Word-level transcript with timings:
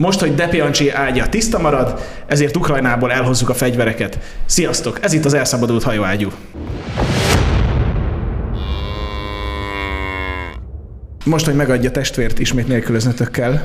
Most, 0.00 0.20
hogy 0.20 0.34
Depiancsi 0.34 0.90
ágya 0.90 1.28
tiszta 1.28 1.58
marad, 1.58 2.00
ezért 2.26 2.56
Ukrajnából 2.56 3.12
elhozzuk 3.12 3.48
a 3.48 3.54
fegyvereket. 3.54 4.18
Sziasztok, 4.46 4.98
ez 5.02 5.12
itt 5.12 5.24
az 5.24 5.34
elszabadult 5.34 5.82
hajóágyú. 5.82 6.28
Most, 11.24 11.44
hogy 11.44 11.54
megadja 11.54 11.90
testvért, 11.90 12.38
ismét 12.38 12.68
nélkülöznötök 12.68 13.30
kell, 13.30 13.64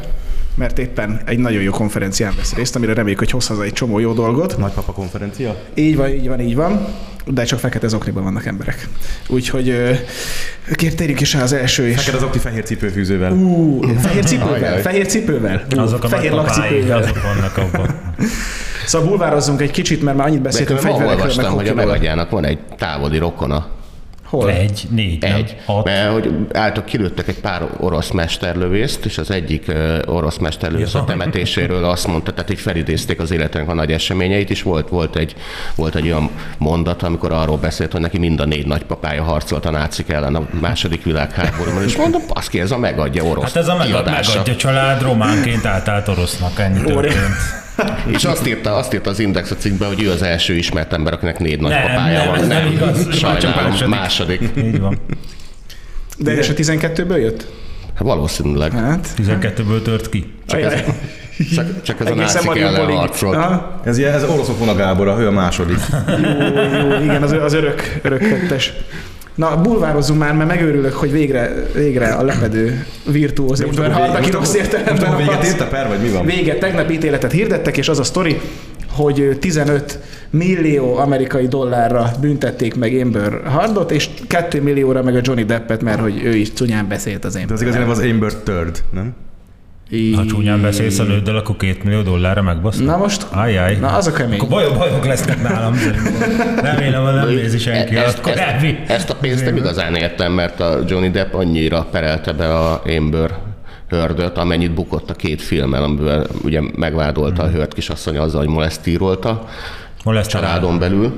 mert 0.56 0.80
éppen 0.80 1.22
egy 1.26 1.38
nagyon 1.38 1.62
jó 1.62 1.72
konferencián 1.72 2.34
vesz 2.38 2.54
részt, 2.54 2.76
amire 2.76 2.94
reméljük, 2.94 3.20
hogy 3.20 3.32
hoz 3.32 3.48
haza 3.48 3.64
egy 3.64 3.74
csomó 3.74 4.00
jó 4.00 4.14
dolgot. 4.14 4.58
Nagypapa 4.58 4.92
konferencia? 4.92 5.56
Így 5.74 5.96
van, 5.96 6.10
így 6.10 6.28
van, 6.28 6.40
így 6.40 6.56
van, 6.56 6.88
de 7.26 7.44
csak 7.44 7.60
fekete 7.60 7.88
zokniban 7.88 8.24
vannak 8.24 8.46
emberek. 8.46 8.88
Úgyhogy 9.28 9.66
kért 10.76 10.96
térjünk 10.96 11.22
is 11.22 11.36
az 11.36 11.54
első 11.54 11.88
is. 11.88 11.96
Fekete 11.96 12.18
zokni 12.18 12.40
fehér 12.40 12.64
cipőfűzővel. 12.64 13.32
Ú, 13.32 13.82
fehér 14.00 14.24
cipővel, 14.26 14.82
fehér 14.82 15.06
cipővel. 15.06 15.66
Ú, 15.76 15.80
Azok 15.80 16.04
a 16.04 16.08
fehér 16.08 16.32
lakcipővel. 16.32 16.98
azok 16.98 17.22
vannak 17.22 17.58
abban. 17.58 17.96
Szóval 18.86 19.08
bulvározzunk 19.08 19.62
egy 19.62 19.72
kicsit, 19.72 20.02
mert 20.02 20.18
már 20.18 20.28
annyit 20.28 20.42
beszéltünk 20.42 20.80
fegyverekről, 20.80 21.16
meg 21.16 21.20
olvastam, 21.20 21.54
hogy 21.54 21.68
a 21.68 21.74
megadjának 21.74 22.30
van 22.30 22.46
egy 22.46 22.60
távoli 22.78 23.18
rokona. 23.18 23.68
Hol? 24.36 24.50
Egy, 24.52 24.88
négy, 24.90 25.22
nem? 25.22 25.34
Egy. 25.36 25.56
Hat. 25.66 25.86
Mert 25.86 26.12
hogy 26.12 26.32
álltak, 26.54 26.86
kilőttek 26.86 27.28
egy 27.28 27.40
pár 27.40 27.68
orosz 27.80 28.12
mesterlövészt, 28.12 29.06
és 29.06 29.18
az 29.18 29.32
egyik 29.32 29.72
orosz 30.06 30.38
mesterlövész 30.38 30.94
a 30.94 31.04
temetéséről 31.04 31.84
azt 31.84 32.08
mondta, 32.08 32.32
tehát 32.32 32.48
hogy 32.48 32.60
felidézték 32.60 33.20
az 33.20 33.32
életének 33.32 33.70
a 33.70 33.74
nagy 33.74 33.92
eseményeit, 33.92 34.50
és 34.50 34.62
volt, 34.62 34.90
volt, 34.90 35.16
egy, 35.16 35.36
volt 35.76 35.96
egy 35.96 36.06
olyan 36.06 36.30
mondat, 36.58 37.04
amikor 37.04 37.32
arról 37.32 37.58
beszélt, 37.58 37.92
hogy 37.92 38.02
neki 38.02 38.18
mind 38.18 38.40
a 38.40 38.46
négy 38.46 38.68
nagypapája 38.68 39.24
harcolt 39.24 39.66
a 39.66 39.70
nácik 39.72 40.10
ellen 40.10 40.36
a 40.36 40.48
második 40.62 41.04
világháborúban, 41.04 41.84
és 41.84 41.96
mondom, 41.96 42.22
baszki, 42.34 42.60
ez 42.60 42.72
a 42.72 42.78
megadja 42.78 43.24
orosz 43.24 43.44
Hát 43.44 43.56
ez 43.56 43.68
a 43.68 43.76
megad, 43.76 44.04
kiadása. 44.04 44.30
megadja 44.32 44.56
család, 44.56 45.02
románként 45.02 45.66
átállt 45.66 46.08
orosznak, 46.08 46.60
ennyi 46.60 46.82
történt. 46.82 47.64
És 48.16 48.26
azt 48.26 48.48
írta, 48.48 48.76
azt 48.76 48.94
írta 48.94 49.10
az 49.10 49.20
Index 49.20 49.52
a 49.52 49.56
cikkben, 49.56 49.88
hogy 49.88 50.04
ő 50.04 50.12
az 50.12 50.22
első 50.22 50.54
ismert 50.54 50.94
ember, 50.94 51.14
akinek 51.14 51.40
négy 51.40 51.60
Nem, 51.60 51.72
nagypapája 51.72 52.18
nem, 52.18 52.28
van. 52.28 52.40
ez 52.40 52.48
nem 52.48 52.72
igaz. 52.72 53.04
Csak 53.04 53.14
Sajnálom, 53.14 53.70
második. 53.90 53.90
második. 53.90 54.50
Így 54.58 54.80
van. 54.80 55.00
De 56.18 56.38
és 56.38 56.50
a 56.50 56.54
12-ből 56.54 57.20
jött? 57.22 57.48
Hát 57.96 58.04
valószínűleg. 58.04 58.72
Hát. 58.72 59.08
12-ből 59.18 59.82
tört 59.82 60.10
ki. 60.10 60.34
Ajaj. 60.48 60.84
Csak, 61.56 61.82
csak 61.82 62.00
ez 62.00 62.12
a 62.12 62.16
nácik 62.16 62.56
ellen 62.56 62.92
harcolt. 62.92 63.62
Ez, 63.84 63.98
ilyen, 63.98 64.14
ez 64.14 64.24
oroszok 64.24 64.60
vona 64.60 64.76
Gábor, 64.76 65.08
ő 65.20 65.28
a 65.28 65.32
második. 65.32 65.78
Jó, 66.08 66.90
jó, 66.90 67.02
igen, 67.04 67.24
az, 67.24 67.32
az 67.32 67.54
örök, 67.54 68.00
örök 68.02 68.20
kettes. 68.20 68.74
Na, 69.36 69.62
bulvározzunk 69.62 70.20
már, 70.20 70.34
mert 70.34 70.50
megőrülök, 70.50 70.94
hogy 70.94 71.12
végre, 71.12 71.54
végre 71.74 72.08
a 72.08 72.24
lepedő 72.24 72.86
virtuóz 73.12 73.62
ember 73.62 73.92
halt, 73.92 74.16
aki 74.16 74.32
rossz 74.32 74.54
értelemben 74.54 75.14
Most 75.14 75.18
véget 75.18 75.44
ért 75.44 75.62
a 75.62 75.68
per, 75.68 75.88
vagy 75.88 76.00
mi 76.02 76.10
van? 76.10 76.26
Véget, 76.26 76.60
tegnap 76.60 76.92
ítéletet 76.92 77.32
hirdettek, 77.32 77.78
és 77.78 77.90
az 77.90 78.00
a 78.00 78.04
sztori, 78.04 78.40
hogy 78.92 79.38
15 79.40 80.00
millió 80.30 80.96
amerikai 80.96 81.48
dollárra 81.48 82.12
büntették 82.22 82.76
meg 82.76 82.94
Amber 83.02 83.42
Hardot, 83.46 83.92
és 83.92 84.10
2 84.28 84.62
millióra 84.62 85.04
meg 85.04 85.16
a 85.16 85.20
Johnny 85.22 85.44
Deppet, 85.46 85.82
mert 85.82 86.00
hogy 86.00 86.22
ő 86.24 86.36
is 86.36 86.52
cunyán 86.54 86.88
beszélt 86.88 87.26
az 87.26 87.34
De 87.34 87.54
az 87.54 87.62
Amber. 87.62 87.80
neve 87.80 87.92
az 87.92 88.00
Amber 88.00 88.34
Third, 88.34 88.84
nem? 88.94 89.14
Ha 90.16 90.26
csúnyán 90.26 90.62
beszélsz 90.62 91.00
a 91.00 91.04
nőddel, 91.04 91.36
akkor 91.36 91.58
két 91.58 91.84
millió 91.84 92.02
dollárra 92.02 92.42
megbasznak. 92.42 92.88
Na 92.88 92.98
most, 92.98 93.26
Ajjaj. 93.32 93.78
na 93.80 93.88
az 93.88 94.08
a 94.08 94.12
kemény. 94.12 94.38
Akkor 94.38 94.50
bajok, 94.50 94.78
bajok 94.78 95.06
lesznek 95.06 95.42
nálam. 95.42 95.74
Remélem, 96.62 97.04
hogy 97.04 97.14
nem 97.14 97.28
nézi 97.28 97.58
senki 97.58 97.96
a 97.96 98.00
ezt, 98.00 98.08
ezt, 98.08 98.22
korábbi. 98.22 98.80
ezt 98.88 99.10
a 99.10 99.16
pénzt 99.16 99.46
nem 99.46 99.56
igazán 99.56 99.96
értem, 99.96 100.32
mert 100.32 100.60
a 100.60 100.80
Johnny 100.88 101.10
Depp 101.10 101.34
annyira 101.34 101.88
perelte 101.92 102.34
be 102.34 102.54
a 102.54 102.82
Amber 102.98 103.32
Hördöt, 103.90 104.38
amennyit 104.38 104.74
bukott 104.74 105.10
a 105.10 105.14
két 105.14 105.42
filmmel, 105.42 105.84
amiben 105.84 106.28
ugye 106.44 106.62
megvádolta 106.76 107.44
a 107.44 107.50
Hörd 107.50 107.74
kisasszony 107.74 108.18
azzal, 108.18 108.40
hogy 108.40 108.50
molesztírolta 108.50 109.48
Moleszt 110.04 110.30
családon 110.30 110.80
belül. 110.80 111.14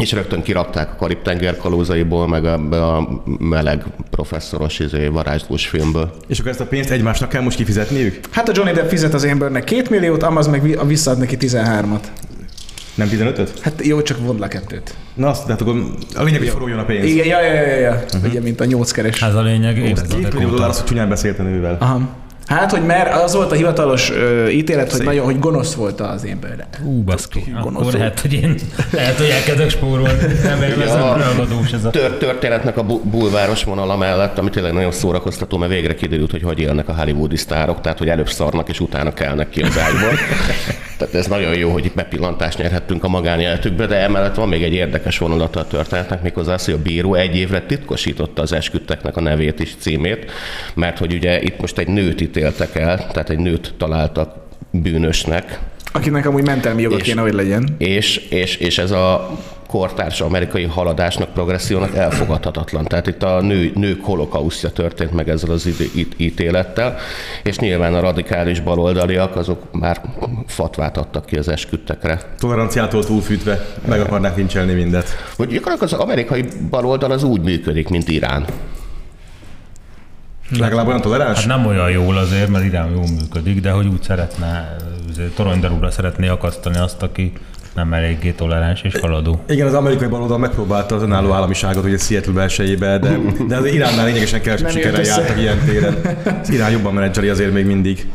És 0.00 0.12
rögtön 0.12 0.42
kirapták 0.42 0.90
a 0.92 0.96
Karib-tenger 0.96 1.56
kalózaiból, 1.56 2.28
meg 2.28 2.44
ebbe 2.44 2.84
a 2.86 3.22
meleg 3.38 3.84
professzoros 4.10 4.78
izé, 4.78 5.06
varázslós 5.06 5.66
filmből. 5.66 6.14
És 6.26 6.38
akkor 6.38 6.50
ezt 6.50 6.60
a 6.60 6.66
pénzt 6.66 6.90
egymásnak 6.90 7.28
kell 7.28 7.42
most 7.42 7.56
kifizetniük? 7.56 8.20
Hát 8.30 8.48
a 8.48 8.52
Johnny 8.54 8.72
Depp 8.72 8.88
fizet 8.88 9.14
az 9.14 9.24
Ambernek 9.24 9.64
2 9.64 9.86
milliót, 9.90 10.22
Amaz 10.22 10.46
meg 10.46 10.62
vi- 10.62 10.78
visszaad 10.86 11.18
neki 11.18 11.36
13-at. 11.40 12.00
Nem 12.94 13.08
15-öt? 13.08 13.60
Hát 13.60 13.86
jó, 13.86 14.02
csak 14.02 14.18
vond 14.18 14.40
le 14.40 14.48
kettőt. 14.48 14.94
Na 15.14 15.28
azt, 15.28 15.44
tehát 15.44 15.60
akkor 15.60 15.74
a 16.14 16.22
lényeg, 16.22 16.38
hogy 16.40 16.48
forogjon 16.48 16.78
a 16.78 16.84
pénz. 16.84 17.04
Igen, 17.04 17.26
ja, 17.26 17.40
ja, 17.42 17.52
ja, 17.52 17.76
ja. 17.78 18.02
Uh-huh. 18.14 18.24
Ugye, 18.30 18.40
mint 18.40 18.60
a 18.60 18.64
nyolckeres. 18.64 19.22
Ez 19.22 19.34
a 19.34 19.42
lényeg, 19.42 19.74
Két 19.74 19.84
érezzetek 19.84 20.32
millió 20.32 20.48
dollár, 20.48 20.68
azt, 20.68 20.84
csúnyán 20.86 21.08
beszélt 21.08 21.38
a 21.38 21.42
nővel. 21.42 21.76
Aha. 21.80 22.08
Hát, 22.46 22.70
hogy 22.70 22.84
mert 22.84 23.14
az 23.22 23.34
volt 23.34 23.52
a 23.52 23.54
hivatalos 23.54 24.10
ö, 24.10 24.48
ítélet, 24.48 24.92
hogy 24.92 25.04
nagyon, 25.04 25.24
hogy 25.24 25.38
gonosz 25.38 25.74
volt 25.74 26.00
az 26.00 26.26
Amber. 26.32 26.66
Ú, 26.84 27.02
baszki. 27.02 27.40
Gonosz 27.40 27.66
Akkor 27.66 27.82
volt. 27.82 27.94
lehet, 27.96 28.20
hogy 28.20 28.32
én, 28.32 28.54
lehet, 28.92 29.16
hogy 29.16 29.28
elkezdek 29.28 29.70
spórolni. 29.70 30.22
Nem, 30.42 30.58
mert 30.58 30.80
ez 30.80 30.94
ragadós 30.94 31.72
ez 31.72 31.84
a... 31.84 31.90
Tör, 31.90 32.10
történetnek 32.10 32.76
a 32.76 32.82
bu- 32.82 33.04
bulváros 33.04 33.64
vonala 33.64 33.96
mellett, 33.96 34.38
ami 34.38 34.50
tényleg 34.50 34.72
nagyon 34.72 34.92
szórakoztató, 34.92 35.56
mert 35.58 35.72
végre 35.72 35.94
kiderült, 35.94 36.30
hogy 36.30 36.42
hogy 36.42 36.58
élnek 36.60 36.88
a 36.88 36.94
hollywoodi 36.94 37.36
sztárok, 37.36 37.80
tehát 37.80 37.98
hogy 37.98 38.08
előbb 38.08 38.28
szarnak 38.28 38.68
és 38.68 38.80
utána 38.80 39.12
kelnek 39.12 39.48
ki 39.48 39.62
az 39.62 39.78
ágyból. 39.78 40.18
Tehát 41.04 41.14
ez 41.14 41.26
nagyon 41.26 41.54
jó, 41.54 41.70
hogy 41.70 41.84
itt 41.84 41.94
bepillantást 41.94 42.58
nyerhettünk 42.58 43.04
a 43.04 43.08
magánéletükbe, 43.08 43.86
de 43.86 43.96
emellett 43.96 44.34
van 44.34 44.48
még 44.48 44.62
egy 44.62 44.72
érdekes 44.72 45.18
vonulata 45.18 45.60
a 45.60 45.66
történetnek, 45.66 46.22
méghozzá 46.22 46.52
az, 46.52 46.64
hogy 46.64 46.74
a 46.74 46.82
bíró 46.82 47.14
egy 47.14 47.36
évre 47.36 47.60
titkosította 47.60 48.42
az 48.42 48.52
esküdteknek 48.52 49.16
a 49.16 49.20
nevét 49.20 49.60
és 49.60 49.74
címét, 49.78 50.30
mert 50.74 50.98
hogy 50.98 51.12
ugye 51.12 51.42
itt 51.42 51.60
most 51.60 51.78
egy 51.78 51.88
nőt 51.88 52.20
ítéltek 52.20 52.74
el, 52.74 52.96
tehát 52.96 53.30
egy 53.30 53.38
nőt 53.38 53.74
találtak 53.76 54.34
bűnösnek, 54.70 55.58
Akinek 55.92 56.26
amúgy 56.26 56.46
mentelmi 56.46 56.82
joga 56.82 56.96
kéne, 56.96 57.20
hogy 57.20 57.32
legyen. 57.32 57.68
és, 57.78 58.16
és, 58.16 58.56
és 58.56 58.78
ez 58.78 58.90
a 58.90 59.38
kortárs 59.74 60.20
amerikai 60.20 60.64
haladásnak, 60.64 61.32
progressziónak 61.32 61.94
elfogadhatatlan. 61.94 62.84
Tehát 62.84 63.06
itt 63.06 63.22
a 63.22 63.40
nő, 63.40 63.72
nők 63.74 64.04
holokausztja 64.04 64.70
történt 64.70 65.12
meg 65.12 65.28
ezzel 65.28 65.50
az 65.50 65.66
id- 65.66 66.14
ítélettel, 66.16 66.96
és 67.42 67.58
nyilván 67.58 67.94
a 67.94 68.00
radikális 68.00 68.60
baloldaliak 68.60 69.36
azok 69.36 69.72
már 69.72 70.00
fatvát 70.46 70.96
adtak 70.96 71.26
ki 71.26 71.36
az 71.36 71.48
esküdtekre. 71.48 72.20
Toleranciától 72.38 73.04
túlfűtve 73.04 73.66
meg 73.86 74.00
akarnák 74.00 74.34
vincselni 74.34 74.72
mindet. 74.72 75.08
Hogy 75.36 75.48
gyakorlatilag 75.48 75.92
az 75.92 75.98
amerikai 76.00 76.44
baloldal 76.70 77.10
az 77.10 77.22
úgy 77.22 77.40
működik, 77.40 77.88
mint 77.88 78.08
Irán. 78.08 78.44
Legalább 80.58 80.86
olyan 80.86 81.00
toleráns? 81.00 81.38
Hát 81.38 81.46
nem 81.46 81.66
olyan 81.66 81.90
jól 81.90 82.16
azért, 82.16 82.48
mert 82.48 82.64
Irán 82.64 82.90
jól 82.90 83.06
működik, 83.20 83.60
de 83.60 83.70
hogy 83.70 83.86
úgy 83.86 84.02
szeretne, 84.02 84.76
toronydarúra 85.34 85.90
szeretné 85.90 86.28
akasztani 86.28 86.78
azt, 86.78 87.02
aki 87.02 87.32
nem 87.74 87.92
eléggé 87.92 88.30
toleráns 88.30 88.82
és 88.82 88.98
haladó. 89.00 89.40
Igen, 89.48 89.66
az 89.66 89.74
amerikai 89.74 90.08
baloldal 90.08 90.38
megpróbálta 90.38 90.94
az 90.94 91.02
önálló 91.02 91.32
államiságot 91.32 91.84
ugye 91.84 91.98
Seattle 91.98 92.32
belsejébe, 92.32 92.98
de, 92.98 93.18
de 93.48 93.56
az 93.56 93.64
Iránnál 93.64 94.04
lényegesen 94.04 94.40
kevesebb 94.40 94.70
sikerrel 94.70 95.02
jártak 95.02 95.38
ilyen 95.38 95.58
téren. 95.58 95.96
Az 96.42 96.50
Irán 96.50 96.70
jobban 96.70 96.94
menedzseli 96.94 97.28
azért 97.28 97.52
még 97.52 97.66
mindig. 97.66 98.06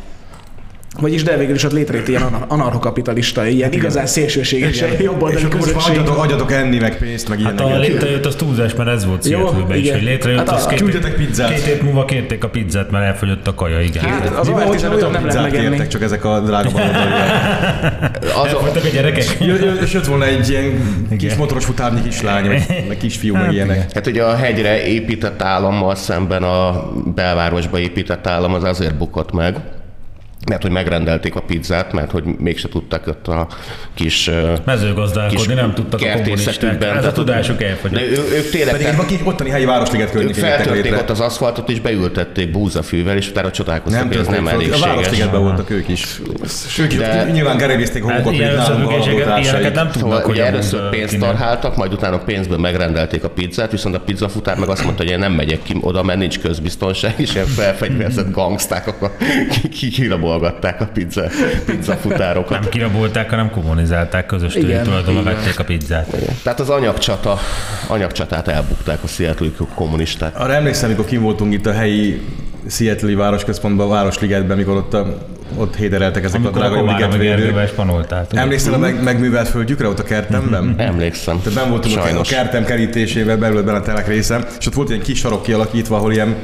Vagyis 1.00 1.24
de 1.24 1.38
végül 1.38 1.56
is 1.56 1.64
ott 1.64 1.72
létrejött 1.72 2.08
ilyen 2.08 2.22
anar- 2.22 2.52
anarchokapitalista, 2.52 3.46
ilyen 3.48 3.72
igazán 3.72 4.06
szélsőséges, 4.06 4.82
És 4.82 4.86
jobboldali 5.00 5.48
közösség. 5.48 5.90
adjatok, 5.90 6.18
adjatok 6.18 6.52
enni, 6.52 6.78
meg 6.80 6.98
pénzt, 6.98 7.30
meg 7.30 7.40
Hát 7.42 7.60
a 7.60 7.64
ilyenek. 7.64 7.88
létrejött 7.88 8.26
az 8.26 8.36
túlzás, 8.36 8.76
mert 8.76 8.90
ez 8.90 9.06
volt 9.06 9.28
Seattle-ben 9.28 9.78
is, 9.78 9.92
hogy 9.92 10.04
létrejött, 10.04 10.40
Hát 10.40 10.50
az 10.50 10.66
a- 10.66 10.68
két, 10.68 10.82
küldjetek 10.82 11.14
pizzát. 11.16 11.54
két 11.54 11.64
hét 11.64 11.82
múlva 11.82 12.06
kérték 12.06 12.44
a 12.44 12.50
pizzát, 12.50 12.92
mert 12.92 13.06
elfogyott 13.06 13.48
a 13.48 13.54
kaja, 13.56 13.80
igen. 13.82 14.04
Hát 14.04 14.38
az 14.38 14.48
Mi 14.48 14.54
van, 14.54 14.62
olyan, 14.62 14.72
hogyha 14.74 14.88
olyan 14.96 15.00
nem 15.00 15.12
nem 15.12 15.12
lehet 15.12 15.28
pizzát 15.28 15.52
megenni. 15.52 15.70
kértek, 15.70 15.88
csak 15.88 16.02
ezek 16.04 16.26
a 16.26 16.40
drága. 16.40 16.70
Az, 18.42 18.48
Elfogytak 18.48 18.84
a 18.84 18.88
gyerekek? 18.94 19.24
És 19.82 19.94
jött 19.94 20.06
volna 20.06 20.26
egy 20.26 20.50
ilyen 20.50 20.82
kis 21.18 21.36
motoros 21.36 21.66
futárnyi 21.66 22.02
kislány, 22.02 22.46
meg 22.88 22.98
kisfiú, 22.98 23.36
meg 23.36 23.54
ilyenek. 23.54 23.92
Hát 23.94 24.08
ugye 24.08 24.24
a 24.24 24.36
hegyre 24.36 24.86
épített 24.86 25.42
állammal 25.42 25.96
szemben 25.96 26.44
a 26.44 26.90
belvárosba 27.16 27.80
épített 27.80 28.28
állam 28.28 28.54
az 28.54 28.64
azért 28.64 28.98
bukott 28.98 29.32
meg, 29.32 29.56
mert 30.48 30.62
hogy 30.62 30.72
megrendelték 30.72 31.36
a 31.36 31.42
pizzát, 31.42 31.94
mert 31.94 32.12
hogy 32.12 32.24
mégse 32.24 32.70
tudtak 32.70 33.08
ott 33.08 33.28
a 33.28 33.48
kis 33.94 34.30
Mezőgazdálkodni 34.66 35.54
nem 35.54 35.74
tudtak 35.74 36.02
a 36.02 36.12
kommunisták. 36.14 36.84
Ez 36.84 37.06
a 37.06 37.12
tudásuk 37.12 37.58
De 37.58 37.68
elfogyott. 37.68 38.02
ő, 38.02 38.36
ők 38.36 38.50
tényleg 38.50 38.72
Pedig 38.74 38.88
tehát, 38.88 39.02
egy 39.02 39.06
kis 39.06 39.20
ottani 39.24 39.50
helyi 39.50 39.66
városliget 39.66 40.12
környékén 40.12 40.44
feltörték 40.44 40.94
ott 40.94 41.10
az 41.10 41.20
aszfaltot, 41.20 41.70
és 41.70 41.80
beültették 41.80 42.52
búzafűvel, 42.52 43.18
és 43.18 43.30
utána 43.30 43.52
csodálkoztak, 43.52 44.00
Nem 44.00 44.08
hogy 44.08 44.18
ez 44.18 44.28
nem 44.28 44.46
fel. 44.46 44.60
A 44.60 44.80
városligetben 44.80 45.42
voltak 45.42 45.70
ők 45.70 45.88
is. 45.88 46.20
Is 46.78 46.98
De- 46.98 47.30
nyilván 47.32 47.58
gerevézték 47.58 48.06
Hát 48.06 48.24
magukat, 48.24 48.40
mint 48.40 48.56
nálunk 48.56 49.06
ilyeneket 49.44 49.74
nem 49.74 49.92
tudnak, 49.92 50.10
Szóval 50.12 50.22
hogy 50.22 50.40
először 50.40 50.90
pénzt 50.90 51.20
tarháltak, 51.20 51.76
majd 51.76 51.94
utána 51.94 52.18
pénzből 52.18 52.58
megrendelték 52.58 53.24
a 53.24 53.30
pizzát, 53.30 53.72
viszont 53.72 53.96
a 53.96 54.00
pizzafutár 54.00 54.58
meg 54.58 54.70
azt 54.70 54.84
mondta, 54.84 55.04
hogy 55.04 55.12
én 55.12 55.20
nem 55.20 55.32
megyek 55.32 55.64
ki 55.64 55.78
oda, 55.82 56.04
mert 56.04 56.20
nincs 56.20 56.40
közbiztonság, 56.40 57.14
és 57.18 57.34
ilyen 57.34 57.46
felfegyverzett 57.46 58.32
gangsták, 58.32 58.88
akkor 58.88 59.12
kirabolgatták 60.30 60.82
a 60.82 60.86
pizza, 60.94 61.24
pizzafutárokat. 61.66 62.60
Nem 62.60 62.70
kirabolták, 62.70 63.30
hanem 63.30 63.50
kommunizálták, 63.52 64.26
közös 64.26 64.56
Igen, 64.56 64.84
tulajdonban 64.84 65.24
igen. 65.24 65.36
vették 65.36 65.60
a 65.60 65.64
pizzát. 65.64 66.16
Tehát 66.44 66.60
az 66.60 66.70
anyagcsata, 66.70 67.40
anyagcsatát 67.88 68.48
elbukták 68.48 69.04
a 69.04 69.08
Seattle 69.08 69.50
kommunisták. 69.76 70.40
Arra 70.40 70.54
emlékszem, 70.54 70.90
amikor 70.90 71.06
kim 71.06 71.22
voltunk 71.22 71.54
itt 71.54 71.66
a 71.66 71.72
helyi 71.72 72.22
Seattle-i 72.68 73.14
városközpontban, 73.14 73.88
a 73.88 73.90
Városligetben, 73.90 74.58
mikor 74.58 74.76
ott, 74.76 74.94
a, 74.94 75.18
ott 75.58 75.76
hédereltek 75.76 76.24
ezek 76.24 76.40
Amikor 76.40 76.62
a 76.62 76.70
drága 76.70 76.92
ligetvédők. 76.92 77.70
Emlékszel 78.32 78.74
a 78.74 78.78
meg, 78.78 79.04
megművelt 79.04 79.48
földjükre 79.48 79.88
ott 79.88 80.00
a 80.00 80.04
kertemben? 80.04 80.76
Emlékszem. 80.78 81.42
Tehát 81.44 81.60
ben 81.60 81.70
voltunk 81.70 81.98
a, 81.98 82.00
a 82.00 82.04
Sajnos. 82.04 82.30
kertem 82.30 82.66
kerítésével, 82.66 83.38
belül 83.38 83.64
benne 83.64 83.78
a 83.78 83.82
telek 83.82 84.08
része, 84.08 84.48
és 84.60 84.68
ott 84.68 84.74
volt 84.74 84.90
ilyen 84.90 85.02
kis 85.02 85.20
sarok 85.20 85.44
kialakítva, 85.44 85.96
ahol 85.96 86.14
ilyen 86.14 86.36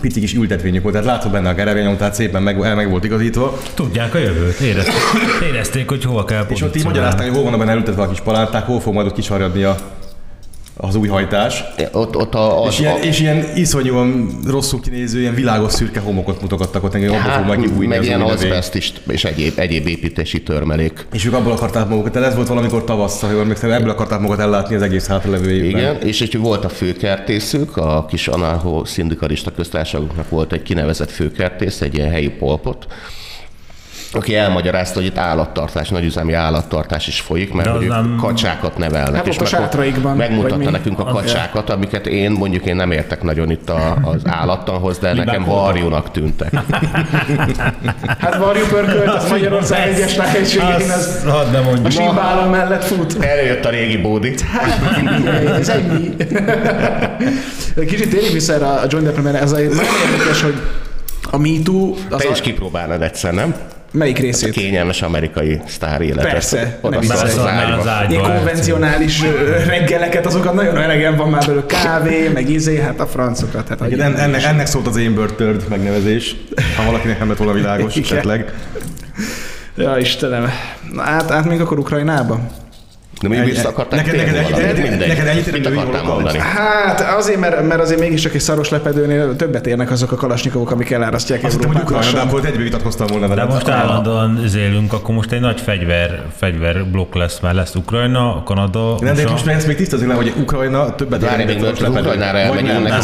pici 0.00 0.20
kis 0.20 0.34
ültetvényük 0.34 0.82
volt, 0.82 0.94
tehát 0.94 1.10
látszott 1.10 1.32
benne 1.32 1.48
a 1.48 1.54
gerevényom, 1.54 1.96
tehát 1.96 2.14
szépen 2.14 2.42
meg, 2.42 2.60
el 2.60 2.74
meg 2.74 2.90
volt 2.90 3.04
igazítva. 3.04 3.58
Tudják 3.74 4.14
a 4.14 4.18
jövőt, 4.18 4.60
érezték, 4.60 4.94
érezték 5.50 5.88
hogy 5.88 6.04
hova 6.04 6.24
kell 6.24 6.46
És 6.48 6.62
ott 6.62 6.76
így 6.76 6.84
magyarázták, 6.84 7.24
hogy 7.26 7.34
hol 7.34 7.42
vannak 7.42 7.58
benne 7.58 7.70
elültetve 7.70 8.02
a 8.02 8.08
kis 8.08 8.20
palánták, 8.20 8.64
hol 8.64 8.80
fog 8.80 8.94
majd 8.94 9.06
ott 9.06 9.14
kisarjadni 9.14 9.62
a, 9.62 9.76
az 10.80 10.94
új 10.94 11.08
hajtás. 11.08 11.64
Ott, 11.92 12.16
ott 12.16 12.34
a, 12.34 12.64
az, 12.64 12.72
És 12.72 12.78
ilyen, 12.78 12.94
a, 12.94 12.98
és 12.98 13.20
ilyen 13.20 13.44
iszonyúan 13.54 14.38
rosszul 14.46 14.80
kinéző, 14.80 15.20
ilyen 15.20 15.34
világos 15.34 15.72
szürke 15.72 16.00
homokot 16.00 16.40
mutogattak 16.40 16.84
ott, 16.84 16.94
engem 16.94 17.12
abban 17.12 17.32
fog 17.32 17.46
majd 17.46 17.60
kibújni 17.60 17.80
Hát, 17.80 17.88
meg 17.88 17.98
az 17.98 18.06
ilyen 18.06 18.20
azbest 18.20 18.74
is, 18.74 18.92
és 19.08 19.24
egyéb, 19.24 19.58
egyéb 19.58 19.86
építési 19.86 20.42
törmelék. 20.42 21.06
És 21.12 21.26
ők 21.26 21.32
abból 21.32 21.52
akarták 21.52 21.88
magukat, 21.88 22.12
tehát 22.12 22.28
ez 22.28 22.34
volt 22.34 22.48
valamikor 22.48 22.84
tavasszal, 22.84 23.28
ha 23.28 23.34
jól 23.34 23.42
emlékszem, 23.42 23.70
ebből 23.70 23.90
akarták 23.90 24.18
magukat 24.18 24.40
ellátni 24.40 24.74
az 24.74 24.82
egész 24.82 25.06
hátralevő 25.06 25.50
évben. 25.50 25.80
Igen, 25.80 25.96
és 26.00 26.20
egy 26.20 26.38
volt 26.38 26.64
a 26.64 26.68
főkertészük, 26.68 27.76
a 27.76 28.06
kis 28.08 28.28
anarcho 28.28 28.84
szindikalista 28.84 29.50
köztársaságoknak 29.50 30.28
volt 30.28 30.52
egy 30.52 30.62
kinevezett 30.62 31.10
főkertész, 31.10 31.80
egy 31.80 31.94
ilyen 31.94 32.10
helyi 32.10 32.28
polpot, 32.28 32.86
aki 34.12 34.36
elmagyarázta, 34.36 34.94
hogy 34.98 35.06
itt 35.06 35.18
állattartás, 35.18 35.88
nagyüzemi 35.88 36.32
állattartás 36.32 37.06
is 37.06 37.20
folyik, 37.20 37.52
mert 37.52 37.68
De 37.68 37.74
hogy 37.74 37.86
nem- 37.86 38.16
kacsákat 38.20 38.78
nevelnek. 38.78 39.26
Hát 39.26 39.40
ott 39.40 39.52
a 39.52 39.76
meg- 40.02 40.16
Megmutatta 40.16 40.70
nekünk 40.70 40.98
a 40.98 41.04
kacsákat, 41.04 41.70
amiket 41.70 42.06
én 42.06 42.30
mondjuk 42.30 42.64
én 42.64 42.76
nem 42.76 42.90
értek 42.90 43.22
nagyon 43.22 43.50
itt 43.50 43.70
a, 43.70 43.96
az 44.02 44.22
állattanhoz, 44.24 44.98
de 44.98 45.12
nekem 45.14 45.44
varjúnak 45.44 46.10
tűntek. 46.10 46.52
Hát 48.18 48.36
varjú 48.36 48.64
pörkölt, 48.66 49.06
az 49.14 49.28
Magyarország 49.30 49.88
egyes 49.88 50.14
tájegységén, 50.14 50.90
az 50.90 51.24
hadd 51.28 51.50
ne 51.50 51.58
a 51.58 51.62
mondjuk. 51.62 51.90
símbálon 51.90 52.48
mellett 52.48 52.84
fut. 52.84 53.16
Eljött 53.24 53.64
a 53.64 53.70
régi 53.70 53.96
bódi. 53.96 54.34
Ez 55.58 55.68
ennyi. 55.68 56.16
Kicsit 57.86 58.10
térjünk 58.10 58.32
vissza 58.32 58.52
erre 58.52 58.66
a 58.66 58.84
John 58.88 59.04
Deppre, 59.04 59.22
mert 59.22 59.42
ez 59.42 59.52
egy 59.52 59.68
nagyon 59.68 59.82
érdekes, 60.12 60.42
hogy 60.42 60.54
a 61.30 61.36
MeToo, 61.38 61.94
az 62.10 62.20
Te 62.20 62.28
a, 62.28 62.30
is 62.30 62.40
kipróbálnád 62.40 63.02
egyszer, 63.02 63.32
nem? 63.32 63.54
Melyik 63.92 64.18
részét? 64.18 64.50
Kényelmes 64.52 65.02
amerikai 65.02 65.60
sztár 65.66 66.00
életet. 66.00 66.30
Persze, 66.32 66.78
Oda 66.80 67.00
nem 67.00 67.10
az 67.10 67.22
az 67.78 67.86
ágyba. 67.86 68.20
Konvencionális 68.20 69.22
reggeleket, 69.66 70.26
azokat 70.26 70.54
nagyon 70.54 70.76
elegem 70.76 71.16
van 71.16 71.30
már 71.30 71.46
belőle. 71.46 71.66
Kávé, 71.66 72.28
meg 72.28 72.48
izé, 72.50 72.80
hát 72.80 73.00
a 73.00 73.06
francokat. 73.06 73.68
Hát 73.68 73.80
Igen, 73.86 74.00
en- 74.00 74.16
ennek, 74.16 74.42
ennek 74.42 74.66
szólt 74.66 74.86
az 74.86 74.96
Amber 74.96 75.30
Third 75.30 75.64
megnevezés, 75.68 76.36
ha 76.76 76.84
valakinek 76.84 77.18
nem 77.18 77.28
lett 77.28 77.36
volna 77.38 77.52
világos 77.52 77.96
esetleg. 77.96 78.52
Ja, 79.76 79.96
Istenem. 79.98 80.50
Na, 80.92 81.02
át, 81.02 81.30
át 81.30 81.44
még 81.44 81.60
akkor 81.60 81.78
Ukrajnába? 81.78 82.40
De 83.20 83.28
mi 83.28 83.36
Egy- 83.36 83.44
vissza 83.44 83.68
akarták 83.68 84.06
neked- 84.06 84.16
neked 84.26 84.42
valamit? 84.42 84.66
ennyit- 84.66 84.88
Mindegy. 84.90 85.08
neked 85.08 85.26
ennyit 85.26 85.52
Mit 85.52 85.66
akartál 85.66 86.02
mondani? 86.02 86.38
Hát 86.38 87.00
azért, 87.00 87.40
mert, 87.40 87.68
mert 87.68 87.80
azért 87.80 88.00
mégiscsak 88.00 88.34
egy 88.34 88.40
szaros 88.40 88.68
lepedőnél 88.68 89.36
többet 89.36 89.66
érnek 89.66 89.90
azok 89.90 90.12
a 90.12 90.16
kalasnyikovok, 90.16 90.70
amik 90.70 90.90
elárasztják 90.90 91.44
Azt 91.44 91.54
Európát 91.62 91.84
de 91.84 91.94
lassan. 91.94 92.20
akkor 92.28 92.44
egyből 92.44 92.62
vitatkoztam 92.62 93.06
volna 93.06 93.34
De 93.34 93.44
most 93.44 93.68
állandóan 93.68 94.42
zélünk, 94.46 94.92
akkor 94.92 95.14
most 95.14 95.32
egy 95.32 95.40
nagy 95.40 95.60
fegyver, 95.60 96.22
fegyverblokk 96.36 97.14
lesz, 97.14 97.40
mert 97.40 97.54
lesz 97.54 97.74
Ukrajna, 97.74 98.42
Kanada, 98.44 98.96
Nem, 99.00 99.14
de 99.14 99.28
most 99.30 99.46
ezt 99.46 99.66
még 99.66 99.76
tisztázzuk 99.76 100.08
le, 100.08 100.14
hogy 100.14 100.32
Ukrajna 100.40 100.94
többet 100.94 101.20
Várj, 101.20 101.44
még 101.44 101.62
az 101.64 101.82
Ukrajnára 101.88 102.38
elmegyünk, 102.38 102.88
Nem, 102.88 103.00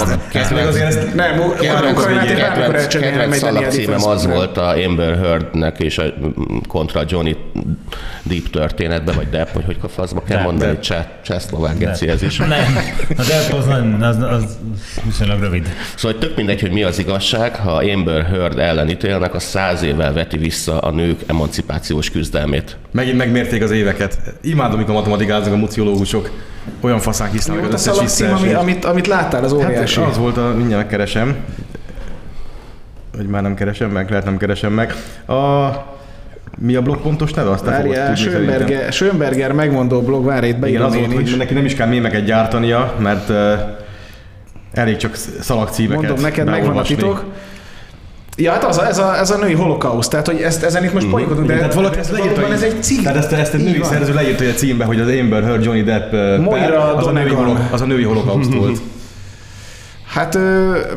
Kedvenc, 2.88 3.36
szalagcímem 3.36 4.04
az 4.04 4.26
volt 4.26 4.56
a 4.56 4.68
Amber 4.86 5.18
Heardnek 5.18 5.78
és 5.80 5.98
a 5.98 6.02
mm, 6.02 6.56
kontra 6.68 7.02
Johnny 7.08 7.36
Deep 8.22 8.50
történetbe, 8.50 9.12
vagy 9.12 9.28
Depp, 9.30 9.52
vagy 9.52 9.64
hogy 9.64 9.76
faszba 10.04 10.22
kell 10.22 10.36
Depp, 10.36 10.46
mondani. 10.46 10.78
Cseh- 10.78 11.08
Csehszlovák 11.22 11.78
geci 11.78 12.08
ez 12.08 12.22
is. 12.22 12.36
Nem, 12.36 12.78
az 13.16 13.30
Apple 13.30 14.06
az, 14.06 14.16
az, 14.22 14.58
viszonylag 15.04 15.40
rövid. 15.40 15.68
Szóval 15.96 16.18
tök 16.18 16.36
mindegy, 16.36 16.60
hogy 16.60 16.70
mi 16.70 16.82
az 16.82 16.98
igazság, 16.98 17.56
ha 17.56 17.72
Amber 17.72 18.24
Heard 18.24 18.58
ellen 18.58 18.88
ítélnek, 18.88 19.34
az 19.34 19.42
száz 19.42 19.82
évvel 19.82 20.12
veti 20.12 20.36
vissza 20.36 20.78
a 20.78 20.90
nők 20.90 21.20
emancipációs 21.26 22.10
küzdelmét. 22.10 22.76
Megint 22.90 23.16
megmérték 23.16 23.62
az 23.62 23.70
éveket. 23.70 24.18
Imádom, 24.42 24.74
amikor 24.74 24.94
matematikáznak 24.94 25.52
a 25.52 25.56
muciológusok. 25.56 26.30
Olyan 26.80 26.98
faszán 26.98 27.30
hisznek 27.30 27.58
az 27.58 27.64
a 27.64 27.72
összes 27.72 27.94
szalagcím, 27.94 28.32
ami, 28.32 28.52
amit, 28.52 28.84
amit 28.84 29.06
láttál, 29.06 29.44
az 29.44 29.52
óriási? 29.52 30.00
Hát 30.00 30.10
az 30.10 30.18
volt, 30.18 30.36
a, 30.36 30.54
mindjárt 30.56 30.82
megkeresem. 30.82 31.36
Vagy 33.16 33.26
már 33.26 33.42
nem 33.42 33.54
keresem 33.54 33.90
meg, 33.90 34.10
lehet 34.10 34.24
nem 34.24 34.36
keresem 34.36 34.72
meg. 34.72 34.94
A, 35.26 35.34
mi 36.58 36.74
a 36.74 36.82
blog 36.82 37.00
pontos 37.00 37.32
neve? 37.32 37.50
Azt 37.50 37.64
Várjál, 37.64 38.06
tudni 38.06 38.16
szerintem. 38.16 38.52
Schönberger, 38.54 38.92
Schönberger 38.92 39.52
megmondó 39.52 40.00
blog, 40.02 40.24
várj, 40.24 40.46
itt 40.46 40.48
Igen, 40.48 40.60
beírom 40.60 40.86
az 40.86 40.94
volt, 40.94 41.12
hogy 41.12 41.34
neki 41.38 41.54
nem 41.54 41.64
is 41.64 41.74
kell 41.74 41.88
mémeket 41.88 42.24
gyártania, 42.24 42.94
mert 42.98 43.28
uh, 43.28 43.36
elég 44.72 44.96
csak 44.96 45.14
szalagcímeket 45.40 46.02
Mondom 46.02 46.24
neked, 46.24 46.46
megvan 46.46 46.76
a 46.76 46.82
titok. 46.82 47.24
Ja, 48.36 48.52
hát 48.52 48.64
az 48.64 48.78
a, 48.78 48.86
ez, 48.86 48.98
a, 48.98 49.18
ez 49.18 49.30
a 49.30 49.36
női 49.38 49.54
holokauszt, 49.54 50.10
tehát 50.10 50.26
hogy 50.26 50.40
ezt, 50.40 50.62
ezen 50.62 50.84
itt 50.84 50.92
most 50.92 51.08
poénkodunk, 51.08 51.46
de 51.46 51.52
Igen, 51.52 51.58
tehát 51.58 51.74
valaki 51.74 51.98
ezt 51.98 52.10
leírta, 52.10 52.52
ez 52.52 52.62
egy 52.62 52.82
cikk. 52.82 53.02
Tehát 53.02 53.16
ezt, 53.16 53.32
ezt 53.32 53.54
egy 53.54 53.62
női 53.64 53.78
van. 53.78 53.88
szerző 53.88 54.14
leírta 54.14 54.44
egy 54.44 54.56
címbe, 54.56 54.84
hogy 54.84 55.00
az 55.00 55.08
Amber 55.08 55.42
Heard 55.42 55.64
Johnny 55.64 55.82
Depp 55.82 56.12
Moira 56.12 56.66
per, 56.66 56.96
az, 56.96 57.06
a 57.06 57.10
női 57.10 57.34
az 57.70 57.80
a 57.80 57.84
női 57.84 58.02
holokauszt 58.02 58.54
volt. 58.60 58.80
Hát 60.14 60.38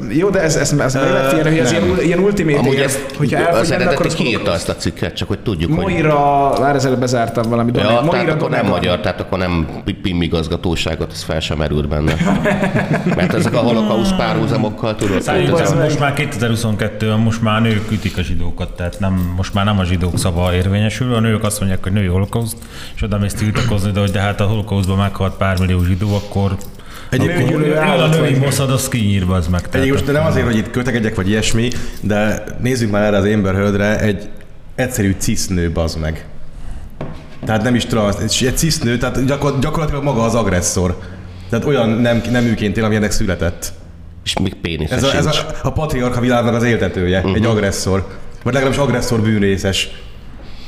jó, 0.09 0.29
de 0.29 0.41
ez, 0.41 0.55
ez, 0.55 0.71
ez 0.71 0.95
Ö, 0.95 0.99
uh, 0.99 1.29
félre, 1.29 1.49
hogy 1.49 1.59
ez 1.59 1.71
ilyen, 1.71 1.83
ilyen 2.01 2.19
ultimate 2.19 2.57
Amúgy 2.57 2.75
ezt 2.75 3.15
hogyha 3.17 3.43
az 3.43 3.71
eredeti 3.71 4.07
kiírta 4.07 4.53
ezt 4.53 4.69
a 4.69 4.75
cikket, 4.75 5.15
csak 5.15 5.27
hogy 5.27 5.39
tudjuk, 5.39 5.73
hogy... 5.73 5.83
Moira, 5.83 6.53
vár 6.59 6.75
ezelőtt 6.75 6.99
bezártam 6.99 7.49
valami 7.49 7.71
Ja, 7.75 7.81
tehát 7.81 8.03
Moira 8.03 8.33
akkor 8.33 8.49
nem 8.49 8.65
magyar, 8.65 8.99
tehát 8.99 9.19
akkor 9.19 9.37
nem 9.37 9.67
PIM 10.01 10.21
igazgatóságot, 10.21 11.11
ez 11.11 11.23
fel 11.23 11.39
sem 11.39 11.57
merült 11.57 11.87
benne. 11.87 12.13
Mert 13.15 13.33
ezek 13.33 13.53
a 13.53 13.57
holokausz 13.57 14.11
párhuzamokkal 14.17 14.95
tudod. 14.95 15.21
Meg. 15.25 15.49
most 15.75 15.99
már 15.99 16.13
2022-ben 16.17 17.19
most 17.19 17.41
már 17.41 17.61
nők 17.61 17.91
ütik 17.91 18.17
a 18.17 18.21
zsidókat, 18.21 18.75
tehát 18.75 18.99
nem, 18.99 19.33
most 19.35 19.53
már 19.53 19.65
nem 19.65 19.79
a 19.79 19.83
zsidók 19.83 20.17
szava 20.17 20.53
érvényesül, 20.53 21.13
a 21.13 21.19
nők 21.19 21.43
azt 21.43 21.59
mondják, 21.59 21.83
hogy 21.83 21.91
női 21.91 22.07
holokauszt, 22.07 22.57
és 22.95 23.01
oda 23.01 23.17
mész 23.17 23.33
tiltakozni, 23.33 23.91
de 23.91 23.99
hogy 23.99 24.11
de 24.11 24.19
hát 24.19 24.41
a 24.41 24.45
holokauszban 24.45 24.97
meghalt 24.97 25.33
pár 25.33 25.59
millió 25.59 25.83
zsidó, 25.83 26.15
akkor 26.15 26.55
Egyébként- 27.09 27.39
akkor 27.39 27.51
Nőgyűlölő 27.51 27.73
ő 27.73 27.77
a 27.77 27.81
állat 27.81 28.19
női 28.19 28.33
moszad, 28.33 28.69
az 28.69 28.87
kinyírva 28.89 29.35
az 29.35 29.47
meg. 29.47 29.61
Egyébként 29.71 29.91
most 29.91 30.11
nem 30.11 30.25
azért, 30.25 30.45
hogy 30.45 30.57
itt 30.57 30.71
kötegegyek 30.71 31.15
vagy 31.15 31.29
ilyesmi, 31.29 31.69
de 32.01 32.43
nézzük 32.61 32.91
már 32.91 33.03
erre 33.03 33.17
az 33.17 33.25
Amber 33.25 33.55
Heardre, 33.55 33.99
egy 33.99 34.29
egyszerű 34.75 35.15
cisznő 35.17 35.71
bazd 35.71 35.99
meg. 35.99 36.25
Tehát 37.45 37.63
nem 37.63 37.75
is 37.75 37.85
transz, 37.85 38.17
egy 38.19 38.53
cisznő, 38.55 38.97
tehát 38.97 39.25
gyakor- 39.25 39.59
gyakorlatilag 39.59 40.03
maga 40.03 40.23
az 40.23 40.35
agresszor. 40.35 40.97
Tehát 41.49 41.65
olyan 41.65 41.89
nem, 41.89 42.21
neműként 42.31 42.77
él, 42.77 42.83
amilyennek 42.83 43.11
született. 43.11 43.73
És 44.23 44.33
még 44.39 44.53
pénisze 44.55 44.95
Ez 44.95 45.03
a, 45.03 45.15
ez 45.15 45.25
a, 45.25 45.31
a 45.63 45.71
patriarcha 45.71 46.19
világnak 46.19 46.53
az 46.53 46.63
éltetője, 46.63 47.17
uh-huh. 47.17 47.35
egy 47.35 47.45
agresszor. 47.45 48.07
Vagy 48.43 48.53
legalábbis 48.53 48.81
agresszor 48.81 49.21
bűnrészes. 49.21 49.89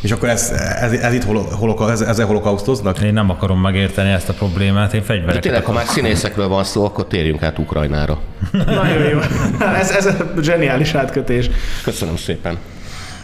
És 0.01 0.11
akkor 0.11 0.29
ez, 0.29 0.51
ez, 0.81 0.91
ez 0.91 1.13
itt 1.13 1.23
holo, 1.23 1.41
holoka, 1.41 1.91
ez, 1.91 2.01
ezzel 2.01 2.25
holokausztoznak? 2.25 3.01
Én 3.01 3.13
nem 3.13 3.29
akarom 3.29 3.61
megérteni 3.61 4.11
ezt 4.11 4.29
a 4.29 4.33
problémát, 4.33 4.93
én 4.93 4.99
De 4.99 5.05
fegyvereket 5.05 5.41
tényleg, 5.41 5.63
ha 5.63 5.71
akarok. 5.71 5.87
már 5.87 5.95
színészekről 5.95 6.47
van 6.47 6.63
szó, 6.63 6.85
akkor 6.85 7.07
térjünk 7.07 7.43
át 7.43 7.59
Ukrajnára. 7.59 8.19
Nagyon 8.65 9.09
jó. 9.09 9.19
Ez, 9.81 9.91
ez 9.91 10.05
a 10.05 10.15
zseniális 10.41 10.93
átkötés. 10.93 11.49
Köszönöm 11.83 12.17
szépen. 12.17 12.57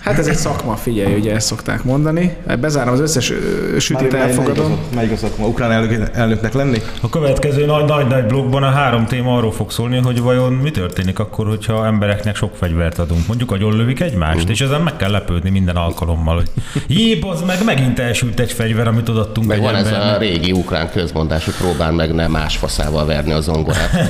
Hát 0.05 0.17
ez 0.17 0.27
egy 0.27 0.35
szakma, 0.35 0.75
figyelj, 0.75 1.13
ugye 1.15 1.33
ezt 1.33 1.47
szokták 1.47 1.83
mondani. 1.83 2.35
Bezárom 2.59 2.93
az 2.93 2.99
összes 2.99 3.33
sütit, 3.79 4.11
Melyik- 4.11 4.27
elfogadom. 4.27 4.77
Melyik 4.95 5.11
az, 5.11 5.23
az 5.23 5.29
szakma? 5.29 5.47
Ukrán 5.47 5.71
elnök, 5.71 6.09
elnöknek 6.13 6.53
lenni? 6.53 6.81
A 7.01 7.09
következő 7.09 7.65
nagy-nagy 7.65 8.25
blogban 8.25 8.63
a 8.63 8.69
három 8.69 9.05
téma 9.05 9.37
arról 9.37 9.51
fog 9.51 9.71
szólni, 9.71 9.97
hogy 9.97 10.21
vajon 10.21 10.53
mi 10.53 10.71
történik 10.71 11.19
akkor, 11.19 11.47
hogyha 11.47 11.85
embereknek 11.85 12.35
sok 12.35 12.55
fegyvert 12.55 12.99
adunk. 12.99 13.27
Mondjuk 13.27 13.51
agyonlövik 13.51 13.99
egymást, 13.99 14.49
és 14.49 14.61
ezen 14.61 14.81
meg 14.81 14.95
kell 14.95 15.11
lepődni 15.11 15.49
minden 15.49 15.75
alkalommal, 15.75 16.35
hogy 16.35 16.49
jé, 16.87 17.19
az 17.21 17.41
meg 17.41 17.63
megint 17.65 17.99
elsült 17.99 18.39
egy 18.39 18.51
fegyver, 18.51 18.87
amit 18.87 19.09
odaadtunk 19.09 19.47
Meg 19.47 19.57
egy 19.57 19.63
van 19.63 19.75
ez 19.75 19.85
embernek. 19.85 20.15
a 20.15 20.19
régi 20.19 20.51
ukrán 20.51 20.89
közmondás, 20.91 21.45
hogy 21.45 21.53
próbál 21.53 21.91
meg 21.91 22.13
nem 22.13 22.31
más 22.31 22.57
faszával 22.57 23.05
verni 23.05 23.31
a 23.31 23.41
zongorát. 23.41 23.91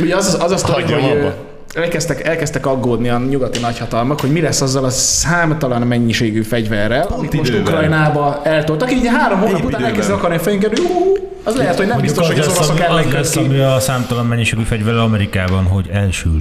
Ugye 0.00 0.16
az 0.16 0.26
az, 0.26 0.42
az 0.42 0.50
a 0.50 0.56
sztori, 0.56 0.82
Hagyjam 0.82 1.00
hogy 1.00 1.10
abba. 1.18 1.34
Elkezdtek, 1.76 2.26
elkezdtek 2.26 2.66
aggódni 2.66 3.08
a 3.08 3.18
nyugati 3.18 3.58
nagyhatalmak, 3.60 4.20
hogy 4.20 4.30
mi 4.30 4.40
lesz 4.40 4.60
azzal 4.60 4.84
a 4.84 4.90
számtalan 4.90 5.82
mennyiségű 5.82 6.42
fegyverrel, 6.42 7.06
amit 7.06 7.32
most. 7.32 7.54
Ukrajnába 7.54 8.40
eltoltak. 8.44 8.92
Így 8.92 9.06
három 9.06 9.38
hónap 9.40 9.64
után 9.64 9.84
elkezdtek 9.84 10.16
akarni 10.16 10.38
ú, 10.78 11.16
az 11.44 11.56
lehet, 11.56 11.76
hogy 11.76 11.86
nem 11.86 11.96
Mondjuk 11.96 12.16
biztos, 12.16 12.26
hogy 12.26 12.38
az 12.38 12.56
oroszok 12.56 12.80
ellen 12.80 13.08
lesz, 13.08 13.36
ami 13.36 13.58
a 13.58 13.80
számtalan 13.80 14.26
mennyiségű 14.26 14.62
fegyver 14.62 14.94
Amerikában, 14.94 15.64
hogy 15.64 15.88
elsül. 15.92 16.38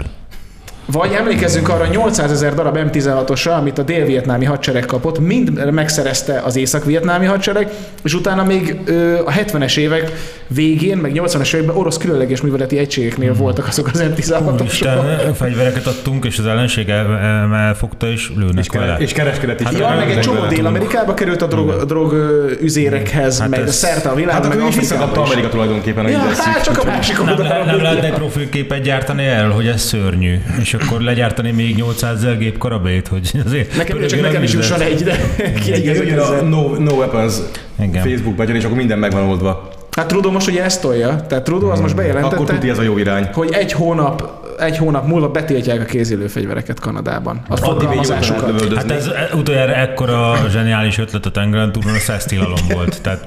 Vagy 0.92 1.12
emlékezzünk 1.12 1.70
arra 1.70 1.86
800 1.86 2.32
ezer 2.32 2.54
darab 2.54 2.78
M16-osra, 2.92 3.58
amit 3.58 3.78
a 3.78 3.82
dél-vietnámi 3.84 4.46
hadsereg 4.46 4.86
kapott, 4.86 5.20
mind 5.20 5.72
megszerezte 5.74 6.42
az 6.46 6.56
észak-vietnámi 6.56 7.26
hadsereg, 7.26 7.70
és 8.04 8.14
utána 8.14 8.44
még 8.44 8.76
ö, 8.86 9.18
a 9.26 9.32
70-es 9.32 9.78
évek 9.78 10.12
végén, 10.48 10.98
meg 10.98 11.12
80-es 11.16 11.54
években 11.54 11.76
orosz 11.76 11.98
különleges 11.98 12.42
műveleti 12.42 12.78
egységeknél 12.78 13.30
Hmm. 13.32 13.42
voltak 13.42 13.68
azok 13.68 13.88
az 13.94 14.04
M16-osok. 14.16 14.60
Úristen, 14.62 15.34
fegyvereket 15.34 15.86
adtunk, 15.88 16.26
és 16.26 16.38
az 16.40 16.46
ellenség 16.46 16.90
el, 16.90 17.18
el, 17.18 17.56
elfogta, 17.56 18.08
és 18.12 18.32
lőnek 18.38 18.58
És, 18.66 18.68
vele. 18.74 18.96
és 19.00 19.12
kereskedet 19.14 19.60
is. 19.62 19.68
Ja, 19.80 19.96
meg 19.98 20.10
egy 20.12 20.20
csomó 20.20 20.46
Dél-Amerikába 20.46 21.14
került 21.14 21.42
a 21.42 21.46
drog, 21.48 21.86
drog 21.86 22.14
ö, 22.14 22.52
üzérekhez, 22.62 23.40
Hát 23.40 23.50
meg 23.50 23.60
ez- 23.60 23.76
szerte 23.76 24.10
a 24.10 24.16
világon, 24.16 24.44
Hát 24.44 24.54
akkor 24.54 24.68
is 24.70 24.76
visszakapta. 24.76 25.22
Amerika 25.22 25.50
tulajdonképpen, 25.50 26.08
Ja, 26.10 26.18
hát 26.38 26.64
csak 26.64 26.78
a 26.78 26.86
másik 26.86 27.18
Nem, 27.18 27.28
oldalra. 27.30 27.58
le, 27.58 27.66
nem 27.66 27.82
lehetne 27.82 28.08
egy 28.08 28.14
profilképet 28.14 28.82
gyártani 28.82 29.26
el, 29.26 29.50
hogy 29.50 29.68
ez 29.68 29.82
szörnyű, 29.82 30.40
és 30.62 30.74
akkor 30.82 31.02
legyártani 31.02 31.52
még 31.52 31.76
800 31.76 32.16
ezer 32.16 32.38
gép 32.38 32.58
karabét, 32.58 33.08
hogy 33.08 33.32
azért... 33.46 33.78
Nekem, 33.78 34.08
csak 34.08 34.22
nekem 34.22 34.44
is 34.44 34.54
jusson 34.54 34.82
egy, 34.82 35.04
de 35.04 35.34
kiegészítő 35.64 36.20
a 36.20 36.42
no, 36.42 36.76
no 36.78 36.94
Weapons 36.94 37.34
Igen. 37.80 38.04
Facebook 38.04 38.36
begyön, 38.36 38.56
és 38.56 38.64
akkor 38.64 38.78
minden 38.78 39.00
megvan 39.00 39.24
oldva. 39.24 39.70
Hát 39.96 40.08
Trudeau 40.08 40.32
most 40.34 40.48
ugye 40.48 40.64
ezt 40.64 40.82
tolja, 40.82 41.26
tehát 41.28 41.44
Trudeau 41.44 41.72
az 41.72 41.80
most 41.80 41.94
Akkor 41.94 42.06
bejelentette, 42.06 42.54
tudja 42.54 42.72
ez 42.72 42.78
a 42.78 42.82
jó 42.82 42.98
irány. 42.98 43.30
hogy 43.34 43.54
egy 43.54 43.72
hónap, 43.72 44.32
egy 44.60 44.78
hónap 44.78 45.08
múlva 45.08 45.30
betiltják 45.30 45.82
a 45.82 45.86
kézilő 45.86 46.28
fegyvereket 46.28 46.80
Kanadában. 46.80 47.42
A 47.50 47.56
forgalmazásukat. 47.56 48.74
Hát 48.76 48.92
ez 48.92 49.08
e- 49.08 49.36
utoljára 49.36 49.74
ekkora 49.74 50.36
zseniális 50.50 50.98
ötlet 50.98 51.26
a 51.26 51.32
tengeren 51.32 51.72
túlon 51.72 51.96
a 51.96 52.00
szesztilalom 52.00 52.60
volt. 52.74 53.02
Tehát 53.02 53.26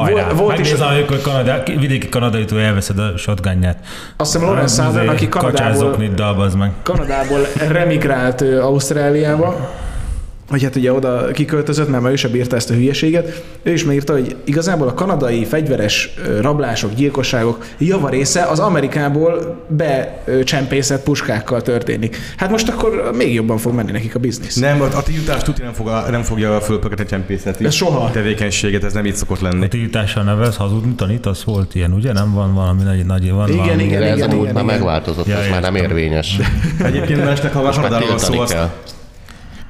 hajrá. 0.00 0.14
Volt- 0.14 0.26
Volt, 0.26 0.38
volt 0.40 0.58
is- 0.58 0.72
hogy 1.08 1.20
Kanada, 1.22 1.62
vidéki 1.78 2.08
kanadaitól 2.08 2.60
elveszed 2.60 2.98
a 2.98 3.16
shotgunját. 3.16 3.78
Azt 4.16 4.32
hiszem 4.32 4.46
Lawrence 4.48 4.82
Southern, 4.82 5.08
aki 5.08 5.28
Kanadából, 5.28 5.96
dalbaz 6.14 6.54
meg. 6.54 6.70
Kanadából 6.82 7.40
remigrált 7.68 8.40
Ausztráliába, 8.40 9.70
vagy 10.50 10.62
hát 10.62 10.76
ugye 10.76 10.92
oda 10.92 11.30
kiköltözött, 11.32 11.88
mert 11.88 12.02
már 12.02 12.12
ő 12.12 12.16
sem 12.16 12.30
bírta 12.30 12.56
ezt 12.56 12.70
a 12.70 12.74
hülyeséget. 12.74 13.44
Ő 13.62 13.72
is 13.72 13.84
megírta, 13.84 14.12
hogy 14.12 14.36
igazából 14.44 14.88
a 14.88 14.94
kanadai 14.94 15.44
fegyveres 15.44 16.14
rablások, 16.40 16.94
gyilkosságok 16.94 17.64
javarésze 17.78 18.42
az 18.42 18.58
Amerikából 18.58 19.64
becsempészett 19.68 21.02
puskákkal 21.02 21.62
történik. 21.62 22.16
Hát 22.36 22.50
most 22.50 22.68
akkor 22.68 23.10
még 23.16 23.34
jobban 23.34 23.58
fog 23.58 23.74
menni 23.74 23.90
nekik 23.90 24.14
a 24.14 24.18
biznisz. 24.18 24.54
Nem, 24.56 24.80
a, 24.80 24.84
a 24.84 25.02
tiltás 25.02 25.42
tuti 25.42 25.62
nem, 25.62 25.72
fog, 25.72 25.90
nem 26.10 26.22
fogja 26.22 26.60
fölpöketni 26.60 27.04
a 27.04 27.06
csempészeti 27.08 27.64
Ez 27.64 27.74
soha. 27.74 28.10
tevékenységet, 28.10 28.84
ez 28.84 28.92
nem 28.92 29.06
így 29.06 29.16
szokott 29.16 29.40
lenni. 29.40 29.64
A 29.64 29.68
tiltással 29.68 30.22
nevez, 30.22 30.56
hazudni 30.56 30.94
tanítasz, 30.94 31.42
volt 31.42 31.74
ilyen, 31.74 31.92
ugye? 31.92 32.12
Nem 32.12 32.32
van 32.32 32.54
valami 32.54 32.82
nagy, 32.82 33.06
nagy 33.06 33.32
van 33.32 33.48
Igen, 33.48 33.60
valami. 33.64 33.82
igen. 33.82 34.00
De 34.00 34.06
ez 34.06 34.18
múlt 34.18 34.30
igen, 34.30 34.42
már 34.42 34.50
igen. 34.52 34.64
megváltozott, 34.64 35.26
Ja, 35.26 35.36
ez 35.36 35.48
már 35.50 35.62
nem 35.62 35.74
érvényes. 35.74 36.36
Egyébként 36.84 37.24
másnak, 37.30 37.52
ha 37.52 37.62
már 37.62 37.74
Kanadáról 37.74 38.18
szó, 38.18 38.38
azt. 38.40 38.56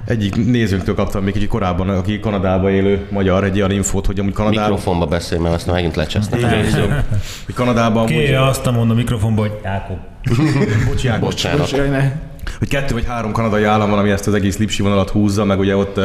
Egyik 0.06 0.36
nézőnktől 0.46 0.94
kaptam 0.94 1.24
még 1.24 1.32
kicsit 1.32 1.48
korábban, 1.48 1.88
aki 1.88 2.20
Kanadában 2.20 2.70
élő 2.70 3.06
magyar, 3.10 3.44
egy 3.44 3.56
olyan 3.56 3.70
infót, 3.70 4.06
hogy 4.06 4.18
amúgy 4.18 4.32
Kanadában, 4.32 4.68
Mikrofonba 4.68 5.06
beszélj, 5.06 5.40
mert 5.40 5.54
azt 5.54 5.66
megint 5.66 5.96
lecsesznek. 5.96 6.40
hogy 7.44 7.54
Kanadában 7.54 8.06
Ki 8.06 8.14
amúgy, 8.14 8.30
azt 8.30 8.64
mondom 8.64 8.90
a 8.90 8.94
mikrofonba, 8.94 9.40
hogy 9.40 9.52
Jákob. 9.64 9.96
bocs, 10.88 11.06
Ákos, 11.06 11.28
Bocsánat. 11.28 11.90
Ne. 11.90 12.12
hogy 12.58 12.68
kettő 12.68 12.94
vagy 12.94 13.04
három 13.06 13.32
kanadai 13.32 13.64
állam 13.64 13.90
van, 13.90 13.98
ami 13.98 14.10
ezt 14.10 14.26
az 14.26 14.34
egész 14.34 14.58
lipsi 14.58 14.82
vonalat 14.82 15.10
húzza, 15.10 15.44
meg 15.44 15.58
ugye 15.58 15.76
ott 15.76 16.00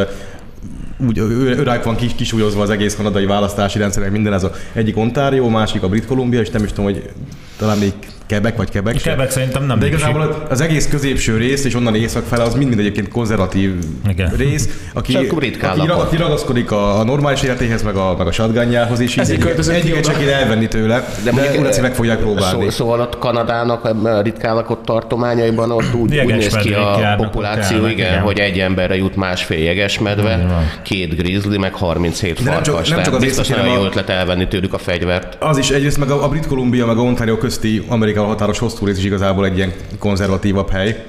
úgy 1.08 1.18
őrájuk 1.18 1.84
van 1.84 1.96
kis, 1.96 2.16
kisúlyozva 2.16 2.62
az 2.62 2.70
egész 2.70 2.96
kanadai 2.96 3.26
választási 3.26 3.80
rendszerek, 3.80 4.12
minden 4.12 4.34
ez 4.34 4.44
a 4.44 4.52
egyik 4.74 4.98
Ontario, 4.98 5.50
másik 5.50 5.84
a 5.84 5.90
Brit 5.90 6.06
Columbia, 6.06 6.40
és 6.40 6.50
nem 6.50 6.64
is 6.64 6.70
tudom, 6.70 6.86
hogy 6.86 7.10
talán 7.58 7.78
még 7.78 7.94
Quebec 8.32 8.58
vagy 8.58 8.72
Quebec. 8.72 9.02
se. 9.02 9.14
Quebec 9.14 9.34
szerintem 9.34 9.64
nem 9.66 9.80
De 9.80 9.86
igazából 9.88 10.46
az 10.50 10.62
egész 10.62 10.88
középső 10.88 11.38
rész, 11.38 11.66
és 11.66 11.76
onnan 11.76 11.96
észak 11.96 12.26
fele, 12.26 12.44
az 12.44 12.54
mind-mind 12.54 12.80
egyébként 12.80 13.08
konzervatív 13.08 13.74
Igen. 14.10 14.34
rész, 14.38 14.70
aki, 14.94 15.12
Csak 15.12 15.32
aki, 15.62 15.88
aki 15.88 16.16
ragaszkodik 16.16 16.72
a, 16.72 17.00
a 17.00 17.04
normális 17.04 17.42
életéhez, 17.42 17.84
meg 17.84 17.96
a, 17.96 18.16
meg 18.18 18.28
a 18.28 18.32
shotgunjához, 18.32 19.00
és 19.00 19.12
így 19.14 19.20
Ezért 19.20 19.68
egyiket 19.70 20.06
se 20.06 20.14
kéne 20.18 20.32
elvenni 20.32 20.68
tőle, 20.68 21.06
de, 21.24 21.32
de 21.32 21.60
urat 21.60 21.82
meg 21.82 21.96
fogják 21.96 22.20
próbálni. 22.20 22.64
Szó, 22.64 22.70
szóval 22.70 23.00
ott 23.00 23.18
Kanadának 23.18 23.86
a 23.86 24.22
ritkán 24.22 24.56
lakott 24.56 24.86
tartományaiban 24.86 25.72
ott 25.72 25.94
úgy, 25.94 26.18
úgy 26.18 26.36
néz 26.36 26.56
ki 26.56 26.74
a 26.74 27.14
populáció, 27.18 27.84
ott, 27.84 27.90
igen, 27.90 28.20
hogy 28.20 28.40
egy 28.40 28.60
emberre 28.60 28.96
jut 28.96 29.16
másfél 29.16 29.64
jegesmedve, 29.64 30.64
két 30.84 31.16
grizzly, 31.16 31.58
meg 31.58 31.74
37 31.74 32.44
De 32.44 32.52
nem 32.52 32.64
csak- 32.64 32.74
farkas. 32.74 32.90
nem 32.90 33.04
csak 33.04 33.14
az 33.14 33.22
biztos 33.22 33.48
nagyon 33.48 33.74
jó 33.74 33.84
ötlet 33.84 34.10
elvenni 34.10 34.48
tőlük 34.48 34.74
a 34.74 34.78
fegyvert. 34.78 35.38
Az 35.40 35.58
is 35.58 35.70
egyrészt, 35.70 35.98
meg 35.98 36.10
a, 36.10 36.24
a 36.24 36.28
Brit 36.30 36.48
Columbia, 36.48 36.86
meg 36.86 36.98
a 36.98 37.02
Ontario 37.02 37.38
közti 37.38 37.84
Amerikával 38.22 38.28
határos 38.28 38.60
hosszú 38.60 38.86
rész 38.86 38.98
is 38.98 39.04
igazából 39.04 39.46
egy 39.46 39.58
ilyen 39.58 39.74
konzervatívabb 40.00 40.70
hely. 40.70 41.06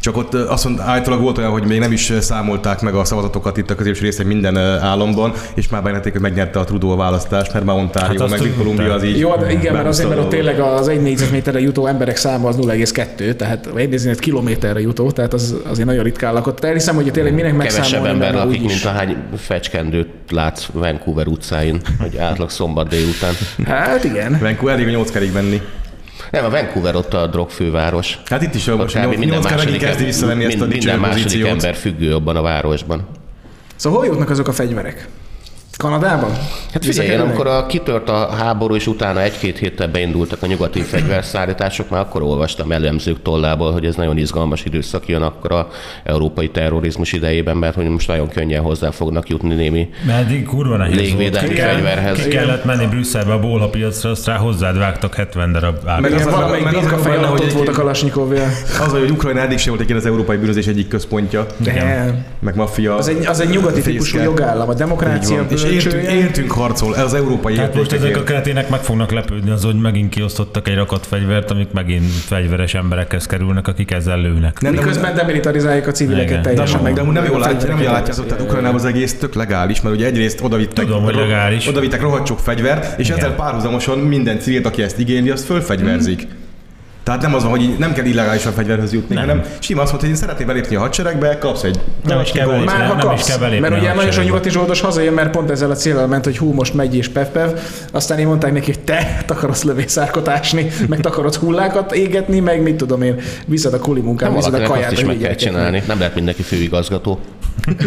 Csak 0.00 0.16
ott 0.16 0.34
azt 0.34 0.64
mondta, 0.64 0.82
állítólag 0.82 1.20
volt 1.20 1.38
olyan, 1.38 1.50
hogy 1.50 1.64
még 1.64 1.78
nem 1.78 1.92
is 1.92 2.12
számolták 2.20 2.80
meg 2.80 2.94
a 2.94 3.04
szavazatokat 3.04 3.56
itt 3.56 3.70
a 3.70 3.74
középső 3.74 4.02
részen 4.04 4.26
minden 4.26 4.56
államban, 4.56 5.32
és 5.54 5.68
már 5.68 5.82
bejelenítették, 5.82 6.12
hogy 6.12 6.30
megnyerte 6.30 6.58
a 6.58 6.64
Trudeau 6.64 6.92
a 6.92 6.96
választást, 6.96 7.52
mert 7.52 7.64
már 7.64 7.76
Ontario, 7.76 8.20
Hát 8.20 8.30
hát 8.30 8.40
meg. 8.40 8.54
Columbia 8.56 8.94
az 8.94 9.04
így. 9.04 9.18
Jó, 9.18 9.36
de 9.36 9.52
igen, 9.52 9.74
mert 9.74 9.86
azért, 9.86 10.08
mert 10.08 10.20
ott 10.20 10.26
a 10.26 10.28
tényleg 10.28 10.60
az 10.60 10.88
egy 10.88 11.02
négyzetméterre 11.02 11.60
jutó 11.60 11.86
emberek 11.86 12.16
száma 12.16 12.48
az 12.48 12.56
0,2, 12.56 13.36
tehát 13.36 13.66
egy 13.66 13.88
négyzetméter 13.88 14.22
kilométerre 14.22 14.80
jutó, 14.80 15.10
tehát 15.10 15.32
az 15.32 15.56
azért 15.64 15.86
nagyon 15.86 16.02
ritkán 16.02 16.32
lakott. 16.32 16.64
Elhiszem, 16.64 16.94
hogy 16.94 17.10
tényleg 17.12 17.34
minek 17.34 17.52
Kevesebb 17.52 17.80
megszámolni, 17.80 18.12
ember 18.12 18.32
mert 18.32 18.44
lakik, 18.44 18.60
mint 18.60 18.72
is. 18.72 18.84
ahány 18.84 19.16
fecskendőt 19.36 20.08
látsz 20.30 20.66
Vancouver 20.72 21.26
utcáin, 21.26 21.80
hogy 22.00 22.16
átlag 22.16 22.50
szombat 22.50 22.88
délután. 22.88 23.32
Hát 23.64 24.04
igen. 24.04 24.38
Vancouver 24.40 24.74
elég 24.74 24.86
a 24.86 24.90
nyolc 24.90 25.10
kerék 25.10 25.32
menni. 25.32 25.60
Nem, 26.32 26.44
a 26.44 26.50
Vancouver 26.50 26.94
ott 26.94 27.14
a 27.14 27.26
drogfőváros. 27.26 28.18
Hát 28.24 28.42
itt 28.42 28.54
is 28.54 28.66
most 28.66 28.94
kb. 28.94 29.02
nyolc, 29.02 29.18
minden 29.18 29.40
második, 29.42 29.78
kezdi 29.78 30.04
visszavenni 30.04 30.44
ezt 30.44 30.60
a 30.60 30.66
minden 30.66 30.98
második 30.98 31.22
pozíciót. 31.22 31.48
ember 31.48 31.74
függő 31.74 32.14
abban 32.14 32.36
a 32.36 32.42
városban. 32.42 33.06
Szóval 33.76 33.98
hol 33.98 34.08
jutnak 34.08 34.30
azok 34.30 34.48
a 34.48 34.52
fegyverek? 34.52 35.08
Kanadában? 35.82 36.30
Hát 36.72 36.84
figyelj, 36.84 37.08
én 37.08 37.20
amikor 37.20 37.46
a, 37.46 37.66
kitört 37.66 38.08
a 38.08 38.28
háború, 38.38 38.74
és 38.74 38.86
utána 38.86 39.22
egy-két 39.22 39.58
héttel 39.58 39.88
beindultak 39.88 40.42
a 40.42 40.46
nyugati 40.46 40.80
fegyverszállítások, 40.92 41.88
már 41.90 42.00
akkor 42.00 42.22
olvastam 42.22 42.72
elemzők 42.72 43.22
tollából, 43.22 43.72
hogy 43.72 43.84
ez 43.86 43.94
nagyon 43.94 44.18
izgalmas 44.18 44.64
időszak 44.64 45.08
jön 45.08 45.22
akkor 45.22 45.52
a 45.52 45.68
európai 46.04 46.48
terrorizmus 46.48 47.12
idejében, 47.12 47.56
mert 47.56 47.74
hogy 47.74 47.84
most 47.88 48.08
nagyon 48.08 48.28
könnyen 48.28 48.62
hozzá 48.62 48.90
fognak 48.90 49.28
jutni 49.28 49.54
némi 49.54 49.88
Mert 50.06 50.24
eddig 50.26 50.44
kurva 50.46 50.76
nehéz 50.76 50.96
Légvédelmi. 50.96 51.48
Ki 51.48 51.54
kell- 51.54 51.74
fegyverhez. 51.74 52.22
Ki 52.22 52.28
kellett 52.28 52.64
menni 52.64 52.86
Brüsszelbe 52.86 53.32
a 53.32 53.40
bólha 53.40 53.68
piacra, 53.68 54.10
azt 54.10 54.26
rá 54.26 54.36
hozzád 54.36 54.78
vágtak 54.78 55.14
70 55.14 55.52
darab 55.52 55.74
Meg 55.84 55.92
árnyék. 55.92 56.14
az 56.14 56.24
valamelyik 56.24 56.64
meg 56.64 56.74
a 56.74 57.26
hogy 57.26 57.40
ott 57.42 57.52
volt 57.52 57.66
a 57.66 57.70
egy- 57.70 57.76
Kalasnyikovja. 57.76 58.44
Az, 58.80 58.90
hogy 58.90 59.10
Ukrajna 59.10 59.40
eddig 59.40 59.58
sem 59.58 59.68
volt 59.68 59.80
egyébként 59.82 60.04
az 60.06 60.10
európai 60.12 60.36
bűnözés 60.36 60.66
egyik 60.66 60.88
központja, 60.88 61.46
meg 62.40 62.54
maffia. 62.56 62.96
az 62.96 63.08
egy, 63.08 63.26
az 63.26 63.40
egy 63.40 63.48
nyugati 63.48 63.80
típusú 63.80 64.18
jogállam, 64.18 64.68
a 64.68 64.74
demokrácia. 64.74 65.46
És 65.50 65.62
éltünk, 65.72 65.92
bölcsője. 65.94 66.16
éltünk 66.22 66.52
harcol, 66.52 66.96
ez 66.96 67.02
az 67.02 67.14
európai 67.14 67.54
Tehát 67.54 67.74
most 67.74 67.92
ezek 67.92 68.16
a 68.16 68.22
keretének 68.22 68.68
meg 68.68 68.80
fognak 68.80 69.10
lepődni 69.10 69.50
az, 69.50 69.64
hogy 69.64 69.74
megint 69.80 70.08
kiosztottak 70.10 70.68
egy 70.68 70.74
rakat 70.74 71.06
fegyvert, 71.06 71.50
amik 71.50 71.70
megint 71.72 72.10
fegyveres 72.10 72.74
emberekhez 72.74 73.26
kerülnek, 73.26 73.68
akik 73.68 73.90
ezzel 73.90 74.20
lőnek. 74.20 74.60
Nem, 74.60 74.74
de- 74.74 74.80
Miközben 74.80 75.14
demilitarizálják 75.14 75.86
a 75.86 75.90
civileket 75.90 76.28
Igen. 76.30 76.42
De 76.42 76.48
teljesen 76.48 76.78
amúgy, 76.78 76.92
meg. 76.94 77.04
de 77.06 77.10
nem 77.12 77.24
jól 77.24 77.40
látja, 77.40 77.68
nem 77.68 77.78
jól 77.80 77.92
látjátok, 77.92 78.14
tehát 78.14 78.30
elveszi. 78.30 78.48
Ukrajnában 78.48 78.78
az 78.80 78.84
egész 78.84 79.18
tök 79.18 79.34
legális, 79.34 79.80
mert 79.80 79.94
ugye 79.94 80.06
egyrészt 80.06 80.40
odavittek, 80.42 80.84
Tudom, 80.84 81.02
hogy 81.02 81.14
legális. 81.14 81.66
odavittek 81.68 82.00
rohadt 82.00 82.26
sok 82.26 82.38
fegyvert, 82.38 82.98
és 83.00 83.06
Igen. 83.06 83.18
ezzel 83.18 83.34
párhuzamosan 83.34 83.98
minden 83.98 84.38
civilt, 84.40 84.66
aki 84.66 84.82
ezt 84.82 84.98
igényli, 84.98 85.30
azt 85.30 85.44
fölfegyverzik. 85.44 86.26
Tehát 87.02 87.22
nem 87.22 87.34
az 87.34 87.42
van, 87.42 87.50
hogy 87.50 87.62
így 87.62 87.78
nem 87.78 87.92
kell 87.92 88.04
illegálisan 88.04 88.52
fegyverhez 88.52 88.92
jutni, 88.92 89.14
Nem. 89.14 89.28
hanem 89.28 89.44
sima 89.58 89.82
azt 89.82 89.90
mondta, 89.90 90.08
hogy 90.08 90.16
én 90.16 90.22
szeretnél 90.22 90.46
belépni 90.46 90.76
a 90.76 90.80
hadseregbe, 90.80 91.38
kapsz 91.38 91.62
egy 91.62 91.80
Nem 92.04 92.20
is 92.20 92.30
kell 92.30 92.46
belépni, 92.46 92.66
Már 92.66 92.78
nem, 92.78 92.88
ha 92.88 92.94
nem 92.94 93.04
is 93.06 93.12
kapsz, 93.12 93.28
kell 93.28 93.38
belépni 93.38 93.68
mert 93.68 93.80
ugye 93.80 93.94
nagyon 93.94 94.10
sok 94.10 94.24
nyugati 94.24 94.50
zsoldos 94.50 94.80
hazajön, 94.80 95.12
mert 95.12 95.30
pont 95.30 95.50
ezzel 95.50 95.70
a 95.70 95.74
célral 95.74 96.06
ment, 96.06 96.24
hogy 96.24 96.38
hú, 96.38 96.52
most 96.52 96.74
megy 96.74 96.96
és 96.96 97.08
pev-pev, 97.08 97.50
aztán 97.92 98.18
én 98.18 98.26
mondták 98.26 98.52
neki, 98.52 98.72
hogy 98.72 98.80
te 98.80 99.22
takarodsz 99.26 99.62
lövészárkot 99.62 100.28
ásni, 100.28 100.70
meg 100.88 101.00
takarodsz 101.00 101.36
hullákat 101.36 101.92
égetni, 101.92 102.40
meg 102.40 102.62
mit 102.62 102.76
tudom 102.76 103.02
én, 103.02 103.20
viszed 103.46 103.74
a 103.74 103.78
kuli 103.78 104.00
munkát, 104.00 104.28
Nem 104.28 104.38
viszed 104.38 104.54
a 104.54 104.62
kaját 104.62 104.90
azt 104.90 105.00
is 105.00 105.06
meg 105.06 105.18
kell 105.18 105.34
csinálni. 105.34 105.82
Nem 105.86 105.98
lehet 105.98 106.14
mindenki 106.14 106.42
főigazgató. 106.42 107.20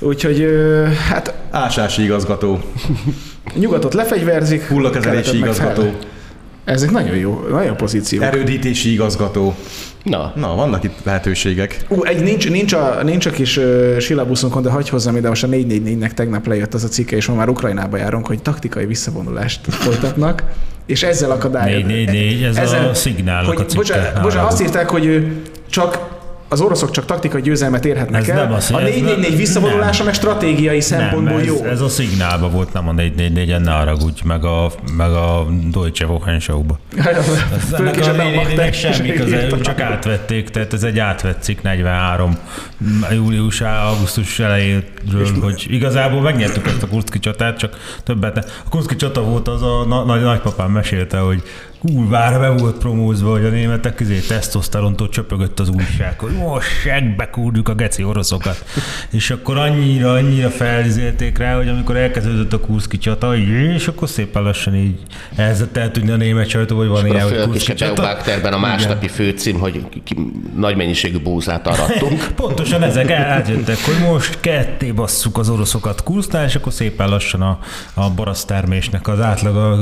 Úgyhogy 0.00 0.46
hát 1.08 1.34
ásási 1.50 2.02
igazgató, 2.02 2.60
nyugatot 3.54 3.94
lefegyverzik, 3.94 4.68
hullakezelési 4.68 5.38
meg 5.38 5.52
fel. 5.52 5.66
igazgató, 5.66 5.90
Ezek 6.64 6.90
nagyon 6.90 7.16
jó, 7.16 7.46
nagyon 7.50 7.76
pozíciók. 7.76 8.22
erődítési 8.24 8.92
igazgató. 8.92 9.54
Na, 10.02 10.32
Na, 10.36 10.54
vannak 10.54 10.84
itt 10.84 10.94
lehetőségek. 11.04 11.84
Ú, 11.88 12.04
egy 12.04 12.22
nincs, 12.22 12.50
nincs, 12.50 12.72
a, 12.72 13.00
nincs 13.02 13.26
a 13.26 13.30
kis 13.30 13.56
uh, 13.56 13.98
silabuszunkon, 13.98 14.62
de 14.62 14.70
hagyj 14.70 14.90
hozzám 14.90 15.16
ide, 15.16 15.28
most 15.28 15.44
a 15.44 15.48
444-nek 15.48 16.12
tegnap 16.12 16.46
lejött 16.46 16.74
az 16.74 16.84
a 16.84 16.88
cikke, 16.88 17.16
és 17.16 17.26
ma 17.26 17.34
már 17.34 17.48
Ukrajnába 17.48 17.96
járunk, 17.96 18.26
hogy 18.26 18.42
taktikai 18.42 18.86
visszavonulást 18.86 19.60
folytatnak, 19.68 20.42
és 20.86 21.02
ezzel 21.02 21.30
akadály. 21.30 21.82
444, 21.82 22.42
ez 22.42 22.72
a 22.72 22.94
szignálnak 22.94 23.46
hogy, 23.56 23.60
a 23.60 23.64
cikke. 23.64 23.76
Bocsánat, 23.76 24.22
bocsánat, 24.22 24.52
azt 24.52 24.62
írták, 24.62 24.90
hogy 24.90 25.26
csak 25.70 26.07
az 26.48 26.60
oroszok 26.60 26.90
csak 26.90 27.04
taktikai 27.04 27.40
győzelmet 27.40 27.84
érhetnek 27.84 28.22
Ez 28.22 28.28
el. 28.28 28.44
nem 28.44 28.52
az, 28.52 28.70
a 28.70 28.80
ez 28.80 28.94
4-4-4 28.94 29.02
nem- 29.02 29.36
visszavonulása 29.36 30.04
meg 30.04 30.14
stratégiai 30.14 30.80
szempontból 30.80 31.32
nem, 31.32 31.40
ez, 31.40 31.46
jó. 31.46 31.64
ez 31.64 31.80
a 31.80 31.88
szignálba 31.88 32.48
volt, 32.50 32.72
nem 32.72 32.88
a 32.88 32.92
444-en, 32.92 33.62
ne 33.62 33.70
haragudj, 33.70 34.20
meg 34.24 34.44
a, 34.44 34.70
meg 34.96 35.10
a 35.10 35.46
Deutsche 35.70 36.06
Wochenschau-ba. 36.06 36.78
Főleg 37.76 37.96
is 37.98 38.06
a 38.84 38.92
semmi 38.92 39.12
köze, 39.12 39.46
ők 39.46 39.60
csak 39.60 39.80
átvették, 39.80 40.48
tehát 40.48 40.72
ez 40.72 40.82
egy 40.82 40.98
átvett 40.98 41.42
cikk 41.42 41.62
43 41.62 42.38
július, 43.10 43.60
augusztus 43.60 44.38
elejéről, 44.38 45.40
hogy 45.40 45.66
igazából 45.68 46.20
megnyertük 46.20 46.66
ezt 46.66 46.82
a 46.82 46.86
Kurszki 46.86 47.18
csatát, 47.18 47.58
csak 47.58 47.76
többet 48.04 48.34
ne. 48.34 48.40
A 48.40 48.68
Kurszki 48.68 48.96
csata 48.96 49.22
volt 49.22 49.48
az 49.48 49.62
a 49.62 49.84
na- 49.88 50.04
nagy 50.04 50.22
nagypapám 50.22 50.70
mesélte, 50.70 51.18
hogy 51.18 51.42
kurvára 51.78 52.38
be 52.38 52.48
volt 52.48 52.78
promózva, 52.78 53.30
hogy 53.30 53.44
a 53.44 53.48
németek 53.48 54.00
izé 54.00 54.18
tesztoszterontól 54.18 55.08
csöpögött 55.08 55.60
az 55.60 55.68
újság, 55.68 56.18
hogy 56.18 56.32
most 56.32 56.66
segbe 56.82 57.30
kúrjuk 57.30 57.68
a 57.68 57.74
geci 57.74 58.04
oroszokat. 58.04 58.64
És 59.10 59.30
akkor 59.30 59.58
annyira, 59.58 60.12
annyira 60.12 60.50
felizélték 60.50 61.38
rá, 61.38 61.56
hogy 61.56 61.68
amikor 61.68 61.96
elkezdődött 61.96 62.52
a 62.52 62.60
Kurszki 62.60 62.98
csata, 62.98 63.36
és 63.36 63.88
akkor 63.88 64.08
szépen 64.08 64.42
lassan 64.42 64.74
így 64.74 64.98
elkezdett 65.36 65.76
eltűnni 65.76 66.10
a 66.10 66.16
német 66.16 66.48
sajtó, 66.48 66.76
hogy 66.76 66.88
van 66.88 67.04
a 67.04 67.06
ilyen, 67.06 67.22
hogy 67.22 67.42
Kurszki 67.42 67.74
csata. 67.74 68.16
A 68.42 68.58
másnapi 68.58 69.08
főcím, 69.08 69.58
hogy 69.58 69.84
ki, 70.04 70.16
nagy 70.56 70.76
mennyiségű 70.76 71.18
búzát 71.18 71.66
arattunk. 71.66 72.28
Pontosan 72.36 72.82
ezek 72.82 73.10
átjöttek, 73.10 73.76
hogy 73.84 74.08
most 74.10 74.40
ketté 74.40 74.90
basszuk 74.90 75.38
az 75.38 75.48
oroszokat 75.48 76.02
Kursztán, 76.02 76.44
és 76.44 76.54
akkor 76.54 76.72
szépen 76.72 77.08
lassan 77.08 77.42
a, 77.42 77.58
a 77.94 78.10
barasztermésnek 78.10 79.08
az 79.08 79.20
átlaga 79.20 79.78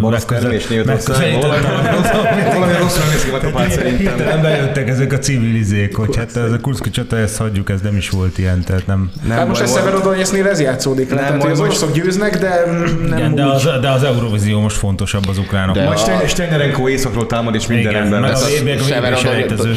Barasztermés 0.00 0.66
Németországban. 0.66 1.39
Valami 1.40 2.72
rosszul 2.78 3.04
néz 3.12 3.24
ki 3.24 3.30
a 3.30 3.38
kapát 3.38 3.70
szerintem. 3.70 3.98
Hirtelen 4.16 4.42
bejöttek 4.42 4.88
ezek 4.88 5.12
a 5.12 5.18
civilizék, 5.18 5.96
hogy 5.96 6.16
hát 6.16 6.36
ez 6.36 6.52
a 6.52 6.58
Kurszki 6.60 6.90
csata, 6.90 7.16
ezt 7.18 7.36
hagyjuk, 7.36 7.70
ez 7.70 7.80
nem 7.80 7.96
is 7.96 8.10
volt 8.10 8.38
ilyen, 8.38 8.64
tehát 8.64 8.86
nem... 8.86 9.10
Hát 9.28 9.48
most 9.48 9.60
ez 9.60 9.72
Severodonetsznél 9.74 10.46
ez 10.46 10.60
játszódik 10.60 11.08
le. 11.10 11.14
Nem, 11.14 11.24
Tehát, 11.24 11.42
hogy 11.42 11.50
az 11.50 11.58
most- 11.58 11.70
oroszok 11.70 11.92
győznek, 12.02 12.38
de 12.38 12.64
nem 13.08 13.18
Igen, 13.18 13.34
de 13.34 13.44
az, 13.44 13.68
de 13.80 13.90
az 13.90 14.02
Eurovízió 14.02 14.60
most 14.60 14.76
fontosabb 14.76 15.28
az 15.28 15.38
ukránoknak. 15.38 15.88
De 15.94 15.96
Stein- 15.96 16.28
Steinerenko 16.28 16.88
északról 16.88 17.26
támad, 17.26 17.54
és 17.54 17.66
minden 17.66 17.92
rendben. 17.92 18.36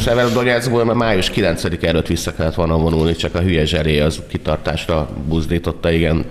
Severodonetskból 0.03 0.85
már 0.85 0.95
május 0.95 1.29
9 1.29 1.63
előtt 1.81 2.07
vissza 2.07 2.33
kellett 2.33 2.55
volna 2.55 2.77
vonulni, 2.77 3.15
csak 3.15 3.35
a 3.35 3.39
hülye 3.39 3.65
zseré 3.65 3.99
az 3.99 4.19
kitartásra 4.27 5.09
buzdította, 5.27 5.91
igen, 5.91 6.25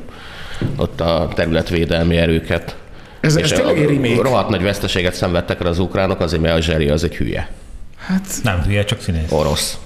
ott 0.76 1.00
a 1.00 1.28
területvédelmi 1.34 2.16
erőket. 2.16 2.76
Ez- 3.22 3.36
ez 3.36 3.42
És 3.50 3.50
tényleg 3.56 3.78
egy 3.78 3.88
remake. 3.88 4.22
Rohadt 4.22 4.48
nagy 4.48 4.62
veszteséget 4.62 5.14
szenvedtek 5.14 5.60
el 5.60 5.66
az 5.66 5.78
ukránok, 5.78 6.20
azért 6.20 6.42
mert 6.42 6.56
a 6.56 6.60
zseri 6.60 6.88
az 6.88 7.04
egy 7.04 7.16
hülye. 7.16 7.50
Hát 7.96 8.26
Nem 8.42 8.62
hülye, 8.62 8.84
csak 8.84 9.00
színész. 9.00 9.30
Orosz. 9.30 9.78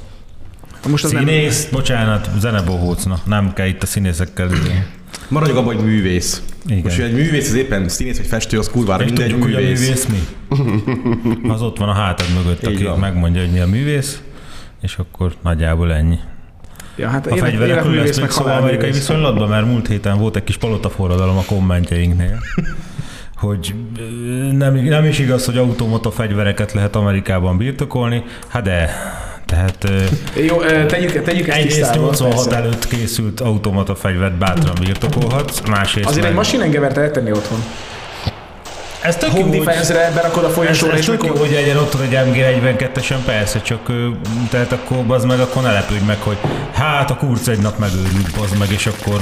most 0.89 1.05
az 1.05 1.11
nem... 1.11 1.27
Színész, 1.27 1.69
bocsánat, 1.73 2.29
zenebohócna, 2.39 3.19
nem 3.25 3.53
kell 3.53 3.67
itt 3.67 3.83
a 3.83 3.87
színészekkel. 3.87 4.49
Maradjunk 5.29 5.61
abban, 5.61 5.75
hogy 5.75 5.85
művész. 5.85 6.43
Igen. 6.67 6.81
Most, 6.83 6.97
hogy 6.97 7.05
egy 7.05 7.13
művész 7.15 7.49
az 7.49 7.55
éppen 7.55 7.89
színész 7.89 8.17
vagy 8.17 8.27
festő, 8.27 8.59
az 8.59 8.69
kurvára 8.71 9.03
És 9.03 9.11
mindegy 9.11 9.29
tudjuk, 9.31 9.45
hogy 9.45 9.55
a 9.55 9.59
művész. 9.59 9.81
művész 9.81 10.07
mi? 10.07 11.49
Az 11.55 11.63
ott 11.63 11.79
van 11.79 11.89
a 11.89 11.93
hátad 11.93 12.27
mögött, 12.37 12.63
Így 12.69 12.75
aki 12.75 12.85
van. 12.85 12.99
megmondja, 12.99 13.41
hogy 13.41 13.51
mi 13.51 13.59
a 13.59 13.67
művész, 13.67 14.21
és 14.83 14.97
akkor 14.97 15.33
nagyjából 15.43 15.93
ennyi. 15.93 16.19
Ja, 16.97 17.09
hát 17.09 17.27
A 17.27 17.29
élet- 17.35 17.41
fegyverekről 17.49 17.95
lesz 17.95 18.11
még 18.11 18.21
meg 18.21 18.31
szó 18.31 18.41
amerikai 18.45 18.61
halálművész. 18.63 18.95
viszonylatban, 18.95 19.49
mert 19.49 19.67
múlt 19.67 19.87
héten 19.89 20.19
volt 20.19 20.37
egy 20.37 20.45
kis 20.45 20.57
palotaforradalom 20.57 21.37
a 21.37 21.43
kommentjeinknél, 21.47 22.39
hogy 23.39 23.75
nem, 24.53 24.75
nem 24.75 25.05
is 25.05 25.19
igaz, 25.19 25.45
hogy 25.45 25.57
automata 25.59 26.11
fegyvereket 26.11 26.73
lehet 26.73 26.97
Amerikában 26.97 27.57
birtokolni, 27.57 28.25
hát 28.49 28.63
de, 28.63 28.91
tehát 29.47 29.89
Jó, 30.47 30.61
tegyük, 30.87 31.23
tegyük 31.23 31.49
ezt 31.49 31.59
egyrészt 31.59 31.77
tisztába. 31.77 32.01
86 32.01 32.45
persze. 32.45 32.57
előtt 32.61 32.87
készült 32.89 33.41
automata 33.41 33.95
fegyvert 33.95 34.35
bátran 34.39 34.75
birtokolhatsz, 34.81 35.61
másrészt 35.69 36.07
Azért 36.09 36.25
egy 36.25 36.31
meg- 36.35 36.39
masinengevert 36.45 36.97
eltenni 36.97 37.31
otthon. 37.33 37.59
Ez 39.01 39.17
tök 39.17 39.31
jó, 39.35 39.41
Home 39.43 39.57
hogy- 39.57 39.65
defense-re 39.67 40.11
berakod 40.15 40.45
a 40.45 40.49
folyosóra, 40.49 40.93
ez 40.93 40.99
és 40.99 41.05
tök 41.05 41.23
jó, 41.25 41.29
akkor... 41.29 41.41
hogy 41.41 41.51
legyen 41.55 41.77
otthon 41.77 42.03
egy 42.03 42.19
MG42-esen, 42.27 43.17
persze, 43.25 43.61
csak 43.61 43.93
tehát 44.51 44.73
akkor 44.73 44.97
az 45.09 45.25
meg, 45.25 45.41
akkor 45.41 45.63
ne 45.63 45.73
lepődj 45.73 46.05
meg, 46.07 46.21
hogy 46.21 46.37
hát 46.73 47.11
a 47.11 47.17
kurc 47.17 47.47
egy 47.49 47.59
nap 47.59 47.79
megőrült, 47.79 48.37
az 48.43 48.59
meg, 48.59 48.71
és 48.71 48.87
akkor 48.87 49.21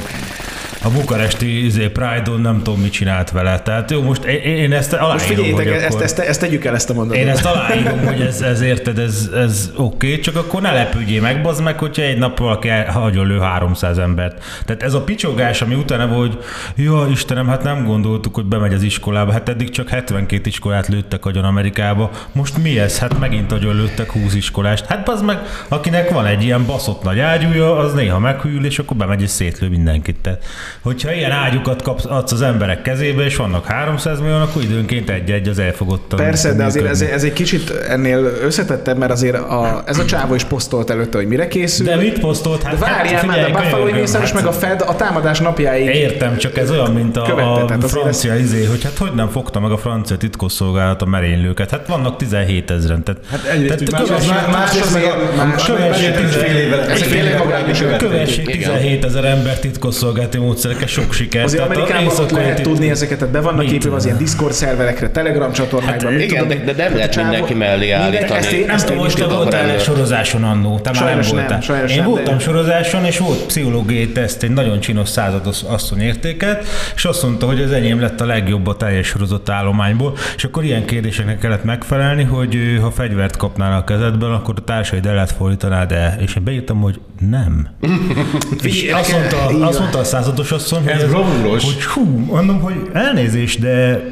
a 0.85 0.91
bukaresti 0.91 1.65
izé, 1.65 1.89
Pride-on 1.89 2.41
nem 2.41 2.63
tudom, 2.63 2.81
mit 2.81 2.93
csinált 2.93 3.31
vele. 3.31 3.61
Tehát 3.61 3.91
jó, 3.91 4.03
most 4.03 4.25
én, 4.25 4.41
én 4.41 4.73
ezt 4.73 4.91
Most 4.91 5.03
aláírom, 5.03 5.27
figyeljétek, 5.27 5.73
hogy 5.73 5.83
ezt, 5.83 6.01
ezt, 6.01 6.19
ezt, 6.19 6.41
tegyük 6.41 6.65
el 6.65 6.75
ezt 6.75 6.91
a 6.91 6.95
mondatot. 6.95 7.23
Én 7.23 7.29
ezt 7.29 7.45
aláírom, 7.45 8.07
hogy 8.07 8.21
ez, 8.21 8.41
ez 8.41 8.61
érted, 8.61 8.99
ez, 8.99 9.31
ez 9.35 9.71
oké, 9.77 10.07
okay, 10.07 10.21
csak 10.21 10.37
akkor 10.37 10.61
ne 10.61 10.73
lepődjél 10.73 11.21
meg, 11.21 11.43
bazd 11.43 11.63
meg, 11.63 11.79
hogyha 11.79 12.03
egy 12.03 12.19
nap 12.19 12.39
valaki 12.39 12.69
hagyjon 12.69 13.27
lő 13.27 13.39
300 13.39 13.99
embert. 13.99 14.45
Tehát 14.65 14.83
ez 14.83 14.95
a 14.95 15.01
picsogás, 15.01 15.63
ami 15.63 15.75
utána 15.75 16.07
volt, 16.07 16.45
hogy 16.75 16.85
ja 16.85 17.07
Istenem, 17.11 17.49
hát 17.49 17.63
nem 17.63 17.85
gondoltuk, 17.85 18.35
hogy 18.35 18.45
bemegy 18.45 18.75
az 18.75 18.83
iskolába, 18.83 19.33
hát 19.33 19.49
eddig 19.49 19.71
csak 19.71 19.89
72 19.89 20.49
iskolát 20.49 20.89
lőttek 20.89 21.27
agyon 21.27 21.45
Amerikába, 21.45 22.11
most 22.33 22.57
mi 22.63 22.79
ez? 22.79 22.99
Hát 22.99 23.19
megint 23.19 23.53
agyon 23.53 23.77
lőttek 23.77 24.11
20 24.13 24.35
iskolást. 24.35 24.87
Hát 24.87 25.05
bazd 25.05 25.25
meg, 25.25 25.39
akinek 25.69 26.11
van 26.11 26.27
egy 26.27 26.43
ilyen 26.43 26.67
baszott 26.67 27.03
nagy 27.03 27.19
ágyúja, 27.19 27.77
az 27.77 27.95
néha 27.95 28.19
meghűl, 28.19 28.65
és 28.65 28.79
akkor 28.79 28.97
bemegy 28.97 29.23
és 29.23 29.31
szétlő 29.31 29.69
mindenkit. 29.69 30.17
Tehát, 30.17 30.45
hogyha 30.83 31.13
ilyen 31.13 31.31
ágyukat 31.31 31.83
kapsz, 31.83 32.05
adsz 32.05 32.33
az 32.33 32.43
emberek 32.43 32.83
kezébe, 32.83 33.25
és 33.25 33.37
vannak 33.37 33.67
300 33.67 34.21
millió, 34.21 34.35
akkor 34.35 34.63
időnként 34.63 35.11
egy-egy 35.11 35.49
az 35.49 35.59
elfogottan. 35.59 36.19
Persze, 36.19 36.53
de 36.53 36.65
azért 36.65 36.87
ez, 36.87 37.01
ez 37.01 37.25
egy 37.25 37.33
kicsit 37.33 37.71
ennél 37.71 38.19
összetettebb, 38.43 38.99
mert 38.99 39.13
azért 39.13 39.37
a, 39.37 39.83
ez 39.87 39.99
a 39.99 40.05
csávó 40.05 40.35
is 40.35 40.45
posztolt 40.45 40.91
előtte, 40.91 41.17
hogy 41.17 41.27
mire 41.27 41.49
készül. 41.49 41.87
De 41.87 41.97
mit 41.97 42.19
posztolt? 42.19 42.63
Hát, 42.63 42.79
De 42.79 42.85
várjál 42.85 43.25
már, 43.25 43.39
de 43.39 43.45
a 43.45 43.61
Buffalo 43.61 43.85
mészáros 43.93 44.33
meg 44.33 44.47
a 44.47 44.53
Fed 44.53 44.83
a 44.87 44.97
támadás 44.97 45.39
napjáig 45.41 45.95
Értem, 45.95 46.37
csak 46.37 46.59
ez 46.59 46.71
olyan, 46.71 46.93
mint 46.93 47.17
a, 47.17 47.23
Követte, 47.23 47.87
a 47.87 47.89
francia 47.89 48.37
izé, 48.37 48.65
hogy 48.65 48.83
hát 48.85 48.99
hogy 48.99 49.13
nem 49.15 49.29
fogta 49.29 49.61
meg 49.61 49.71
a 49.71 49.77
francia 49.77 50.17
titkosszolgálat 50.17 51.03
a 51.03 51.07
merénylőket. 51.07 51.71
Hát 51.71 51.87
vannak 51.87 52.17
17 52.17 52.71
ezeren. 52.71 53.03
Tehát, 53.03 53.21
Hát 53.31 53.45
egyrészt 53.45 53.67
tehát 53.67 53.81
úgy 53.83 53.91
más, 53.91 54.03
kövessék- 54.09 54.47
más, 54.51 54.73
más, 54.73 54.93
meg 54.93 55.05
a 55.05 55.45
más, 55.45 55.65
kövessék 55.65 56.15
meg 56.15 56.25
a 56.25 56.29
fél 56.29 56.57
évvel 56.57 56.81
Ezek 56.81 56.97
fél 56.97 57.09
tényleg 57.09 57.33
évvel 57.33 57.45
magában 57.45 57.71
is 57.71 57.79
követték. 57.79 58.09
Kövessék 58.09 58.49
Igen. 58.49 58.59
17 58.71 59.05
ezer 59.05 59.25
ember 59.25 59.59
titkosszolgálati 59.59 60.39
módszerekkel, 60.65 60.87
sok 61.05 61.13
sikert. 61.13 61.45
Azért 61.45 61.63
Amerikában 61.63 62.13
lehet 62.31 62.63
tudni 62.63 62.91
ezeket, 62.91 63.19
tehát 63.19 63.35
be 63.35 63.41
vannak 63.41 63.71
épülve 63.71 63.97
az 63.97 64.05
ilyen 64.05 64.17
Discord 64.19 64.53
szerverekre, 64.53 65.11
Telegram 65.11 65.53
csatornákban. 65.53 66.13
mit 66.13 66.23
igen, 66.23 66.49
de- 66.49 66.55
de 66.55 66.73
nem 66.77 66.93
A 66.93 66.97
lehet 66.97 67.17
mindenki 67.17 67.55
mellé 67.55 67.91
állítani. 67.91 68.39
Ezt 68.39 68.53
én, 68.53 68.67
Nem 68.67 68.75
ezt 68.75 68.91
én 68.91 68.97
most 68.97 69.17
te 69.19 69.27
voltál 69.27 69.71
egy 69.71 69.81
sorozáson 69.81 70.45
annó, 70.45 70.79
te 70.79 70.91
már 71.01 71.17
nem 71.17 71.25
voltál. 71.31 71.87
Én 71.89 72.05
voltam 72.05 72.39
sorozáson, 72.39 73.05
és 73.05 73.19
volt 73.19 73.47
pszichológiai 73.47 74.09
teszt, 74.09 74.43
egy 74.43 74.51
nagyon 74.51 74.81
csinos 74.81 75.09
százados 75.09 75.63
asszony 75.63 76.01
értéket, 76.01 76.67
és 76.95 77.05
azt 77.05 77.23
mondta, 77.23 77.47
hogy 77.47 77.63
az 77.63 77.73
enyém 77.73 78.01
lett 78.01 78.21
a 78.21 78.27
legjobb 78.27 78.67
a 78.67 78.77
teljes 78.77 79.07
sorozott 79.07 79.49
állományból, 79.49 80.17
és 80.37 80.45
akkor 80.45 80.65
ilyen 80.65 80.85
kérdéseknek 80.85 81.39
kellett 81.39 81.65
megfelelni, 81.65 82.23
hogy 82.23 82.79
ha 82.81 82.91
fegyvert 82.91 83.37
kapnál 83.37 83.79
a 83.79 83.85
kezedben, 83.85 84.31
akkor 84.31 84.55
a 84.57 84.65
társaid 84.65 85.07
el 85.07 85.27
fordítanád 85.27 85.93
el. 85.93 86.17
És 86.21 86.37
én 86.37 86.45
beírtam, 86.45 86.81
hogy 86.81 87.01
nem. 87.31 87.69
és 88.63 88.93
azt 88.93 89.13
mondta, 89.13 89.67
azt 89.67 89.79
mondta 89.79 89.99
a 89.99 90.05
százados 90.05 90.44
asszony, 90.53 90.83
hogy, 90.83 90.93
Ez 90.93 91.05
bravúros. 91.11 91.65
hogy 91.65 91.85
hú, 91.85 92.03
mondom, 92.31 92.61
hogy 92.61 92.75
elnézést, 92.93 93.61
de 93.61 94.05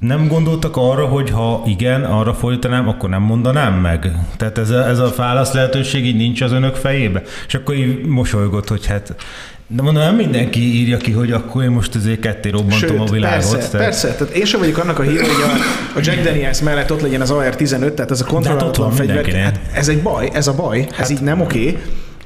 nem 0.00 0.28
gondoltak 0.28 0.76
arra, 0.76 1.06
hogy 1.06 1.30
ha 1.30 1.62
igen, 1.66 2.04
arra 2.04 2.34
fordítanám, 2.34 2.88
akkor 2.88 3.08
nem 3.08 3.22
mondanám 3.22 3.74
meg. 3.74 4.12
Tehát 4.36 4.58
ez 4.58 4.70
a, 4.70 4.88
ez 4.88 4.98
a 4.98 5.12
válasz 5.16 5.52
lehetőség 5.52 6.06
így 6.06 6.16
nincs 6.16 6.40
az 6.40 6.52
önök 6.52 6.74
fejébe. 6.74 7.22
És 7.46 7.54
akkor 7.54 7.74
így 7.74 8.04
mosolygott, 8.04 8.68
hogy 8.68 8.86
hát 8.86 9.14
de 9.72 9.82
mondom, 9.82 10.02
nem 10.02 10.14
mindenki 10.16 10.60
írja 10.80 10.96
ki, 10.96 11.10
hogy 11.12 11.32
akkor 11.32 11.62
én 11.62 11.70
most 11.70 11.94
azért 11.94 12.20
ketté 12.20 12.48
robbantom 12.48 13.00
a 13.00 13.04
világot. 13.04 13.32
persze, 13.50 13.56
tehát- 13.68 13.86
persze. 13.86 14.14
Tehát 14.14 14.34
én 14.34 14.44
sem 14.44 14.60
vagyok 14.60 14.78
annak 14.78 14.98
a 14.98 15.02
hír, 15.02 15.20
hogy 15.20 15.28
a, 15.28 15.98
a 15.98 16.00
Jack 16.02 16.22
Daniels 16.22 16.60
mellett 16.60 16.92
ott 16.92 17.00
legyen 17.00 17.20
az 17.20 17.30
AR-15, 17.30 17.94
tehát 17.94 18.10
ez 18.10 18.20
a 18.20 18.24
ott 18.24 18.30
kontrollálatlan 18.30 18.90
fegyver. 18.90 19.26
Hát 19.32 19.60
ez 19.72 19.88
egy 19.88 20.02
baj, 20.02 20.30
ez 20.32 20.46
a 20.46 20.54
baj, 20.54 20.78
ez 20.90 20.96
Hát- 20.96 21.10
így 21.10 21.20
nem 21.20 21.40
oké. 21.40 21.78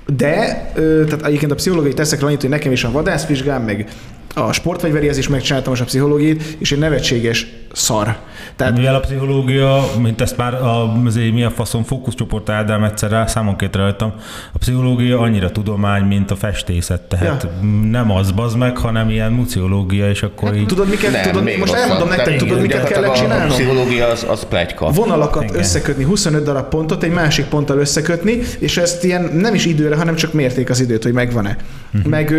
De, 0.06 0.70
tehát 0.74 1.24
egyébként 1.24 1.52
a 1.52 1.54
pszichológiai 1.54 1.94
teszekre 1.94 2.26
annyit, 2.26 2.40
hogy 2.40 2.50
nekem 2.50 2.72
is 2.72 2.84
a 2.84 2.90
vadászvizsgám, 2.90 3.62
meg 3.62 3.88
a 4.34 4.52
sportfegyveréhez 4.52 5.26
megcsináltam 5.26 5.70
most 5.70 5.82
a 5.82 5.86
pszichológiát, 5.86 6.42
és 6.58 6.72
egy 6.72 6.78
nevetséges 6.78 7.46
szar. 7.72 8.16
Tehát 8.56 8.76
Mivel 8.76 8.94
a 8.94 9.00
pszichológia, 9.00 9.84
mint 10.02 10.20
ezt 10.20 10.36
már 10.36 10.54
a, 10.54 10.92
azért 11.06 11.32
mi 11.32 11.44
a 11.44 11.50
faszom 11.50 11.82
fókuszcsoport 11.82 12.48
Ádám 12.48 12.84
egyszer 12.84 13.10
rá, 13.10 13.26
számonkét 13.26 13.76
rajtam, 13.76 14.12
a 14.52 14.58
pszichológia 14.58 15.18
annyira 15.20 15.50
tudomány, 15.50 16.02
mint 16.02 16.30
a 16.30 16.36
festészet, 16.36 17.00
tehát 17.00 17.42
Ja. 17.42 17.68
nem 17.90 18.10
az 18.10 18.30
bazd 18.30 18.56
meg, 18.56 18.76
hanem 18.78 19.10
ilyen 19.10 19.32
muciológia, 19.32 20.08
és 20.10 20.22
akkor 20.22 20.56
így... 20.56 20.66
tudod, 20.66 20.88
miket, 20.88 21.12
Nem, 21.12 21.22
tudod, 21.22 21.42
még 21.42 21.58
most 21.58 21.72
rosszabb. 21.72 21.88
elmondom 21.90 22.08
nektek, 22.08 22.26
Tehát 22.26 22.40
tudod, 22.40 22.60
miket 22.60 22.76
gyakorlatilag 22.82 23.12
kellett 23.12 23.18
a- 23.18 23.20
A 23.20 23.30
csinálnom? 23.30 23.56
pszichológia 23.56 24.06
az, 24.06 24.26
az 24.28 24.46
pletyka. 24.48 24.90
vonalakat 24.90 25.42
Igen. 25.42 25.56
összekötni, 25.56 26.04
25 26.04 26.44
darab 26.44 26.68
pontot 26.68 27.02
egy 27.02 27.12
másik 27.12 27.44
ponttal 27.44 27.78
összekötni, 27.78 28.38
és 28.58 28.76
ezt 28.76 29.04
ilyen 29.04 29.30
nem 29.34 29.54
is 29.54 29.64
időre, 29.66 29.96
hanem 29.96 30.14
csak 30.14 30.32
mérték 30.32 30.70
az 30.70 30.80
időt, 30.80 31.02
hogy 31.02 31.12
megvan-e. 31.12 31.56
Mhm. 31.90 32.08
Meg 32.08 32.34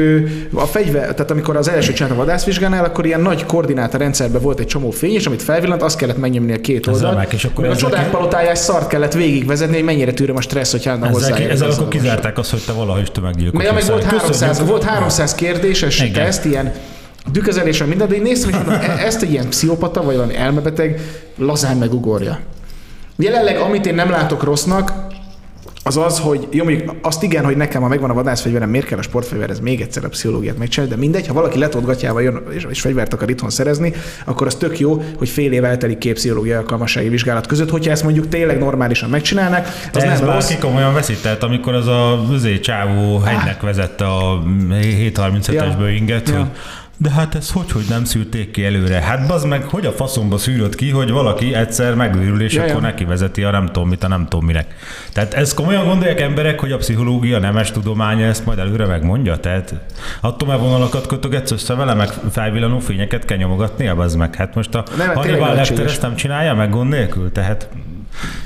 a 0.53 0.65
fegyver, 0.65 1.13
tehát 1.13 1.31
amikor 1.31 1.55
az 1.55 1.69
első 1.69 1.84
első 1.85 1.97
csinált 1.97 2.15
a 2.15 2.17
vadászvizsgánál, 2.17 2.85
akkor 2.85 3.05
ilyen 3.05 3.21
nagy 3.21 3.45
koordináta 3.45 3.97
rendszerben 3.97 4.41
volt 4.41 4.59
egy 4.59 4.65
csomó 4.65 4.89
fény, 4.89 5.13
és 5.13 5.25
amit 5.25 5.41
felvillant, 5.41 5.81
azt 5.81 5.97
kellett 5.97 6.17
megnyomni 6.17 6.53
a 6.53 6.61
két 6.61 6.87
oldalt. 6.87 7.33
és 7.33 7.45
akkor 7.45 7.65
a 7.65 7.75
csodák 7.75 8.09
palotájás 8.09 8.57
szart 8.57 8.87
kellett 8.87 9.13
végigvezetni, 9.13 9.75
hogy 9.75 9.83
mennyire 9.83 10.13
tűröm 10.13 10.35
a 10.35 10.41
stressz, 10.41 10.71
hogy 10.71 10.79
Ezzel, 10.79 11.09
hozzá. 11.09 11.35
ezzel 11.37 11.69
akkor 11.69 11.87
kizárták 11.87 12.37
azt, 12.37 12.51
hogy 12.51 12.61
te 12.65 12.71
valahogy 12.71 13.01
is 13.01 13.11
tömeggyilkos. 13.11 13.63
Meg, 13.63 13.85
volt, 13.85 14.03
300, 14.03 14.27
Köszönjük. 14.29 14.67
volt 14.67 14.83
300 14.83 15.35
kérdéses 15.35 16.03
teszt, 16.13 16.45
ilyen 16.45 16.73
düközelésen 17.31 17.87
minden, 17.87 18.07
de 18.07 18.15
én 18.15 18.21
néztem, 18.21 18.51
hogy 18.51 18.73
e- 18.73 19.05
ezt 19.05 19.21
egy 19.21 19.31
ilyen 19.31 19.49
pszichopata, 19.49 20.03
vagy 20.03 20.15
valami 20.15 20.35
elmebeteg 20.35 21.01
lazán 21.37 21.77
megugorja. 21.77 22.39
Jelenleg, 23.17 23.57
amit 23.57 23.85
én 23.85 23.95
nem 23.95 24.09
látok 24.09 24.43
rossznak, 24.43 24.91
az 25.87 25.97
az, 25.97 26.19
hogy 26.19 26.47
jó, 26.51 26.63
mondjuk 26.63 26.93
azt 27.01 27.23
igen, 27.23 27.45
hogy 27.45 27.57
nekem, 27.57 27.81
ha 27.81 27.87
megvan 27.87 28.09
a 28.09 28.13
vadászfegyverem, 28.13 28.69
miért 28.69 28.85
kell 28.85 28.97
a 28.97 29.01
sportfegyverhez 29.01 29.59
még 29.59 29.81
egyszer 29.81 30.05
a 30.05 30.09
pszichológiát 30.09 30.57
megcsinálni, 30.57 30.93
de 30.95 30.99
mindegy, 30.99 31.27
ha 31.27 31.33
valaki 31.33 31.59
letolgatjával 31.59 32.21
jön 32.21 32.41
és, 32.51 32.67
és 32.69 32.81
fegyvert 32.81 33.13
akar 33.13 33.29
itthon 33.29 33.49
szerezni, 33.49 33.93
akkor 34.25 34.47
az 34.47 34.55
tök 34.55 34.79
jó, 34.79 35.03
hogy 35.17 35.29
fél 35.29 35.51
év 35.51 35.63
eltelik 35.63 35.97
két 35.97 36.13
pszichológiai 36.13 36.57
alkalmassági 36.57 37.09
vizsgálat 37.09 37.47
között, 37.47 37.69
hogyha 37.69 37.91
ezt 37.91 38.03
mondjuk 38.03 38.27
tényleg 38.29 38.59
normálisan 38.59 39.09
megcsinálnák, 39.09 39.67
az 39.67 40.01
De 40.03 40.11
ez 40.11 40.19
nem 40.19 40.29
rossz. 40.29 40.53
komolyan 40.59 40.93
veszi, 40.93 41.15
tehát 41.21 41.43
amikor 41.43 41.73
az 41.73 41.87
a 41.87 42.25
özé 42.31 42.59
csávó 42.59 43.17
hegynek 43.19 43.61
vezette 43.61 44.05
a 44.05 44.43
737-es 44.71 45.51
Ja. 45.53 45.75
Boeinget, 45.77 46.29
Ja. 46.29 46.51
De 46.97 47.09
hát 47.09 47.35
ez 47.35 47.51
hogy, 47.51 47.71
hogy 47.71 47.85
nem 47.89 48.03
szűrték 48.03 48.51
ki 48.51 48.65
előre? 48.65 49.01
Hát 49.01 49.27
bazd 49.27 49.47
meg, 49.47 49.63
hogy 49.63 49.85
a 49.85 49.91
faszomba 49.91 50.37
szűrött 50.37 50.75
ki, 50.75 50.89
hogy 50.89 51.11
valaki 51.11 51.53
egyszer 51.53 51.95
megőrül, 51.95 52.41
és 52.41 52.53
Ja, 52.53 52.63
akkor 52.63 52.81
neki 52.81 53.03
vezeti 53.03 53.43
a 53.43 53.51
nem 53.51 53.65
tudom 53.65 53.89
mit, 53.89 54.03
a 54.03 54.07
nem 54.07 54.27
tudom 54.27 54.45
minek. 54.45 54.75
Tehát 55.13 55.33
ez 55.33 55.53
komolyan 55.53 55.85
gondolják 55.85 56.21
emberek, 56.21 56.59
hogy 56.59 56.71
a 56.71 56.77
pszichológia 56.77 57.39
nemes 57.39 57.71
tudománya 57.71 58.25
ezt 58.25 58.45
majd 58.45 58.59
előre 58.59 58.85
megmondja? 58.85 59.37
Tehát 59.37 59.73
atomevonalakat 60.21 61.07
kötögetsz 61.07 61.51
össze 61.51 61.73
vele, 61.73 61.93
meg 61.93 62.09
felvillanó 62.31 62.79
fényeket 62.79 63.25
kell 63.25 63.37
nyomogatni, 63.37 63.87
az 63.87 64.15
meg. 64.15 64.35
Hát 64.35 64.55
most 64.55 64.75
a 64.75 64.83
Nem, 64.97 65.15
Hannibal 65.15 65.53
Lecter 65.53 65.85
ezt 65.85 66.01
nem 66.01 66.15
csinálja 66.15 66.53
meg 66.53 66.69
gond 66.69 66.89
nélkül, 66.89 67.31
tehát 67.31 67.69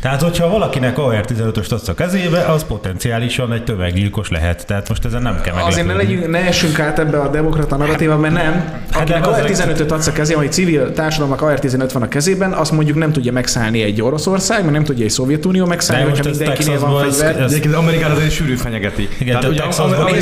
tehát, 0.02 0.22
hogyha 0.22 0.50
valakinek 0.50 0.98
AR-15-öst 0.98 1.72
adsz 1.72 1.88
a 1.88 1.94
kezébe, 1.94 2.40
az 2.46 2.64
potenciálisan 2.68 3.54
egy 3.54 3.64
tömeggyilkos 3.64 4.30
lehet. 4.30 4.66
Tehát 4.66 4.90
most 4.90 5.06
ezen 5.06 5.22
nem 5.22 5.42
kell 5.42 5.54
Azért 5.56 5.76
ne, 5.76 5.94
meglepődni. 5.94 6.16
legyünk, 6.26 6.32
ne 6.44 6.48
essünk 6.48 6.80
át 6.80 7.00
ebbe 7.00 7.20
a 7.20 7.28
demokrata 7.30 7.76
narratíva, 7.76 8.18
mert 8.18 8.34
nem. 8.34 8.82
Akinek 8.94 9.28
az- 9.28 9.38
AR-15-öt 9.38 9.92
adsz 9.92 10.08
a 10.08 10.12
kezében, 10.12 10.42
hogy 10.44 10.52
civil 10.52 10.92
társadalomnak 10.94 11.42
AR-15 11.42 11.90
van 11.94 12.02
a 12.02 12.08
kezében, 12.08 12.52
azt 12.52 12.72
mondjuk 12.72 12.98
nem 12.98 13.12
tudja 13.12 13.32
megszállni 13.32 13.82
egy 13.82 14.02
Oroszország, 14.02 14.60
mert 14.62 14.72
nem 14.74 14.84
tudja 14.84 15.04
egy 15.06 15.12
Szovjetunió 15.12 15.66
megszállni, 15.66 16.10
hogyha 16.10 16.30
mindenkinél 16.30 16.80
van 16.80 17.04
fegyver. 17.10 17.40
ez- 17.42 17.52
Egyébként 17.52 17.76
Amerikát 17.76 18.12
azért 18.12 18.32
sűrű 18.32 18.56
fenyegeti. 18.56 19.08
Igen, 19.20 19.40
tehát 19.40 19.50
ugye 19.50 19.64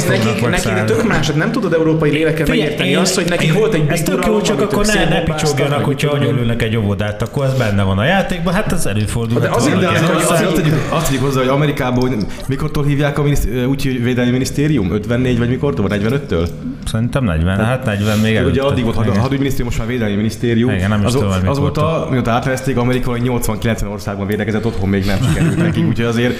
nekik, 0.08 0.50
nekik 0.50 0.84
tök 0.86 1.08
más, 1.08 1.28
hát 1.28 1.36
nem 1.36 1.52
tudod 1.52 1.74
európai 1.74 2.10
lélekkel 2.12 2.46
megérteni 2.48 2.96
azt, 2.96 3.16
hogy 3.16 3.26
nekik 3.30 3.54
volt 3.54 3.74
egy 3.74 3.84
Ez 3.88 4.02
tök 4.02 4.26
jó, 4.26 4.42
csak 4.42 4.62
akkor 4.62 4.86
ne, 4.86 5.06
ne 5.10 5.22
picsogjanak, 5.24 5.86
hogyha 5.86 6.12
agyonlőnek 6.12 6.62
egy 6.62 6.76
óvodát, 6.78 7.22
akkor 7.22 7.46
ez 7.46 7.54
benne 7.58 7.84
van 7.84 7.98
a 7.98 8.04
játékban, 8.04 8.54
hát 8.54 8.72
ez 8.72 8.86
előfordul. 8.86 9.37
De 9.39 9.47
hát 9.47 9.56
azért- 9.56 9.76
de 9.80 9.82
De 9.82 9.88
azért- 9.88 10.13
azt, 10.15 10.32
az- 10.32 10.41
azt, 10.41 10.54
tegyük, 10.54 10.73
azt 10.89 11.06
tegyük 11.08 11.21
hozzá, 11.21 11.39
hogy 11.39 11.47
Amerikában 11.47 12.00
hogy 12.10 12.15
mikortól 12.47 12.84
hívják 12.86 13.17
a 13.19 13.23
miniszt- 13.23 13.47
úgy, 13.67 14.04
védelmi 14.04 14.32
minisztérium? 14.32 14.91
54 14.91 15.38
vagy 15.38 15.50
mikortól? 15.50 15.86
45-től? 15.89 16.47
Szerintem 16.86 17.23
40, 17.23 17.58
hát 17.65 17.86
40 17.86 18.19
még 18.19 18.36
előtte. 18.36 18.52
Ugye 18.52 18.62
addig 18.62 18.84
volt 18.84 18.97
a 18.97 19.19
hadügyminisztérium, 19.19 19.65
most 19.67 19.78
már 19.78 19.88
védelmi 19.88 20.15
minisztérium. 20.15 20.69
Igen, 20.73 20.89
nem 20.89 21.00
is 21.00 21.06
az, 21.06 21.13
tudom, 21.13 21.28
hogy 21.28 21.38
az 21.38 21.58
volt 21.58 21.76
mikortól. 21.76 21.84
a, 22.04 22.10
mióta 22.10 22.32
átnevezték 22.32 22.78
Amerika, 22.78 23.10
hogy 23.10 23.21
80-90 23.23 23.91
országban 23.91 24.28
védekezett, 24.28 24.65
otthon 24.65 24.89
még 24.89 25.06
nem 25.06 25.17
sikerült 25.28 25.58
nekik, 25.58 25.88
úgyhogy 25.89 26.06
azért 26.06 26.36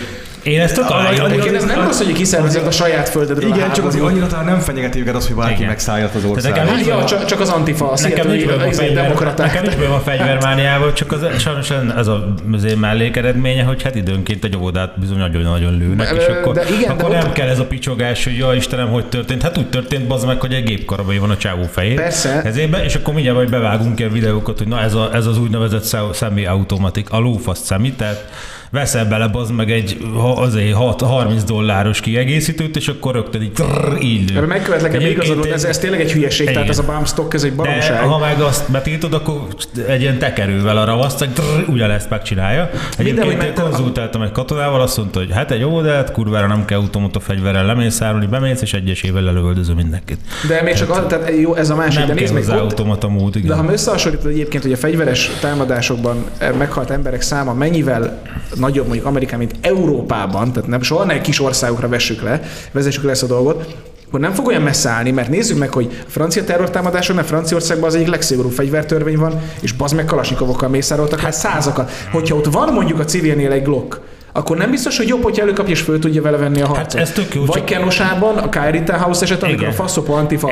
Én 0.48 0.62
ezt 0.62 0.76
tök 0.76 0.86
Egyébként 1.26 1.56
ez 1.56 1.64
nem 1.64 1.84
rossz, 1.84 1.98
hogy 2.04 2.12
kiszervezed 2.14 2.66
a 2.68 2.72
saját 2.72 3.10
földedről 3.10 3.50
igen, 3.50 3.72
csak 3.72 3.86
azért 3.86 3.94
háborút. 3.94 4.10
annyira 4.10 4.28
talán 4.28 4.46
nem 4.46 4.60
fenyegeti 4.60 5.00
őket 5.00 5.16
az, 5.16 5.28
hogy 5.28 5.52
Igen. 5.52 5.68
megszállja 5.68 6.10
az 6.14 6.44
nincs 6.44 6.86
Ja, 6.86 7.06
csak, 7.06 7.26
csak 7.26 7.40
az 7.40 7.50
antifa, 7.50 7.92
a 7.92 7.96
Nekem 8.02 8.30
a 8.30 8.34
izé, 8.34 8.46
fegyver, 8.72 9.04
demokraták. 9.04 9.46
nekem 9.48 9.62
nincs 9.64 9.76
bőle 9.76 9.94
a 9.94 10.00
fegyvermániával, 10.00 10.94
csak 10.94 11.12
az, 11.12 11.26
sajnos 11.40 11.72
ez 11.98 12.08
a 12.08 12.34
azért 12.54 12.80
mellékeredménye, 12.80 13.64
hogy 13.64 13.84
hát 13.84 13.96
időnként 13.96 14.44
egy 14.44 14.56
óvodát 14.58 15.00
bizony 15.00 15.18
nagyon-nagyon 15.18 15.78
lőnek, 15.78 16.14
és 16.18 16.26
akkor, 16.26 16.54
de 16.54 16.64
igen, 16.80 16.92
akkor 16.92 17.10
de 17.10 17.18
nem 17.18 17.28
ott- 17.28 17.34
kell 17.34 17.48
ez 17.48 17.60
a 17.60 17.66
picsogás, 17.66 18.24
hogy 18.24 18.38
ja 18.38 18.54
Istenem, 18.54 18.88
hogy 18.88 19.06
történt. 19.06 19.42
Hát 19.42 19.58
úgy 19.58 19.70
történt, 19.70 20.08
bazd 20.08 20.26
meg, 20.26 20.40
hogy 20.40 20.54
egy 20.54 20.64
gépkarabai 20.64 21.18
van 21.18 21.30
a 21.30 21.38
csávó 21.38 21.64
fején. 21.72 21.96
Persze. 21.96 22.42
Kezébe, 22.44 22.84
és 22.84 22.96
akkor 22.96 23.14
mindjárt 23.14 23.38
majd 23.38 23.50
bevágunk 23.50 24.00
ilyen 24.00 24.12
videókat, 24.12 24.58
hogy 24.58 24.68
na 24.68 24.82
ez, 24.82 24.94
a, 24.94 25.10
ez 25.14 25.26
az 25.26 25.38
úgynevezett 25.40 25.96
szemi 26.14 26.46
automatik, 26.46 27.10
a 27.10 27.20
lófasz 27.20 27.60
szemi, 27.60 27.92
tehát 27.94 28.30
veszel 28.72 29.06
bele 29.06 29.28
bazd 29.28 29.54
meg 29.54 29.72
egy 29.72 29.98
azért 30.36 30.74
hat- 30.76 31.02
30 31.02 31.44
dolláros 31.44 32.00
kiegészítőt, 32.00 32.76
és 32.76 32.88
akkor 32.88 33.14
rögtön 33.14 33.42
így, 33.42 33.52
trrr, 33.52 34.02
így 34.02 34.32
lő. 34.34 34.46
Megkövetlek, 34.46 34.94
Egyébként 34.94 35.24
igazad, 35.24 35.52
ez, 35.54 35.64
ez 35.64 35.78
tényleg 35.78 36.02
egy 36.02 36.12
hülyeség, 36.12 36.52
tehát 36.52 36.70
ez 36.70 36.80
a 36.80 36.84
bump 36.84 37.08
stock, 37.08 37.34
ez 37.34 37.44
egy 37.44 37.50
de 37.50 37.56
baromság. 37.56 38.00
ha 38.00 38.18
meg 38.18 38.40
azt 38.42 38.72
betiltod, 38.72 39.14
akkor 39.14 39.42
egy 39.88 40.02
ilyen 40.02 40.18
tekerővel 40.18 40.78
a 40.78 40.86
ravaszt, 40.86 41.20
hogy 41.20 41.30
trrr, 41.30 41.70
ugyanezt 41.70 42.10
megcsinálja. 42.10 42.70
Egyébként 42.98 43.44
én 43.44 43.54
konzultáltam 43.54 44.22
egy 44.22 44.32
katonával, 44.32 44.82
azt 44.82 44.98
mondta, 44.98 45.20
hogy 45.20 45.32
hát 45.32 45.52
egy 45.52 45.64
óvodát, 45.64 46.12
kurvára 46.12 46.48
nem 46.48 46.66
kell 46.66 46.80
automata 46.80 47.20
fegyverrel 47.20 47.66
lemészárolni, 47.66 48.26
bemész, 48.26 48.62
és 48.62 48.74
egyesével 48.74 49.22
lelövöldöző 49.22 49.74
mindenkit. 49.74 50.20
De 50.48 50.62
még 50.62 50.74
csak 50.74 50.90
az, 50.90 51.02
tehát 51.08 51.32
jó, 51.40 51.56
ez 51.56 51.70
a 51.70 51.76
másik, 51.76 52.00
Nem 52.00 52.08
de 52.08 52.14
nézd 52.14 52.34
meg 52.34 52.44
ott, 52.44 52.50
automata 52.50 53.08
mód, 53.08 53.36
igen. 53.36 53.48
De 53.48 53.56
ha 53.64 53.72
összehasonlítod 53.72 54.32
egyébként, 54.32 54.64
hogy 54.64 54.72
a 54.72 54.78
fegyveres 54.78 55.32
támadásokban 55.40 56.26
eh, 56.38 56.52
meghalt 56.58 56.90
emberek 56.90 57.22
száma 57.22 57.54
mennyivel 57.54 58.22
nagyobb 58.60 58.86
mondjuk 58.86 59.06
Amerikán, 59.08 59.40
mint 59.40 59.56
Európában, 59.62 60.52
tehát 60.54 60.70
nem 60.70 60.82
soha 60.82 61.04
ne 61.04 61.22
kis 61.22 61.42
országokra 61.42 61.88
vessük 61.88 62.22
le, 62.22 62.42
vezessük 62.72 63.04
le 63.04 63.12
ezt 63.12 63.24
a 63.24 63.28
dolgot, 63.28 63.76
akkor 64.08 64.20
nem 64.20 64.34
fog 64.34 64.48
olyan 64.48 64.62
messze 64.62 64.90
állni, 64.90 65.12
mert 65.12 65.30
nézzük 65.30 65.58
meg, 65.58 65.74
hogy 65.74 65.90
a 66.08 66.10
francia 66.10 66.44
terrortámadáson, 66.44 67.16
mert 67.16 67.28
Franciaországban 67.28 67.88
az 67.88 67.96
egyik 67.96 68.08
legszigorúbb 68.08 68.52
fegyvertörvény 68.52 69.18
van, 69.18 69.42
és 69.60 69.72
bazd 69.72 69.96
meg 69.96 70.06
kalasnikovokkal 70.06 70.70
mészároltak 70.70 71.20
hát 71.20 71.34
százakat. 71.34 71.92
Hogyha 72.12 72.36
ott 72.36 72.46
van 72.46 72.74
mondjuk 72.74 73.00
a 73.00 73.06
civilnél 73.06 73.52
egy 73.52 73.64
Glock, 73.64 74.00
akkor 74.38 74.58
nem 74.58 74.70
biztos, 74.72 74.98
hogy 74.98 75.08
jobb, 75.08 75.24
hogyha 75.24 75.42
előkapja 75.42 75.74
és 75.74 75.82
föl 75.82 76.00
tudja 76.00 76.22
vele 76.22 76.38
venni 76.38 76.62
a 76.62 76.68
harcot. 76.68 77.02
ez 77.02 77.12
tök 77.12 77.34
jó, 77.36 77.46
Vagy 77.46 77.56
csak- 77.56 77.66
Kenosában, 77.66 78.38
a 78.38 78.50
Kyrie 78.50 78.94
House 78.98 79.24
eset, 79.24 79.44
amikor 79.44 79.62
Igen. 79.62 79.74
a 79.74 79.76
faszopó 79.76 80.14
antifa 80.14 80.52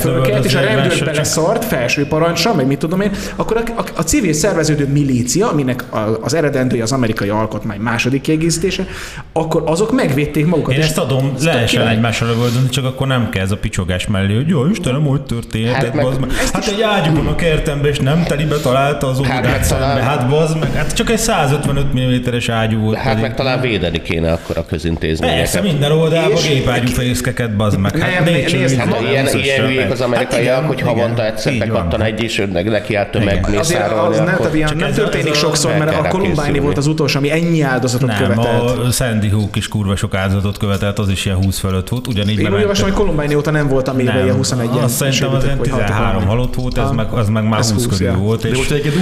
fölkelt, 0.00 0.44
és 0.44 0.54
a 0.54 0.60
rendőr 0.60 0.78
egymásra, 0.78 1.04
bele 1.04 1.16
csak- 1.16 1.24
szart, 1.26 1.64
felső 1.64 2.06
parancsra, 2.06 2.54
meg 2.54 2.66
mit 2.66 2.78
tudom 2.78 3.00
én, 3.00 3.10
akkor 3.36 3.56
a, 3.56 3.80
a, 3.80 3.84
a 3.96 4.02
civil 4.02 4.32
szerveződő 4.32 4.88
milícia, 4.92 5.48
aminek 5.50 5.84
a, 5.92 6.18
az 6.22 6.34
eredendője 6.34 6.82
az 6.82 6.92
amerikai 6.92 7.28
alkotmány 7.28 7.80
második 7.80 8.20
kiegészítése, 8.20 8.86
akkor 9.32 9.62
azok 9.66 9.92
megvédték 9.92 10.46
magukat. 10.46 10.74
Én 10.74 10.80
ezt 10.80 10.98
adom, 10.98 11.32
lehessen 11.42 11.88
egymásra 11.88 12.26
lövöldözni, 12.26 12.68
csak 12.68 12.84
akkor 12.84 13.06
nem 13.06 13.28
kell 13.30 13.42
ez 13.42 13.50
a 13.50 13.56
picsogás 13.56 14.06
mellé, 14.06 14.34
hogy 14.34 14.48
jó, 14.48 14.66
Istenem, 14.66 15.02
hogy 15.02 15.22
történt, 15.22 15.68
Hát 15.68 15.84
hát, 15.84 15.94
meg- 15.94 16.20
meg. 16.20 16.30
Hát 16.52 16.66
egy 16.66 16.82
ágyukon 16.82 17.26
a 17.26 17.34
kertembe, 17.34 17.88
és 17.88 17.98
nem 17.98 18.22
telibe 18.22 18.56
találta 18.56 19.06
az 19.06 19.20
Hát 19.24 19.38
óvodát 19.44 19.68
talán- 19.68 20.00
Hát 20.02 20.28
bazd 20.28 20.58
meg, 20.58 20.72
hát 20.72 20.92
csak 20.94 21.10
egy 21.10 21.18
155 21.18 21.86
mm-es 21.94 22.48
ágyú 22.48 22.78
volt. 22.78 22.96
Hát 22.96 23.11
pedig. 23.14 23.22
meg 23.28 23.34
talán 23.34 23.60
védeni 23.60 24.02
kéne 24.02 24.32
akkor 24.32 24.56
a 24.58 24.64
közintézményeket. 24.66 25.40
Persze, 25.40 25.60
minden 25.60 25.92
oldalban 25.92 26.30
És- 26.32 26.48
gépeágyú 26.48 26.86
fészkeket, 26.92 27.56
bazd 27.56 27.78
meg. 27.78 27.98
Hát 27.98 28.14
Nem, 28.14 28.24
négy 28.34 28.52
nézd, 28.52 28.76
hát 28.76 28.92
Hát 28.92 29.00
ilyen, 29.00 29.26
ilyen 29.42 29.64
hülyék 29.64 29.90
az 29.90 29.98
Hát 29.98 30.06
amerikaiak, 30.06 30.42
igen, 30.42 30.66
hogy 30.66 30.80
havonta 30.80 31.26
egyszer 31.26 31.52
bekattan 31.58 32.02
egy 32.02 32.22
is, 32.22 32.38
önnek 32.38 32.64
neki 32.70 32.94
állt 32.94 33.14
Igen. 33.14 33.28
Azért 33.28 33.42
tömegmészárolni, 33.42 34.16
az 34.16 34.22
nem, 34.52 34.78
nem 34.78 34.92
történik 34.92 35.34
sokszor, 35.34 35.76
mert 35.78 35.98
a 35.98 36.08
Columbine 36.08 36.60
volt 36.60 36.76
az 36.76 36.86
utolsó, 36.86 37.18
ami 37.18 37.30
ennyi 37.30 37.60
áldozatot 37.62 38.08
Nem, 38.08 38.22
követelt. 38.22 38.78
a 38.78 38.90
Sandy 38.90 39.28
Hook 39.28 39.56
is 39.56 39.68
kurva 39.68 39.96
sok 39.96 40.14
áldozatot 40.14 40.58
követelt, 40.58 40.98
az 40.98 41.08
is 41.08 41.24
ilyen 41.24 41.36
20 41.36 41.58
fölött 41.58 41.88
volt, 41.88 42.06
ugyanígy 42.06 42.38
Én 42.38 42.46
úgy 42.54 42.60
olvasom, 42.60 42.84
hogy 42.84 42.96
Columbine 42.96 43.36
óta 43.36 43.50
nem 43.50 43.68
volt, 43.68 43.88
ami 43.88 44.02
ilyen 44.02 44.34
21 44.34 44.68
azt 44.82 44.94
szerintem 44.94 45.34
az 45.34 45.44
ilyen 45.44 45.58
13 45.58 46.26
halott 46.26 46.54
volt, 46.54 46.78
ez 46.78 46.84
Ah. 46.84 46.94
meg, 46.94 47.06
az 47.12 47.28
meg 47.28 47.48
már 47.48 47.58
Ez 47.58 47.70
20 47.72 47.84
20, 47.86 47.98
körül 47.98 48.14
volt. 48.14 48.44
És 48.44 48.58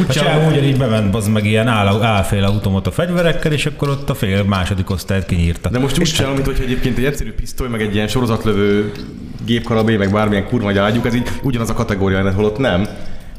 a 0.09 0.13
csávó 0.13 0.49
ugyanígy 0.49 0.77
bement, 0.79 1.15
az 1.15 1.27
meg 1.27 1.45
ilyen 1.47 1.69
áll, 1.69 2.03
álfél 2.03 2.45
automata 2.45 2.91
fegyverekkel, 2.91 3.53
és 3.53 3.67
akkor 3.67 3.89
ott 3.89 4.00
a 4.09 4.15
fél 4.15 4.43
második 4.43 4.91
osztályt 4.91 5.27
kinyírta. 5.27 5.69
De 5.69 5.79
most 5.79 5.99
úgy 5.99 6.13
csinálom, 6.13 6.45
hogy 6.45 6.61
egyébként 6.63 6.99
egy 6.99 7.05
egyszerű 7.05 7.33
pisztoly, 7.33 7.69
meg 7.69 7.81
egy 7.81 7.95
ilyen 7.95 8.09
sorozatlövő 8.09 8.93
gépkarabé, 9.45 9.97
meg 9.97 10.13
bármilyen 10.13 10.47
kurva 10.47 10.67
nagy 10.67 10.79
ágyuk, 10.79 11.07
ez 11.07 11.15
így 11.15 11.29
ugyanaz 11.43 11.71
a 11.71 11.75
kategória, 11.75 12.33
holott 12.33 12.59
nem. 12.59 12.89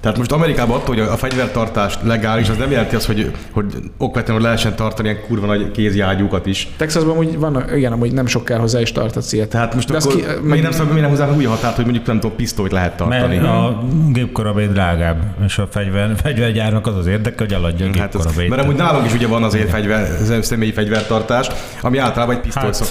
Tehát 0.02 0.18
most 0.18 0.32
Amerikában 0.32 0.76
attól, 0.80 0.96
hogy 0.96 1.04
a 1.04 1.18
fegyvertartás 1.18 1.98
legális, 2.04 2.50
az 2.50 2.58
nem 2.58 2.72
jelenti 2.72 2.96
azt, 2.96 3.06
hogy, 3.06 3.32
hogy 3.52 3.66
okvetlenül 3.98 4.42
lehessen 4.44 4.76
tartani 4.76 5.10
ilyen 5.10 5.22
kurva 5.28 5.46
nagy 5.46 5.72
kézi 5.72 6.00
ágyúkat 6.00 6.46
is. 6.46 6.70
Texasban 6.78 7.18
úgy 7.18 7.38
van, 7.40 7.64
igen, 7.76 7.92
amúgy 7.92 8.12
nem 8.14 8.26
sok 8.26 8.46
kell 8.46 8.58
hozzá 8.60 8.80
is 8.82 8.92
tartatsz 8.92 9.34
ilyet. 9.34 9.50
Tehát 9.50 9.74
most 9.76 9.92
De 9.92 9.98
akkor 9.98 10.16
ki- 10.16 10.22
meg- 10.26 10.44
miért 10.44 10.64
nem 10.64 10.72
szabad, 10.72 10.88
miért 10.94 11.02
nem 11.02 11.10
hozzá 11.10 11.36
új 11.38 11.44
határt, 11.44 11.76
hogy 11.76 11.84
mondjuk 11.84 12.06
nem 12.06 12.20
tudom, 12.20 12.36
pisztolyt 12.36 12.72
lehet 12.72 12.98
tartani. 12.98 13.36
Mert 13.38 13.48
a 13.48 13.84
gépkarabé 14.12 14.66
drágább, 14.66 15.18
és 15.46 15.58
a 15.58 15.68
fegyver, 15.72 16.12
fegyvergyárnak 16.24 16.88
az 16.88 16.98
az 16.98 17.08
érdeke, 17.08 17.44
hogy 17.44 17.54
eladja 17.54 17.86
a 17.94 17.98
Hát 18.00 18.16
ez, 18.16 18.26
mert 18.50 18.62
amúgy 18.62 18.76
nálunk 18.76 19.06
is 19.06 19.14
ugye 19.14 19.28
van 19.28 19.44
azért 19.44 19.70
fegyver, 19.70 20.08
személyi 20.42 20.72
fegyvertartás, 20.72 21.48
ami 21.82 21.98
általában 21.98 22.36
egy 22.36 22.42
pisztoly 22.42 22.64
Hát, 22.64 22.74
szok. 22.74 22.88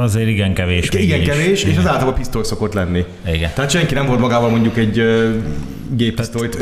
Azért 0.00 0.28
igen 0.28 0.54
kevés. 0.54 0.88
Igen 0.92 1.22
kevés, 1.22 1.62
és 1.64 1.76
az 1.76 1.86
általában 1.86 2.14
pisztoly 2.14 2.42
szokott 2.42 2.74
lenni. 2.74 3.04
Igen. 3.26 3.50
Tehát 3.54 3.70
senki 3.70 3.94
nem 3.94 4.06
volt 4.06 4.20
magával 4.20 4.48
mondjuk 4.50 4.76
egy 4.76 5.02
géppisztolyt. 5.96 6.56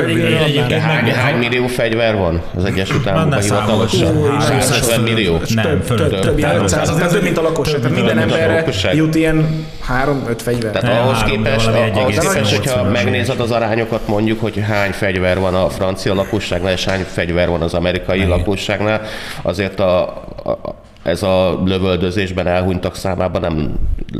De 0.67 0.79
hány, 0.79 1.03
meg- 1.03 1.13
hány 1.13 1.37
millió 1.37 1.67
fegyver 1.67 2.15
van 2.15 2.41
az 2.55 2.63
Egyesült 2.65 3.07
Államokban 3.07 3.41
hivatalosan? 3.41 4.17
Ú, 4.17 4.39
150 4.39 5.01
millió. 5.01 5.37
Nem, 5.53 5.65
több, 5.65 5.83
fölött. 5.83 6.09
több, 6.09 6.19
több, 6.21 6.37
ilyen 6.37 6.49
Tehát 6.49 6.63
500, 6.65 6.89
az- 6.89 7.01
az 7.01 7.11
több, 7.11 7.23
mint 7.23 7.37
a 7.37 7.41
lakosság. 7.41 7.79
Tehát 7.79 7.95
minden 7.95 8.17
emberre 8.17 8.65
jut 8.93 9.15
ilyen 9.15 9.65
3-5 9.87 10.41
fegyver. 10.41 10.71
Tehát 10.71 11.01
ahhoz 11.01 11.23
képest, 11.23 11.67
ahhoz 11.67 11.79
1,8 11.79 12.19
képest, 12.19 12.55
hogyha 12.55 12.83
megnézed 12.83 13.39
az 13.39 13.51
arányokat 13.51 14.07
mondjuk, 14.07 14.41
hogy 14.41 14.63
hány 14.67 14.91
fegyver 14.91 15.39
van 15.39 15.55
a 15.55 15.69
francia 15.69 16.13
lakosságnál, 16.13 16.71
és 16.71 16.85
hány 16.85 17.05
fegyver 17.07 17.49
van 17.49 17.61
az 17.61 17.73
amerikai 17.73 18.25
lakosságnál, 18.25 19.01
azért 19.41 19.79
a, 19.79 20.01
a, 20.43 20.75
ez 21.09 21.23
a 21.23 21.61
lövöldözésben 21.65 22.47
elhunytak 22.47 22.95
számában 22.95 23.41
nem 23.41 23.73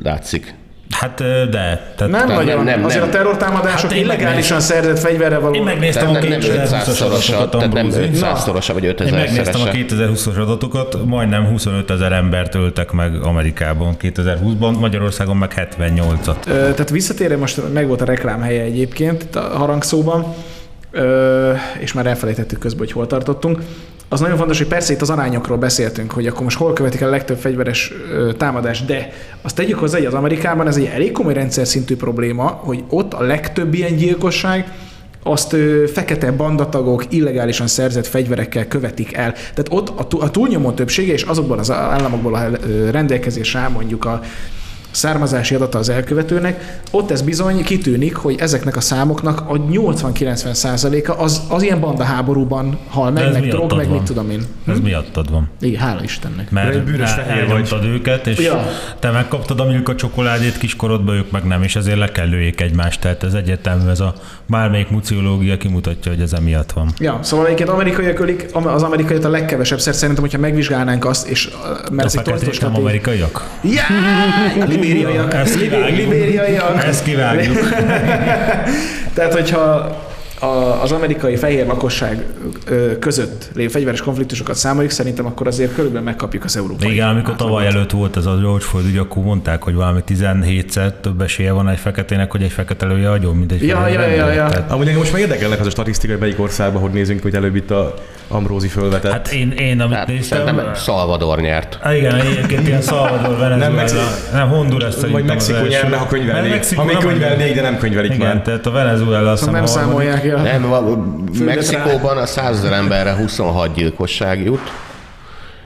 látszik. 0.04 0.56
Hát 0.90 1.18
de. 1.50 1.94
Tehát 1.96 2.00
Nem 2.00 2.28
nem, 2.28 2.28
nagyon. 2.28 2.64
nem, 2.64 2.84
Azért 2.86 3.00
nem. 3.00 3.10
a 3.10 3.12
terrortámadások 3.12 3.90
Hát 3.90 3.98
én 4.00 4.04
illegálisan 4.04 4.60
szerzett 4.60 5.00
fegyverrel 5.00 5.40
való. 5.40 5.54
Én 5.54 5.64
megnéztem 5.64 6.08
Tehát 6.08 6.24
a 6.24 6.28
nem, 6.28 6.40
nem 6.40 6.50
2020-as 6.50 6.84
500-szorosa, 6.86 7.36
adatokat, 7.36 7.50
tehát 7.52 7.74
nem 7.74 7.86
Ambrózi. 7.86 8.10
500-szorosa 8.14 8.70
vagy 8.74 8.84
Én 8.84 8.90
5000 8.90 9.14
megnéztem 9.20 9.62
a 9.62 9.66
szerese. 9.66 9.86
2020-as 9.88 10.42
adatokat, 10.42 11.06
majdnem 11.06 11.46
25 11.46 11.90
ezer 11.92 12.12
embert 12.12 12.56
öltek 12.56 12.92
meg 12.92 13.24
Amerikában 13.24 13.96
2020-ban, 14.02 14.80
Magyarországon 14.80 15.38
meg 15.38 15.70
78-at. 15.76 16.36
Ö, 16.48 16.52
Tehát 16.52 16.90
visszatérve 16.90 17.38
most 17.38 17.62
meg 17.74 17.88
volt 17.88 18.02
a 18.02 18.06
reklám 18.06 18.42
helye 18.42 18.62
egyébként 18.62 19.24
itt 19.24 19.36
a 19.36 19.42
harangszóban, 19.58 20.34
ö, 20.92 21.52
és 21.80 21.94
már 21.94 22.06
elfelejtettük 22.06 22.60
közben, 22.60 22.80
hogy 22.80 22.92
hol 22.92 23.08
tartottunk. 23.08 23.60
Az 24.12 24.20
nagyon 24.20 24.38
fontos, 24.38 24.58
hogy 24.58 24.68
persze 24.68 24.94
itt 24.94 25.02
az 25.02 25.10
arányokról 25.10 25.58
beszéltünk, 25.58 26.12
hogy 26.12 26.28
akkor 26.28 26.44
most 26.44 26.58
hol 26.58 26.74
követik 26.74 27.02
el 27.02 27.08
a 27.08 27.12
legtöbb 27.12 27.38
fegyveres 27.38 27.94
ö, 28.12 28.34
támadás, 28.34 28.86
de 28.86 29.12
azt 29.42 29.56
tegyük 29.56 29.80
hozzá, 29.80 29.98
hogy 29.98 30.06
az 30.06 30.14
Amerikában 30.14 30.68
ez 30.68 30.76
egy 30.76 30.86
elég 30.94 31.12
komoly 31.12 31.34
rendszer 31.34 31.68
szintű 31.68 31.96
probléma, 31.96 32.46
hogy 32.48 32.84
ott 32.90 33.14
a 33.14 33.24
legtöbb 33.24 33.74
ilyen 33.74 33.96
gyilkosság 33.96 34.74
azt 35.24 35.54
ö, 35.54 35.84
fekete 35.94 36.32
bandatagok 36.32 37.04
illegálisan 37.10 37.68
szerzett 37.68 38.08
fegyverekkel 38.08 38.68
követik 38.68 39.14
el. 39.14 39.32
Tehát 39.32 39.68
ott 39.70 40.14
a, 40.14 40.18
a 40.20 40.32
túlnyomó 40.32 40.72
többsége, 40.72 41.14
és 41.14 41.22
azokban 41.22 41.60
az 41.60 41.72
államokból 41.72 42.36
a 42.36 42.50
ö, 42.68 42.90
rendelkezés 42.90 43.56
áll 43.56 43.70
mondjuk 43.70 44.06
a 44.06 44.22
származási 44.92 45.56
adata 45.56 45.78
az 45.78 45.90
elkövetőnek, 45.90 46.82
ott 46.92 47.12
ez 47.12 47.22
bizony 47.22 47.64
kitűnik, 47.64 48.16
hogy 48.16 48.36
ezeknek 48.40 48.76
a 48.76 48.82
számoknak 48.82 49.40
a 49.48 49.54
80-90 49.54 50.54
százaléka 50.54 51.14
az, 51.14 51.42
az 51.48 51.62
ilyen 51.62 51.80
bandaháborúban 51.80 52.78
hal 52.90 53.12
De 53.12 53.22
meg, 53.22 53.32
meg 53.32 53.50
drog, 53.50 53.74
meg 53.76 53.88
van. 53.88 53.96
mit 53.98 54.06
tudom 54.06 54.30
én. 54.30 54.42
Ez 54.68 54.80
miattad 54.80 55.32
van. 55.32 55.50
Igen, 55.62 55.80
hála 55.82 56.04
Istennek. 56.04 56.52
Mert 56.52 56.76
Egy 56.76 56.84
bűnös 56.84 57.12
fehér 57.12 57.48
vagy. 57.48 57.86
őket, 57.86 58.28
és 58.28 58.40
Ja. 58.40 58.68
te 59.00 59.12
megkaptad 59.12 59.60
a 59.60 59.66
milka 59.66 59.96
csokoládét 59.96 60.58
kiskorodba, 60.58 61.14
ők 61.14 61.32
meg 61.32 61.44
nem, 61.44 61.64
és 61.64 61.76
ezért 61.76 61.98
le 61.98 62.12
kell 62.12 62.28
lőjék 62.28 62.62
egymást. 62.62 63.00
Tehát 63.00 63.24
ez 63.24 63.34
egyetemű, 63.34 63.90
ez 63.90 64.00
a 64.00 64.14
bármelyik 64.46 64.90
muciológia 64.90 65.58
kimutatja, 65.58 66.12
hogy 66.12 66.22
ez 66.22 66.34
emiatt 66.34 66.72
van. 66.72 66.92
Ja, 67.00 67.20
szóval 67.22 67.46
egyébként 67.46 67.70
amerikaiak 67.70 68.20
ölik 68.20 68.46
az 68.54 68.84
amerikaiat 68.84 69.26
a 69.26 69.30
legkevesebb 69.30 69.80
szer. 69.80 69.94
Szerintem, 69.94 70.24
hogyha 70.24 70.40
megvizsgálnánk 70.40 71.06
azt, 71.06 71.28
és 71.28 71.50
mert 71.92 72.06
ez 72.08 72.16
a 72.16 72.22
torzos 72.22 72.60
nem 72.60 72.76
amerikaiak? 72.76 73.48
Yeah! 73.62 74.78
Libériaiak. 74.80 75.34
Ezt 75.34 75.58
kivágjuk. 75.58 75.98
Libériaiak. 75.98 76.84
Ezt 76.84 77.04
kivágjuk. 77.04 77.70
Tehát, 79.16 79.34
hogyha 79.34 79.98
a, 80.40 80.82
az 80.82 80.92
amerikai 80.92 81.36
fehér 81.36 81.66
lakosság 81.66 82.26
között 83.00 83.50
lévő 83.56 83.70
fegyveres 83.70 84.02
konfliktusokat 84.02 84.56
számoljuk, 84.56 84.92
szerintem 84.92 85.26
akkor 85.26 85.48
azért 85.48 85.74
körülbelül 85.74 86.06
megkapjuk 86.06 86.44
az 86.44 86.58
európai. 86.58 86.92
Igen, 86.92 87.08
amikor 87.08 87.32
átlagot. 87.34 87.48
tavaly 87.48 87.66
előtt 87.66 87.92
volt 87.92 88.18
ez 88.18 88.26
a 88.26 88.36
George 88.38 88.64
Floyd 88.66 88.86
ügy, 88.86 88.98
akkor 88.98 89.24
mondták, 89.24 89.64
hogy 89.64 89.74
valami 89.74 90.00
17-szer 90.08 90.92
több 91.02 91.22
esélye 91.22 91.52
van 91.52 91.70
egy 91.70 91.80
feketének, 91.80 92.32
hogy 92.32 92.42
egy 92.44 92.52
fekete 92.52 92.86
lője 92.86 93.12
agyon, 93.12 93.36
mint 93.36 93.52
egy 93.52 93.66
Ja, 93.68 93.88
ja, 93.88 94.02
ja, 94.08 94.32
ja. 94.32 94.48
Tehát, 94.50 94.72
Amúgy 94.72 94.86
engem 94.86 95.00
most 95.00 95.12
már 95.12 95.22
érdekelnek 95.22 95.60
az 95.60 95.68
a 95.68 95.70
statisztika, 95.70 96.12
hogy 96.12 96.22
melyik 96.22 96.40
országban, 96.40 96.82
hogy 96.82 96.92
nézünk, 96.92 97.22
hogy 97.22 97.36
előbb 97.36 97.56
itt 97.56 97.72
a 97.72 97.94
Ambrózi 98.32 98.68
fölvetett. 98.68 99.12
Hát 99.12 99.32
én, 99.32 99.52
én 99.52 99.82
amit 99.82 99.98
Hát, 99.98 100.08
néztem... 100.08 100.46
szerintem 100.46 100.74
Salvador 100.74 101.40
nyert. 101.40 101.80
Ah, 101.84 101.98
igen, 101.98 102.16
egyébként 102.16 102.68
ilyen 102.68 102.82
Salvador, 102.82 103.38
Venezuela, 103.38 103.56
nem, 103.56 103.74
Mexi- 103.74 103.98
nem 104.34 104.48
Honduras 104.50 104.94
szerintem 104.94 105.12
Vagy 105.12 105.24
Mexikó 105.26 105.66
nyerne, 105.66 105.96
ha 105.96 106.08
könyvelnék. 106.08 106.76
Ha 106.76 106.84
még 106.84 106.98
könyvelnék, 106.98 107.56
de 107.56 107.62
nem 107.62 107.78
könyvelik 107.78 108.14
Igen, 108.14 108.28
már. 108.28 108.42
tehát 108.42 108.66
a 108.66 108.72
Venezuela 108.72 109.32
azt 109.32 109.52
Nem 109.52 109.62
hiszem 109.62 109.94
a. 110.30 110.42
Nem, 110.42 110.70
va- 110.70 110.98
Mexikóban 111.46 112.18
a 112.18 112.26
100 112.26 112.58
ezer 112.58 112.72
emberre 112.74 113.16
26 113.16 113.74
gyilkosság 113.74 114.44
jut, 114.44 114.72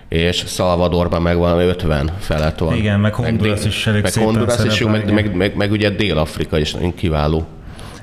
és 0.09 0.43
Salvadorban 0.47 1.21
meg 1.21 1.37
valami 1.37 1.63
50 1.63 2.11
felett 2.19 2.59
van. 2.59 2.75
Igen, 2.75 2.99
meg 2.99 3.13
Honduras 3.13 3.59
Meg- 3.59 3.67
is 3.67 3.87
elég 3.87 4.01
meg 4.01 4.11
szépen 4.11 4.27
Honduras 4.29 4.63
is 4.63 4.79
jó, 4.79 4.87
meg, 4.87 5.13
meg, 5.13 5.35
meg, 5.35 5.55
meg, 5.55 5.71
ugye 5.71 5.89
Dél-Afrika 5.89 6.57
is 6.57 6.73
nagyon 6.73 6.95
kiváló. 6.95 7.45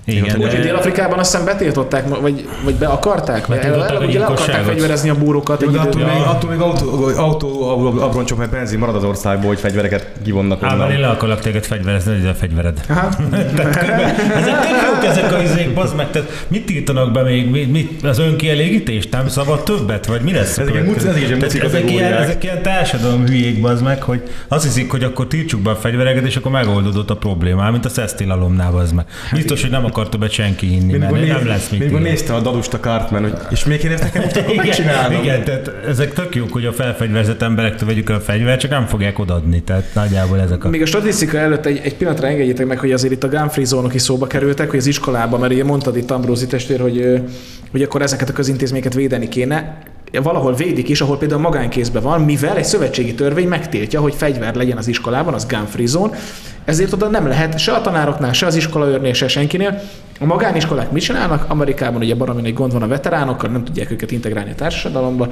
Igen, 0.04 0.36
Úgyhogy 0.36 0.56
de, 0.56 0.60
Dél-Afrikában 0.60 1.18
azt 1.18 1.30
hiszem 1.30 1.46
betiltották, 1.46 2.08
vagy, 2.20 2.48
vagy 2.64 2.74
be 2.74 2.86
akarták? 2.86 3.46
Betiltották 3.48 3.90
el, 3.90 3.96
a 3.96 4.04
ugye 4.04 4.18
le 4.18 4.24
akarták 4.24 4.64
fegyverezni 4.64 5.08
a 5.08 5.14
búrokat 5.14 5.62
Jó, 5.62 5.70
de 5.70 5.78
attól 5.78 6.02
még, 6.04 6.22
attól 6.26 6.50
még 6.50 6.60
autó, 6.60 7.04
autó 7.16 7.68
abroncsok, 8.02 8.38
meg 8.38 8.50
benzin 8.50 8.78
marad 8.78 8.94
az 8.94 9.04
országból, 9.04 9.48
hogy 9.48 9.58
fegyvereket 9.58 10.06
kivonnak 10.24 10.62
Ám 10.62 10.74
én 10.74 10.80
onnan. 10.80 11.00
le 11.00 11.08
akarlak 11.08 11.40
téged 11.40 11.64
fegyverezni, 11.64 12.12
hogy 12.12 12.24
ez 12.24 12.30
a 12.30 12.34
fegyvered. 12.34 12.80
Ezek 14.36 14.60
tök 14.60 14.70
jók 14.92 15.04
ezek 15.04 15.32
a 15.32 15.42
izék, 15.42 15.74
bazd 15.74 15.96
meg, 15.96 16.10
tehát 16.10 16.44
mit 16.48 16.66
tiltanak 16.66 17.12
be 17.12 17.22
még, 17.22 17.50
mit, 17.50 17.70
mit, 17.72 18.04
az 18.04 18.18
önkielégítést, 18.18 19.10
nem 19.10 19.28
szabad 19.28 19.62
többet, 19.62 20.06
vagy 20.06 20.20
mi 20.20 20.32
lesz? 20.32 20.58
Ezek 20.58 20.72
ilyen 20.72 20.84
muci- 20.84 21.06
ezek 21.08 21.24
Tehát 21.26 21.40
muci 21.40 21.60
ezek, 21.60 21.90
ilyen, 21.90 22.12
ezek 22.12 22.42
ilyen 22.44 22.62
társadalom 22.62 23.26
hülyék, 23.26 23.60
bazd 23.60 23.82
meg, 23.82 24.02
hogy 24.02 24.22
azt 24.48 24.64
hiszik, 24.64 24.90
hogy 24.90 25.02
akkor 25.04 25.26
tiltsuk 25.26 25.60
be 25.60 25.70
a 25.70 25.76
fegyvereket, 25.76 26.26
és 26.26 26.36
akkor 26.36 26.50
megoldódott 26.52 27.10
a 27.10 27.16
probléma, 27.16 27.70
mint 27.70 27.84
a 27.84 27.88
szesztilalomnál, 27.88 28.70
bazd 28.70 28.94
meg. 28.94 29.04
Biztos, 29.32 29.60
hogy 29.60 29.70
nem 29.70 29.84
akar 29.90 30.08
többet 30.08 30.30
senki 30.30 30.66
hinni, 30.66 30.96
mert 30.96 31.26
nem 31.26 31.46
lesz 31.46 31.68
mit 31.68 31.82
írni. 31.82 31.98
nézte 31.98 32.34
a 32.34 32.40
Dadust 32.40 32.74
a 32.74 32.80
Cartman, 32.80 33.22
hogy 33.22 33.32
és 33.50 33.64
még 33.64 33.82
én 33.84 33.90
ezt 33.90 34.02
nekem 34.02 34.22
most 34.22 34.36
akkor 34.36 34.52
Igen, 34.52 34.66
megcsinálom. 34.66 35.22
igen, 35.22 35.44
tehát 35.44 35.70
ezek 35.88 36.12
tök 36.12 36.34
jók, 36.34 36.52
hogy 36.52 36.64
a 36.64 36.72
felfegyverzett 36.72 37.42
emberektől 37.42 37.88
vegyük 37.88 38.10
el 38.10 38.16
a 38.16 38.20
fegyvert, 38.20 38.60
csak 38.60 38.70
nem 38.70 38.86
fogják 38.86 39.18
odaadni, 39.18 39.62
tehát 39.62 39.84
nagyjából 39.94 40.40
ezek 40.40 40.64
a... 40.64 40.68
Még 40.68 40.82
a 40.82 40.86
statisztika 40.86 41.38
előtt 41.38 41.66
egy, 41.66 41.80
egy 41.84 41.94
pillanatra 41.96 42.26
engedjétek 42.26 42.66
meg, 42.66 42.78
hogy 42.78 42.92
azért 42.92 43.12
itt 43.12 43.24
a 43.24 43.28
gun-free 43.28 43.64
zónok 43.64 43.94
is 43.94 44.02
szóba 44.02 44.26
kerültek, 44.26 44.70
hogy 44.70 44.78
az 44.78 44.86
iskolában, 44.86 45.40
mert 45.40 45.52
ugye 45.52 45.64
mondtad 45.64 45.96
itt 45.96 46.10
Ambrózi 46.10 46.46
testvér, 46.46 46.80
hogy, 46.80 47.22
hogy 47.70 47.82
akkor 47.82 48.02
ezeket 48.02 48.28
a 48.28 48.32
közintézményeket 48.32 48.94
védeni 48.94 49.28
kéne. 49.28 49.78
Valahol 50.12 50.54
védik 50.54 50.88
is, 50.88 51.00
ahol 51.00 51.18
például 51.18 51.40
magánkézben 51.40 52.02
van, 52.02 52.20
mivel 52.20 52.56
egy 52.56 52.64
szövetségi 52.64 53.14
törvény 53.14 53.48
megtiltja, 53.48 54.00
hogy 54.00 54.14
fegyver 54.14 54.54
legyen 54.54 54.76
az 54.76 54.88
iskolában, 54.88 55.34
az 55.34 55.46
gun-free 55.46 55.86
zone, 55.86 56.18
ezért 56.64 56.92
oda 56.92 57.08
nem 57.08 57.26
lehet 57.26 57.58
se 57.58 57.72
a 57.72 57.80
tanároknál, 57.80 58.32
se 58.32 58.46
az 58.46 58.54
iskolaőrnél, 58.54 59.12
se 59.12 59.28
senkinél. 59.28 59.82
A 60.20 60.24
magániskolák 60.24 60.90
mit 60.90 61.02
csinálnak? 61.02 61.44
Amerikában 61.48 62.00
ugye 62.00 62.14
baromi 62.14 62.46
egy 62.46 62.54
gond 62.54 62.72
van 62.72 62.82
a 62.82 62.86
veteránokkal, 62.86 63.50
nem 63.50 63.64
tudják 63.64 63.90
őket 63.90 64.10
integrálni 64.10 64.50
a 64.50 64.54
társadalomba. 64.54 65.28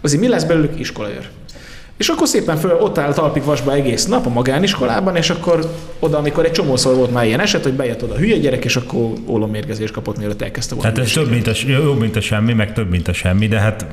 Azért 0.00 0.20
mi 0.20 0.28
lesz 0.28 0.44
belőlük 0.44 0.80
iskolaőr? 0.80 1.28
És 1.96 2.08
akkor 2.08 2.28
szépen 2.28 2.56
föl, 2.56 2.78
ott 2.80 2.98
áll 2.98 3.12
talpig 3.12 3.44
vasba 3.44 3.72
egész 3.74 4.06
nap 4.06 4.26
a 4.26 4.28
magániskolában, 4.28 5.16
és 5.16 5.30
akkor 5.30 5.70
oda, 5.98 6.18
amikor 6.18 6.44
egy 6.44 6.52
csomószor 6.52 6.94
volt 6.94 7.12
már 7.12 7.26
ilyen 7.26 7.40
eset, 7.40 7.62
hogy 7.62 7.72
bejött 7.72 8.02
oda 8.02 8.14
a 8.14 8.16
hülye 8.16 8.36
gyerek, 8.36 8.64
és 8.64 8.76
akkor 8.76 9.12
ólommérgezést 9.26 9.92
kapott, 9.92 10.18
mielőtt 10.18 10.42
elkezdte 10.42 10.74
volna. 10.74 10.90
Hát 10.90 10.98
ez 10.98 11.12
több, 11.12 11.30
mint 11.30 11.46
a, 11.46 11.52
jobb, 11.66 12.00
mint 12.00 12.16
a 12.16 12.20
semmi, 12.20 12.52
meg 12.52 12.72
több, 12.72 12.90
mint 12.90 13.08
a 13.08 13.12
semmi, 13.12 13.48
de 13.48 13.58
hát 13.58 13.86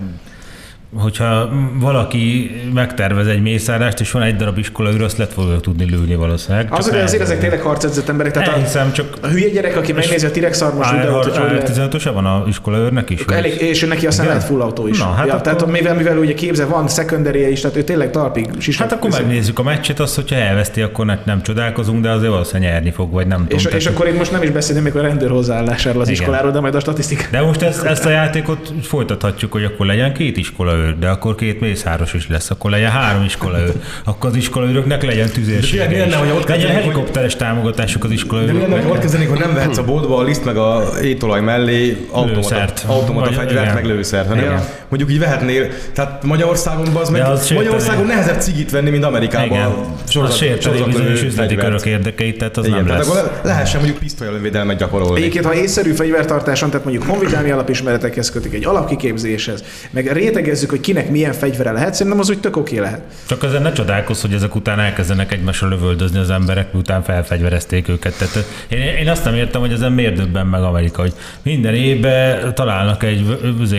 hogyha 0.96 1.50
valaki 1.80 2.52
megtervez 2.74 3.28
egy 3.28 3.42
mészárást, 3.42 4.00
és 4.00 4.12
van 4.12 4.22
egy 4.22 4.36
darab 4.36 4.58
iskola 4.58 4.92
űr, 4.94 5.02
azt 5.02 5.18
lehet 5.18 5.34
volna 5.34 5.60
tudni 5.60 5.90
lőni 5.90 6.16
valószínűleg. 6.16 6.68
Az, 6.70 6.90
hogy 6.90 7.00
azért 7.00 7.22
ezek 7.22 7.40
tényleg 7.40 7.62
harcedzett 7.62 8.10
emberek, 8.10 8.32
tehát 8.32 8.48
a, 8.48 8.52
Elhiszem, 8.52 8.92
csak 8.92 9.18
a 9.22 9.28
hülye 9.28 9.50
gyerek, 9.50 9.78
aki 9.78 9.92
megnézi 9.94 10.26
a 10.26 10.32
T-rex 10.32 10.58
szarmas 10.58 10.92
videót, 10.92 11.24
hogy 11.24 11.38
hogy 11.38 11.50
lehet 11.50 11.66
15 11.66 12.04
van 12.04 12.26
a 12.26 12.44
iskola 12.48 12.78
őrnek 12.78 13.10
is? 13.10 13.26
Elég, 13.28 13.62
és 13.62 13.82
neki 13.82 14.08
aztán 14.08 14.26
Igen? 14.26 14.38
lehet 14.38 14.52
full 14.52 14.62
autó 14.62 14.88
is. 14.88 15.00
Na, 15.00 15.06
hát 15.06 15.28
ja, 15.28 15.34
akkor- 15.34 15.44
Tehát 15.44 15.66
mivel, 15.66 15.96
mivel 15.96 16.18
ugye 16.18 16.34
képzel, 16.34 16.68
van 16.68 16.88
secondary 16.88 17.52
is, 17.52 17.62
tehát 17.62 17.78
ő 17.78 17.84
tényleg 17.84 18.12
talpig 18.12 18.50
sisat. 18.58 18.82
Hát 18.82 18.92
akkor 18.92 19.10
megnézzük 19.10 19.60
a 19.60 19.64
meccset, 19.64 20.00
azt, 20.00 20.16
hogyha 20.16 20.36
elveszti, 20.36 20.82
akkor 20.82 21.06
ne, 21.06 21.18
nem 21.26 21.42
csodálkozunk, 21.42 22.02
de 22.02 22.10
azért 22.10 22.32
valószínűleg 22.32 22.72
nyerni 22.72 22.92
fog, 22.92 23.12
vagy 23.12 23.28
nem 23.28 23.46
és, 23.48 23.62
tudom. 23.62 23.78
és 23.78 23.86
akkor 23.86 24.08
itt 24.08 24.18
most 24.18 24.32
nem 24.32 24.42
is 24.42 24.50
beszélünk 24.50 24.86
még 24.86 24.96
a 24.96 25.02
rendőr 25.02 25.30
hozzáállásáról 25.30 26.02
az 26.02 26.10
iskoláról, 26.10 26.52
de 26.52 26.60
majd 26.60 26.76
a 26.76 26.80
statisztikát. 26.80 27.30
De 27.32 27.42
most 27.42 27.62
ezt, 27.62 27.84
ezt 27.84 28.06
a 28.06 28.10
játékot 28.10 28.74
folytathatjuk, 28.82 29.52
hogy 29.52 29.64
akkor 29.64 29.86
legyen 29.86 30.14
két 30.14 30.38
iskolaőr, 30.84 31.00
de 31.00 31.08
akkor 31.10 31.36
két 31.36 31.60
mészáros 31.60 32.14
is 32.14 32.28
lesz, 32.28 32.50
akkor 32.50 32.72
legyen 32.72 32.92
három 32.92 33.24
iskolaőr, 33.24 33.72
akkor 34.04 34.30
az 34.30 34.36
iskolaőröknek 34.36 35.04
legyen 35.04 35.26
De 35.28 35.32
tüzérsége 35.32 35.88
mi 35.88 35.98
lenne, 35.98 36.16
hogy 36.16 36.30
ott 36.30 36.48
Legyen 36.48 36.72
helikopteres 36.72 37.36
támogatásuk 37.36 38.04
az 38.04 38.10
De 38.10 38.16
mi 38.16 38.22
lenne, 38.32 38.44
iskolaőröknek. 38.50 38.84
hogy 38.84 38.92
ott 38.92 39.00
kezdenék, 39.00 39.30
hogy 39.30 39.40
nem 39.40 39.54
vehetsz 39.54 39.78
a 39.78 39.84
boltba 39.84 40.18
a 40.18 40.24
liszt 40.24 40.46
meg 40.46 40.58
a 40.58 40.84
étolaj 41.04 41.42
mellé 41.42 41.98
automata, 42.12 42.36
Lőszert. 42.36 42.84
automata 42.88 43.26
Vagy- 43.26 43.36
fegyvert, 43.36 43.62
igen. 43.62 43.74
meg 43.74 43.86
lőszert, 43.86 44.28
hanem 44.28 44.44
Igen. 44.44 44.64
mondjuk 44.90 45.12
így 45.12 45.20
vehetnél, 45.20 45.68
tehát 45.94 46.24
Magyarországon 46.24 46.96
az 46.96 47.10
meg, 47.10 47.22
De 47.22 47.28
az 47.28 47.40
sérteni. 47.40 47.60
Magyarországon 47.60 48.06
nehezebb 48.06 48.40
cigit 48.42 48.72
venni, 48.72 48.90
mint 48.90 49.04
Amerikában. 49.04 49.48
Igen, 49.48 49.70
sorozat- 50.10 50.34
az 50.34 50.40
sérteni 50.40 50.62
sorozatlövő 50.62 50.98
bizonyos 51.10 51.22
üzleti 51.32 51.56
körök 51.56 51.86
érdekeit, 51.86 52.38
tehát 52.38 52.58
az 52.58 52.66
Igen, 52.66 52.78
nem 52.78 52.88
tehát 52.88 53.06
lesz. 53.06 53.16
akkor 53.18 53.40
lehessen 53.44 53.80
mondjuk 53.80 54.00
pisztolyelővédelmet 54.00 54.78
gyakorolni. 54.78 55.20
Egyébként, 55.20 55.46
ha 55.46 55.54
észszerű 55.54 55.92
fegyvertartáson, 55.92 56.70
tehát 56.70 56.86
mondjuk 56.86 57.06
honvédelmi 57.10 57.50
alapismeretekhez 57.52 58.32
kötik, 58.32 58.54
egy 58.54 58.66
alapkiképzéshez, 58.66 59.64
meg 59.92 60.12
rétegezzük 60.12 60.72
hogy 60.74 60.82
kinek 60.82 61.10
milyen 61.10 61.34
fegyvere 61.34 61.72
lehet, 61.72 61.94
szerintem 61.94 62.20
az 62.20 62.30
úgy 62.30 62.40
tök 62.40 62.58
oké 62.58 62.80
lehet. 62.80 63.02
Csak 63.28 63.44
ezen 63.44 63.62
ne 63.62 63.72
csodálkozz, 63.72 64.22
hogy 64.22 64.34
ezek 64.34 64.56
után 64.56 64.80
elkezdenek 64.80 65.32
egymásra 65.32 65.68
lövöldözni 65.68 66.20
az 66.20 66.30
emberek, 66.30 66.74
miután 66.74 67.04
felfegyverezték 67.04 67.88
őket. 67.88 68.18
Tehát 68.18 68.46
én, 68.68 68.80
én 68.80 69.10
azt 69.10 69.26
nem 69.26 69.36
értem, 69.36 69.62
hogy 69.62 69.72
ezen 69.72 69.92
miért 69.92 70.16
döbben 70.16 70.48
meg 70.48 70.62
Amerika, 70.62 71.02
hogy 71.02 71.14
minden 71.42 71.74
évben 71.74 72.54
találnak 72.56 73.04
egy 73.04 73.26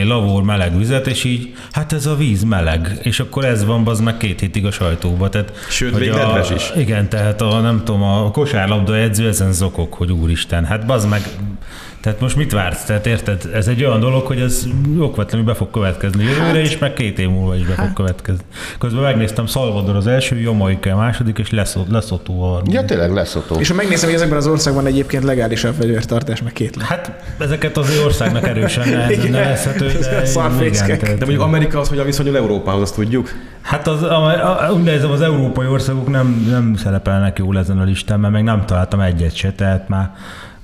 lavór 0.04 0.42
meleg 0.42 0.78
vizet, 0.78 1.06
és 1.06 1.24
így, 1.24 1.54
hát 1.72 1.92
ez 1.92 2.06
a 2.06 2.16
víz 2.16 2.42
meleg, 2.42 2.98
és 3.02 3.20
akkor 3.20 3.44
ez 3.44 3.64
van, 3.64 3.86
az 3.86 4.00
meg 4.00 4.16
két 4.16 4.40
hétig 4.40 4.66
a 4.66 4.70
sajtóba. 4.70 5.28
Tehát, 5.28 5.52
Sőt, 5.68 5.98
még 5.98 6.12
a, 6.12 6.16
nedves 6.16 6.50
is. 6.50 6.72
Igen, 6.76 7.08
tehát 7.08 7.40
a, 7.40 7.60
nem 7.60 7.82
tudom, 7.84 8.02
a 8.02 8.30
kosárlabda 8.30 8.96
edző 8.96 9.28
ezen 9.28 9.52
zokog, 9.52 9.92
hogy 9.92 10.12
úristen, 10.12 10.64
hát 10.64 10.86
bazd 10.86 11.08
meg, 11.08 11.22
tehát 12.04 12.20
most 12.20 12.36
mit 12.36 12.52
vársz? 12.52 12.84
Tehát 12.84 13.06
érted? 13.06 13.50
Ez 13.54 13.68
egy 13.68 13.84
olyan 13.84 14.00
dolog, 14.00 14.26
hogy 14.26 14.40
ez 14.40 14.64
okvetlenül 14.98 15.46
be 15.46 15.54
fog 15.54 15.70
következni 15.70 16.24
jövőre, 16.24 16.60
és 16.60 16.78
meg 16.78 16.92
két 16.92 17.18
év 17.18 17.28
múlva 17.28 17.56
is 17.56 17.66
be 17.66 17.74
fog 17.74 17.92
következni. 17.92 18.44
Közben 18.78 19.02
megnéztem, 19.02 19.46
Salvador 19.46 19.96
az 19.96 20.06
első, 20.06 20.36
Jamaika 20.36 20.90
a 20.90 20.96
második, 20.96 21.38
és 21.38 21.50
Lesotho 21.50 21.92
Lesotho 21.92 22.32
a 22.32 22.46
harmadik. 22.46 22.72
Ja, 22.72 22.84
tényleg 22.84 23.12
leszotó. 23.12 23.56
És 23.58 23.68
ha 23.68 23.74
megnézem, 23.74 24.08
hogy 24.08 24.16
ezekben 24.16 24.38
az 24.38 24.46
országban 24.46 24.86
egyébként 24.86 25.24
legális 25.24 25.64
a 25.64 25.72
fegyvertartás, 25.72 26.42
meg 26.42 26.52
két 26.52 26.76
lehet. 26.76 27.06
Hát 27.06 27.22
ezeket 27.38 27.76
az 27.76 28.00
országnak 28.04 28.46
erősen 28.46 28.88
nevezhető, 29.30 29.86
de 29.86 30.64
igen, 30.66 30.98
De 30.98 31.16
mondjuk 31.18 31.40
Amerika 31.40 31.80
az, 31.80 31.88
hogy 31.88 31.98
a 31.98 32.04
viszonyul 32.04 32.36
Európához, 32.36 32.82
azt 32.82 32.94
tudjuk. 32.94 33.30
Hát 33.60 33.86
az, 33.86 34.02
a, 34.02 34.66
a, 34.66 34.72
úgy 34.72 34.82
nézem, 34.82 35.10
az 35.10 35.20
európai 35.20 35.66
országok 35.66 36.08
nem, 36.08 36.46
nem 36.50 36.76
szerepelnek 36.76 37.38
jól 37.38 37.58
ezen 37.58 37.78
a 37.78 37.84
listán, 37.84 38.20
mert 38.20 38.32
még 38.32 38.42
nem 38.42 38.66
találtam 38.66 39.00
egyet 39.00 39.34
se, 39.36 39.52
tehát 39.52 39.88
már 39.88 40.10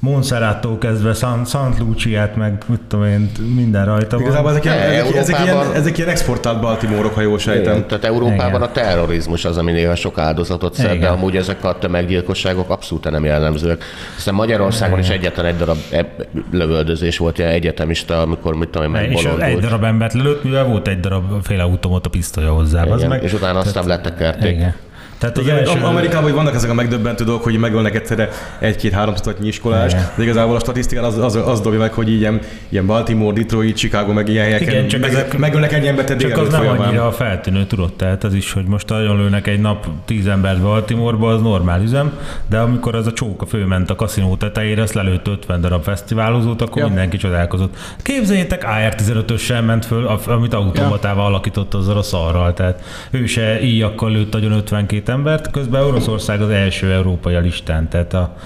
Monserrattól 0.02 0.78
kezdve 0.78 1.12
San, 1.14 1.44
Sant 1.44 1.78
Luciát, 1.78 2.36
meg 2.36 2.62
mit 2.66 2.80
tudom 2.88 3.04
én, 3.06 3.30
minden 3.54 3.84
rajta 3.84 4.16
van. 4.16 4.24
Igazából 4.24 4.50
ezek, 4.50 4.64
ilyen, 4.64 4.76
Ne, 4.76 4.84
ezek, 4.84 5.14
ezek, 5.16 5.38
ilyen, 5.44 5.72
ezek 5.74 5.96
ilyen 5.98 6.10
exportált 6.10 6.60
Baltimore-ok, 6.60 7.14
ha 7.14 7.20
jól 7.20 7.38
sejtem. 7.38 7.74
Igen, 7.74 7.88
tehát 7.88 8.04
Európában 8.04 8.48
Igen. 8.48 8.62
a 8.62 8.70
terrorizmus 8.72 9.44
az, 9.44 9.56
ami 9.56 9.72
néha 9.72 9.94
sok 9.94 10.18
áldozatot 10.18 10.74
szed, 10.74 10.86
de 10.86 10.94
Igen. 10.94 11.10
amúgy 11.12 11.36
ezek 11.36 11.64
a 11.64 11.78
tömeggyilkosságok 11.78 12.70
abszolút 12.70 13.10
nem 13.10 13.24
jellemzőek. 13.24 13.84
Hiszen 14.14 14.34
Magyarországon 14.34 14.98
is 14.98 15.08
egyetlen 15.08 15.44
egy 15.46 15.56
darab 15.56 15.78
eb- 15.90 16.26
lövöldözés 16.52 17.18
volt, 17.18 17.38
ilyen 17.38 17.50
egyetemista, 17.50 18.20
amikor 18.20 18.54
mit 18.54 18.68
tudom 18.68 18.94
én, 18.94 19.02
és 19.10 19.18
egy 19.18 19.24
megbolondult. 19.24 19.62
darab 19.62 19.84
embert 19.84 20.12
lelőtt, 20.12 20.44
mivel 20.44 20.64
volt 20.64 20.88
egy 20.88 21.00
darab 21.00 21.42
félautomata 21.42 22.08
pisztolya 22.08 22.52
hozzá. 22.52 22.82
az 22.84 22.96
Igen, 22.98 23.08
meg, 23.10 23.22
és 23.22 23.32
utána 23.32 23.58
aztán 23.58 23.86
letekerték. 23.86 24.52
igen. 24.56 24.74
Tehát 25.20 25.38
az 25.38 25.48
első... 25.48 25.70
Am- 25.72 25.84
Amerikában 25.84 26.22
hogy 26.22 26.32
vannak 26.32 26.54
ezek 26.54 26.70
a 26.70 26.74
megdöbbentő 26.74 27.24
dolgok, 27.24 27.42
hogy 27.44 27.58
megölnek 27.58 27.94
egyszerre 27.94 28.28
egy-két-három 28.58 29.14
tucatnyi 29.14 29.46
iskolás, 29.48 29.92
Igen. 29.92 30.10
de 30.16 30.22
igazából 30.22 30.56
a 30.56 30.58
statisztikán 30.60 31.04
az, 31.04 31.18
az, 31.18 31.34
az 31.36 31.60
dobja 31.60 31.78
meg, 31.78 31.92
hogy 31.92 32.10
ilyen, 32.12 32.40
ilyen 32.68 32.86
Baltimore, 32.86 33.40
Detroit, 33.40 33.76
Chicago, 33.76 34.12
meg 34.12 34.28
ilyen 34.28 34.44
helyeken 34.44 34.68
Igen, 34.68 34.88
csak 34.88 35.00
meg, 35.00 35.10
ezek- 35.10 35.38
megölnek 35.38 35.72
egy 35.72 35.86
embert 35.86 36.16
Csak 36.20 36.36
az 36.38 36.48
nem 36.48 36.60
folyamán. 36.60 36.86
annyira 36.88 37.12
feltűnő, 37.12 37.64
tudod, 37.66 37.92
tehát 37.92 38.24
az 38.24 38.34
is, 38.34 38.52
hogy 38.52 38.64
most 38.64 38.88
nagyon 38.88 39.16
lőnek 39.16 39.46
egy 39.46 39.60
nap 39.60 39.86
tíz 40.04 40.26
embert 40.26 40.60
Baltimoreba, 40.62 41.28
az 41.30 41.40
normál 41.42 41.82
üzem, 41.82 42.12
de 42.48 42.58
amikor 42.58 42.94
az 42.94 43.06
a 43.06 43.12
csóka 43.12 43.46
fölment 43.46 43.90
a 43.90 43.94
kaszinó 43.94 44.36
tetejére, 44.36 44.82
azt 44.82 44.94
lelőtt 44.94 45.26
50 45.28 45.60
darab 45.60 45.82
fesztiválozót, 45.82 46.62
akkor 46.62 46.76
Ja. 46.78 46.82
ja. 46.82 46.88
mindenki 46.88 47.16
csodálkozott. 47.16 47.76
Képzeljétek, 48.02 48.64
AR-15-össel 48.64 49.64
ment 49.64 49.84
föl, 49.86 50.06
a- 50.06 50.20
amit 50.30 50.54
automatával 50.54 51.26
alakított 51.26 51.74
azzal 51.74 51.96
a 51.96 52.02
szarral, 52.02 52.54
tehát 52.54 52.82
ő 53.10 53.26
se 53.26 53.62
íjakkal 53.62 54.10
lőtt 54.10 54.34
agyon 54.34 54.52
52 54.52 55.08
embert, 55.10 55.50
közben 55.50 55.82
Oroszország 55.82 56.40
az 56.40 56.48
első 56.48 56.92
európai 56.92 57.34
a 57.34 57.40
listán, 57.40 57.88
tehát 57.88 58.14
a 58.14 58.36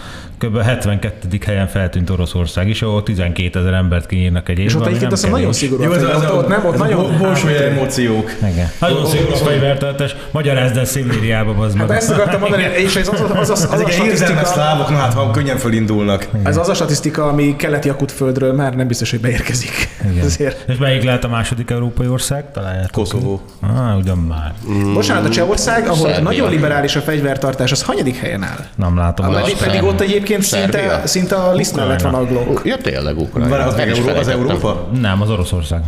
kb. 0.45 0.63
72. 0.63 1.39
helyen 1.47 1.67
feltűnt 1.67 2.11
Oroszország 2.11 2.69
is, 2.69 2.83
ahol 2.83 3.03
12 3.03 3.59
ezer 3.59 3.73
embert 3.73 4.07
kinyírnak 4.07 4.49
egy 4.49 4.59
évben. 4.59 4.67
És 4.67 4.75
ott 4.75 4.87
egyébként 4.87 5.13
azt 5.13 5.31
nagyon 5.31 5.53
szigorú. 5.53 5.83
Jó, 5.83 5.93
ez, 5.93 6.03
a 6.03 6.11
ez, 6.11 6.13
fegyver, 6.13 6.33
ott, 6.33 6.49
nem, 6.49 6.67
ott 6.67 6.77
nagyon... 6.77 7.15
a 7.15 7.19
bolsói 7.19 7.57
emóciók. 7.57 8.31
Igen. 8.53 8.71
Nagyon 8.79 9.07
szigorú 9.07 9.33
a 9.33 9.37
fegyvertartás. 9.37 10.17
Magyarázd 10.31 10.77
el 10.77 10.85
Szibériába, 10.85 11.65
az 11.65 11.75
meg. 11.75 11.89
Hát 11.89 11.97
ezt 11.97 12.11
akartam 12.11 12.41
mondani, 12.41 12.63
és 12.63 12.97
ez 12.97 13.09
az, 13.09 13.21
az, 13.21 13.31
az, 13.31 13.51
az, 13.51 13.69
az 13.73 13.81
a 13.81 13.91
statisztika, 13.91 14.45
szlávok, 14.45 14.91
na 14.91 14.97
hát 14.97 15.15
ha 15.15 15.31
könnyen 15.31 15.57
fölindulnak. 15.57 16.29
ez 16.43 16.57
az 16.57 16.69
a 16.69 16.75
statisztika, 16.75 17.29
ami 17.29 17.57
keleti 17.57 17.89
akut 17.89 18.13
földről 18.13 18.53
már 18.53 18.75
nem 18.75 18.87
biztos, 18.87 19.11
hogy 19.11 19.21
beérkezik. 19.21 19.89
Ezért. 20.25 20.69
És 20.69 20.77
melyik 20.77 21.03
lehet 21.03 21.25
a 21.25 21.29
második 21.29 21.71
európai 21.71 22.07
ország? 22.07 22.53
Találjátok. 22.53 22.91
Koszovó. 22.91 23.41
Ah, 23.61 23.97
ugyan 23.97 24.19
már. 24.19 24.55
Bocsánat, 24.95 25.25
a 25.25 25.29
Csehország, 25.29 25.89
ahol 25.89 26.11
nagyon 26.11 26.51
liberális 26.51 26.97
a 26.97 27.01
fegyvertartás, 27.01 27.73
az 27.73 27.83
hanyadik 27.83 28.17
helyen 28.17 28.43
áll? 28.43 28.67
Nem 28.77 28.97
látom. 28.97 29.37
Pedig 29.59 29.83
ott 29.83 30.01
egyébként 30.01 30.34
szinte, 30.41 30.79
Szerbia. 30.79 31.07
szinte 31.07 31.37
a 31.37 31.53
liszt 31.53 31.77
mellett 31.77 32.01
van 32.01 32.15
a 32.15 32.25
glók. 32.25 32.61
Ja, 32.65 32.77
tényleg 32.77 33.19
Ukrajna. 33.19 33.51
Várj, 33.51 33.63
az, 33.63 33.75
meg 33.75 33.89
Euró, 33.89 34.09
az. 34.09 34.29
Európa? 34.29 34.89
nem, 35.01 35.23
az 35.23 35.31
Oroszország. 35.31 35.83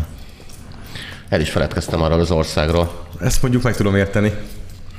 El 1.28 1.40
is 1.40 1.50
feledkeztem 1.50 2.02
arról 2.02 2.20
az 2.20 2.30
országról. 2.30 2.92
Ezt 3.20 3.42
mondjuk 3.42 3.62
meg 3.62 3.76
tudom 3.76 3.96
érteni. 3.96 4.32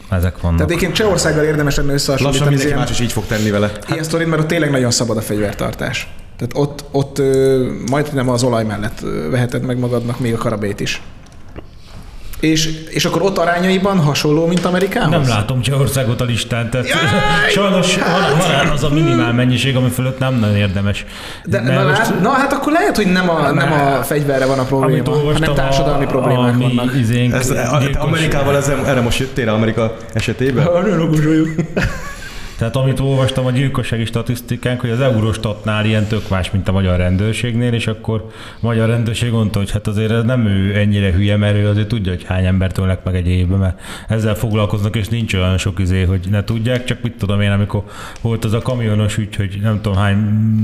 Ezek 0.09 0.41
vannak. 0.41 0.57
Tehát 0.57 0.71
egyébként 0.71 0.93
Csehországgal 0.93 1.43
érdemes 1.43 1.75
lenne 1.75 1.91
Lassan 1.91 2.15
összehasonlítani 2.15 2.43
az 2.43 2.49
mindenki 2.49 2.67
ilyen, 2.67 2.79
más 2.79 2.89
is 2.89 2.99
így 2.99 3.11
fog 3.11 3.25
tenni 3.25 3.49
vele. 3.49 3.71
ilyen 3.89 4.03
sztorit, 4.03 4.27
mert 4.27 4.41
ott 4.41 4.47
tényleg 4.47 4.71
nagyon 4.71 4.91
szabad 4.91 5.17
a 5.17 5.21
fegyvertartás. 5.21 6.13
Tehát 6.37 6.53
ott, 6.55 6.83
ott 6.91 7.21
majdnem 7.89 8.29
az 8.29 8.43
olaj 8.43 8.63
mellett 8.63 8.99
veheted 9.29 9.61
meg 9.61 9.77
magadnak 9.79 10.19
még 10.19 10.33
a 10.33 10.37
karabét 10.37 10.79
is. 10.79 11.01
És, 12.39 12.69
és 12.89 13.05
akkor 13.05 13.21
ott 13.21 13.37
arányaiban 13.37 13.99
hasonló, 13.99 14.45
mint 14.47 14.65
Amerikához? 14.65 15.09
nem 15.09 15.27
látom 15.27 15.61
Csehországot 15.61 16.21
a 16.21 16.23
listán, 16.23 16.69
tehát 16.69 16.87
Jaj, 16.87 16.97
sajnos 17.49 17.95
van, 17.95 18.05
van, 18.57 18.67
az 18.67 18.83
a 18.83 18.89
minimál 18.89 19.33
mennyiség, 19.33 19.75
ami 19.75 19.89
fölött 19.89 20.19
nem 20.19 20.35
nagyon 20.35 20.55
érdemes. 20.55 21.05
De, 21.45 21.61
na, 21.61 21.83
most- 21.83 21.97
hát, 21.97 22.21
na 22.21 22.29
hát 22.29 22.53
akkor 22.53 22.71
lehet, 22.71 22.95
hogy 22.95 23.11
nem 23.11 23.29
a, 23.29 23.51
nem 23.51 23.71
a 23.71 24.03
fegyverre 24.03 24.45
van 24.45 24.59
a 24.59 24.63
probléma, 24.63 25.11
hanem 25.33 25.53
társadalmi 25.53 26.03
a, 26.05 26.07
problémák 26.07 26.55
a 26.55 26.57
vannak. 26.57 26.95
Izénk, 26.95 27.33
Ez, 27.33 27.49
a, 27.49 27.81
Amerikával 27.97 28.55
ez, 28.57 28.67
erre 28.67 29.01
most 29.01 29.19
jöttél 29.19 29.49
Amerika 29.49 29.95
esetében? 30.13 30.67
Nagyon 30.73 31.01
okos 31.01 31.23
vagyok. 31.25 31.47
Tehát 32.57 32.75
amit 32.75 32.99
olvastam 32.99 33.45
a 33.45 33.51
gyilkossági 33.51 34.05
statisztikánk, 34.05 34.79
hogy 34.81 34.89
az 34.89 34.99
Eurostatnál 35.01 35.85
ilyen 35.85 36.05
tök 36.05 36.29
más, 36.29 36.51
mint 36.51 36.67
a 36.67 36.71
magyar 36.71 36.97
rendőrségnél, 36.97 37.73
és 37.73 37.87
akkor 37.87 38.25
a 38.55 38.57
magyar 38.59 38.87
rendőrség 38.89 39.31
mondta, 39.31 39.59
hogy 39.59 39.71
hát 39.71 39.87
azért 39.87 40.11
ez 40.11 40.23
nem 40.23 40.45
ő 40.45 40.75
ennyire 40.75 41.11
hülye, 41.11 41.37
mert 41.37 41.55
ő 41.57 41.67
azért 41.67 41.87
tudja, 41.87 42.11
hogy 42.11 42.23
hány 42.23 42.45
embert 42.45 42.77
ölnek 42.77 43.03
meg 43.03 43.15
egy 43.15 43.27
évben, 43.27 43.57
mert 43.59 43.79
ezzel 44.07 44.35
foglalkoznak, 44.35 44.95
és 44.95 45.07
nincs 45.07 45.33
olyan 45.33 45.57
sok 45.57 45.79
izé, 45.79 46.03
hogy 46.03 46.19
ne 46.29 46.43
tudják, 46.43 46.83
csak 46.83 46.97
mit 47.01 47.13
tudom 47.17 47.41
én, 47.41 47.51
amikor 47.51 47.83
volt 48.21 48.45
az 48.45 48.53
a 48.53 48.59
kamionos 48.61 49.17
ügy, 49.17 49.35
hogy 49.35 49.57
nem 49.61 49.81
tudom 49.81 49.97
hány 49.97 50.15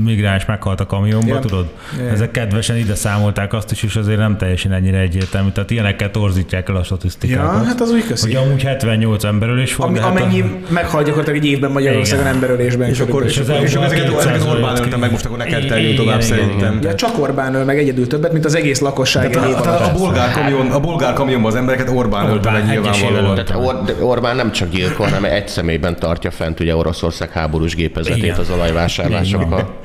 migráns 0.04 0.44
meghalt 0.44 0.80
a 0.80 0.86
kamionba, 0.86 1.26
Ja. 1.34 1.38
tudod? 1.38 1.72
Ja. 1.98 2.04
Ezek 2.08 2.30
kedvesen 2.30 2.76
ide 2.76 2.94
számolták 2.94 3.52
azt 3.52 3.70
is, 3.70 3.82
és 3.82 3.96
azért 3.96 4.18
nem 4.18 4.36
teljesen 4.36 4.72
ennyire 4.72 4.98
egyértelmű. 4.98 5.50
Tehát 5.50 5.70
ilyenekkel 5.70 6.10
torzítják 6.10 6.68
el 6.68 6.74
a 6.74 6.78
Ja, 6.78 6.84
statisztikákat. 6.84 7.64
hát 7.66 7.80
az 7.80 7.90
úgy 7.90 8.06
köszi. 8.06 8.34
hogy 8.34 8.46
amúgy 8.46 8.62
78 8.62 9.24
emberölés 9.24 9.76
volt, 9.76 9.90
Ami, 9.90 9.98
hát 9.98 10.06
a- 10.08 10.10
amennyi 10.10 10.44
meghal 10.68 11.02
gyakorlatilag 11.02 11.38
egy 11.44 11.46
évben 11.50 11.72
Magyarországon 11.84 12.26
emberölésben. 12.26 12.88
És 12.88 13.00
akkor, 13.00 13.24
és, 13.24 13.36
és 13.62 13.74
akkor 13.74 13.84
ezeket, 13.84 14.08
200 14.08 14.26
ezeket 14.26 14.52
Orbán 14.52 14.76
ölte 14.76 14.96
meg, 14.96 15.10
most 15.10 15.24
akkor 15.24 15.38
neked 15.38 15.66
terjünk 15.66 15.96
tovább 15.96 16.22
szerintem. 16.22 16.78
Ja, 16.82 16.94
csak 16.94 17.18
Orbán 17.18 17.54
öl 17.54 17.64
meg 17.64 17.78
egyedül 17.78 18.06
többet, 18.06 18.32
mint 18.32 18.44
az 18.44 18.54
egész 18.54 18.80
lakosság 18.80 19.36
a, 19.36 19.92
bolgár 19.98 20.30
kamion, 20.30 20.70
a 20.70 20.80
bolgár 20.80 21.12
kamionban 21.12 21.50
az 21.50 21.56
embereket 21.56 21.90
Orbán 21.94 22.30
ölte 22.30 22.50
meg 22.50 22.66
nyilvánvalóan. 22.66 23.88
Orbán 24.00 24.36
nem 24.36 24.52
csak 24.52 24.70
gyilkol, 24.70 25.06
hanem 25.06 25.24
egy 25.24 25.48
személyben 25.48 25.96
tartja 25.98 26.30
fent 26.30 26.60
ugye 26.60 26.76
Oroszország 26.76 27.30
háborús 27.30 27.74
gépezetét 27.74 28.38
az 28.38 28.50
olajvásárlásokkal. 28.50 29.82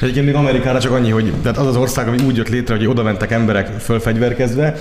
Egyébként 0.00 0.26
még 0.26 0.34
Amerikára 0.34 0.80
csak 0.80 0.92
annyi, 0.92 1.10
hogy 1.10 1.32
tehát 1.42 1.58
az 1.58 1.66
az 1.66 1.76
ország, 1.76 2.08
ami 2.08 2.18
úgy 2.26 2.36
jött 2.36 2.48
létre, 2.48 2.76
hogy 2.76 2.86
oda 2.86 3.02
mentek 3.02 3.30
emberek 3.30 3.66
fölfegyverkezve, 3.78 4.74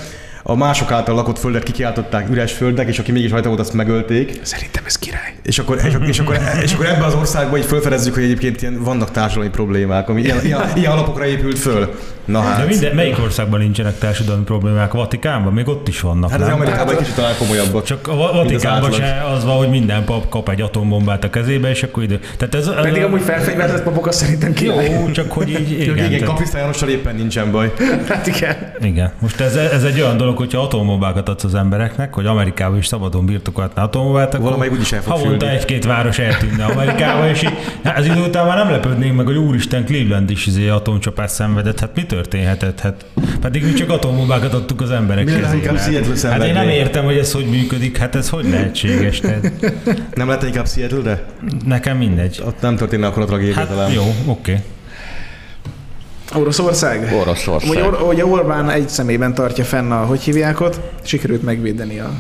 a 0.47 0.55
mások 0.55 0.91
által 0.91 1.15
lakott 1.15 1.39
földet 1.39 1.63
kikiáltották 1.63 2.29
üres 2.29 2.51
földnek, 2.51 2.87
és 2.87 2.99
aki 2.99 3.11
mégis 3.11 3.31
rajta 3.31 3.47
volt, 3.47 3.59
azt 3.59 3.73
megölték. 3.73 4.39
Szerintem 4.41 4.83
ez 4.85 4.95
király. 4.97 5.33
És 5.43 5.59
akkor, 5.59 5.77
és, 5.85 5.93
akkor- 5.93 6.07
és, 6.07 6.19
akkor, 6.19 6.37
és 6.63 6.73
akkor 6.73 6.85
ebben 6.85 7.01
az 7.03 7.13
országban 7.13 7.59
így 7.59 7.65
felfedezzük, 7.65 8.13
hogy 8.13 8.23
egyébként 8.23 8.61
ilyen, 8.61 8.83
vannak 8.83 9.11
társadalmi 9.11 9.49
problémák, 9.49 10.09
ami 10.09 10.21
ilyen, 10.21 10.45
ilyen, 10.45 10.61
ilyen 10.75 10.91
alapokra 10.91 11.25
épült 11.25 11.59
föl. 11.59 11.93
Na 12.25 12.39
hát. 12.41 12.57
De 12.59 12.65
minden, 12.65 12.95
melyik 12.95 13.19
országban 13.19 13.59
nincsenek 13.59 13.97
társadalmi 13.97 14.43
problémák? 14.43 14.93
A 14.93 14.97
Vatikánban? 14.97 15.53
Még 15.53 15.67
ott 15.67 15.87
is 15.87 16.01
vannak, 16.01 16.29
Hát 16.31 16.39
az 16.41 16.47
nem? 16.47 16.55
Amerikában 16.55 16.93
egy 16.93 16.99
kicsit 16.99 17.15
talán 17.15 17.33
komolyabbak. 17.39 17.83
Csak 17.83 18.07
a 18.07 18.15
Va- 18.15 18.31
Vatikánban 18.33 18.91
átlag. 18.93 19.07
se 19.07 19.23
az 19.35 19.43
van, 19.43 19.55
hogy 19.57 19.69
minden 19.69 20.03
pap 20.03 20.29
kap 20.29 20.49
egy 20.49 20.61
atombombát 20.61 21.23
a 21.23 21.29
kezébe, 21.29 21.69
és 21.69 21.83
akkor 21.83 22.03
idő. 22.03 22.19
Tehát 22.37 22.55
ez, 22.55 22.73
Pedig 22.81 22.97
ez 22.97 23.03
amúgy 23.05 23.21
felfegyverzett 23.21 23.83
papok 23.83 24.07
azt 24.07 24.17
szerintem 24.19 24.53
király. 24.53 24.89
jó, 24.89 25.11
csak 25.11 25.31
hogy 25.31 25.49
így, 25.49 25.71
Igen, 25.71 25.95
igen, 25.95 26.11
igen 26.11 26.33
Jánossal 26.53 26.89
éppen 26.89 27.15
nincsen 27.15 27.51
baj. 27.51 27.73
Hát 28.07 28.27
igen. 28.27 28.55
igen. 28.81 29.11
Most 29.19 29.39
ez, 29.39 29.55
ez 29.55 29.83
egy 29.83 30.01
olyan 30.01 30.17
dolog, 30.17 30.34
hogyha 30.37 30.61
atombombákat 30.61 31.29
adsz 31.29 31.43
az 31.43 31.55
embereknek, 31.55 32.13
hogy 32.13 32.25
Amerikában 32.25 32.77
is 32.77 32.87
szabadon 32.87 33.25
birtokolhatná 33.25 33.83
atombomát, 33.83 34.33
akkor 34.33 34.45
Valamelyik 34.45 34.73
úgyis 34.73 34.91
el 34.91 35.01
fog 35.01 35.13
havonta 35.17 35.49
egy-két 35.49 35.85
város 35.85 36.19
eltűnne 36.19 36.65
Amerikába, 36.65 37.29
és 37.29 37.43
így, 37.43 37.53
hát 37.83 37.97
az 37.97 38.05
idő 38.05 38.21
után 38.21 38.45
már 38.47 38.57
nem 38.57 38.69
lepődnénk 38.69 39.15
meg, 39.15 39.25
hogy 39.25 39.37
úristen 39.37 39.85
Cleveland 39.85 40.29
is 40.29 40.45
izé 40.45 40.67
atomcsapás 40.67 41.31
szenvedett. 41.31 41.79
Hát 41.79 41.95
mi 41.95 42.05
történhetett? 42.05 42.79
Hát 42.79 43.05
pedig 43.41 43.63
mi 43.65 43.73
csak 43.73 43.89
atombombákat 43.89 44.53
adtuk 44.53 44.81
az 44.81 44.91
emberek 44.91 45.29
Seattle 45.29 46.29
Hát 46.31 46.43
én 46.43 46.53
nem 46.53 46.69
értem, 46.69 47.03
hogy 47.03 47.17
ez 47.17 47.31
hogy 47.31 47.45
működik, 47.45 47.97
hát 47.97 48.15
ez 48.15 48.29
hogy 48.29 48.49
lehetséges? 48.49 49.19
Tehát 49.19 49.51
Nem 50.15 50.27
lehet 50.27 50.43
inkább 50.43 50.67
Seattle-re? 50.67 51.23
nekem 51.65 51.97
mindegy. 51.97 52.41
Ott 52.45 52.61
nem 52.61 52.75
történne 52.75 53.07
akkor 53.07 53.23
a 53.23 53.25
tragédia 53.25 53.53
Hát 53.55 53.67
talán. 53.67 53.91
jó, 53.91 54.03
oké. 54.25 54.59
Oroszország? 56.33 57.13
Oroszország. 57.21 57.69
Hogy, 57.69 57.87
Or- 57.87 57.99
hogy 57.99 58.21
Orbán 58.21 58.69
egy 58.69 58.89
szemében 58.89 59.33
tartja 59.33 59.63
fenn 59.63 59.91
a, 59.91 60.05
hogy 60.05 60.21
hívják 60.21 60.59
ott, 60.59 60.79
sikerült 61.03 61.43
megvédeni 61.43 61.99
a, 61.99 62.11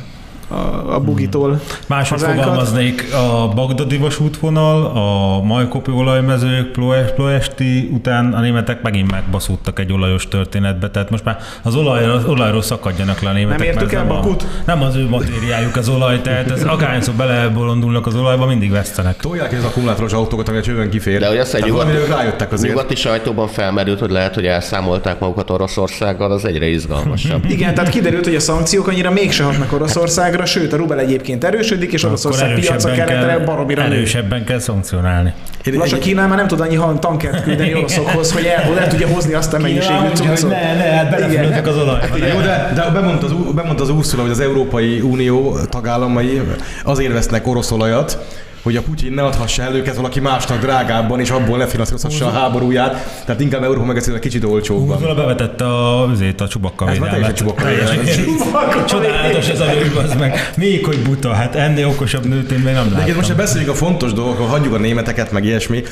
a, 0.55 0.93
a 0.95 0.99
bugitól 0.99 1.59
Máshogy 1.87 2.19
hazánkat. 2.19 2.43
fogalmaznék, 2.43 3.13
a 3.13 3.47
Bagdadi 3.55 3.97
vasútvonal, 3.97 4.85
a 4.85 5.41
majkopi 5.43 5.91
olajmezők, 5.91 6.71
Ploes- 6.71 7.11
Ploesti 7.13 7.89
után 7.93 8.33
a 8.33 8.39
németek 8.39 8.81
megint 8.81 9.11
megbaszódtak 9.11 9.79
egy 9.79 9.91
olajos 9.93 10.27
történetbe, 10.27 10.89
tehát 10.89 11.09
most 11.09 11.23
már 11.23 11.37
az 11.63 11.75
olajról, 11.75 12.23
olajról 12.27 12.61
szakadjanak 12.61 13.21
le 13.21 13.29
a 13.29 13.33
németek. 13.33 13.57
Nem 13.59 13.67
értük 13.67 13.93
el 13.93 14.01
a- 14.01 14.07
Bakut? 14.07 14.45
Nem 14.65 14.81
az 14.81 14.95
ő 14.95 15.07
matériájuk 15.09 15.75
az 15.75 15.89
olaj, 15.89 16.21
tehát 16.21 16.51
ez 16.51 16.63
akárhányszor 16.63 17.13
belebolondulnak 17.13 18.07
az 18.07 18.15
olajba, 18.15 18.45
mindig 18.45 18.71
vesztenek. 18.71 19.17
Tolják 19.17 19.49
ki 19.49 19.55
az 19.55 19.63
akkumulátoros 19.63 20.13
autókat, 20.13 20.49
ami 20.49 20.57
a 20.57 20.89
kifér. 20.89 21.19
De 21.19 21.27
hogy 21.27 21.37
azt, 21.37 21.51
hogy 21.51 21.59
Tehát 21.59 21.75
nyugat, 21.75 21.87
valamiről 21.91 22.17
rájöttek 22.17 22.51
azért. 22.51 22.73
nyugati 22.73 22.95
sajtóban 22.95 23.47
felmerült, 23.47 23.99
hogy 23.99 24.11
lehet, 24.11 24.33
hogy 24.33 24.45
elszámolták 24.45 25.19
magukat 25.19 25.49
Oroszországgal, 25.49 26.31
az 26.31 26.45
egyre 26.45 26.67
izgalmasabb. 26.67 27.45
Igen, 27.49 27.73
tehát 27.73 27.89
kiderült, 27.89 28.25
hogy 28.25 28.35
a 28.35 28.39
szankciók 28.39 28.87
annyira 28.87 29.11
mégse 29.11 29.43
hatnak 29.43 29.73
Oroszországra, 29.73 30.44
sőt 30.45 30.73
a 30.73 30.77
rubel 30.77 30.99
egyébként 30.99 31.43
erősödik, 31.43 31.93
és 31.93 32.03
Oroszország 32.03 32.53
piaca 32.53 32.91
keletre 32.91 33.39
baromira 33.39 33.87
nő. 33.87 33.93
erősebben 33.93 34.45
kell 34.45 34.59
szankcionálni. 34.59 35.33
Lassan 35.63 35.99
Kínál 35.99 36.27
már 36.27 36.37
nem 36.37 36.47
tud 36.47 36.59
annyi 36.59 36.79
tankert 36.99 37.43
küldeni 37.43 37.75
oroszokhoz, 37.75 38.31
hogy 38.31 38.45
el, 38.45 38.79
el 38.79 38.87
tudja 38.87 39.07
hozni 39.07 39.33
azt 39.33 39.53
a 39.53 39.59
mennyiségű 39.59 40.07
cuccot. 40.13 40.49
ne, 40.49 40.73
ne, 40.75 40.83
hát 40.83 41.09
belefülöttek 41.09 41.67
az 41.67 41.77
olajba. 41.77 42.17
Jó, 42.17 42.39
de, 42.39 42.71
de 42.75 42.89
bemondta, 42.93 43.25
az, 43.25 43.33
bemondta 43.55 43.83
az 43.83 43.89
Ursula, 43.89 44.21
hogy 44.21 44.31
az 44.31 44.39
Európai 44.39 44.99
Unió 44.99 45.57
tagállamai 45.69 46.41
azért 46.83 47.13
vesznek 47.13 47.47
orosz 47.47 47.71
olajat, 47.71 48.17
hogy 48.65 48.75
a 48.75 48.81
Putyin 48.81 49.13
ne 49.13 49.23
adhassa 49.23 49.63
el 49.63 49.75
őket 49.75 49.95
valaki 49.95 50.19
másnak 50.19 50.59
drágábban, 50.59 51.19
és 51.19 51.29
abból 51.29 51.57
ne 51.57 51.67
finanszírozhassa 51.67 52.25
a 52.25 52.29
háborúját, 52.29 53.21
tehát 53.25 53.41
inkább 53.41 53.63
Európa 53.63 53.85
meg 53.85 53.97
egy 53.97 54.19
kicsit 54.19 54.43
olcsóbban. 54.43 54.95
Ursula 54.95 55.15
bevetette 55.15 55.65
a, 55.65 56.09
azért 56.09 56.41
a 56.41 56.47
csubakka 56.47 56.85
már 56.85 56.93
védelmet. 56.93 57.43
teljesen 57.45 58.25
csubakka. 58.25 58.85
Csodálatos 58.85 59.49
ez 59.49 59.59
a 59.59 59.65
nő, 59.65 59.93
az 60.05 60.15
meg. 60.19 60.51
Még 60.57 60.85
hogy 60.85 60.99
buta, 60.99 61.33
hát 61.33 61.55
ennél 61.55 61.87
okosabb 61.87 62.25
nőt 62.25 62.51
én 62.51 62.59
még 62.59 62.73
nem 62.73 62.89
De 62.89 62.97
láttam. 62.97 63.15
most 63.15 63.29
ha 63.29 63.35
beszéljünk 63.35 63.71
a 63.71 63.75
fontos 63.75 64.13
dolgokról, 64.13 64.47
hagyjuk 64.47 64.73
a 64.73 64.77
németeket, 64.77 65.31
meg 65.31 65.45
ilyesmi. 65.45 65.83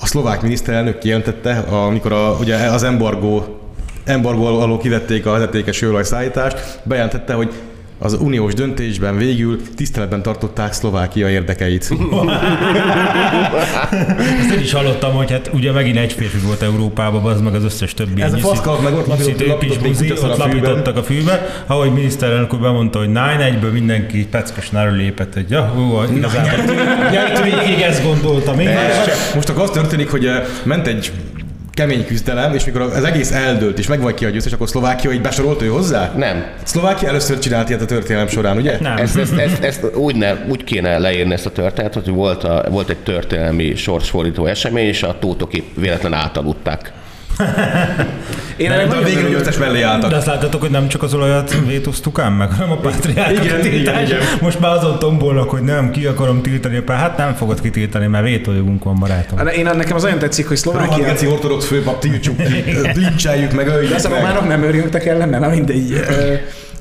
A 0.00 0.06
szlovák 0.06 0.42
miniszterelnök 0.42 0.98
kijelentette, 0.98 1.56
amikor 1.58 2.12
a, 2.12 2.36
ugye 2.40 2.56
az 2.56 2.82
embargó, 2.82 3.60
embargó 4.04 4.44
alól 4.60 4.78
kivették 4.78 5.26
a 5.26 5.30
vezetékes 5.30 5.84
szállítást, 6.02 6.80
bejelentette, 6.82 7.32
hogy 7.32 7.52
az 8.02 8.16
uniós 8.20 8.54
döntésben 8.54 9.16
végül 9.16 9.60
tiszteletben 9.76 10.22
tartották 10.22 10.72
Szlovákia 10.72 11.30
érdekeit. 11.30 11.82
Ezt 14.40 14.50
én 14.50 14.60
is 14.60 14.72
hallottam, 14.72 15.12
hogy 15.12 15.30
hát 15.30 15.50
ugye 15.52 15.72
megint 15.72 15.96
egy 15.96 16.12
férfi 16.12 16.38
volt 16.38 16.62
Európában, 16.62 17.24
az 17.24 17.40
meg 17.40 17.54
az 17.54 17.64
összes 17.64 17.94
többi. 17.94 18.22
Ez 18.22 18.32
a 18.32 18.38
faszkalap 18.38 18.82
meg 18.82 18.94
ott 18.94 19.06
lapított- 19.06 19.46
lapított 19.46 19.80
buzi, 19.80 20.12
ott 20.12 20.36
lapítottak 20.36 20.96
a 20.96 21.02
fűbe. 21.02 21.64
Ahogy 21.66 21.92
miniszterelnök 21.92 22.54
úr 22.54 22.60
bemondta, 22.60 22.98
hogy 22.98 23.12
9 23.12 23.72
mindenki 23.72 24.26
peckesen 24.26 24.78
előlépett, 24.78 25.34
hogy 25.34 25.50
ja, 25.50 25.62
hú, 25.62 26.02
igazából 26.16 26.74
ja, 27.12 27.22
itt 27.28 27.42
végig 27.42 27.80
ezt 27.80 28.04
gondoltam. 28.04 28.60
Én 28.60 28.78
Most 29.34 29.48
akkor 29.48 29.62
az 29.62 29.70
történik, 29.70 30.10
hogy 30.10 30.26
eh, 30.26 30.44
ment 30.64 30.86
egy 30.86 31.12
kemény 31.80 32.06
küzdelem, 32.06 32.54
és 32.54 32.64
mikor 32.64 32.80
az 32.80 33.04
egész 33.04 33.30
eldőlt, 33.30 33.78
és 33.78 33.86
megvan 33.86 34.14
ki 34.14 34.24
a 34.24 34.28
győztes, 34.28 34.52
akkor 34.52 34.68
Szlovákia 34.68 35.12
így 35.12 35.20
besorolt 35.20 35.62
ő 35.62 35.68
hozzá? 35.68 36.12
Nem. 36.16 36.46
Szlovákia 36.62 37.08
először 37.08 37.38
csinált 37.38 37.68
ilyet 37.68 37.82
a 37.82 37.84
történelem 37.84 38.28
során, 38.28 38.56
ugye? 38.56 38.76
nem. 38.80 38.96
Ezt, 38.96 39.16
ezt, 39.16 39.32
ezt, 39.46 39.62
ezt 39.62 39.94
úgy, 39.94 40.16
ne, 40.16 40.34
úgy 40.48 40.64
kéne 40.64 40.98
leírni 40.98 41.32
ezt 41.32 41.46
a 41.46 41.50
történetet, 41.50 42.04
hogy 42.04 42.14
volt, 42.14 42.44
a, 42.44 42.64
volt 42.70 42.88
egy 42.88 42.98
történelmi 42.98 43.74
sorsfordító 43.74 44.46
esemény, 44.46 44.86
és 44.86 45.02
a 45.02 45.16
tótok 45.18 45.54
épp 45.54 45.76
véletlen 45.76 46.12
átaludták. 46.12 46.92
Én 48.56 48.68
De 48.68 48.74
ennek 48.74 48.86
a 48.86 48.88
nagyon 48.88 49.04
végén 49.04 49.18
a 49.18 49.20
örülök. 49.20 49.36
győztes 49.44 49.58
mellé 49.58 49.82
álltak. 49.82 50.10
De 50.10 50.16
azt 50.16 50.26
láttatok, 50.26 50.60
hogy 50.60 50.70
nem 50.70 50.88
csak 50.88 51.02
az 51.02 51.14
olajat 51.14 51.54
vétóztuk 51.66 52.18
ám 52.18 52.32
meg, 52.32 52.52
hanem 52.52 52.70
a 52.70 52.76
pátriárka 52.76 53.44
Igen, 53.44 53.64
igen, 53.66 54.02
igen. 54.04 54.18
Most 54.40 54.60
már 54.60 54.70
azon 54.76 54.98
tombolnak, 54.98 55.50
hogy 55.50 55.62
nem, 55.62 55.90
ki 55.90 56.06
akarom 56.06 56.42
tiltani, 56.42 56.76
a 56.76 56.82
pár- 56.82 56.98
hát 57.00 57.16
nem 57.16 57.34
fogod 57.34 57.60
kitiltani, 57.60 58.06
mert 58.06 58.24
vétójogunk 58.24 58.84
van, 58.84 58.96
barátom. 58.98 59.44
De 59.44 59.50
Én 59.52 59.64
nekem 59.64 59.96
az 59.96 60.04
olyan 60.04 60.18
tetszik, 60.18 60.48
hogy 60.48 60.56
Szlovákia... 60.56 61.04
geci 61.04 61.26
ortodox 61.26 61.66
főpap, 61.66 61.98
tiltsuk 62.00 62.36
ki, 62.36 62.64
lincseljük 63.00 63.52
meg, 63.52 63.66
öljük 63.68 63.90
a 64.04 64.08
meg. 64.08 64.18
románok 64.18 64.48
nem 64.48 64.62
örültek 64.62 65.06
ellene, 65.06 65.38
na 65.38 65.48
mindegy. 65.48 65.92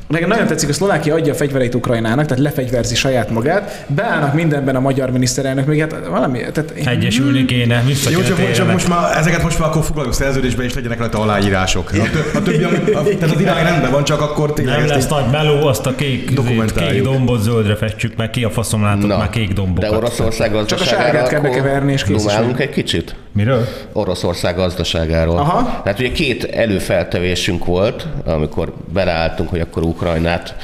Nekem 0.09 0.29
nagyon 0.29 0.47
tetszik, 0.47 0.67
hogy 0.67 0.75
Szlovákia 0.75 1.13
adja 1.15 1.33
a 1.33 1.35
fegyvereit 1.35 1.75
Ukrajnának, 1.75 2.25
tehát 2.25 2.43
lefegyverzi 2.43 2.95
saját 2.95 3.29
magát, 3.29 3.85
beállnak 3.87 4.33
mindenben 4.33 4.75
a 4.75 4.79
magyar 4.79 5.11
miniszterelnök, 5.11 5.65
még 5.65 5.79
hát 5.79 6.07
valami, 6.07 6.39
tehát 6.39 6.71
én- 6.71 6.87
Egyesülni 6.87 7.45
kéne, 7.45 7.83
vissza 7.85 8.09
Jó, 8.09 8.21
csak, 8.21 8.51
csak 8.51 8.71
most 8.71 8.87
már, 8.87 9.17
ezeket 9.17 9.43
most 9.43 9.59
már 9.59 9.69
akkor 9.69 9.83
foglaljuk 9.83 10.13
szerződésbe, 10.13 10.63
és 10.63 10.73
legyenek 10.73 10.99
rajta 10.99 11.19
aláírások. 11.19 11.89
A, 11.89 12.09
tö, 12.11 12.37
a 12.37 12.41
többi, 12.41 12.63
a, 12.63 12.69
tehát 13.03 13.35
az 13.35 13.41
irány 13.41 13.63
rendben 13.63 13.91
van, 13.91 14.03
csak 14.03 14.21
akkor 14.21 14.53
tényleg 14.53 14.77
Nem 14.77 14.87
lesz 14.87 15.07
nagy 15.07 15.29
meló, 15.31 15.67
azt 15.67 15.85
a 15.85 15.95
kék, 15.95 16.33
kék 16.75 17.01
dombot 17.03 17.41
zöldre 17.41 17.75
festjük 17.75 18.15
meg, 18.15 18.29
ki 18.29 18.43
a 18.43 18.49
faszom 18.49 18.83
látott 18.83 19.07
már 19.07 19.29
kék 19.29 19.53
dombokat. 19.53 19.89
de 19.89 19.97
Oroszország 19.97 20.51
gazdaságára 20.51 21.01
sárgát 21.01 21.27
kell 21.27 21.41
bekeverni, 21.41 21.91
és 21.91 22.03
kész 22.03 22.23
dumálunk 22.23 22.59
egy 22.59 22.69
kicsit? 22.69 23.15
Miről? 23.31 23.67
Oroszország 23.93 24.55
gazdaságáról. 24.55 25.37
Aha. 25.37 25.81
Tehát 25.83 25.99
ugye 25.99 26.11
két 26.11 26.43
előfeltevésünk 26.43 27.65
volt, 27.65 28.07
amikor 28.25 28.73
beleálltunk, 28.93 29.49
hogy 29.49 29.59
akkor 29.59 29.83
Ukrajnát 29.83 30.55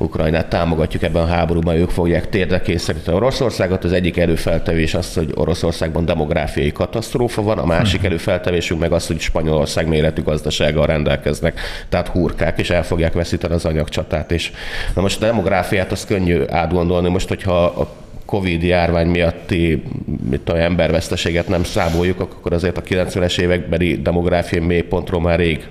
Ukrajnát 0.00 0.46
támogatjuk 0.46 1.02
ebben 1.02 1.22
a 1.22 1.26
háborúban, 1.26 1.74
ők 1.74 1.90
fogják 1.90 2.28
térdre 2.28 2.60
kényszeríteni 2.60 3.16
Oroszországot. 3.16 3.84
Az 3.84 3.92
egyik 3.92 4.16
előfeltevés 4.16 4.94
az, 4.94 5.14
hogy 5.14 5.32
Oroszországban 5.34 6.04
demográfiai 6.04 6.72
katasztrófa 6.72 7.42
van, 7.42 7.58
a 7.58 7.66
másik 7.66 8.04
előfeltevésünk 8.04 8.80
meg 8.80 8.92
az, 8.92 9.06
hogy 9.06 9.20
Spanyolország 9.20 9.88
méretű 9.88 10.22
gazdasággal 10.22 10.86
rendelkeznek, 10.86 11.60
tehát 11.88 12.08
hurkák, 12.08 12.58
és 12.58 12.70
el 12.70 12.84
fogják 12.84 13.12
veszíteni 13.12 13.54
az 13.54 13.64
anyagcsatát. 13.64 14.32
És 14.32 14.52
na 14.94 15.02
most 15.02 15.22
a 15.22 15.26
demográfiát 15.26 15.92
az 15.92 16.04
könnyű 16.04 16.42
átgondolni, 16.48 17.08
most 17.08 17.28
hogyha 17.28 17.64
a 17.64 17.88
Covid 18.28 18.62
járvány 18.62 19.06
miatti 19.06 19.82
mit 20.30 20.40
tudom, 20.40 20.60
emberveszteséget 20.60 21.48
nem 21.48 21.64
számoljuk, 21.64 22.20
akkor 22.20 22.52
azért 22.52 22.78
a 22.78 22.82
90-es 22.82 23.38
évekbeli 23.38 24.02
demográfiai 24.02 24.64
mélypontról 24.66 25.20
már 25.20 25.38
rég 25.38 25.66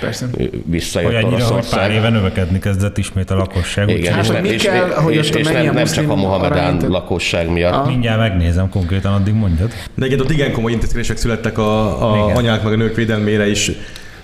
Persze. 0.00 0.26
visszajött 0.64 1.10
Olyannyira, 1.10 1.30
hogy 1.30 1.40
pár 1.40 1.52
Oroszország. 1.52 1.92
éve 1.92 2.08
növekedni 2.08 2.58
kezdett 2.58 2.98
ismét 2.98 3.30
a 3.30 3.36
lakosság. 3.36 3.88
Igen, 3.88 4.12
Hát, 4.12 4.22
és, 4.24 4.30
nem, 4.30 4.44
és, 4.44 4.62
kell, 4.62 4.90
hogy 4.90 5.14
és, 5.14 5.30
és 5.30 5.44
mennyi 5.44 5.64
nem, 5.66 5.68
a 5.68 5.78
nem 5.78 5.84
csak 5.84 6.10
a 6.10 6.14
Mohamedán 6.14 6.80
lakosság 6.88 7.50
miatt. 7.50 7.86
Mindjárt 7.86 8.18
megnézem 8.18 8.68
konkrétan, 8.68 9.12
addig 9.12 9.34
mondjad. 9.34 9.68
De 9.94 10.04
egyébként 10.04 10.20
ott 10.20 10.30
igen 10.36 10.52
komoly 10.52 10.72
intézkedések 10.72 11.16
születtek 11.16 11.58
a, 11.58 12.12
a 12.12 12.24
Igen. 12.24 12.36
anyák 12.36 12.62
meg 12.62 12.72
a 12.72 12.76
nők 12.76 12.94
védelmére 12.96 13.48
is. 13.48 13.70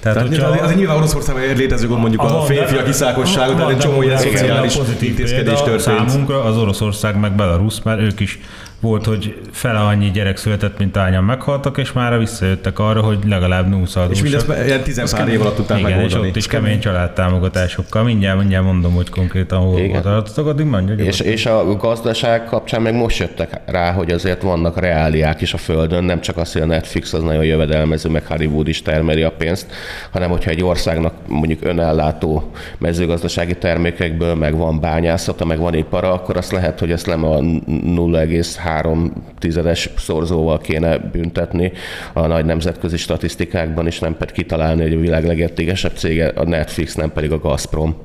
Tehát, 0.00 0.18
Tehát, 0.18 0.28
hogyha- 0.28 0.62
az, 0.64 0.70
az, 0.70 0.76
nyilván 0.76 0.96
Oroszországban 0.96 1.56
létező 1.56 1.86
gond 1.86 2.00
mondjuk 2.00 2.22
a, 2.22 2.40
a 2.40 2.44
férfiak 2.44 2.80
de- 2.82 2.90
kiszákossága, 2.90 3.52
tehát 3.52 3.62
van 3.62 3.70
egy 3.70 3.78
csomó 3.78 4.02
ilyen 4.02 4.18
szociális 4.18 4.76
intézkedés 5.00 5.62
történt. 5.62 5.80
Számunkra 5.80 6.42
az 6.44 6.56
Oroszország 6.56 7.20
meg 7.20 7.32
Belarus, 7.32 7.82
mert 7.82 8.00
ők 8.00 8.20
is 8.20 8.38
volt, 8.80 9.04
hogy 9.04 9.40
fele 9.50 9.78
annyi 9.78 10.10
gyerek 10.10 10.36
született, 10.36 10.78
mint 10.78 10.96
ányan 10.96 11.24
meghaltak, 11.24 11.78
és 11.78 11.92
már 11.92 12.18
visszajöttek 12.18 12.78
arra, 12.78 13.00
hogy 13.00 13.18
legalább 13.26 13.74
20 13.74 13.96
És 14.10 14.22
mindezt 14.22 14.52
ilyen 14.66 14.82
tizenpár 14.82 15.28
év 15.28 15.40
alatt 15.40 15.56
tudták 15.56 15.78
Igen, 15.78 15.90
és 15.90 15.96
megoldani. 15.96 16.28
ott 16.28 16.36
is 16.36 16.46
kemény 16.46 16.80
családtámogatásokkal. 16.80 18.02
Mindjárt, 18.02 18.38
mindjárt 18.38 18.64
mondom, 18.64 18.94
hogy 18.94 19.10
konkrétan 19.10 19.58
hol 19.58 19.78
Igen. 19.78 20.02
tartotok, 20.02 20.46
addig 20.46 20.66
mondja. 20.66 20.94
És, 20.94 21.20
és 21.20 21.46
a 21.46 21.76
gazdaság 21.76 22.44
kapcsán 22.44 22.82
meg 22.82 22.94
most 22.94 23.18
jöttek 23.18 23.60
rá, 23.66 23.92
hogy 23.92 24.10
azért 24.10 24.42
vannak 24.42 24.80
reáliák 24.80 25.40
is 25.40 25.52
a 25.54 25.56
Földön, 25.58 26.04
nem 26.04 26.20
csak 26.20 26.36
az, 26.36 26.52
hogy 26.52 26.62
a 26.62 26.66
Netflix 26.66 27.12
az 27.12 27.22
nagyon 27.22 27.44
jövedelmező, 27.44 28.08
meg 28.08 28.26
Hollywood 28.26 28.68
is 28.68 28.82
termeli 28.82 29.22
a 29.22 29.30
pénzt, 29.30 29.66
hanem 30.10 30.30
hogyha 30.30 30.50
egy 30.50 30.62
országnak 30.62 31.14
mondjuk 31.26 31.64
önellátó 31.64 32.50
mezőgazdasági 32.78 33.54
termékekből, 33.56 34.34
meg 34.34 34.56
van 34.56 34.80
bányászata, 34.80 35.44
meg 35.44 35.58
van 35.58 35.74
ipara, 35.74 36.12
akkor 36.12 36.36
azt 36.36 36.52
lehet, 36.52 36.78
hogy 36.78 36.90
ezt 36.90 37.06
nem 37.06 37.24
a 37.24 37.38
0,3 38.68 39.10
tizedes 39.38 39.90
szorzóval 39.96 40.58
kéne 40.58 40.98
büntetni 40.98 41.72
a 42.12 42.26
nagy 42.26 42.44
nemzetközi 42.44 42.96
statisztikákban, 42.96 43.86
és 43.86 43.98
nem 43.98 44.16
pedig 44.16 44.34
kitalálni, 44.34 44.82
hogy 44.82 44.92
a 44.92 44.98
világ 44.98 45.26
legértékesebb 45.26 45.96
cége 45.96 46.28
a 46.28 46.44
Netflix, 46.44 46.94
nem 46.94 47.12
pedig 47.12 47.32
a 47.32 47.38
Gazprom. 47.38 47.96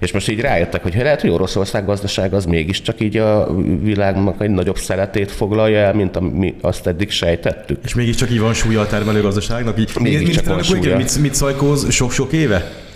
És 0.00 0.12
most 0.12 0.28
így 0.28 0.40
rájöttek, 0.40 0.82
hogy 0.82 0.94
lehet, 0.94 1.20
hogy 1.20 1.30
Oroszország 1.30 1.86
gazdaság 1.86 2.34
az 2.34 2.44
mégiscsak 2.44 3.00
így 3.00 3.16
a 3.16 3.54
világnak 3.82 4.42
egy 4.42 4.50
nagyobb 4.50 4.76
szeletét 4.76 5.30
foglalja 5.30 5.78
el, 5.78 5.94
mint 5.94 6.16
ami 6.16 6.54
azt 6.60 6.86
eddig 6.86 7.10
sejtettük. 7.10 7.78
És 7.84 7.94
mégiscsak 7.94 8.30
így 8.30 8.40
van 8.40 8.54
súlya 8.54 8.80
a 8.80 8.86
termelőgazdaságnak. 8.86 9.78
Így, 9.78 9.90
Mégiscsak 10.00 10.46
van 10.46 10.62
súlya. 10.62 10.96
mit, 10.96 11.18
mit 11.18 11.34
szajkóz 11.34 11.92
sok-sok 11.92 12.32
éve? 12.32 12.87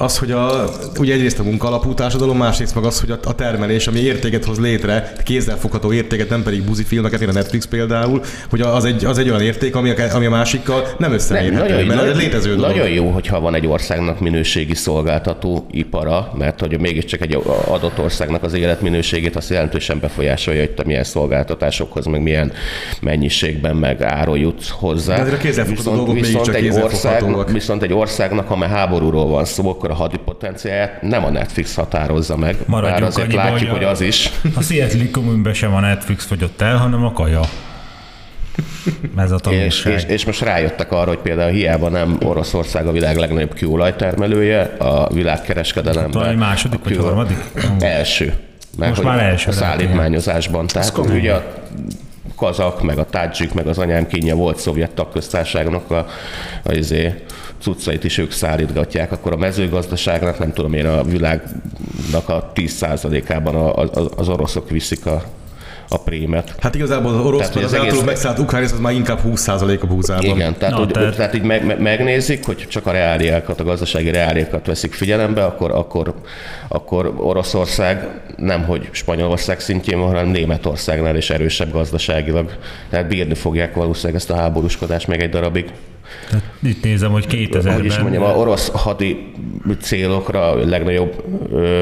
Az, 0.00 0.18
hogy 0.18 0.30
a, 0.30 0.68
ugye 0.98 1.14
egyrészt 1.14 1.38
a 1.38 1.42
munkalapú 1.42 1.94
társadalom, 1.94 2.36
másrészt 2.36 2.74
meg 2.74 2.84
az, 2.84 3.00
hogy 3.00 3.10
a, 3.10 3.18
a 3.24 3.34
termelés, 3.34 3.86
ami 3.86 3.98
értéket 3.98 4.44
hoz 4.44 4.58
létre, 4.58 5.12
kézzelfogható 5.24 5.92
értéket, 5.92 6.28
nem 6.28 6.42
pedig 6.42 6.62
buzi 6.62 6.84
filmeket, 6.84 7.18
mint 7.18 7.30
a 7.30 7.34
Netflix 7.34 7.66
például, 7.66 8.22
hogy 8.50 8.60
az 8.60 8.84
egy, 8.84 9.04
az 9.04 9.18
egy 9.18 9.28
olyan 9.28 9.40
érték, 9.40 9.76
ami 9.76 9.90
a, 9.90 10.14
ami 10.14 10.26
a 10.26 10.30
másikkal 10.30 10.88
nem 10.98 11.12
összemérhető, 11.12 11.72
nagyon, 11.72 11.86
mert 11.86 12.00
ez 12.00 12.06
egy 12.06 12.06
nagyon, 12.06 12.22
létező 12.22 12.54
dolog. 12.54 12.70
nagyon 12.70 12.90
jó, 12.90 13.10
hogyha 13.10 13.40
van 13.40 13.54
egy 13.54 13.66
országnak 13.66 14.20
minőségi 14.20 14.74
szolgáltató 14.74 15.66
ipara, 15.70 16.32
mert 16.38 16.60
hogy 16.60 16.80
mégiscsak 16.80 17.20
egy 17.20 17.38
adott 17.66 17.98
országnak 17.98 18.42
az 18.42 18.52
életminőségét 18.52 19.36
azt 19.36 19.50
jelentősen 19.50 20.00
befolyásolja, 20.00 20.60
hogy 20.60 20.70
te 20.70 20.82
milyen 20.86 21.04
szolgáltatásokhoz, 21.04 22.06
meg 22.06 22.22
milyen 22.22 22.52
mennyiségben, 23.00 23.76
meg 23.76 24.02
áron 24.02 24.38
jutsz 24.38 24.68
hozzá. 24.68 25.14
De 25.14 25.20
azért 25.20 25.36
a 25.36 25.40
kézzelfogható 25.40 25.94
dolgok 25.94 26.14
viszont, 26.14 26.48
egy 26.48 26.68
ország, 26.68 27.52
viszont 27.52 27.82
egy 27.82 27.92
országnak, 27.92 28.48
ha 28.48 28.56
már 28.56 28.70
háborúról 28.70 29.26
van 29.26 29.44
szó, 29.44 29.68
akkor 29.68 29.89
a 29.90 29.94
hadipotenciáját 29.94 31.02
nem 31.02 31.24
a 31.24 31.30
Netflix 31.30 31.74
határozza 31.74 32.36
meg, 32.36 32.54
bár 32.54 32.64
Maradjunk 32.66 33.06
azért 33.06 33.26
annyiba, 33.26 33.42
látjuk, 33.42 33.70
a- 33.70 33.72
hogy 33.72 33.84
az 33.84 34.00
is. 34.00 34.30
A 34.56 34.62
Seattle 34.62 35.10
Communben 35.10 35.52
sem 35.54 35.74
a 35.74 35.80
Netflix 35.80 36.24
fogyott 36.24 36.60
el, 36.60 36.76
hanem 36.76 37.04
a 37.04 37.12
kaja. 37.12 37.40
Ez 39.16 39.30
a 39.30 39.34
És, 39.34 39.40
tanulság. 39.40 39.92
és, 39.92 40.04
és 40.04 40.24
most 40.24 40.40
rájöttek 40.40 40.92
arra, 40.92 41.08
hogy 41.08 41.18
például 41.18 41.50
hiába 41.50 41.88
nem 41.88 42.18
Oroszország 42.24 42.86
a 42.86 42.92
világ 42.92 43.16
legnagyobb 43.16 43.54
kőolajtermelője, 43.54 44.60
a 44.78 45.12
világkereskedelemben. 45.12 46.10
Talán 46.10 46.34
második 46.34 46.78
a 46.80 46.82
vagy 46.84 46.96
harmadik? 46.96 47.36
Első. 47.80 48.34
Mert 48.78 48.90
Most 48.90 49.02
már 49.02 49.18
első 49.22 49.48
a 49.50 49.52
szállítmányozásban. 49.52 50.66
Tehát 50.66 50.98
ugye 50.98 51.32
a 51.34 51.44
kazak, 52.40 52.82
meg 52.82 52.98
a 52.98 53.04
tádzsik, 53.04 53.52
meg 53.52 53.66
az 53.66 53.78
anyám 53.78 54.06
kínja 54.06 54.36
volt 54.36 54.58
szovjet 54.58 54.90
tagköztárságnak 54.90 55.90
a, 55.90 56.06
a 56.62 56.72
izé, 56.72 57.24
cuccait 57.58 58.04
is 58.04 58.18
ők 58.18 58.32
szállítgatják, 58.32 59.12
akkor 59.12 59.32
a 59.32 59.36
mezőgazdaságnak, 59.36 60.38
nem 60.38 60.52
tudom 60.52 60.72
én, 60.72 60.86
a 60.86 61.02
világnak 61.02 62.28
a 62.28 62.52
10%-ában 62.54 63.54
a, 63.54 63.82
a, 63.82 63.90
az 64.16 64.28
oroszok 64.28 64.70
viszik 64.70 65.06
a, 65.06 65.24
a 65.92 65.98
prémet. 65.98 66.54
Hát 66.60 66.74
igazából 66.74 67.14
az 67.14 67.24
orosz, 67.24 67.48
Tehát, 67.48 67.56
az, 67.56 67.62
az 67.62 67.72
egész- 67.74 68.04
megszállt 68.04 68.38
Ukrán, 68.38 68.62
az 68.62 68.78
már 68.80 68.92
inkább 68.92 69.20
20% 69.24 69.80
a 69.82 69.86
búzában. 69.86 70.24
Igen, 70.24 70.56
tehát, 70.58 70.74
Na, 70.74 70.80
hogy, 70.80 70.90
tehát- 70.90 71.16
tehát 71.16 71.34
így 71.34 71.42
meg, 71.42 71.66
meg, 71.66 71.80
megnézik, 71.80 72.44
hogy 72.44 72.66
csak 72.68 72.86
a 72.86 72.90
reáliákat, 72.90 73.60
a 73.60 73.64
gazdasági 73.64 74.10
reáliákat 74.10 74.66
veszik 74.66 74.92
figyelembe, 74.92 75.44
akkor, 75.44 75.70
akkor, 75.70 76.14
akkor 76.68 77.14
Oroszország 77.16 78.08
nem 78.36 78.64
hogy 78.64 78.88
Spanyolország 78.90 79.60
szintjén 79.60 79.98
van, 79.98 80.08
hanem 80.08 80.28
Németországnál 80.28 81.16
is 81.16 81.30
erősebb 81.30 81.72
gazdaságilag. 81.72 82.52
Tehát 82.90 83.08
bírni 83.08 83.34
fogják 83.34 83.74
valószínűleg 83.74 84.16
ezt 84.16 84.30
a 84.30 84.34
háborúskodást 84.36 85.06
még 85.06 85.20
egy 85.20 85.30
darabig. 85.30 85.70
Tehát 86.30 86.44
itt 86.62 86.82
nézem, 86.82 87.10
hogy 87.10 87.26
2000-ben... 87.30 87.74
Hogy 87.74 87.84
is 87.84 87.98
mondjam, 87.98 88.22
a 88.22 88.36
orosz 88.36 88.68
hadi 88.68 89.32
célokra 89.80 90.50
a 90.50 90.54
legnagyobb 90.66 91.24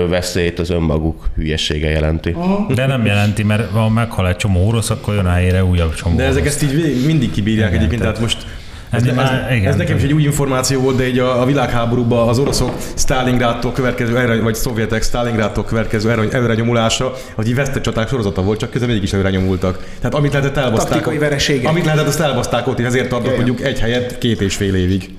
veszélyt 0.08 0.58
az 0.58 0.70
önmaguk 0.70 1.28
hülyesége 1.34 1.88
jelenti. 1.90 2.36
De 2.74 2.86
nem 2.86 3.06
jelenti, 3.06 3.42
mert 3.42 3.70
ha 3.70 3.88
meghal 3.88 4.28
egy 4.28 4.36
csomó 4.36 4.66
orosz, 4.66 4.90
akkor 4.90 5.14
jön 5.14 5.26
a 5.26 5.30
helyére 5.30 5.64
újabb 5.64 5.94
csomó 5.94 6.16
De 6.16 6.24
ezek 6.24 6.40
orosz. 6.40 6.54
ezt 6.54 6.62
így 6.62 7.04
mindig 7.06 7.30
kibírják 7.30 7.68
Igen, 7.68 7.78
egyébként, 7.78 8.02
tehát 8.02 8.20
most 8.20 8.46
ez, 8.90 9.02
ez, 9.06 9.14
már- 9.14 9.50
ez, 9.50 9.56
igen, 9.56 9.70
ez 9.70 9.76
nekem 9.76 9.96
is 9.96 10.02
egy 10.02 10.12
új 10.12 10.22
információ 10.22 10.80
volt, 10.80 10.96
de 10.96 11.02
egy 11.02 11.18
a, 11.18 11.40
a 11.42 11.44
világháborúban 11.44 12.28
az 12.28 12.38
oroszok 12.38 12.76
Stalingrádtól 12.96 13.72
következő, 13.72 14.18
erre, 14.18 14.40
vagy 14.40 14.54
szovjetek 14.54 15.02
Stalingrádtól 15.02 15.64
következő 15.64 16.10
erre, 16.10 16.22
előre 16.30 16.54
nyomulása, 16.54 17.14
az 17.34 17.46
így 17.48 17.54
vesztett 17.54 17.82
csaták 17.82 18.08
sorozata 18.08 18.42
volt, 18.42 18.58
csak 18.58 18.70
közben 18.70 18.90
mégis 18.90 19.12
előre 19.12 19.30
nyomultak. 19.30 19.84
Tehát 19.98 20.14
amit 20.14 20.32
lehetett 20.32 20.56
elbaszták. 20.56 21.02
Taktikai. 21.02 21.16
Amit 21.64 21.84
lehetett, 21.84 22.06
azt 22.06 22.20
elbaszták 22.20 22.66
ott, 22.66 22.78
és 22.78 22.86
ezért 22.86 23.08
tartott 23.08 23.34
mondjuk 23.34 23.60
egy 23.60 23.78
helyet 23.78 24.18
két 24.18 24.40
és 24.40 24.56
fél 24.56 24.74
évig. 24.74 25.10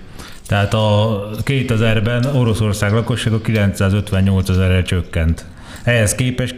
Tehát 0.48 0.74
a 0.74 1.20
2000-ben 1.46 2.26
Oroszország 2.26 2.92
lakossága 2.92 3.42
958 3.42 4.50
ezerrel 4.50 4.84
csökkent. 4.84 5.46
Ehhez 5.84 6.16
képest 6.16 6.54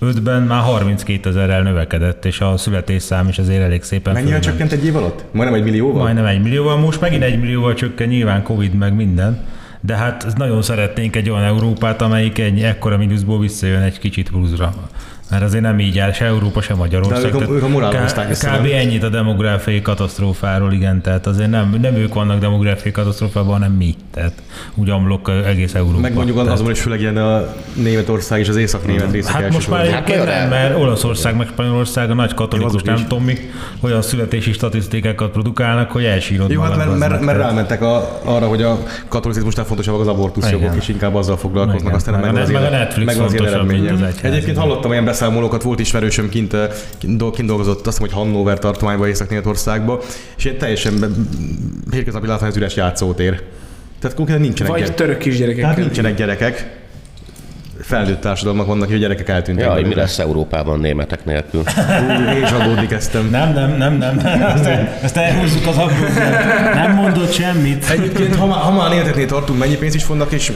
2015-ben 0.00 0.42
már 0.42 0.62
32 0.62 1.28
ezerrel 1.28 1.62
növekedett, 1.62 2.24
és 2.24 2.40
a 2.40 2.56
születésszám 2.56 3.28
is 3.28 3.38
azért 3.38 3.62
elég 3.62 3.82
szépen 3.82 4.14
fölment. 4.14 4.42
csökkent 4.42 4.72
egy 4.72 4.84
év 4.84 4.96
alatt? 4.96 5.24
Majdnem 5.30 5.58
egy 5.58 5.64
millióval? 5.64 6.02
Majdnem 6.02 6.24
egy 6.24 6.42
millióval, 6.42 6.76
most 6.76 7.00
megint 7.00 7.22
egy 7.22 7.40
millióval 7.40 7.74
csökken, 7.74 8.08
nyilván 8.08 8.42
Covid 8.42 8.74
meg 8.74 8.94
minden, 8.94 9.44
de 9.80 9.96
hát 9.96 10.26
nagyon 10.36 10.62
szeretnénk 10.62 11.16
egy 11.16 11.30
olyan 11.30 11.42
Európát, 11.42 12.02
amelyik 12.02 12.38
egy 12.38 12.62
ekkora 12.62 12.96
mínuszból 12.96 13.38
visszajön 13.38 13.82
egy 13.82 13.98
kicsit 13.98 14.30
pluszra. 14.30 14.74
Mert 15.30 15.42
azért 15.42 15.62
nem 15.62 15.78
így 15.80 15.98
áll 15.98 16.12
se 16.12 16.24
Európa, 16.24 16.60
se 16.60 16.74
Magyarország. 16.74 17.32
De 17.32 17.38
ők 17.38 17.48
a- 17.48 17.52
ők 17.52 17.62
a 17.62 17.66
Kb. 17.66 18.42
nem? 18.42 18.64
ennyit 18.64 19.02
a 19.02 19.08
demográfiai 19.08 19.82
katasztrófáról, 19.82 20.72
igen, 20.72 21.00
tehát 21.00 21.26
azért 21.26 21.50
nem, 21.50 21.76
nem 21.80 21.94
ők 21.94 22.14
vannak 22.14 22.38
demográfiai 22.38 22.92
katasztrófában, 22.92 23.52
hanem 23.52 23.72
mi. 23.72 23.94
Tehát 24.10 24.32
úgy 24.74 24.90
amlok 24.90 25.30
egész 25.46 25.74
Európa. 25.74 26.00
Meg 26.00 26.14
mondjuk 26.14 26.36
tehát, 26.36 26.52
azon 26.52 26.70
is 26.70 26.80
főleg 26.80 27.00
ilyen 27.00 27.16
a 27.16 27.54
Németország 27.74 28.40
és 28.40 28.48
az 28.48 28.56
észak-német 28.56 29.12
részek 29.12 29.32
Hát 29.32 29.52
most 29.52 29.70
már 29.70 29.86
Hát 29.86 30.08
nem, 30.08 30.20
olyan- 30.20 30.48
mert 30.48 30.78
Olaszország 30.78 31.36
meg 31.36 31.46
Spanyolország 31.46 32.10
a 32.10 32.14
nagy 32.14 32.34
katolikus, 32.34 32.82
nem 32.82 32.96
tudom 33.08 33.24
mik, 33.24 33.52
olyan 33.80 34.02
születési 34.02 34.52
statisztikákat 34.52 35.30
produkálnak, 35.30 35.90
hogy 35.90 36.04
elsírod 36.04 36.50
Jó, 36.50 36.60
hát 36.60 36.76
mert, 36.76 36.98
mert, 36.98 37.20
mert 37.20 37.38
rámentek 37.38 37.82
a, 37.82 38.20
arra, 38.24 38.46
hogy 38.46 38.62
a 38.62 38.78
katolicizmusnál 39.08 39.64
fontosabbak 39.64 40.00
az 40.00 40.06
abortuszjogok, 40.06 40.74
és 40.76 40.88
inkább 40.88 41.14
azzal 41.14 41.36
foglalkoznak, 41.36 41.94
aztán 41.94 42.20
Meg 42.20 42.36
az 42.36 42.50
meg 42.50 42.62
a 42.62 42.70
Netflix 42.70 43.16
meg 43.16 44.12
Egyébként 44.22 44.56
hallottam 44.56 44.90
olyan 44.90 45.04
beszámolókat, 45.18 45.62
volt 45.62 45.80
ismerősöm 45.80 46.28
kint, 46.28 46.56
kint 46.98 47.30
kint 47.30 47.48
dolgozott, 47.48 47.86
azt 47.86 47.98
hiszem, 47.98 48.00
hogy 48.00 48.24
Hannover 48.24 48.58
tartományban, 48.58 49.08
Észak-Németországba, 49.08 50.00
és 50.36 50.44
ilyen 50.44 50.58
teljesen 50.58 51.26
hétköznapi 51.90 52.26
látvány 52.26 52.48
az 52.50 52.56
üres 52.56 52.76
játszótér. 52.76 53.42
Tehát 54.00 54.16
konkrétan 54.16 54.42
nincsenek, 54.42 54.72
Vagy 54.72 54.80
gyerek. 54.80 54.94
török 54.96 55.18
kisgyerekekkel. 55.18 55.70
Tehát 55.70 55.84
nincsenek 55.84 56.16
gyerekek. 56.16 56.76
Felnőtt 57.80 58.20
társadalmak 58.20 58.66
vannak, 58.66 58.86
hogy 58.86 58.96
a 58.96 59.00
gyerekek 59.00 59.28
eltűntek. 59.28 59.64
Ja, 59.64 59.72
hogy 59.72 59.86
mi 59.86 59.94
lesz 59.94 60.18
Európában 60.18 60.80
németek 60.80 61.24
nélkül. 61.24 61.62
Hú, 61.64 62.36
Én 62.36 62.42
is 62.42 62.50
aggódni 62.50 62.86
kezdtem. 62.86 63.28
Nem, 63.30 63.52
nem, 63.52 63.76
nem, 63.76 63.96
nem. 63.96 64.18
Ezt, 64.28 64.66
ezt 65.02 65.16
elhúzzuk 65.16 65.66
az 65.66 65.76
abból. 65.76 66.08
Nem 66.74 66.94
mondott 66.94 67.32
semmit. 67.32 67.90
Egyébként, 67.90 68.34
ha 68.36 68.46
már, 68.46 68.58
ha 68.58 68.70
már 68.72 69.06
tartunk, 69.26 69.58
mennyi 69.58 69.76
pénzt 69.76 69.94
is 69.94 70.04
fognak 70.04 70.32
és 70.32 70.52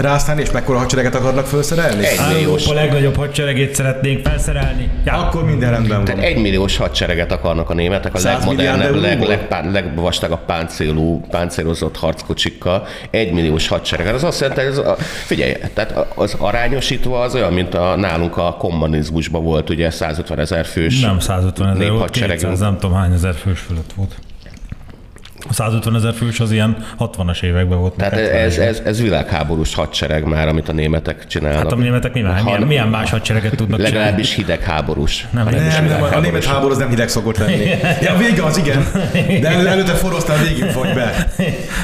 rásztálni, 0.00 0.40
és 0.40 0.50
mekkora 0.50 0.78
hadsereget 0.78 1.14
akarnak 1.14 1.46
felszerelni? 1.46 2.06
Egy 2.06 2.18
milliós, 2.32 2.62
Európa 2.62 2.84
legnagyobb 2.84 3.16
hadseregét 3.16 3.74
szeretnénk 3.74 4.26
felszerelni. 4.26 4.90
Ja, 5.04 5.12
Akkor 5.12 5.44
minden 5.44 5.70
rendben 5.70 5.96
van. 5.96 6.04
tehát 6.04 6.24
egy 6.24 6.40
milliós 6.40 6.76
hadsereget 6.76 7.32
akarnak 7.32 7.70
a 7.70 7.74
németek, 7.74 8.14
a 8.14 8.18
100 8.18 8.44
milliárd 8.44 8.78
legmodernebb, 8.78 9.02
leg, 9.02 9.12
euróból? 9.12 9.36
legpán, 9.36 9.70
legvastagabb 9.70 10.44
páncélú, 10.44 11.20
páncélozott 11.30 11.96
harckocsikkal. 11.96 12.86
Egy 13.10 13.32
milliós 13.32 13.68
hadsereget. 13.68 14.14
Az 14.14 14.24
azt 14.24 14.40
jelenti, 14.40 14.60
hogy 14.62 14.70
az, 14.70 14.78
a, 14.78 14.96
figyelj, 15.26 15.52
tehát 15.74 16.06
az 16.14 16.34
arányosítva 16.38 17.20
az 17.20 17.34
olyan, 17.34 17.52
mint 17.52 17.74
a, 17.74 17.96
nálunk 17.96 18.36
a 18.36 18.56
kommunizmusban 18.58 19.42
volt, 19.42 19.70
ugye 19.70 19.90
150 19.90 20.38
ezer 20.38 20.66
fős 20.66 21.00
nem 21.00 21.18
150 21.18 21.68
ezer 21.68 21.78
volt, 21.78 21.92
néphadseregünk. 21.92 22.40
200, 22.40 22.60
nem 22.60 22.78
tudom 22.78 22.96
hány 22.96 23.12
ezer 23.12 23.34
fős 23.34 23.60
fölött 23.60 23.92
volt. 23.96 24.14
A 25.48 25.52
150 25.52 25.94
ezer 25.94 26.14
fős 26.14 26.40
az 26.40 26.52
ilyen 26.52 26.76
60-as 26.98 27.42
években 27.42 27.78
volt. 27.78 27.94
Tehát 27.96 28.12
ez, 28.12 28.56
70-es. 28.56 28.58
ez, 28.58 28.80
ez 28.84 29.00
világháborús 29.00 29.74
hadsereg 29.74 30.24
már, 30.24 30.48
amit 30.48 30.68
a 30.68 30.72
németek 30.72 31.26
csinálnak. 31.26 31.62
Hát 31.62 31.72
a 31.72 31.76
németek 31.76 32.12
milyen, 32.12 32.36
Ha- 32.36 32.44
milyen, 32.44 32.62
milyen 32.62 32.88
más 32.88 33.10
hadsereget 33.10 33.56
tudnak 33.56 33.78
csinálni? 33.78 33.96
Legalábbis 33.96 34.34
hidegháborús. 34.34 35.26
Nem, 35.30 35.44
nem, 35.44 35.54
Nem, 35.54 35.84
nem, 35.84 36.02
a 36.02 36.20
német 36.20 36.44
háború 36.44 36.70
az 36.72 36.78
nem 36.78 36.88
hideg 36.88 37.08
szokott 37.08 37.38
lenni. 37.38 37.64
Ja, 38.00 38.12
a 38.12 38.16
vége 38.16 38.42
az 38.42 38.56
igen. 38.56 38.86
De 39.40 39.48
elő, 39.48 39.66
előtte 39.66 39.92
forroztál, 39.92 40.36
végig 40.42 40.64
fogy 40.64 40.92
be. 40.94 41.28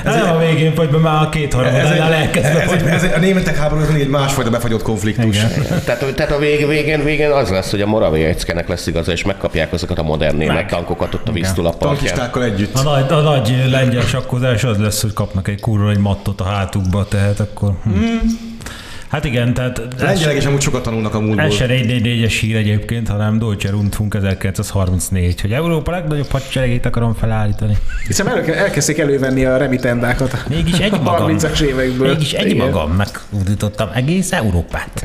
Ez 0.04 0.14
nem 0.14 0.30
a 0.30 0.38
végén 0.38 0.74
vagy 0.74 0.88
be 0.88 0.98
már 0.98 1.22
a 1.22 1.28
két 1.28 1.54
Ez 1.54 1.60
egy, 1.60 1.72
harmadánál 1.72 2.12
elkezdve 2.12 2.62
ez, 2.62 2.72
egy, 2.72 2.86
ez 2.86 3.02
egy, 3.02 3.12
a 3.12 3.18
németek 3.18 3.56
háború 3.56 3.80
az 3.82 3.94
egy 3.94 4.08
másfajta 4.08 4.50
befagyott 4.50 4.82
konfliktus. 4.82 5.36
Tehát, 5.84 6.14
tehát 6.14 6.32
a 6.32 6.38
vég, 6.38 6.66
végén, 6.66 7.04
végén 7.04 7.30
az 7.30 7.50
lesz, 7.50 7.70
hogy 7.70 7.80
a 7.80 7.86
Moravieckenek 7.86 8.68
lesz 8.68 8.86
igaza, 8.86 9.12
és 9.12 9.24
megkapják 9.24 9.72
azokat 9.72 9.98
a 9.98 10.02
modern 10.02 10.36
német 10.36 10.66
tankokat 10.66 11.14
ott 11.14 11.28
a 11.28 11.32
víztula 11.32 11.70
partján. 11.70 11.94
Tankistákkal 11.94 12.44
együtt. 12.44 12.74
A 12.74 12.82
nagy, 12.82 13.12
a 13.12 13.20
nagy 13.20 13.51
lengyel 13.70 14.02
sakkozás 14.02 14.64
az 14.64 14.78
lesz, 14.78 15.02
hogy 15.02 15.12
kapnak 15.12 15.48
egy 15.48 15.60
kurva 15.60 15.90
egy 15.90 15.98
mattot 15.98 16.40
a 16.40 16.44
hátukba, 16.44 17.08
tehát 17.08 17.40
akkor... 17.40 17.72
Hm. 17.82 17.90
Hát 19.12 19.24
igen, 19.24 19.54
tehát 19.54 19.80
lengyelek 19.98 20.36
is 20.36 20.44
amúgy 20.44 20.60
sokat 20.60 20.82
tanulnak 20.82 21.14
a 21.14 21.20
múltból. 21.20 21.44
ez 21.44 21.54
se 21.54 21.66
444-es 21.68 22.36
hír 22.40 22.56
egyébként, 22.56 23.08
hanem 23.08 23.38
Deutsche 23.38 23.70
Rundfunk 23.70 24.14
1934, 24.14 25.40
hogy 25.40 25.52
Európa 25.52 25.90
legnagyobb 25.90 26.30
hadseregét 26.30 26.86
akarom 26.86 27.14
felállítani. 27.14 27.76
Hiszen 28.06 28.28
el, 28.28 28.54
elkezdték 28.54 28.98
elővenni 28.98 29.44
a 29.44 29.56
remitendákat. 29.56 30.44
Mégis 30.48 30.78
egy 30.78 31.00
magam. 31.00 31.36
30-as 31.38 31.60
évekből. 31.60 32.08
Mégis 32.08 32.32
egy 32.32 32.50
Igen. 32.50 32.66
magam 32.66 32.90
megúdítottam 32.90 33.88
egész 33.94 34.32
Európát. 34.32 35.02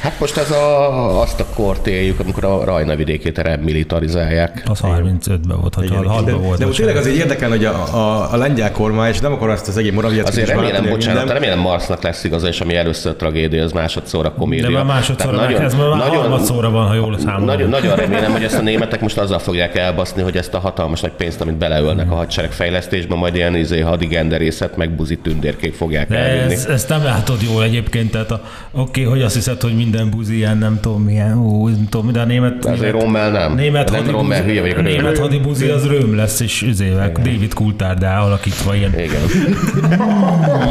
Hát 0.00 0.20
most 0.20 0.36
ez 0.36 0.50
a, 0.50 1.20
azt 1.20 1.40
a 1.40 1.44
kort 1.54 1.86
éljük, 1.86 2.20
amikor 2.20 2.44
a 2.44 2.64
Rajna 2.64 2.96
vidékét 2.96 3.38
remilitarizálják. 3.38 4.62
Az 4.70 4.80
35-ben 4.82 5.60
volt, 5.60 5.74
hogy 5.74 5.84
Igen, 5.84 6.06
6 6.06 6.24
de, 6.24 6.32
volt. 6.32 6.58
de 6.58 6.66
most 6.66 6.78
tényleg 6.78 6.96
azért 6.96 7.16
érdekel, 7.16 7.48
hogy 7.48 7.64
a, 7.64 7.94
a, 7.96 8.32
a 8.32 8.36
lengyel 8.36 8.72
kormány, 8.72 9.08
és 9.12 9.18
nem 9.20 9.32
akar 9.32 9.48
azt 9.50 9.68
az 9.68 9.76
egész 9.76 9.92
Moraviecki 9.92 10.28
Azért 10.28 10.48
remélem, 10.48 10.70
bántani, 10.72 10.90
bocsánat, 10.94 11.18
minden. 11.18 11.34
remélem 11.34 11.58
Marsznak 11.58 12.02
lesz 12.02 12.24
igaza, 12.24 12.48
és 12.48 12.60
ami 12.60 12.76
először 12.76 13.14
tragédia, 13.14 13.62
az 13.62 13.72
másodszorra 13.72 14.32
komédia. 14.32 14.66
De 14.66 14.72
már 14.72 14.84
másodszor, 14.84 15.30
Tehát 15.30 15.46
nagyon, 15.48 15.62
ez 15.64 15.74
már 15.74 15.88
nagyon, 15.88 16.16
harmadszorra 16.16 16.70
van, 16.70 16.86
ha 16.86 16.94
jól 16.94 17.18
számolom. 17.18 17.44
Nagyon, 17.44 17.68
nagyon 17.68 17.96
remélem, 17.96 18.32
hogy 18.32 18.42
ezt 18.44 18.58
a 18.58 18.62
németek 18.62 19.00
most 19.00 19.18
azzal 19.18 19.38
fogják 19.38 19.76
elbaszni, 19.76 20.22
hogy 20.22 20.36
ezt 20.36 20.54
a 20.54 20.58
hatalmas 20.58 21.00
nagy 21.00 21.12
pénzt, 21.12 21.40
amit 21.40 21.54
beleölnek 21.56 22.10
a 22.10 22.14
hadsereg 22.14 22.52
fejlesztésbe, 22.52 23.14
majd 23.14 23.34
ilyen 23.34 23.56
izé 23.56 23.80
hadigenderészet, 23.80 24.76
meg 24.76 24.90
buzi 24.90 25.16
tündérkék 25.16 25.74
fogják 25.74 26.08
De 26.08 26.16
elvinni. 26.16 26.52
ez, 26.52 26.64
ezt 26.66 26.88
nem 26.88 27.02
látod 27.04 27.42
jól 27.42 27.62
egyébként, 27.62 28.10
tehát 28.10 28.30
a- 28.30 28.40
oké, 28.72 29.02
hogy 29.02 29.22
azt 29.22 29.34
hiszed, 29.34 29.60
hogy 29.60 29.76
minden 29.90 30.10
buzi 30.10 30.36
ilyen, 30.36 30.58
nem 30.58 30.78
tudom 30.80 31.02
milyen, 31.02 31.38
ó, 31.38 31.68
nem 31.68 31.86
tudom, 31.90 32.12
de 32.12 32.20
a 32.20 32.24
német... 32.24 32.58
De 32.58 32.70
azért 32.70 32.80
német- 32.92 33.02
Rommel 33.02 33.30
nem. 33.30 33.54
Német 33.54 33.90
nem 33.90 34.10
Rommel, 34.10 34.42
hülye 34.42 34.60
vagyok. 34.60 34.78
a 34.78 34.82
német 34.82 35.18
hadibuzi 35.18 35.68
az 35.68 35.86
röm 35.86 36.16
lesz, 36.16 36.40
és 36.40 36.62
üzével, 36.62 37.12
David 37.12 37.54
Coulthardá 37.54 38.20
alakítva 38.20 38.74
ilyen. 38.74 38.98
Igen. 38.98 39.20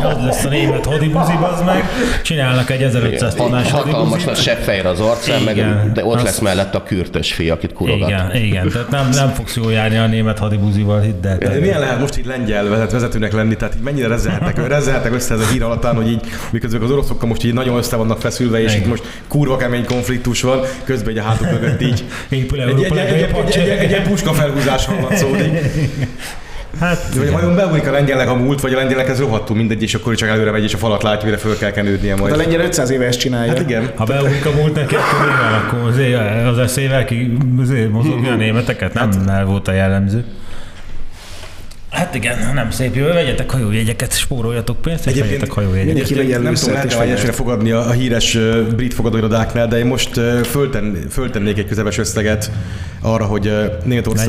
Az 0.04 0.24
lesz 0.26 0.46
a 0.46 0.50
német 0.50 0.86
hadibuzi, 0.86 1.32
az 1.42 1.62
meg. 1.66 1.84
Csinálnak 2.24 2.70
egy 2.70 2.82
1500 2.82 3.34
tonnás 3.34 3.72
Hatalmas 3.72 4.24
nagy 4.24 4.36
seppfejre 4.38 4.90
az 4.90 5.00
arcán, 5.00 5.42
meg, 5.42 5.56
de 5.94 6.06
ott 6.06 6.16
Az- 6.16 6.24
lesz 6.24 6.40
mellette 6.40 6.78
a 6.78 6.84
kürtös 6.84 7.34
fi, 7.34 7.50
akit 7.50 7.74
kurogat. 7.74 8.10
Igen, 8.10 8.36
igen, 8.36 8.70
tehát 8.70 8.90
nem, 8.90 9.10
nem 9.10 9.30
fogsz 9.30 9.56
jól 9.56 9.72
járni 9.72 9.98
a 9.98 10.08
német 10.08 10.40
hadibuzival, 10.40 11.00
hidd 11.00 11.28
el. 11.28 11.38
De 11.38 11.60
milyen 11.60 11.80
lehet 11.80 12.00
most 12.00 12.18
így 12.18 12.26
lengyel 12.26 12.68
vezet- 12.70 12.92
vezetőnek 12.92 13.34
lenni, 13.34 13.56
tehát 13.56 13.76
így 13.76 13.82
mennyire 13.84 14.08
rezzelhetnek, 14.08 14.68
rezzelhetnek 14.68 15.14
össze 15.14 15.34
ez 15.34 15.40
a 15.40 15.46
hír 15.52 15.64
alattán, 15.64 15.96
hogy 15.96 16.08
így 16.12 16.22
miközben 16.52 16.82
az 16.82 16.92
oroszokkal 16.92 17.28
most 17.28 17.44
így 17.44 17.54
nagyon 17.54 17.78
össze 17.78 17.96
vannak 17.96 18.20
feszülve, 18.20 18.62
és 18.62 18.76
itt 18.76 18.86
most 18.88 19.04
kurva 19.28 19.58
kemény 19.58 19.86
konfliktus 19.86 20.42
van, 20.42 20.60
közben 20.84 21.10
egy 21.10 21.18
a 21.18 21.24
hátuk 21.24 21.52
mögött 21.52 21.82
így 21.82 22.04
egy, 22.30 22.48
egy, 23.48 23.70
egy, 23.70 23.94
egy, 23.94 24.02
puska 24.08 24.34
felhúzásról 24.34 25.00
van 25.02 25.16
szó, 25.16 25.36
így. 25.36 25.60
Hát, 26.80 27.16
Vagy 27.16 27.32
vajon 27.32 27.56
beúlik 27.56 27.88
a 27.88 27.92
lengyelnek 27.92 28.30
a 28.30 28.36
múlt, 28.36 28.62
vagy 28.62 28.74
a 28.74 28.78
lengyelnek 28.78 29.10
ez 29.10 29.20
rohadtul 29.20 29.56
mindegy, 29.56 29.84
és 29.84 29.94
akkor 29.94 30.16
csak 30.16 30.30
előre 30.30 30.52
megy, 30.52 30.64
és 30.64 30.74
a 30.74 30.78
falat 30.78 31.04
látja, 31.04 31.26
mire 31.26 31.38
föl 31.38 31.58
kell 31.58 31.72
kenődnie 31.72 32.14
De 32.16 32.22
a 32.22 32.26
majd. 32.26 32.38
lengyel 32.38 32.62
500 32.62 32.90
éve 32.90 33.06
ezt 33.06 33.20
csinálja. 33.20 33.52
Hát 33.52 33.62
igen. 33.62 33.92
Ha 33.96 34.04
beugrik 34.04 34.46
a 34.46 34.52
múlt 34.52 34.76
neki, 34.76 34.96
akkor 34.96 35.20
mi 35.20 35.26
van? 35.26 35.54
Akkor 35.54 36.48
az 36.48 36.58
eszével 36.58 37.06
ki 37.06 37.38
azért 37.62 37.92
mozogni 37.92 38.28
a 38.30 38.36
németeket? 38.36 38.94
Nem, 38.94 39.10
nem 39.26 39.46
volt 39.46 39.68
a 39.68 39.72
jellemző. 39.72 40.24
Hát 41.92 42.16
igen, 42.16 42.38
nem 42.54 42.72
szép 42.72 42.96
jó. 42.96 43.06
Vegyetek 43.06 43.52
hajójegyeket, 43.52 44.18
spóroljatok 44.18 44.82
pénzt, 44.82 45.06
és 45.06 45.12
Egyébként 45.12 45.32
vegyetek 45.34 45.54
hajójegyeket. 45.54 45.94
mindenki 45.94 46.14
vegyen 46.14 46.42
Nem 46.42 46.54
tudom, 46.54 46.74
lehet 46.74 46.86
e 46.86 46.90
fegyvert. 46.90 47.10
egyesre 47.12 47.32
fogadni 47.32 47.72
a, 47.72 47.88
a 47.88 47.92
híres 47.92 48.38
brit 48.76 48.94
fogadóirodáknál, 48.94 49.68
de 49.68 49.78
én 49.78 49.86
most 49.86 50.20
fölten, 50.46 50.98
föltennék 51.10 51.58
egy 51.58 51.68
közepes 51.68 51.98
összeget 51.98 52.52
arra, 53.02 53.26
hogy 53.26 53.54
Németország... 53.84 54.28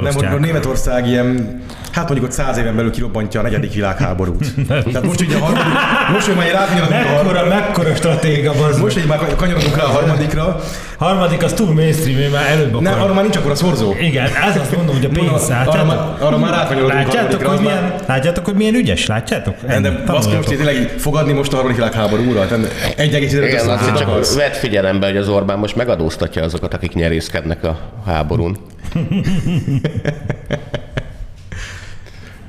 Nem, 0.00 0.12
hogy 0.30 0.40
Németország 0.40 1.06
ilyen, 1.06 1.60
hát 1.92 2.04
mondjuk 2.08 2.24
ott 2.30 2.34
száz 2.34 2.58
éven 2.58 2.76
belül 2.76 2.90
kirobbantja 2.90 3.40
a 3.40 3.42
negyedik 3.42 3.72
világháborút. 3.74 4.54
Tehát 4.68 5.04
most 5.04 5.20
ugye 5.20 5.36
a 5.36 5.38
harmadik, 5.38 5.72
most, 6.12 6.26
hogy 6.26 6.36
már 6.36 6.50
rátkanyarodunk 6.50 7.04
a 7.04 7.08
harmadikra, 7.08 7.48
mekkora 7.48 7.94
stratéga 7.94 8.50
az. 8.50 8.78
most, 8.78 8.98
hogy 8.98 9.08
már 9.08 9.36
kanyarodunk 9.36 9.76
rá 9.76 9.82
a 9.82 9.88
harmadikra, 9.88 10.60
Harmadik 11.00 11.42
az 11.42 11.52
túl 11.52 11.74
mainstream, 11.74 12.18
én 12.18 12.30
már 12.30 12.50
előbb 12.50 12.72
nem, 12.72 12.86
akarom. 12.86 13.02
arra 13.02 13.12
már 13.14 13.22
nincs 13.22 13.36
akkor 13.36 13.50
a 13.50 13.54
szorzó. 13.54 13.94
Igen, 14.00 14.24
ez 14.24 14.56
azt 14.56 14.76
mondom, 14.76 14.94
hogy 14.94 15.04
a 15.04 15.08
pénz, 15.08 15.52
arra, 15.66 16.16
arra 16.20 16.38
már 16.38 16.52
átkanyarodunk 16.54 16.89
a 16.89 16.89
Látjátok, 16.94 17.46
hogy 17.46 17.60
milyen, 17.60 17.94
látjátok, 18.06 18.44
hogy 18.44 18.54
milyen 18.54 18.74
ügyes? 18.74 19.06
Látjátok? 19.06 19.66
Nem, 19.66 19.82
de 19.82 20.02
baszki, 20.06 20.34
most 20.34 20.48
tényleg 20.48 20.94
fogadni 20.98 21.32
most 21.32 21.52
a 21.52 21.54
harmadik 21.54 21.76
világháborúra. 21.76 22.46
Tehát 22.46 22.94
egy 22.96 23.14
egész 23.14 23.32
Igen, 23.32 23.48
időt 23.48 23.60
azért 23.60 23.96
csak 23.96 24.34
vedd 24.34 24.52
figyelembe, 24.52 25.06
hogy 25.06 25.16
az 25.16 25.28
Orbán 25.28 25.58
most 25.58 25.76
megadóztatja 25.76 26.42
azokat, 26.42 26.74
akik 26.74 26.92
nyerészkednek 26.94 27.64
a 27.64 27.78
háborún. 28.06 28.56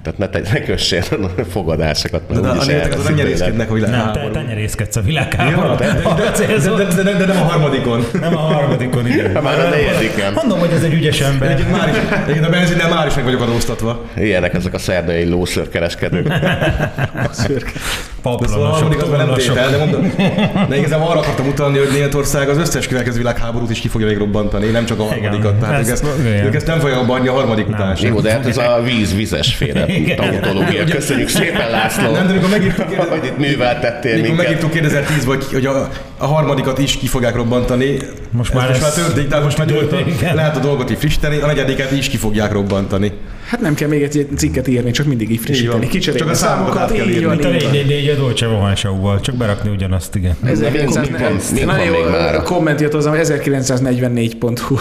Tehát 0.04 0.20
ne, 0.20 0.28
te, 0.30 0.42
ne 0.54 0.62
kössél 0.62 1.04
fogadásokat, 1.52 2.22
mert 2.30 2.42
De 2.42 2.48
a 2.48 2.54
úgyis 2.54 2.68
elveszik 2.68 3.04
megnyerészkednek 3.04 3.72
a 3.72 3.74
Nem, 3.74 3.82
te 3.82 3.88
világháború. 3.90 4.34
tenyerészkedsz 4.34 4.96
a 4.96 5.02
világháborúban. 5.02 5.78
de, 5.78 5.86
Arra 6.04 6.32
de, 6.32 6.58
de, 6.58 6.84
de, 6.84 7.04
de, 7.04 7.14
de, 7.18 7.26
nem 7.26 7.42
a 7.42 7.46
harmadikon. 7.46 8.06
Nem 8.22 8.36
a 8.38 8.40
harmadikon, 8.40 9.08
igen. 9.08 9.32
Már 9.44 9.60
a 9.60 9.70
negyediken. 9.70 10.34
Mondom, 10.34 10.60
hogy 10.60 10.72
ez 10.72 10.84
egy 10.84 10.94
ügyes 10.94 11.22
ember. 11.22 11.52
Egyébként 11.52 11.78
már 11.78 11.90
is, 11.90 11.96
egyébként 12.24 12.46
a 12.46 12.50
benzinnel 12.50 12.90
már 12.90 13.08
is 13.08 13.14
meg 13.16 13.24
vagyok 13.24 13.42
adóztatva. 13.42 14.06
Ilyenek 14.18 14.54
ezek 14.54 14.74
a 14.74 14.80
szerdai 14.80 15.30
lószörkereskedők. 15.30 16.28
De 17.22 17.28
szóval 17.34 17.62
a 18.24 18.38
Paplanasok, 18.38 18.74
harmadik 18.74 19.02
az 19.02 19.10
már 19.10 19.18
nem 19.18 19.28
tollasok. 19.28 19.56
tétel, 19.56 19.70
de 19.70 19.78
mondom. 19.78 20.14
De 20.70 20.78
igazából 20.78 21.08
arra 21.08 21.20
akartam 21.20 21.48
utalni, 21.48 21.78
hogy 21.78 21.90
Németország 21.94 22.50
az 22.50 22.58
összes 22.58 22.88
következő 22.88 23.18
világháborút 23.18 23.70
is 23.70 23.80
ki 23.80 23.88
fogja 23.88 24.08
még 24.08 24.18
robbantani, 24.18 24.66
nem 24.70 24.86
csak 24.86 25.00
a 25.00 25.04
harmadikat. 25.04 25.56
Tehát 25.60 25.82
ők 25.84 25.90
ezt- 25.90 26.04
ezt, 26.06 26.20
igen. 26.20 26.46
ők 26.46 26.56
ezt 26.56 26.68
nem 26.68 26.80
fogják 26.80 27.00
abbanni 27.00 27.28
a 27.28 27.32
harmadik 27.32 27.68
után 27.68 27.96
sem. 27.96 28.14
Jó, 28.14 28.20
de 28.20 28.32
hát 28.32 28.46
ez 28.46 28.58
a 28.58 28.82
víz-vizes 28.84 29.56
féle 29.56 29.84
Igen. 29.84 29.91
Tautológia. 30.16 30.84
Köszönjük 30.84 31.28
szépen, 31.30 31.70
László, 31.70 32.12
Nem, 32.12 32.28
de 32.28 32.34
mikor 32.34 32.50
megírtuk, 32.50 32.94
hogy 33.10 33.26
itt 33.26 33.38
műveltettél 33.38 34.16
mikor 34.16 34.28
minket. 34.30 34.46
megírtuk 34.46 34.72
2010-ben, 34.74 35.40
hogy 35.52 35.66
a, 35.66 35.90
a 36.18 36.26
harmadikat 36.26 36.78
is 36.80 36.98
ki 36.98 37.08
fogják 37.08 37.36
robbantani, 37.36 37.98
Most 38.32 38.50
ez 38.50 38.56
már 38.56 38.68
most 38.70 38.82
már 38.82 38.90
ez- 38.90 38.96
történik, 38.96 39.30
tehát 39.30 39.44
most 39.44 39.58
már 39.58 39.68
nyugodtan 39.68 40.08
Igen. 40.08 40.36
lehet 40.36 40.56
a 40.56 40.60
dolgot 40.60 40.92
így 40.92 40.98
frissíteni, 40.98 41.38
a 41.38 41.46
negyediket 41.46 41.92
is 41.92 42.10
ki 42.10 42.18
fogják 42.18 42.52
robbantani. 42.52 43.12
Hát 43.52 43.62
nem 43.62 43.74
kell 43.74 43.88
még 43.90 44.02
egy 44.04 44.28
cikket 44.38 44.68
írni, 44.68 44.92
csak 44.92 45.06
mindig 45.06 45.32
így 45.32 45.40
frissíteni. 45.40 45.88
Kicserélni 45.88 46.20
Csak 46.20 46.30
a 46.30 46.34
számokat 46.34 46.78
át 46.78 46.92
kell 46.92 47.08
így 47.08 47.24
van, 47.26 47.36
Mint 47.36 47.46
a 47.46 47.54
így 47.54 47.64
van. 47.64 47.72
444 47.72 48.10
a 48.10 48.16
Dolce 48.16 48.76
show 48.76 49.20
csak 49.20 49.36
berakni 49.36 49.70
ugyanazt, 49.70 50.16
igen. 50.16 50.36
Na, 50.42 50.50
mi- 50.50 50.56
mi 50.56 50.68
van- 50.86 51.02
mi 51.02 51.10
van 51.12 51.22
1900 51.22 51.66
Nagyon 51.66 51.88
még 51.92 52.00
jó 52.34 52.42
komment 52.44 52.82
jött 52.82 52.92
hozzám, 52.94 53.14
1944.hu. 53.14 54.76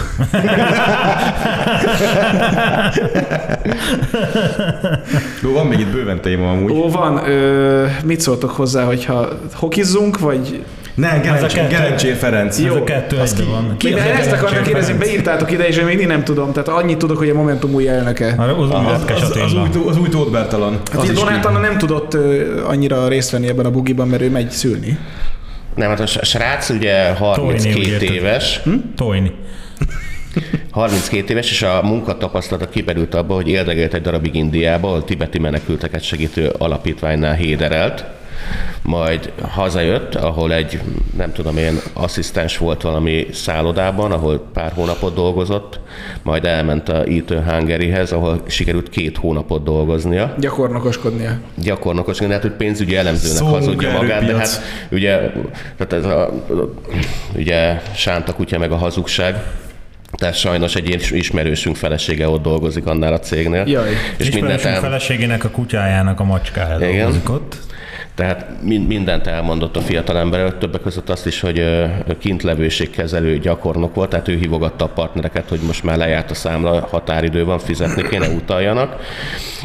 Jó, 5.43 5.53
van 5.53 5.67
még 5.67 5.79
itt 5.81 5.93
bőven 5.93 6.21
téma 6.21 6.51
amúgy. 6.51 6.71
Ó, 6.73 6.89
van, 6.91 7.29
ö, 7.29 7.87
mit 8.05 8.21
szóltok 8.21 8.51
hozzá, 8.51 8.85
hogyha 8.85 9.29
hokizzunk, 9.53 10.19
vagy... 10.19 10.63
Kettő. 10.97 11.67
Gerencsér 11.69 12.17
Ferenc. 12.17 12.59
Ez 12.59 12.75
a 12.75 12.85
kettő 12.85 13.21
egyben 13.21 13.47
van. 13.51 13.75
Ki 13.77 13.93
az 13.93 14.01
a 14.01 14.05
ezt 14.19 14.33
akartam 14.33 14.63
kérdezni, 14.63 14.95
beírtátok 14.95 15.53
ide, 15.53 15.67
és 15.67 15.77
én 15.77 15.85
még 15.85 15.97
mindig 15.97 16.07
nem 16.07 16.25
tudom. 16.25 16.53
Tehát 16.53 16.69
annyit 16.69 16.99
tudok, 16.99 17.19
hogy 17.19 17.29
a 17.29 17.35
Momentum 17.35 17.75
új 17.75 17.89
elnöke. 17.89 18.35
Az 18.39 18.59
új 18.59 18.69
Az, 18.71 19.03
az, 19.07 19.23
az, 19.23 19.31
Attila. 19.37 19.63
új, 19.63 19.89
az 19.89 19.97
új 19.99 20.09
Tóth 20.09 20.31
Bertalan. 20.31 20.73
Hát 20.73 20.95
Az 20.95 21.03
ugye 21.09 21.13
Donát 21.13 21.41
ki. 21.41 21.47
Anna 21.47 21.59
nem 21.59 21.79
tudott 21.79 22.17
annyira 22.67 23.09
részt 23.09 23.31
venni 23.31 23.49
ebben 23.49 23.65
a 23.67 23.71
bugiban, 23.71 24.09
mert 24.09 24.23
ő 24.23 24.31
megy 24.31 24.51
szülni. 24.51 24.99
Nem, 25.75 25.89
hát 25.89 26.01
a 26.01 26.07
srác 26.07 26.69
ugye 26.69 27.13
Tojni, 27.13 27.53
úgy 27.53 27.63
32 27.65 27.79
érted. 27.81 28.11
éves, 28.11 28.61
Tojni. 28.97 29.33
32 30.71 31.33
éves, 31.33 31.51
és 31.51 31.63
a 31.63 31.81
munkatapasztalata 31.83 32.69
kiberült 32.69 33.15
abba, 33.15 33.35
hogy 33.35 33.49
érdegélt 33.49 33.95
egy 33.95 34.03
darabig 34.03 34.35
Indiába, 34.35 34.89
ahol 34.89 35.05
tibeti 35.05 35.39
menekülteket 35.39 36.03
segítő 36.03 36.49
alapítványnál 36.59 37.35
héderelt, 37.35 38.05
majd 38.83 39.33
hazajött, 39.49 40.15
ahol 40.15 40.53
egy, 40.53 40.81
nem 41.17 41.33
tudom 41.33 41.57
én, 41.57 41.79
asszisztens 41.93 42.59
volt 42.59 42.83
valami 42.83 43.27
szállodában, 43.33 44.13
ahol 44.13 44.49
pár 44.53 44.73
hónapot 44.73 45.15
dolgozott, 45.15 45.81
majd 46.23 46.45
elment 46.45 46.89
a 46.89 47.05
Eaton 47.05 47.45
Hungaryhez, 47.45 48.13
ahol 48.13 48.43
sikerült 48.47 48.89
két 48.89 49.17
hónapot 49.17 49.65
dolgoznia. 49.65 50.35
Gyakornokoskodnia. 50.39 51.39
Gyakornokos, 51.55 52.19
lehet, 52.19 52.43
hogy 52.43 52.53
pénzügyi 52.53 52.97
elemzőnek 52.97 53.37
Szó, 53.37 53.47
hazudja 53.47 53.93
magát, 53.93 54.25
de 54.25 54.37
hát 54.37 54.61
ugye, 54.91 55.19
tehát 55.77 55.93
ez 55.93 56.05
a, 56.05 56.31
ugye 57.37 57.81
sánta 57.95 58.33
kutya 58.35 58.59
meg 58.59 58.73
a 58.73 58.77
hazugság, 58.77 59.43
tehát 60.13 60.35
sajnos 60.35 60.75
egy 60.75 60.89
is- 60.89 61.11
ismerősünk 61.11 61.77
felesége 61.77 62.29
ott 62.29 62.43
dolgozik 62.43 62.87
annál 62.87 63.13
a 63.13 63.19
cégnél. 63.19 63.65
Jaj. 63.67 63.89
És 63.91 63.95
mindent 64.31 64.35
Ismerősünk 64.35 64.75
el, 64.75 64.81
feleségének 64.81 65.45
a 65.45 65.49
kutyájának 65.49 66.21
a 66.21 66.25
macskája 66.25 66.77
Igen. 66.77 66.97
dolgozik 66.97 67.31
ott. 67.31 67.57
Tehát 68.21 68.63
min- 68.63 68.87
mindent 68.87 69.27
elmondott 69.27 69.77
a 69.77 69.81
fiatalember, 69.81 70.53
többek 70.53 70.81
között 70.81 71.09
azt 71.09 71.27
is, 71.27 71.41
hogy 71.41 71.59
ö, 71.59 71.87
kintlevőségkezelő 72.19 73.39
gyakornok 73.39 73.95
volt, 73.95 74.11
tehát 74.11 74.29
ő 74.29 74.37
hívogatta 74.37 74.85
a 74.85 74.89
partnereket, 74.89 75.49
hogy 75.49 75.61
most 75.67 75.85
már 75.85 75.97
lejárt 75.97 76.31
a 76.31 76.35
számla, 76.35 76.87
határidő 76.91 77.45
van, 77.45 77.59
fizetni 77.59 78.09
kéne, 78.09 78.29
utaljanak, 78.29 79.01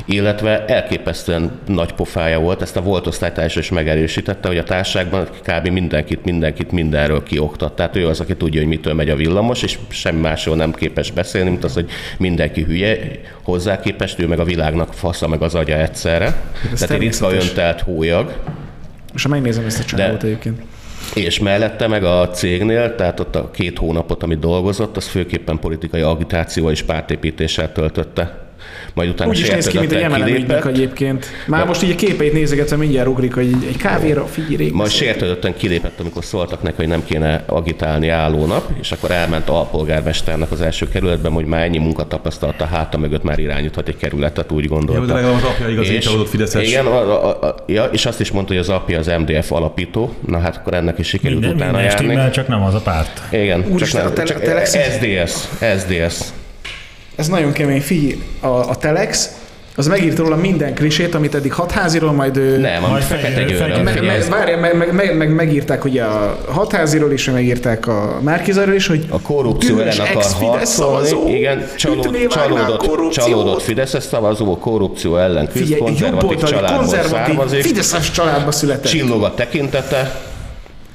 illetve 0.05 0.65
elképesztően 0.65 1.51
nagy 1.67 1.93
pofája 1.93 2.39
volt, 2.39 2.61
ezt 2.61 2.77
a 2.77 2.81
volt 2.81 3.07
osztálytársa 3.07 3.59
is 3.59 3.69
megerősítette, 3.69 4.47
hogy 4.47 4.57
a 4.57 4.63
társaságban 4.63 5.27
kb. 5.41 5.67
mindenkit, 5.67 6.25
mindenkit 6.25 6.71
mindenről 6.71 7.23
kioktat. 7.23 7.75
Tehát 7.75 7.95
ő 7.95 8.07
az, 8.07 8.19
aki 8.19 8.35
tudja, 8.35 8.59
hogy 8.59 8.69
mitől 8.69 8.93
megy 8.93 9.09
a 9.09 9.15
villamos, 9.15 9.63
és 9.63 9.79
semmi 9.89 10.19
másról 10.19 10.55
nem 10.55 10.73
képes 10.73 11.11
beszélni, 11.11 11.49
mint 11.49 11.63
az, 11.63 11.73
hogy 11.73 11.89
mindenki 12.17 12.63
hülye, 12.63 12.97
hozzá 13.43 13.79
képest 13.79 14.19
ő 14.19 14.27
meg 14.27 14.39
a 14.39 14.43
világnak 14.43 14.93
fasza 14.93 15.27
meg 15.27 15.41
az 15.41 15.55
agya 15.55 15.77
egyszerre. 15.77 16.35
Tehát 16.73 16.91
egy 16.91 16.99
ritka 16.99 17.33
öntelt 17.33 17.81
hólyag. 17.81 18.44
Most 19.15 19.27
már 19.27 19.39
megnézem 19.39 19.65
ezt 19.65 19.79
a 19.79 19.83
csávót 19.83 20.23
egyébként. 20.23 20.61
És 21.13 21.39
mellette 21.39 21.87
meg 21.87 22.03
a 22.03 22.29
cégnél, 22.29 22.95
tehát 22.95 23.19
ott 23.19 23.35
a 23.35 23.51
két 23.51 23.77
hónapot, 23.77 24.23
amit 24.23 24.39
dolgozott, 24.39 24.97
az 24.97 25.07
főképpen 25.07 25.59
politikai 25.59 26.01
agitációval 26.01 26.71
és 26.71 26.83
pártépítéssel 26.83 27.71
töltötte. 27.71 28.44
Majd 28.95 29.09
utána 29.09 29.29
Úgy 29.29 29.39
is 29.39 29.49
néz 29.49 29.67
ki, 29.67 29.77
mint 29.79 29.91
egy 29.91 29.97
sértődötten 29.99 30.27
MLM 30.29 30.35
ügynök 30.35 30.47
kilépett. 30.47 30.65
egyébként. 30.75 31.25
Már 31.47 31.65
most 31.65 31.83
így 31.83 31.91
a 31.91 31.95
képeit 31.95 32.33
nézegetve 32.33 32.75
mindjárt 32.75 33.07
ugrik, 33.07 33.33
hogy 33.33 33.47
egy, 33.67 33.77
kávéra 33.77 34.25
figyelj. 34.25 34.69
Majd 34.73 34.91
sértődötten 34.91 35.53
kilépett, 35.55 35.99
amikor 35.99 36.23
szóltak 36.25 36.61
neki, 36.63 36.75
hogy 36.75 36.87
nem 36.87 37.03
kéne 37.05 37.43
agitálni 37.45 38.09
állónap, 38.09 38.69
és 38.79 38.91
akkor 38.91 39.11
elment 39.11 39.49
alpolgármesternek 39.49 40.51
az 40.51 40.61
első 40.61 40.87
kerületben, 40.89 41.31
hogy 41.31 41.45
már 41.45 41.63
ennyi 41.63 41.77
munkatapasztalata 41.77 42.65
háta 42.65 42.97
mögött 42.97 43.23
már 43.23 43.39
irányíthat 43.39 43.87
egy 43.87 43.97
kerületet, 43.97 44.51
úgy 44.51 44.67
gondolta. 44.67 45.01
Jó, 45.01 45.07
de 45.07 45.13
legalább 45.13 45.35
az 45.35 45.43
apja 45.43 45.69
igazi 45.69 45.97
csalódott 45.97 46.29
Fideszes. 46.29 46.67
Igen, 46.67 46.85
a, 46.85 46.99
a, 47.25 47.41
a, 47.47 47.55
ja, 47.67 47.83
és 47.83 48.05
azt 48.05 48.19
is 48.19 48.31
mondta, 48.31 48.53
hogy 48.53 48.61
az 48.61 48.69
apja 48.69 48.99
az 48.99 49.11
MDF 49.19 49.51
alapító, 49.51 50.13
na 50.27 50.39
hát 50.39 50.55
akkor 50.55 50.73
ennek 50.73 50.99
is 50.99 51.07
sikerült 51.07 51.39
Minden, 51.39 51.55
utána 51.57 51.71
minden 51.71 51.91
járni. 51.91 52.05
stimmel, 52.07 52.31
csak 52.31 52.47
nem 52.47 52.63
az 52.63 52.73
a 52.73 52.79
párt. 52.81 53.21
Igen, 53.31 53.65
Úristen, 53.69 54.01
csak, 54.01 54.11
a 54.11 54.13
tele- 54.39 54.71
csak 54.71 54.81
SDS, 54.83 55.33
SDS. 55.79 56.33
Ez 57.15 57.27
nagyon 57.27 57.51
kemény. 57.51 57.81
Figyelj, 57.81 58.23
a, 58.39 58.47
a 58.47 58.75
Telex, 58.75 59.29
az 59.77 59.87
megírt 59.87 60.17
róla 60.17 60.35
minden 60.35 60.73
klisét, 60.73 61.15
amit 61.15 61.35
eddig 61.35 61.53
hatháziról, 61.53 62.11
majd 62.11 62.37
ő... 62.37 62.57
Nem, 62.57 62.81
Majd 62.81 63.03
fekete 63.03 63.45
várjál, 64.29 64.59
meg, 64.59 64.77
meg, 64.77 64.93
meg, 64.93 65.17
meg, 65.17 65.29
megírták 65.33 65.85
ugye 65.85 66.03
a 66.03 66.39
hatháziról 66.47 67.11
is, 67.11 67.29
megírták 67.29 67.87
a 67.87 68.19
Márkizarról 68.21 68.75
is, 68.75 68.87
hogy 68.87 69.05
A 69.09 69.21
korrupció 69.21 69.79
ellen 69.79 69.99
akar 69.99 70.23
harcolni. 70.23 71.37
Igen, 71.37 71.67
csalód, 71.77 72.27
csalódott, 72.27 72.87
korrupciót. 72.87 73.27
csalódott 73.27 73.61
Fideszes 73.61 74.03
szavazó, 74.03 74.57
korrupció 74.57 75.17
ellen 75.17 75.47
küzd, 75.47 75.77
konzervatív 75.77 76.37
családból 76.43 76.77
konzervatív, 76.77 77.35
származik, 77.35 77.61
Fideszes 77.61 78.11
családba 78.11 78.51
született. 78.51 78.91
csillog 78.91 79.23
a 79.23 79.33
tekintete, 79.33 80.21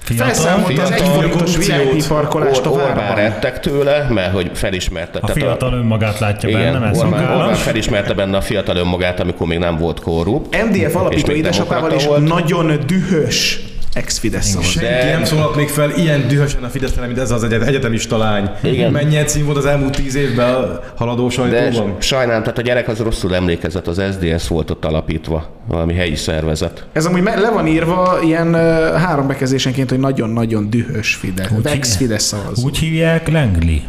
Felszámolta 0.05 0.83
az 0.83 0.89
fiatal, 0.89 1.07
egy 1.07 1.13
forintos 1.15 1.41
korrupciót, 1.41 1.93
VIP 1.93 2.07
parkolást 2.07 2.67
a 2.67 2.71
Or- 2.71 2.81
Orbán 2.81 2.97
várban. 2.97 3.15
rettek 3.15 3.61
tőle, 3.61 4.07
mert 4.11 4.33
hogy 4.33 4.51
felismerte. 4.53 5.19
A 5.23 5.27
fiatal 5.27 5.73
önmagát 5.73 6.19
látja 6.19 6.49
igen, 6.49 6.61
benne, 6.61 6.79
mert 6.79 6.97
Orbán, 6.97 7.13
Orbán 7.13 7.29
szolgálas. 7.29 7.63
felismerte 7.63 8.15
benne 8.15 8.37
a 8.37 8.41
fiatal 8.41 8.77
önmagát, 8.77 9.21
amikor 9.21 9.47
még 9.47 9.59
nem 9.59 9.77
volt 9.77 10.01
korrupt. 10.01 10.65
MDF 10.65 10.95
alapító 10.97 11.33
édesapával 11.33 11.93
is 11.93 12.09
nagyon 12.21 12.81
dühös 12.87 13.61
ex-Fidesz. 13.93 14.61
Senki 14.62 14.78
De- 14.78 15.12
nem 15.12 15.24
szólalt 15.24 15.57
még 15.57 15.68
fel 15.68 15.91
ilyen 15.91 16.28
dühösen 16.28 16.62
a 16.64 16.68
Fidesz 16.68 16.95
mint 17.07 17.18
ez 17.18 17.30
az 17.30 17.45
egyet, 17.45 17.66
egyetemista 17.66 18.16
lány. 18.16 18.51
Igen. 18.62 18.93
Mennyien 18.93 19.26
cím 19.26 19.45
volt 19.45 19.57
az 19.57 19.66
elmúlt 19.66 19.97
tíz 19.97 20.14
évben 20.14 20.55
a 20.55 20.80
haladó 20.97 21.26
De 21.26 21.32
sajtóban? 21.32 21.97
sajnálom, 22.01 22.43
tehát 22.43 22.59
a 22.59 22.62
gyerek 22.62 22.88
az 22.88 22.99
rosszul 22.99 23.34
emlékezett, 23.34 23.86
az 23.86 24.03
SDS 24.12 24.49
volt 24.49 24.70
ott 24.70 24.84
alapítva, 24.84 25.51
valami 25.66 25.95
helyi 25.95 26.14
szervezet. 26.16 26.86
Ez 26.93 27.05
amúgy 27.05 27.22
le 27.22 27.51
van 27.51 27.66
írva 27.66 28.18
ilyen 28.22 28.55
három 28.97 29.26
bekezdésenként, 29.26 29.91
hogy 29.91 29.99
nagyon-nagyon 29.99 30.70
dühös 30.70 31.14
Fidesz, 31.14 31.51
Úgy 31.57 31.66
ex-Fidesz 31.66 32.24
szavazó. 32.24 32.64
Úgy 32.64 32.78
hívják 32.78 33.28
Lengli. 33.28 33.82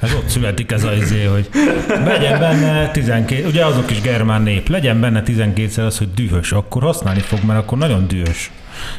Ez 0.00 0.12
ott 0.14 0.28
születik 0.28 0.72
ez 0.72 0.84
az 0.84 0.96
izé, 1.02 1.24
hogy 1.24 1.48
legyen 2.04 2.38
benne 2.38 2.90
12, 2.90 3.46
ugye 3.46 3.64
azok 3.64 3.90
is 3.90 4.00
germán 4.00 4.42
nép, 4.42 4.68
legyen 4.68 5.00
benne 5.00 5.22
12-szer 5.26 5.86
az, 5.86 5.98
hogy 5.98 6.08
dühös, 6.14 6.52
akkor 6.52 6.82
használni 6.82 7.20
fog, 7.20 7.38
mert 7.46 7.58
akkor 7.58 7.78
nagyon 7.78 8.06
dühös. 8.08 8.50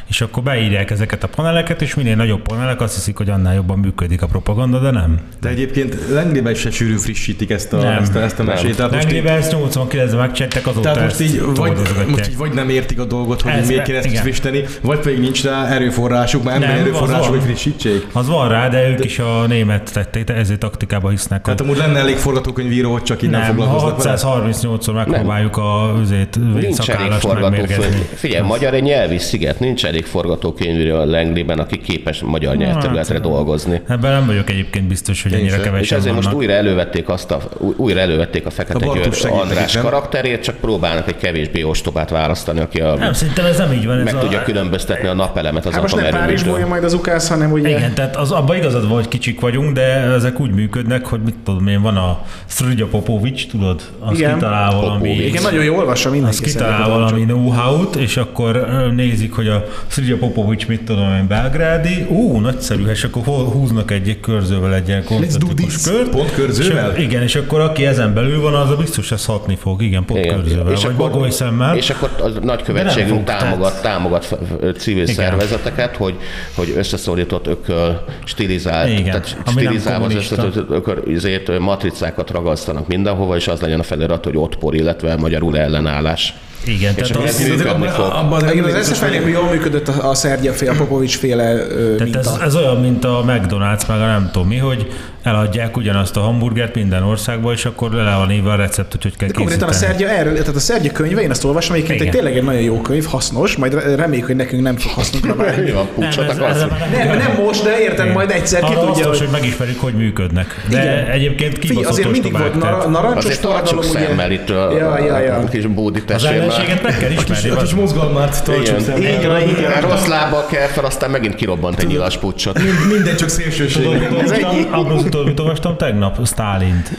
És 0.08 0.20
akkor 0.20 0.42
beírják 0.42 0.90
ezeket 0.90 1.24
a 1.24 1.28
paneleket, 1.28 1.82
és 1.82 1.94
minél 1.94 2.16
nagyobb 2.16 2.42
panelek 2.42 2.80
azt 2.80 2.94
hiszik, 2.94 3.16
hogy 3.16 3.30
annál 3.30 3.54
jobban 3.54 3.78
működik 3.78 4.22
a 4.22 4.26
propaganda, 4.26 4.78
de 4.78 4.90
nem. 4.90 5.18
De 5.40 5.48
egyébként 5.48 5.96
Lengliben 6.10 6.54
se 6.54 6.70
sűrűn 6.70 6.98
frissítik 6.98 7.50
ezt 7.50 7.72
a, 7.72 7.76
Nem. 7.76 8.02
ezt 8.02 8.14
a, 8.14 8.22
ezt 8.22 8.38
a 8.38 8.42
mesét. 8.42 8.78
Lengliben 8.78 9.36
ezt 9.36 9.56
89-ben 9.58 10.16
megcsettek, 10.16 10.66
azóta 10.66 10.92
tehát 10.92 11.08
most 11.08 11.20
így 11.20 11.42
vagy, 11.54 11.72
most 12.08 12.28
így 12.28 12.36
vagy 12.36 12.52
nem 12.52 12.68
értik 12.68 13.00
a 13.00 13.04
dolgot, 13.04 13.40
hogy 13.42 13.52
Ez- 13.52 13.68
miért 13.68 13.82
kéne 13.84 13.98
ezt 13.98 14.18
frissíteni, 14.18 14.64
vagy 14.82 14.98
pedig 14.98 15.18
nincs 15.18 15.42
rá 15.44 15.66
erőforrásuk, 15.66 16.42
már 16.42 16.54
emberi 16.54 16.72
Nem, 16.72 16.80
erőforrásuk, 16.80 17.20
az 17.20 17.26
hogy 17.26 17.36
van. 17.36 17.46
frissítsék. 17.46 18.06
Az 18.12 18.28
van 18.28 18.48
rá, 18.48 18.68
de 18.68 18.88
ők 18.88 19.04
is 19.04 19.18
a 19.18 19.46
német 19.46 19.92
tették, 19.92 20.24
de 20.24 20.34
ezért 20.34 20.58
taktikába 20.58 21.08
hisznek. 21.08 21.42
Tehát 21.42 21.60
amúgy 21.60 21.76
lenne 21.76 21.98
elég 21.98 22.16
forgatókönyvíró, 22.16 22.92
hogy 22.92 23.02
csak 23.02 23.22
így 23.22 23.30
nem, 23.30 23.40
nem, 23.40 23.56
foglalkoznak 23.56 24.02
vele. 24.02 24.18
638-szor 24.62 24.94
megpróbáljuk 24.94 25.56
a 25.56 25.94
azért 25.94 26.38
Nincs 26.60 26.90
elég 26.90 27.12
forgatókönyv. 27.12 27.94
Figyelj, 28.14 28.46
magyar 28.46 28.74
egy 28.74 28.82
nyelvi 28.82 29.18
sziget, 29.18 29.60
nincs 29.60 29.71
elég 29.80 30.04
forgatókönyvű 30.04 30.90
a 30.90 31.04
Lengliben, 31.04 31.58
aki 31.58 31.78
képes 31.78 32.20
magyar 32.22 32.56
nyelvterületre 32.56 33.14
Hát, 33.14 33.22
dolgozni. 33.22 33.80
Ebben 33.88 34.12
nem 34.12 34.26
vagyok 34.26 34.50
egyébként 34.50 34.86
biztos, 34.88 35.22
hogy 35.22 35.32
ennyire 35.32 35.56
kevesen 35.56 35.80
És 35.82 35.92
ezért 35.92 36.14
most 36.14 36.24
vannak. 36.26 36.40
újra 36.40 36.52
elővették, 36.52 37.08
azt 37.08 37.30
a, 37.30 37.40
új- 37.58 37.78
újra 37.78 38.00
elővették 38.00 38.46
a 38.46 38.50
Fekete 38.50 38.86
A 38.86 39.12
segít 39.12 39.40
András 39.40 39.72
nem? 39.72 39.82
karakterét, 39.82 40.42
csak 40.42 40.56
próbálnak 40.56 41.08
egy 41.08 41.16
kevésbé 41.16 41.62
ostobát 41.62 42.10
választani, 42.10 42.60
aki 42.60 42.80
a, 42.80 42.94
Nem, 42.94 43.12
szerintem 43.12 43.44
ez 43.44 43.58
nem 43.58 43.72
így 43.72 43.86
van. 43.86 43.98
Ez 43.98 44.04
meg 44.04 44.14
a, 44.14 44.18
tudja 44.18 44.42
különböztetni 44.42 45.08
a 45.08 45.14
napelemet 45.14 45.66
az 45.66 45.72
Hát 45.72 45.82
most 45.82 45.96
nem 45.96 46.10
Párizsból 46.10 46.66
majd 46.66 46.84
az 46.84 46.92
ukász, 46.92 47.28
hanem 47.28 47.52
ugye... 47.52 47.68
Igen, 47.68 47.94
tehát 47.94 48.16
az, 48.16 48.30
abban 48.30 48.56
igazad 48.56 48.82
van, 48.88 48.94
hogy 48.94 49.08
kicsik 49.08 49.40
vagyunk, 49.40 49.72
de 49.72 49.82
ezek 49.92 50.40
úgy 50.40 50.50
működnek, 50.50 51.06
hogy 51.06 51.20
mit 51.24 51.34
tudom 51.44 51.66
én, 51.66 51.82
van 51.82 51.96
a 51.96 52.20
Srudja 52.46 52.86
Popovics, 52.86 53.46
tudod? 53.48 53.82
Az 54.00 54.18
Igen. 54.18 54.34
kitalál 54.34 54.74
valami... 54.74 55.08
Popovics. 55.08 55.28
Igen, 55.28 55.42
nagyon 55.42 55.64
jól 55.64 55.78
olvassa 55.78 56.08
Az 56.08 56.14
mindenki. 56.14 56.42
kitalál 56.44 56.70
szerintem. 56.78 57.00
valami 57.00 57.22
know-how-t, 57.24 57.96
és 57.96 58.16
akkor 58.16 58.66
nézik, 58.94 59.32
hogy 59.32 59.48
a 59.52 59.64
Srudja 59.86 60.16
Popovics 60.16 60.66
mit 60.66 60.82
tudom 60.82 61.14
én, 61.14 61.26
belgrádi, 61.26 62.06
ú, 62.08 62.38
nagyszerű, 62.38 62.86
és 62.86 63.04
akkor 63.04 63.22
hol- 63.24 63.52
húznak 63.52 63.90
egy 63.90 64.20
körzővel 64.20 64.74
egy 64.74 64.88
ilyen 64.88 65.04
koncentrikus 65.04 65.74
this. 65.74 65.92
kört. 65.92 66.08
Pont 66.08 66.32
körzővel? 66.34 66.94
És, 66.96 67.02
igen, 67.04 67.22
és 67.22 67.34
akkor 67.34 67.60
aki 67.60 67.86
ezen 67.86 68.14
belül 68.14 68.40
van, 68.40 68.54
az 68.54 68.70
a 68.70 68.76
biztos 68.76 69.12
ez 69.12 69.24
hatni 69.24 69.56
fog, 69.56 69.82
igen, 69.82 70.04
pont 70.04 70.24
Igen. 70.24 70.34
körzővel, 70.36 70.64
vagy 70.64 70.94
bagoly 70.96 71.30
szemmel. 71.30 71.76
és 71.76 71.90
akkor 71.90 72.10
a 72.20 72.44
nagykövetségünk 72.44 73.24
támogat, 73.24 73.82
támogat 73.82 74.38
civil 74.78 75.02
Igen. 75.02 75.14
szervezeteket, 75.14 75.96
hogy, 75.96 76.14
hogy 76.54 76.74
összeszorított 76.76 77.46
ököl, 77.46 78.04
stilizált, 78.24 78.88
Igen. 78.88 79.04
tehát 79.04 79.36
stilizálva 79.46 80.04
az 80.06 80.14
összeszorított 80.14 80.70
ököl, 80.70 81.02
izét, 81.06 81.58
matricákat 81.58 82.30
ragasztanak 82.30 82.86
mindenhova, 82.86 83.36
és 83.36 83.48
az 83.48 83.60
legyen 83.60 83.80
a 83.80 83.82
felirat, 83.82 84.24
hogy 84.24 84.36
otpor, 84.36 84.74
illetve 84.74 85.16
magyarul 85.16 85.58
ellenállás. 85.58 86.34
Igen, 86.64 86.94
És 86.96 87.08
tehát 87.08 87.28
az, 87.28 87.40
ez 87.40 87.48
működni 87.48 87.88
fog. 87.88 88.04
Abban 88.12 88.50
Igen, 88.50 88.64
az 88.64 88.72
biztos, 88.72 88.96
SFL-nél 88.96 89.28
jól 89.28 89.48
működött 89.50 89.88
a, 89.88 90.10
a 90.10 90.14
Szergya 90.14 90.52
féle, 90.52 90.70
a 90.70 90.74
Popovics 90.74 91.18
féle 91.18 91.52
ö, 91.54 91.94
Tehát 91.96 92.14
ez, 92.16 92.26
minta. 92.26 92.44
ez 92.44 92.56
olyan, 92.56 92.76
mint 92.80 93.04
a 93.04 93.24
McDonald's, 93.26 93.86
meg 93.88 94.00
a 94.00 94.06
nem 94.06 94.30
tudom 94.32 94.48
mi, 94.48 94.56
hogy 94.56 94.86
eladják 95.22 95.76
ugyanazt 95.76 96.16
a 96.16 96.20
hamburgert 96.20 96.74
minden 96.74 97.02
országba, 97.02 97.52
és 97.52 97.64
akkor 97.64 97.90
le 97.92 98.14
van 98.16 98.30
írva 98.30 98.52
a 98.52 98.56
recept, 98.56 98.96
hogy 99.02 99.16
kell 99.16 99.28
De 99.28 99.34
konkrétan 99.34 99.68
a 99.68 99.70
készíteni. 99.70 99.98
Szergya 99.98 100.14
erről, 100.18 100.32
tehát 100.38 100.54
a 100.56 100.60
Szergya 100.60 100.92
könyve, 100.92 101.20
én 101.20 101.30
azt 101.30 101.44
olvasom, 101.44 101.74
egyébként 101.74 102.00
egy 102.00 102.08
tényleg 102.10 102.36
egy 102.36 102.42
nagyon 102.44 102.60
jó 102.60 102.80
könyv, 102.80 103.04
hasznos, 103.04 103.56
majd 103.56 103.74
re- 103.74 103.94
reméljük, 103.94 104.26
hogy 104.26 104.36
nekünk 104.36 104.62
nem 104.62 104.76
fog 104.76 104.92
hasznunkra 104.92 105.34
Mi 105.36 105.42
válni. 105.42 105.70
van, 105.70 105.88
pucsot 105.94 106.30
akarsz? 106.30 106.60
Nem, 106.60 107.18
nem 107.18 107.34
most, 107.44 107.62
de 107.64 107.80
érted, 107.80 108.12
majd 108.12 108.30
egyszer 108.30 108.60
ki 108.60 108.66
tudja, 108.66 108.86
hasznos, 108.86 109.06
hogy... 109.06 109.18
hogy 109.18 109.28
megismerjük, 109.40 109.80
hogy 109.80 109.94
működnek. 109.94 110.64
De 110.70 110.82
Igen. 110.82 111.06
egyébként 111.10 111.58
kibaszott 111.58 111.90
azért 111.90 112.10
mindig 112.10 112.32
volt 112.38 112.54
nar- 112.54 112.88
narancsos 112.90 113.34
forradalom, 113.36 113.82
szemmel 113.82 114.30
itt 114.30 114.50
a, 114.50 114.72
Ja, 114.78 114.98
ja, 114.98 115.18
ja. 115.18 115.34
a 115.36 115.44
kis 115.48 115.66
bódi 115.66 116.02
az 116.14 116.24
ellenséget 116.24 116.82
meg 116.82 116.98
kell 116.98 117.10
ismerni. 117.10 117.48
A 117.48 117.56
kis 117.56 117.74
mozgalmát 117.74 118.44
tartsuk 118.44 118.80
szemmel. 118.80 119.80
Rossz 119.80 120.06
lábbal 120.06 120.46
kell 120.50 120.66
fel, 120.66 120.84
aztán 120.84 121.10
megint 121.10 121.34
kirobbant 121.34 121.78
egy 121.80 121.86
nyilas 121.86 122.16
pucsot. 122.16 122.58
Minden 122.92 123.16
csak 123.16 123.28
szélsőség. 123.28 123.86
Ez 124.22 124.30
egy- 124.30 124.66
tudod, 125.12 125.26
mit 125.26 125.40
olvastam 125.40 125.76
tegnap? 125.76 126.26
Stálint. 126.26 126.90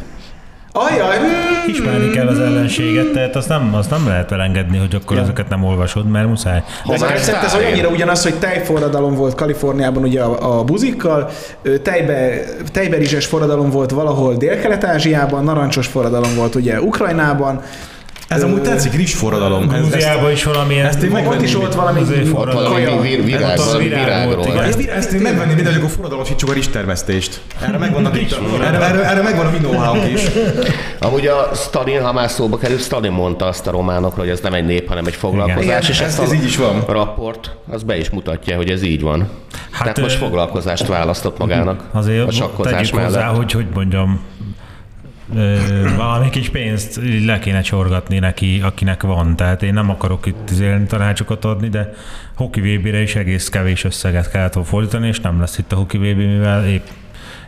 Ajaj. 0.71 1.17
Ismerni 1.67 2.09
kell 2.09 2.27
az 2.27 2.39
ellenséget, 2.39 3.11
tehát 3.11 3.35
azt 3.35 3.47
nem, 3.49 3.73
azt 3.73 3.89
nem 3.89 4.07
lehet 4.07 4.31
elengedni, 4.31 4.77
hogy 4.77 4.95
akkor 4.95 5.17
ezeket 5.17 5.49
nem 5.49 5.63
olvasod, 5.63 6.09
mert 6.09 6.27
muszáj. 6.27 6.63
Ez 6.89 7.01
a 7.01 7.05
már 7.05 7.13
recept 7.13 7.43
ez 7.43 7.55
olyannyira 7.55 7.89
ugyanaz, 7.89 8.23
hogy 8.23 8.35
tejforradalom 8.35 9.15
volt 9.15 9.35
Kaliforniában 9.35 10.03
ugye 10.03 10.21
a, 10.21 10.59
a 10.59 10.63
buzikkal, 10.63 11.29
tejbe, 11.83 12.39
tejberizses 12.71 13.25
forradalom 13.25 13.69
volt 13.69 13.91
valahol 13.91 14.35
Dél-Kelet-Ázsiában, 14.35 15.43
narancsos 15.43 15.87
forradalom 15.87 16.35
volt 16.35 16.55
ugye 16.55 16.81
Ukrajnában, 16.81 17.61
Ez 18.33 18.43
amúgy 18.43 18.61
tetszik, 18.61 18.93
rizs 18.93 19.13
forradalom. 19.13 19.69
Ez- 19.69 19.79
Grúziában 19.79 20.31
is 20.31 20.43
valamilyen... 20.43 20.85
ezt 20.85 21.01
én 21.03 21.07
ott 21.09 21.13
megvenném. 21.13 21.43
is 21.43 21.53
volt 21.55 21.75
valami 21.75 22.03
forradalom. 22.25 22.71
Valami 22.71 23.21
virág, 23.21 23.51
Ez 23.51 23.59
ott 23.59 23.65
valami 23.65 23.83
virágról. 23.87 24.63
Ezt, 24.95 25.11
én 25.11 25.21
megvenném, 25.21 25.65
hogy 25.65 25.75
akkor 25.75 25.89
forradalmasítsuk 25.89 26.49
a 26.49 26.53
rizstermesztést. 26.53 27.41
Erre 27.61 27.77
megvannak 27.77 28.21
itt, 28.21 28.37
erre, 28.63 28.79
erre, 28.81 29.09
erre 29.09 29.21
megvan 29.21 29.45
a 29.45 29.49
mi 29.49 29.57
know 29.57 29.95
is. 30.13 30.21
Amúgy 30.99 31.27
a 31.27 31.49
Stalin, 31.55 32.01
ha 32.01 32.13
már 32.13 32.29
szóba 32.29 32.57
került, 32.57 32.81
Stalin 32.81 33.11
mondta 33.11 33.45
azt 33.45 33.67
a 33.67 33.71
románokra, 33.71 34.21
hogy 34.21 34.29
ez 34.29 34.39
nem 34.39 34.53
egy 34.53 34.65
nép, 34.65 34.87
hanem 34.87 35.05
egy 35.05 35.13
foglalkozás, 35.15 35.63
Igen. 35.63 35.81
és 35.81 35.89
Ez- 35.99 36.07
ezt 36.07 36.19
ez 36.21 36.29
a 36.31 36.33
így 36.33 36.43
is 36.43 36.57
van. 36.57 36.83
raport, 36.87 37.55
az 37.71 37.83
be 37.83 37.97
is 37.97 38.09
mutatja, 38.09 38.55
hogy 38.55 38.69
ez 38.69 38.83
így 38.83 39.01
van. 39.01 39.27
Hát, 39.71 39.81
Tehát 39.81 39.99
most 39.99 40.17
foglalkozást 40.17 40.87
választott 40.87 41.37
magának 41.37 41.83
Azért 41.91 42.27
a 42.27 42.31
sakkozás 42.31 42.89
tegyük 42.89 43.05
hozzá, 43.05 43.19
mellett. 43.19 43.35
hogy 43.35 43.51
hogy 43.51 43.65
mondjam, 43.73 44.19
valami 45.97 46.29
kis 46.29 46.49
pénzt 46.49 46.99
le 47.25 47.39
kéne 47.39 47.61
csorgatni 47.61 48.19
neki, 48.19 48.61
akinek 48.63 49.01
van. 49.01 49.35
Tehát 49.35 49.63
én 49.63 49.73
nem 49.73 49.89
akarok 49.89 50.25
itt 50.25 50.49
izélni 50.51 50.85
tanácsokat 50.85 51.45
adni, 51.45 51.69
de 51.69 51.93
hoki 52.35 52.61
VB-re 52.61 53.01
is 53.01 53.15
egész 53.15 53.49
kevés 53.49 53.83
összeget 53.83 54.33
volna 54.33 54.69
fordítani, 54.69 55.07
és 55.07 55.19
nem 55.19 55.39
lesz 55.39 55.57
itt 55.57 55.71
a 55.71 55.75
hoki 55.75 55.97
VB, 55.97 56.17
mivel 56.17 56.65
épp 56.65 56.85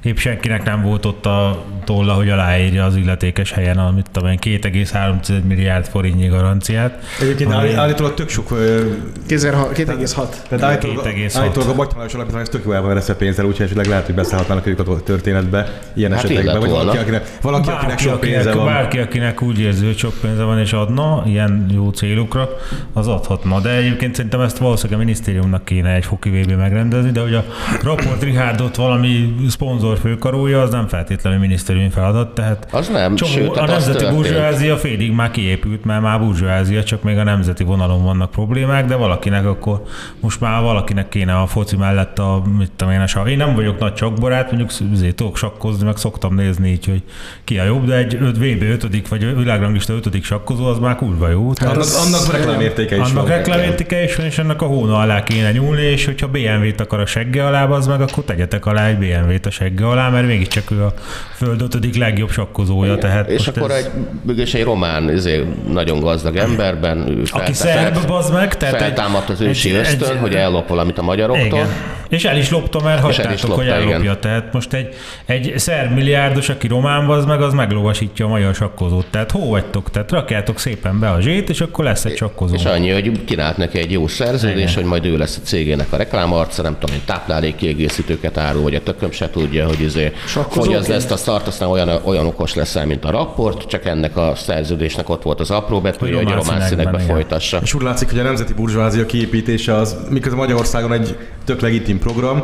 épp 0.05 0.17
senkinek 0.17 0.63
nem 0.63 0.81
volt 0.81 1.05
ott 1.05 1.25
a 1.25 1.63
tolla, 1.85 2.13
hogy 2.13 2.29
aláírja 2.29 2.85
az 2.85 2.95
illetékes 2.95 3.51
helyen 3.51 3.77
a, 3.77 3.91
mit 3.91 4.05
tudom 4.11 4.29
én, 4.29 4.37
2,3 4.41 5.43
milliárd 5.43 5.87
forintnyi 5.87 6.27
garanciát. 6.27 7.03
Egyébként 7.21 7.51
Ami- 7.53 7.59
állí- 7.59 7.75
állítólag 7.75 8.13
tök 8.13 8.29
sok... 8.29 8.51
ö, 8.51 8.81
2,6. 9.27 10.27
Tehát 10.49 10.63
állítólag, 10.63 11.05
2,6. 11.05 11.37
állítólag 11.37 11.69
a 11.69 11.73
Magytalanos 11.73 12.13
Alapítvány 12.13 12.41
ez 12.41 12.49
tök 12.49 12.63
jól 12.65 12.75
el 12.75 12.81
van 12.81 12.91
eresztve 12.91 13.15
pénzzel, 13.15 13.45
úgyhogy 13.45 13.65
esetleg 13.65 13.85
lehet, 13.85 14.05
hogy 14.05 14.15
beszállhatnának 14.15 14.67
ők 14.67 14.79
a 14.79 15.03
történetbe 15.03 15.81
ilyen 15.93 16.11
Hát 16.11 16.23
esetekben. 16.23 16.59
Vagy 16.59 16.69
valaki, 16.69 16.97
akinek, 16.97 17.27
valaki, 17.41 17.69
akinek 17.69 17.99
sok 17.99 18.19
pénze 18.19 18.37
akinek, 18.39 18.55
van. 18.55 18.65
Bárki, 18.65 18.99
akinek 18.99 19.41
úgy 19.41 19.59
érzi, 19.59 19.85
hogy 19.85 19.97
sok 19.97 20.13
pénze 20.21 20.43
van 20.43 20.59
és 20.59 20.73
adna 20.73 21.23
ilyen 21.25 21.65
jó 21.73 21.89
célokra, 21.89 22.49
az 22.93 23.07
adhatna. 23.07 23.59
De 23.59 23.69
egyébként 23.69 24.15
szerintem 24.15 24.41
ezt 24.41 24.57
valószínűleg 24.57 24.99
a 24.99 25.03
minisztériumnak 25.03 25.65
kéne 25.65 25.93
egy 25.93 26.05
foki 26.05 26.29
VB 26.29 26.51
megrendezni, 26.51 27.11
de 27.11 27.21
hogy 27.21 27.33
a 27.33 27.45
Raport 27.83 28.23
Richardot 28.23 28.75
valami 28.75 29.35
szponzor 29.49 29.94
főkarója, 29.95 30.61
az 30.61 30.71
nem 30.71 30.87
feltétlenül 30.87 31.39
minisztériumi 31.39 31.89
feladat, 31.89 32.33
tehát 32.35 32.67
Az 32.71 32.87
nem, 32.87 33.15
Csomó, 33.15 33.31
sőt, 33.31 33.57
a 33.57 33.65
nemzeti 33.65 34.05
burzsóázia 34.05 34.77
félig 34.77 35.11
már 35.11 35.31
kiépült, 35.31 35.85
mert 35.85 36.01
már 36.01 36.19
burzsóázia, 36.19 36.83
csak 36.83 37.03
még 37.03 37.17
a 37.17 37.23
nemzeti 37.23 37.63
vonalon 37.63 38.03
vannak 38.03 38.31
problémák, 38.31 38.85
de 38.85 38.95
valakinek 38.95 39.45
akkor 39.45 39.83
most 40.19 40.39
már 40.39 40.61
valakinek 40.61 41.09
kéne 41.09 41.35
a 41.35 41.47
foci 41.47 41.75
mellett 41.75 42.19
a, 42.19 42.41
mit 42.57 42.71
tudom 42.75 42.93
én, 42.93 43.03
a. 43.13 43.27
Én 43.27 43.37
nem 43.37 43.55
vagyok 43.55 43.79
nagy 43.79 43.93
csakbarát, 43.93 44.51
mondjuk 44.51 44.91
azért 44.93 45.15
tudok 45.15 45.37
sakkozni, 45.37 45.85
meg 45.85 45.97
szoktam 45.97 46.35
nézni 46.35 46.69
így, 46.69 46.85
hogy 46.85 47.03
ki 47.43 47.57
a 47.57 47.63
jobb, 47.63 47.85
de 47.85 47.95
egy 47.95 48.17
5 48.21 48.37
VB 48.37 48.61
5 48.61 49.07
vagy 49.07 49.37
világranglista 49.37 49.93
5 49.93 50.23
sakkozó, 50.23 50.65
az 50.65 50.79
már 50.79 50.95
kurva 50.95 51.29
jó. 51.29 51.53
Tehát 51.53 51.75
Annak, 51.75 51.87
annak 52.05 52.31
reklámértéke 52.31 52.95
is 52.95 53.01
annak 53.01 53.13
van. 53.13 53.25
reklámértéke 53.25 54.03
is 54.03 54.15
van, 54.15 54.25
és 54.25 54.37
annak 54.37 54.61
a 54.61 54.65
hóna 54.65 54.97
alá 54.97 55.23
kéne 55.23 55.51
nyúlni, 55.51 55.81
és 55.81 56.05
hogyha 56.05 56.27
BMW-t 56.27 56.81
akar 56.81 56.99
a 56.99 57.05
segge 57.05 57.45
alá, 57.45 57.65
az 57.65 57.87
meg, 57.87 58.01
akkor 58.01 58.23
tegyetek 58.23 58.65
alá 58.65 58.87
egy 58.87 58.97
BMW-t 58.97 59.45
a 59.45 59.49
segge 59.49 59.84
alá, 59.85 60.09
mert 60.09 60.27
mégiscsak 60.27 60.71
ő 60.71 60.83
a 60.83 60.93
föld 61.35 61.61
ötödik 61.61 61.95
legjobb 61.97 62.29
sakkozója. 62.31 62.97
Tehát 62.97 63.29
És 63.29 63.47
akkor 63.47 63.71
ez- 63.71 63.77
egy, 63.77 63.91
mégis 64.25 64.53
egy 64.53 64.63
román, 64.63 65.09
ezért 65.09 65.67
nagyon 65.71 65.99
gazdag 65.99 66.35
emberben, 66.35 67.09
ő 67.09 67.23
aki 67.31 67.53
szerb, 67.53 68.07
bazd 68.07 68.33
meg, 68.33 68.57
tehát 68.57 68.77
feltámadt 68.77 69.29
az 69.29 69.41
ősi 69.41 69.69
egy- 69.69 69.75
ösztön, 69.75 70.09
egy- 70.11 70.17
hogy 70.21 70.33
ellop 70.35 70.67
valamit 70.67 70.97
a 70.97 71.01
magyaroktól. 71.01 71.45
Igen. 71.45 71.67
És 72.09 72.25
el 72.25 72.37
is 72.37 72.49
lopta, 72.49 72.79
mert 72.83 72.97
el 72.97 73.03
hagytátok, 73.03 73.33
is 73.33 73.41
lopta, 73.41 73.57
hogy 73.57 73.67
ellopja. 73.67 73.99
igen. 73.99 74.17
Tehát 74.21 74.53
most 74.53 74.73
egy, 74.73 74.95
egy 75.25 75.53
szerb 75.57 75.93
milliárdos, 75.93 76.49
aki 76.49 76.67
román 76.67 77.09
az 77.09 77.25
meg, 77.25 77.41
az 77.41 77.53
meglovasítja 77.53 78.25
a 78.25 78.29
magyar 78.29 78.53
sakkozót. 78.55 79.05
Tehát 79.09 79.31
hol 79.31 79.47
vagytok? 79.47 79.91
Tehát 79.91 80.11
rakjátok 80.11 80.59
szépen 80.59 80.99
be 80.99 81.09
a 81.09 81.21
zsét, 81.21 81.49
és 81.49 81.61
akkor 81.61 81.83
lesz 81.85 82.05
egy 82.05 82.15
sakkozó. 82.15 82.55
És 82.55 82.65
annyi, 82.65 82.89
hogy 82.89 83.23
kínált 83.25 83.57
neki 83.57 83.77
egy 83.79 83.91
jó 83.91 84.07
szerződés, 84.07 84.61
Igen. 84.61 84.73
hogy 84.73 84.83
majd 84.83 85.05
ő 85.05 85.17
lesz 85.17 85.37
a 85.37 85.45
cégének 85.45 85.91
a 85.91 85.97
reklámarca, 85.97 86.61
nem 86.61 86.75
tudom, 86.79 86.95
táplálékkiegészítőket 87.05 88.37
árul, 88.37 88.61
vagy 88.61 88.75
a 88.75 88.83
tököm 88.83 89.11
se 89.11 89.29
tudja, 89.29 89.64
hogy, 89.67 89.81
izé, 89.81 90.11
hogy 90.49 90.73
az 90.73 90.89
ezt 90.89 91.11
a 91.11 91.17
start, 91.17 91.47
aztán 91.47 91.69
olyan, 91.69 91.89
olyan 92.03 92.25
okos 92.25 92.53
leszel, 92.53 92.85
mint 92.85 93.05
a 93.05 93.11
rapport, 93.11 93.67
csak 93.67 93.85
ennek 93.85 94.17
a 94.17 94.33
szerződésnek 94.35 95.09
ott 95.09 95.23
volt 95.23 95.39
az 95.39 95.51
apró 95.51 95.81
betűje, 95.81 96.15
hogy 96.15 96.23
román 96.23 96.43
román 96.43 96.67
színekbe 96.67 96.99
folytassa. 96.99 97.59
És 97.63 97.73
úgy 97.73 97.81
látszik, 97.81 98.09
hogy 98.09 98.19
a 98.19 98.23
nemzeti 98.23 98.53
burzsvázia 98.53 99.05
kiépítése 99.05 99.73
az, 99.75 99.97
miközben 100.09 100.39
Magyarországon 100.39 100.91
egy 100.91 101.17
tök 101.45 101.61
legitim 101.61 101.99
program, 101.99 102.43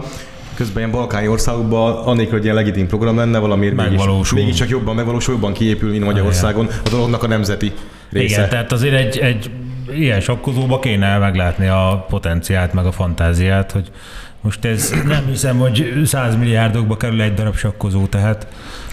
közben 0.55 0.77
ilyen 0.77 0.91
balkáni 0.91 1.27
országokban, 1.27 1.95
annélkül, 1.95 2.33
hogy 2.33 2.43
ilyen 2.43 2.55
legitim 2.55 2.87
program 2.87 3.17
lenne, 3.17 3.39
valamiért 3.39 3.75
mégis, 3.75 4.31
mégis 4.31 4.55
csak 4.55 4.69
jobban 4.69 4.95
megvalósul, 4.95 5.33
jobban 5.33 5.53
kiépül, 5.53 5.91
mint 5.91 6.03
Magyarországon. 6.03 6.67
A 6.85 6.89
dolognak 6.89 7.23
a 7.23 7.27
nemzeti 7.27 7.71
része. 8.11 8.35
Igen, 8.35 8.49
tehát 8.49 8.71
azért 8.71 8.93
egy, 8.93 9.17
egy 9.17 9.51
ilyen 9.93 10.19
sakkozóba 10.19 10.79
kéne 10.79 11.17
meglátni 11.17 11.67
a 11.67 12.05
potenciált, 12.09 12.73
meg 12.73 12.85
a 12.85 12.91
fantáziát, 12.91 13.71
hogy 13.71 13.91
most 14.41 14.65
ez 14.65 14.93
nem 15.07 15.25
hiszem, 15.29 15.57
hogy 15.57 16.01
100 16.05 16.35
milliárdokba 16.35 16.97
kerül 16.97 17.21
egy 17.21 17.33
darab 17.33 17.55
sakkozó, 17.55 18.05
tehát 18.05 18.47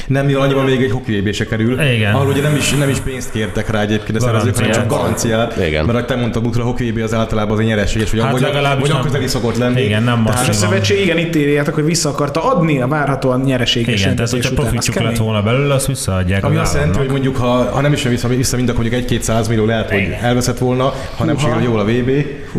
Nem 0.07 0.31
annyiban 0.37 0.65
még 0.65 0.83
egy 0.83 0.91
hoki 0.91 1.33
se 1.33 1.47
kerül. 1.47 1.81
Igen. 1.81 2.15
Ahol 2.15 2.27
ugye 2.27 2.43
nem 2.43 2.57
is, 2.57 2.71
nem 2.71 2.89
is 2.89 2.99
pénzt 2.99 3.31
kértek 3.31 3.71
rá 3.71 3.81
egyébként 3.81 4.19
a 4.19 4.21
szervezők, 4.21 4.55
hanem 4.55 4.71
csak 4.71 4.89
Garanciát. 4.89 5.57
Igen. 5.57 5.85
Mert 5.85 5.97
ahogy 5.97 6.05
te 6.05 6.17
mondtad, 6.17 6.43
Bukra, 6.43 6.63
a 6.63 6.67
hoki 6.67 7.01
az 7.01 7.15
általában 7.15 7.53
az 7.53 7.61
egy 7.61 7.67
nyereséges, 7.67 8.11
vagy, 8.11 8.21
Hát 8.21 8.33
vagy, 8.33 8.41
legalábbis 8.41 8.89
nem- 8.89 9.03
közeli 9.03 9.27
szokott 9.27 9.57
lenni. 9.57 9.83
Igen, 9.83 10.03
nem 10.03 10.25
Tehát- 10.25 10.43
És 10.43 10.49
a 10.49 10.53
szövetség 10.53 11.01
igen 11.01 11.19
itt 11.19 11.37
írjátok, 11.37 11.75
hogy 11.75 11.85
vissza 11.85 12.09
akarta 12.09 12.45
adni 12.45 12.81
a 12.81 12.87
várhatóan 12.87 13.41
nyereséges 13.41 14.01
igen, 14.01 14.15
tehát 14.17 14.31
hogyha. 14.31 14.49
Az 14.49 14.55
profitjuk 14.55 14.97
lett 14.97 15.17
volna 15.17 15.43
belőle, 15.43 15.75
azt 15.75 15.87
visszaadják 15.87 16.45
Ami 16.45 16.57
az 16.57 16.63
azt 16.63 16.75
jelenti, 16.75 16.99
hogy 16.99 17.11
mondjuk, 17.11 17.37
ha, 17.37 17.47
ha 17.47 17.81
nem 17.81 17.93
is 17.93 18.03
jön 18.03 18.13
vissza, 18.13 18.29
vissza 18.29 18.57
mind, 18.57 18.73
mondjuk 18.73 18.95
egy-két 18.95 19.49
millió 19.49 19.65
lehet, 19.65 19.91
hogy 19.91 19.99
Igen. 19.99 20.21
elveszett 20.23 20.59
volna, 20.59 20.93
ha 21.17 21.25
nem 21.25 21.39
sikerül 21.39 21.63
jól 21.63 21.81
a 21.81 21.85
VB, 21.85 22.11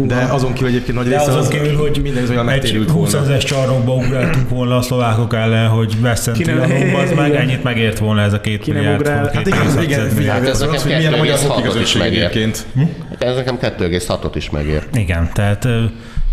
de 0.08 0.16
azon 0.16 0.54
kívül 0.54 0.70
egyébként 0.70 0.98
nagy 0.98 1.08
része 1.08 1.48
kívül, 1.50 1.76
hogy 1.76 2.00
minden 2.04 2.24
olyan 2.30 2.50
egy 2.50 2.79
megtérült 2.80 2.90
20 3.06 3.12
volna. 3.12 3.26
ezeres 3.26 3.44
csarnokba 3.44 3.94
ugráltunk 3.94 4.50
volna 4.50 4.78
a 4.78 4.82
szlovákok 4.82 5.34
ellen, 5.34 5.68
hogy 5.68 6.02
Veszent 6.02 6.38
Ki 6.38 6.44
nem- 6.44 6.62
Trianonba, 6.62 6.98
az 7.00 7.12
meg 7.16 7.28
igen. 7.30 7.42
ennyit 7.42 7.64
megért 7.64 7.98
volna 8.00 8.22
ez 8.22 8.34
a 8.34 8.42
két 8.42 8.62
Ki 8.62 8.72
milliárd 8.72 9.06
forint, 9.06 9.32
Hát 9.32 9.48
Igen, 9.48 9.60
2,6 9.60 9.68
igen, 9.68 9.76
milliárd. 9.84 10.12
figyelj, 10.12 10.28
Hát 10.40 10.48
ez 10.48 10.50
az, 10.50 10.60
nekem 10.60 10.76
az, 10.76 10.82
hogy 10.84 10.92
milyen 10.98 11.14
a 11.14 11.18
magyar 11.18 11.38
2,6-ot 11.38 11.48
hoki 11.48 11.68
is 11.68 11.74
közösség 11.74 12.02
megér. 12.02 12.18
egyébként. 12.24 12.66
Ez 13.20 13.36
nekem 13.36 13.58
2,6-ot 13.62 14.32
is 14.36 14.50
megér. 14.50 14.84
Igen, 14.94 15.30
tehát 15.34 15.68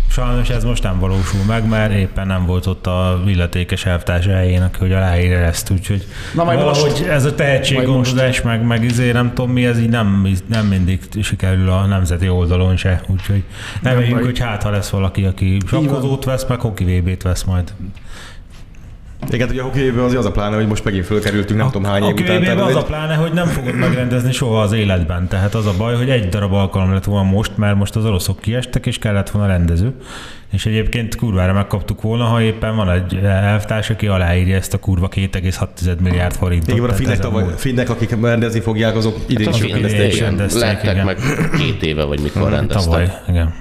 sajnos 0.09 0.49
ez 0.49 0.63
most 0.63 0.83
nem 0.83 0.99
valósul 0.99 1.39
meg, 1.47 1.67
mert 1.67 1.93
éppen 1.93 2.27
nem 2.27 2.45
volt 2.45 2.65
ott 2.65 2.87
a 2.87 3.21
illetékes 3.27 3.85
elvtárs 3.85 4.25
helyének, 4.25 4.77
hogy 4.77 4.91
aláírja 4.91 5.37
ezt, 5.37 5.69
úgyhogy 5.69 6.07
Na 6.33 6.43
majd 6.43 6.59
valahogy 6.59 6.89
most. 6.89 7.05
ez 7.05 7.25
a 7.25 7.35
tehetséggondozás, 7.35 8.41
meg, 8.41 8.65
meg 8.65 8.83
izé, 8.83 9.11
nem 9.11 9.33
tudom 9.33 9.51
mi, 9.51 9.65
ez 9.65 9.79
így 9.79 9.89
nem, 9.89 10.27
nem 10.45 10.65
mindig 10.65 10.99
sikerül 11.21 11.69
a 11.69 11.85
nemzeti 11.85 12.29
oldalon 12.29 12.77
se, 12.77 13.01
úgyhogy 13.07 13.43
reméljük, 13.81 14.13
baj. 14.15 14.23
hogy 14.23 14.39
hát 14.39 14.63
ha 14.63 14.69
lesz 14.69 14.89
valaki, 14.89 15.25
aki 15.25 15.57
sakkozót 15.67 16.23
vesz, 16.23 16.45
meg 16.45 16.59
hoki 16.59 16.83
VB-t 16.83 17.23
vesz 17.23 17.43
majd. 17.43 17.73
Igen, 19.31 19.49
ugye 19.49 19.61
a 19.61 19.63
hoki 19.63 19.87
az 19.87 20.13
az 20.13 20.25
a 20.25 20.31
pláne, 20.31 20.55
hogy 20.55 20.67
most 20.67 20.83
megint 20.83 21.05
fölkerültünk, 21.05 21.59
nem 21.59 21.69
tudom 21.69 21.83
hány 21.83 22.03
év 22.03 22.07
A 22.09 22.21
után. 22.21 22.41
Tehát 22.43 22.59
az 22.59 22.69
egy- 22.69 22.75
a 22.75 22.83
pláne, 22.83 23.15
hogy 23.15 23.31
nem 23.33 23.45
fogod 23.47 23.75
megrendezni 23.75 24.31
soha 24.31 24.61
az 24.61 24.71
életben. 24.71 25.27
Tehát 25.27 25.55
az 25.55 25.65
a 25.65 25.73
baj, 25.77 25.95
hogy 25.95 26.09
egy 26.09 26.29
darab 26.29 26.53
alkalom 26.53 26.93
lett 26.93 27.03
volna 27.03 27.29
most, 27.29 27.57
mert 27.57 27.75
most 27.75 27.95
az 27.95 28.05
oroszok 28.05 28.39
kiestek, 28.39 28.85
és 28.85 28.97
kellett 28.99 29.29
volna 29.29 29.47
rendező. 29.47 29.93
És 30.51 30.65
egyébként 30.65 31.15
kurvára 31.15 31.53
megkaptuk 31.53 32.01
volna, 32.01 32.23
ha 32.23 32.41
éppen 32.41 32.75
van 32.75 32.89
egy 32.89 33.15
elvtárs, 33.23 33.89
aki 33.89 34.07
aláírja 34.07 34.55
ezt 34.55 34.73
a 34.73 34.77
kurva 34.79 35.07
2,6 35.07 35.99
milliárd 36.01 36.33
forintot. 36.35 36.67
Igen, 36.69 36.81
van 36.81 36.89
a 36.89 36.93
finnek, 36.93 37.19
tavaly, 37.19 37.43
finnek, 37.55 37.89
akik 37.89 38.17
rendezni 38.21 38.59
fogják, 38.59 38.95
azok 38.95 39.17
idén 39.27 39.45
Hát 39.45 39.61
a 39.61 39.65
is 40.05 40.19
rendezték, 40.19 40.61
lettek 40.61 40.91
igen. 40.93 41.05
meg 41.05 41.17
két 41.57 41.83
éve, 41.83 42.03
vagy 42.03 42.19
mikor 42.21 42.49
rendeztek. 42.49 42.83
Tavaly, 42.83 43.11
igen. 43.29 43.53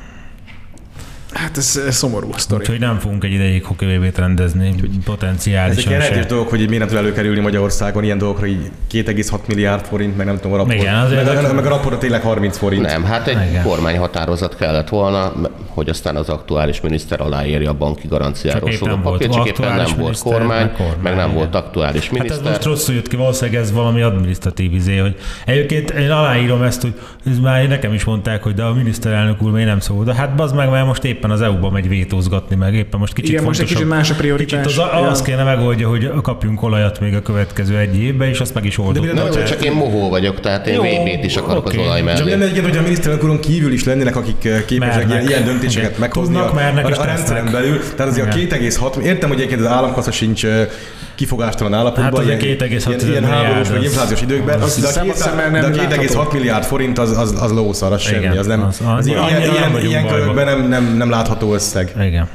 Hát 1.32 1.56
ez, 1.56 1.80
ez 1.86 1.94
szomorú 1.96 2.28
a 2.32 2.38
sztori. 2.38 2.60
Úgyhogy 2.60 2.78
nem 2.78 2.98
fogunk 2.98 3.24
egy 3.24 3.32
ideig 3.32 3.64
hoki 3.64 4.10
rendezni, 4.16 4.66
Ezek 4.66 4.90
potenciálisan 5.04 5.90
ilyen 5.90 6.02
se. 6.02 6.08
rejtés 6.08 6.26
dolgok, 6.26 6.48
hogy 6.48 6.60
így 6.60 6.68
miért 6.68 6.80
nem 6.84 6.88
tud 6.92 6.98
előkerülni 6.98 7.40
Magyarországon 7.40 8.04
ilyen 8.04 8.18
dolgokra, 8.18 8.46
így 8.46 8.70
2,6 8.92 9.38
milliárd 9.46 9.84
forint, 9.84 10.16
meg 10.16 10.26
nem 10.26 10.38
tudom, 10.38 10.60
a. 10.60 10.72
Igen, 10.72 10.94
azért 10.94 11.24
meg, 11.24 11.36
ezek- 11.36 11.54
meg, 11.54 11.66
a 11.66 11.68
rapport 11.68 11.98
tényleg 12.00 12.22
30 12.22 12.56
forint. 12.56 12.82
Nem, 12.86 13.04
hát 13.04 13.26
egy 13.26 13.48
Igen. 13.50 13.62
kormányhatározat 13.62 14.56
kellett 14.56 14.88
volna, 14.88 15.32
hogy 15.68 15.88
aztán 15.88 16.16
az 16.16 16.28
aktuális 16.28 16.80
miniszter 16.80 17.20
aláírja 17.20 17.70
a 17.70 17.74
banki 17.74 18.06
garanciáról 18.08 18.60
Csak 18.60 18.70
épp 18.72 18.78
szóló 18.78 18.96
papírt, 19.02 19.32
csak 19.32 19.46
éppen 19.46 19.64
aktuális 19.66 19.88
nem 19.90 19.98
volt 19.98 19.98
miniszter, 20.24 20.32
kormány, 20.32 20.58
meg 20.64 20.72
kormány, 20.72 20.96
meg 21.02 21.14
nem 21.14 21.24
igen. 21.24 21.36
volt 21.38 21.54
aktuális 21.54 22.08
Hát 22.08 22.12
ez 22.12 22.18
miniszter. 22.22 22.50
most 22.50 22.64
rosszul 22.64 22.94
jött 22.94 23.08
ki, 23.08 23.16
valószínűleg 23.16 23.60
ez 23.60 23.72
valami 23.72 24.00
adminisztratív 24.02 24.72
izé, 24.74 24.96
hogy 24.96 25.16
egyébként 25.46 25.90
én 25.90 26.10
aláírom 26.10 26.62
ezt, 26.62 26.82
hogy 26.82 26.94
ez 27.26 27.38
már 27.38 27.68
nekem 27.68 27.92
is 27.92 28.04
mondták, 28.04 28.42
hogy 28.42 28.54
de 28.54 28.62
a 28.62 28.72
miniszterelnök 28.74 29.42
úr 29.42 29.50
még 29.50 29.64
nem 29.64 29.80
szól. 29.80 30.04
De 30.04 30.14
hát 30.14 30.34
bazd 30.34 30.54
meg, 30.54 30.70
mert 30.70 30.86
most 30.86 31.04
éppen 31.16 31.30
az 31.30 31.40
EU-ban 31.40 31.72
megy 31.72 31.88
vétózgatni, 31.88 32.56
meg 32.56 32.74
éppen 32.74 33.00
most 33.00 33.12
kicsit 33.12 33.30
Igen, 33.30 33.44
most 33.44 33.60
egy 33.60 33.66
kicsit 33.66 33.88
más 33.88 34.10
a 34.10 34.14
prioritás. 34.14 34.62
Kicsit 34.66 34.78
az, 34.82 34.88
Ja. 34.92 35.08
azt 35.08 35.24
kéne 35.24 35.42
megoldja, 35.44 35.88
hogy 35.88 36.10
kapjunk 36.22 36.62
olajat 36.62 37.00
még 37.00 37.14
a 37.14 37.22
következő 37.22 37.78
egy 37.78 37.96
évben, 37.98 38.28
és 38.28 38.40
azt 38.40 38.54
meg 38.54 38.64
is 38.64 38.78
oldott. 38.78 39.06
De 39.06 39.12
Nem, 39.12 39.30
Tehát- 39.30 39.48
csak 39.48 39.64
én 39.64 39.72
mohó 39.72 40.08
vagyok, 40.08 40.40
tehát 40.40 40.66
én 40.66 40.80
VB-t 40.80 41.24
is 41.24 41.36
akarok 41.36 41.66
oké. 41.66 41.76
az 41.78 41.84
olaj 41.84 41.96
Csak 41.98 42.06
mellé. 42.06 42.30
lenne 42.30 42.42
egyébként, 42.44 42.66
hogy 42.68 42.76
a 42.76 42.82
miniszterelnök 42.82 43.24
úron 43.24 43.40
kívül 43.40 43.72
is 43.72 43.84
lennének, 43.84 44.16
akik 44.16 44.44
eh, 44.44 44.62
képesek 44.66 44.94
Mernek. 44.94 45.10
ilyen, 45.10 45.26
ilyen 45.28 45.44
döntéseket 45.44 45.88
Igen. 45.88 46.00
meghozni 46.00 46.34
Tudnak, 46.34 46.50
a, 46.52 46.54
mernek 46.54 46.98
a, 46.98 47.00
a 47.00 47.04
rendszeren 47.04 47.48
belül. 47.52 47.78
Tehát 47.96 48.12
azért 48.12 48.34
a 48.34 48.38
Igen. 48.38 48.48
2,6, 48.60 48.96
értem, 49.02 49.28
hogy 49.28 49.38
egyébként 49.38 49.60
az 49.60 49.66
államkassa 49.66 50.10
sincs 50.10 50.44
eh, 50.46 50.68
kifogástalan 51.16 51.74
állapotban, 51.74 52.04
Hát 52.04 52.18
az 52.18 52.26
ilyen, 52.26 52.38
2,6 52.38 52.86
ilyen, 52.88 53.00
ilyen 53.10 53.24
háborús 53.24 53.68
vagy 53.68 53.76
az- 53.78 53.84
inflációs 53.84 54.20
időkben, 54.22 54.60
az 54.60 54.76
de 54.80 54.86
a, 54.86 54.90
szabad 54.90 55.08
két- 55.12 55.16
szemmel 55.22 55.50
de 55.50 55.66
a 55.66 55.70
2,6 55.70 56.14
látható. 56.14 56.32
milliárd 56.32 56.64
forint 56.64 56.98
az, 56.98 57.18
az, 57.18 57.34
az 57.42 57.52
lószar, 57.52 57.92
az 57.92 58.00
semmi, 58.00 58.18
Igen, 58.24 58.38
az 58.38 58.46
nem, 58.46 58.62
az- 58.62 58.80
az, 58.98 59.06
ilyen, 59.06 59.18
annyira 59.22 59.38
ilyen, 59.38 59.52
nem 59.70 59.70
ilyen, 59.70 59.86
ilyen 59.86 60.06
körökben 60.06 60.44
nem, 60.44 60.68
nem, 60.68 60.96
nem 60.96 61.10
látható 61.10 61.54
összeg. 61.54 61.92
Igen. 62.00 62.28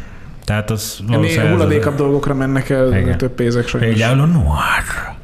Tehát 0.45 0.69
az 0.71 0.97
Mi 1.07 1.15
valószínűleg 1.15 1.45
az- 1.45 1.51
hulladékabb 1.51 1.95
dolgokra 1.95 2.33
mennek 2.33 2.69
el 2.69 2.97
Igen. 2.97 3.17
több 3.17 3.31
pénzek 3.31 3.67
sajnos. 3.67 3.89
Például 3.89 4.19
a 4.19 4.25
Noir. 4.25 5.19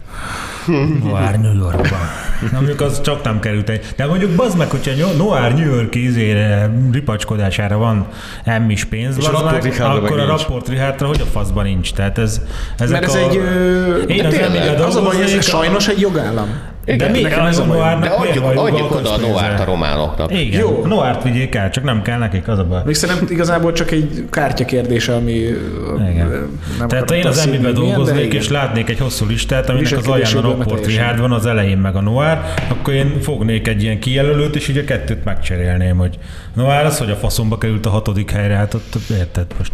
Noir 1.03 1.39
New 1.39 1.57
Yorkban. 1.57 1.99
Na, 2.41 2.47
mondjuk 2.51 2.81
az 2.81 3.01
csak 3.01 3.23
nem 3.23 3.39
került 3.39 3.69
egy. 3.69 3.85
De 3.95 4.05
mondjuk 4.05 4.31
bazd 4.31 4.57
meg, 4.57 4.69
hogyha 4.69 4.91
Noir 5.17 5.53
New 5.53 5.73
York 5.75 5.95
izére, 5.95 6.71
ripacskodására 6.91 7.77
van 7.77 8.07
emmis 8.43 8.85
pénz, 8.85 9.17
És 9.17 9.27
a 9.27 9.43
meg, 9.43 9.81
akkor 9.81 10.19
a 10.19 10.25
rapport 10.25 10.67
Richardra 10.67 11.07
hogy 11.07 11.21
a 11.21 11.25
faszban 11.25 11.63
nincs? 11.63 11.93
Tehát 11.93 12.17
ez, 12.17 12.41
ezek 12.77 12.99
Mert 12.99 13.15
ez 13.15 13.21
a... 13.21 13.29
egy... 13.29 13.35
Ö, 13.37 14.01
Én 14.01 14.25
az 14.25 14.33
tényleg, 14.33 14.79
az 14.79 14.95
a 14.95 15.01
baj, 15.01 15.21
ez 15.21 15.45
sajnos 15.45 15.87
egy 15.87 15.99
jogállam. 15.99 16.47
De 16.95 17.09
mi 17.09 17.21
nekem 17.21 17.45
ez 17.45 17.59
a. 17.59 17.65
Noárnak 17.65 18.03
De 18.03 18.09
adjuk, 18.09 18.45
adjuk 18.45 18.95
oda 18.95 19.13
a? 19.13 19.17
Noárt 19.17 19.59
a 19.59 19.63
románoknak. 19.63 20.39
Igen, 20.39 20.59
Jó. 20.59 20.85
Noárt 20.85 21.23
vigyék 21.23 21.55
el, 21.55 21.69
csak 21.69 21.83
nem 21.83 22.01
kell 22.01 22.17
nekik, 22.17 22.47
az 22.47 22.59
a 22.59 22.63
baj. 22.63 22.81
Még 22.85 22.95
szerintem 22.95 23.27
igazából 23.29 23.71
csak 23.71 23.91
egy 23.91 24.25
kártya 24.29 24.65
kérdése, 24.65 25.15
ami 25.15 25.31
Igen. 25.31 26.49
nem 26.79 26.87
Tehát 26.87 27.11
én 27.11 27.25
az 27.25 27.49
de 27.61 27.71
dolgoznék, 27.71 28.25
igen. 28.25 28.41
és 28.41 28.49
látnék 28.49 28.89
egy 28.89 28.99
hosszú 28.99 29.25
listát, 29.25 29.69
aminek 29.69 29.97
az 29.97 30.07
alján 30.07 30.37
a 30.37 30.41
Rockport. 30.41 30.85
Richard 30.85 31.19
van, 31.19 31.31
az 31.31 31.45
elején 31.45 31.77
meg 31.77 31.95
a 31.95 32.01
Noir, 32.01 32.37
akkor 32.67 32.93
én 32.93 33.21
fognék 33.21 33.67
egy 33.67 33.83
ilyen 33.83 33.99
kijelölőt, 33.99 34.55
és 34.55 34.67
így 34.67 34.77
a 34.77 34.83
kettőt 34.83 35.23
megcserélném, 35.23 35.97
hogy 35.97 36.19
Noir 36.53 36.85
az, 36.85 36.97
hogy 36.97 37.09
a 37.09 37.15
faszomba 37.15 37.57
került 37.57 37.85
a 37.85 37.89
hatodik 37.89 38.31
helyre, 38.31 38.55
hát 38.55 38.73
ott 38.73 38.95
érted 39.09 39.45
most 39.57 39.71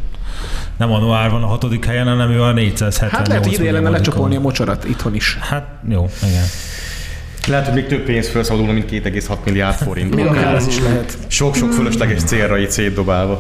nem 0.77 0.91
a 0.91 0.99
Noir 0.99 1.29
van 1.31 1.43
a 1.43 1.47
hatodik 1.47 1.85
helyen, 1.85 2.07
hanem 2.07 2.31
ő 2.31 2.41
a 2.41 2.51
478 2.51 3.11
Hát 3.11 3.27
lehet, 3.27 3.43
hogy 3.43 3.53
ide 3.53 3.71
lenne 3.71 3.89
lecsapolni 3.89 4.35
a 4.35 4.39
mocsarat 4.39 4.85
itthon 4.85 5.15
is. 5.15 5.37
Hát 5.41 5.67
jó, 5.89 6.09
igen. 6.23 6.43
Lehet, 7.47 7.65
hogy 7.65 7.73
még 7.73 7.85
több 7.85 8.03
pénz 8.03 8.29
felszabadulna, 8.29 8.73
mint 8.73 8.91
2,6 8.91 9.35
milliárd 9.45 9.75
forint. 9.75 10.15
Még 10.15 10.25
akár 10.25 10.55
ez 10.55 10.67
is 10.67 10.79
lehet. 10.79 11.17
Sok-sok 11.27 11.71
fölösleges 11.71 12.23
célra 12.23 12.57
így 12.59 12.71
szétdobálva. 12.71 13.37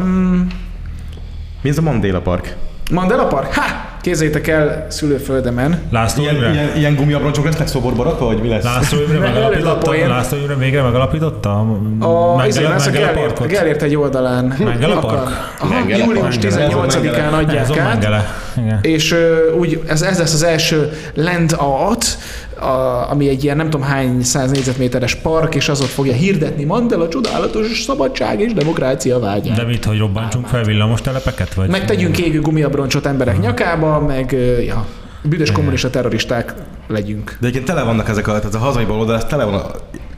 Mi 1.61 1.69
ez 1.69 1.77
a 1.77 1.81
Mandela 1.81 2.21
Park? 2.21 2.55
Mandela 2.91 3.25
Park? 3.27 3.53
Ha! 3.53 3.91
Képzeljétek 4.01 4.47
el 4.47 4.85
szülőföldemen. 4.89 5.81
László 5.91 6.23
Ilyen, 6.23 6.35
Imre? 6.35 6.51
ilyen, 6.51 6.75
ilyen 6.77 6.95
gumiabroncsok 6.95 7.45
lesznek 7.45 7.67
szoborba 7.67 8.03
rakva, 8.03 8.25
vagy 8.25 8.41
mi 8.41 8.47
lesz? 8.47 8.63
László 8.63 8.99
Imre 9.01 9.17
a 9.17 9.19
megalapította? 9.19 10.07
László 10.07 10.37
Imre 10.37 10.55
végre 10.55 10.81
megalapította? 10.81 11.59
A, 11.99 12.45
izé, 12.47 12.59
Mengele- 12.61 12.79
ez 12.81 12.87
a 12.87 12.91
Gellért, 12.91 13.13
parkot? 13.13 13.47
Gellért 13.47 13.81
egy 13.81 13.95
oldalán. 13.95 14.55
Mengele 14.59 14.95
Park? 14.99 15.29
Aha, 15.59 15.73
Mengele 15.73 16.03
július 16.03 16.37
Park. 16.37 16.53
18-án 16.53 17.55
Ez 17.59 17.69
adják 17.69 17.69
a 17.69 17.81
át. 17.81 18.85
És 18.85 19.15
úgy 19.59 19.81
ez, 19.87 20.01
ez 20.01 20.17
lesz 20.19 20.33
az 20.33 20.43
első 20.43 20.91
land 21.13 21.55
art, 21.57 22.17
a, 22.63 23.09
ami 23.11 23.29
egy 23.29 23.43
ilyen 23.43 23.57
nem 23.57 23.69
tudom 23.69 23.87
hány 23.87 24.23
száz 24.23 24.51
négyzetméteres 24.51 25.15
park, 25.15 25.55
és 25.55 25.69
az 25.69 25.81
ott 25.81 25.87
fogja 25.87 26.13
hirdetni 26.13 26.63
Mandela 26.63 27.07
csodálatos 27.07 27.83
szabadság 27.83 28.39
és 28.39 28.53
demokrácia 28.53 29.19
vágyát. 29.19 29.57
De 29.57 29.63
mit, 29.63 29.85
hogy 29.85 29.97
robbantsunk 29.97 30.47
fel 30.47 30.63
villamos 30.63 31.01
telepeket? 31.01 31.53
Vagy? 31.53 31.69
Meg 31.69 31.85
tegyünk 31.85 32.17
égő 32.17 32.41
gumiabroncsot 32.41 33.05
emberek 33.05 33.39
nyakába, 33.39 33.99
meg 33.99 34.31
ja, 34.65 34.85
büdös 35.21 35.51
kommunista 35.51 35.89
terroristák 35.89 36.53
legyünk. 36.87 37.37
De 37.39 37.47
egyébként 37.47 37.65
tele 37.65 37.83
vannak 37.83 38.09
ezek 38.09 38.27
a, 38.27 38.39
tehát 38.39 38.55
a 38.55 38.57
hazai 38.57 38.85
baloldal, 38.85 39.15
ez 39.15 39.25
tele 39.25 39.43
van, 39.43 39.61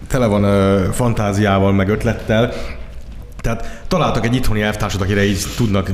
tele 0.07 0.25
van 0.25 0.43
ö, 0.43 0.83
fantáziával, 0.91 1.73
meg 1.73 1.89
ötlettel. 1.89 2.53
Tehát 3.45 3.81
találtak 3.87 4.25
egy 4.25 4.35
itthoni 4.35 4.61
elvtársat, 4.61 5.01
akire 5.01 5.25
így 5.25 5.39
tudnak 5.57 5.89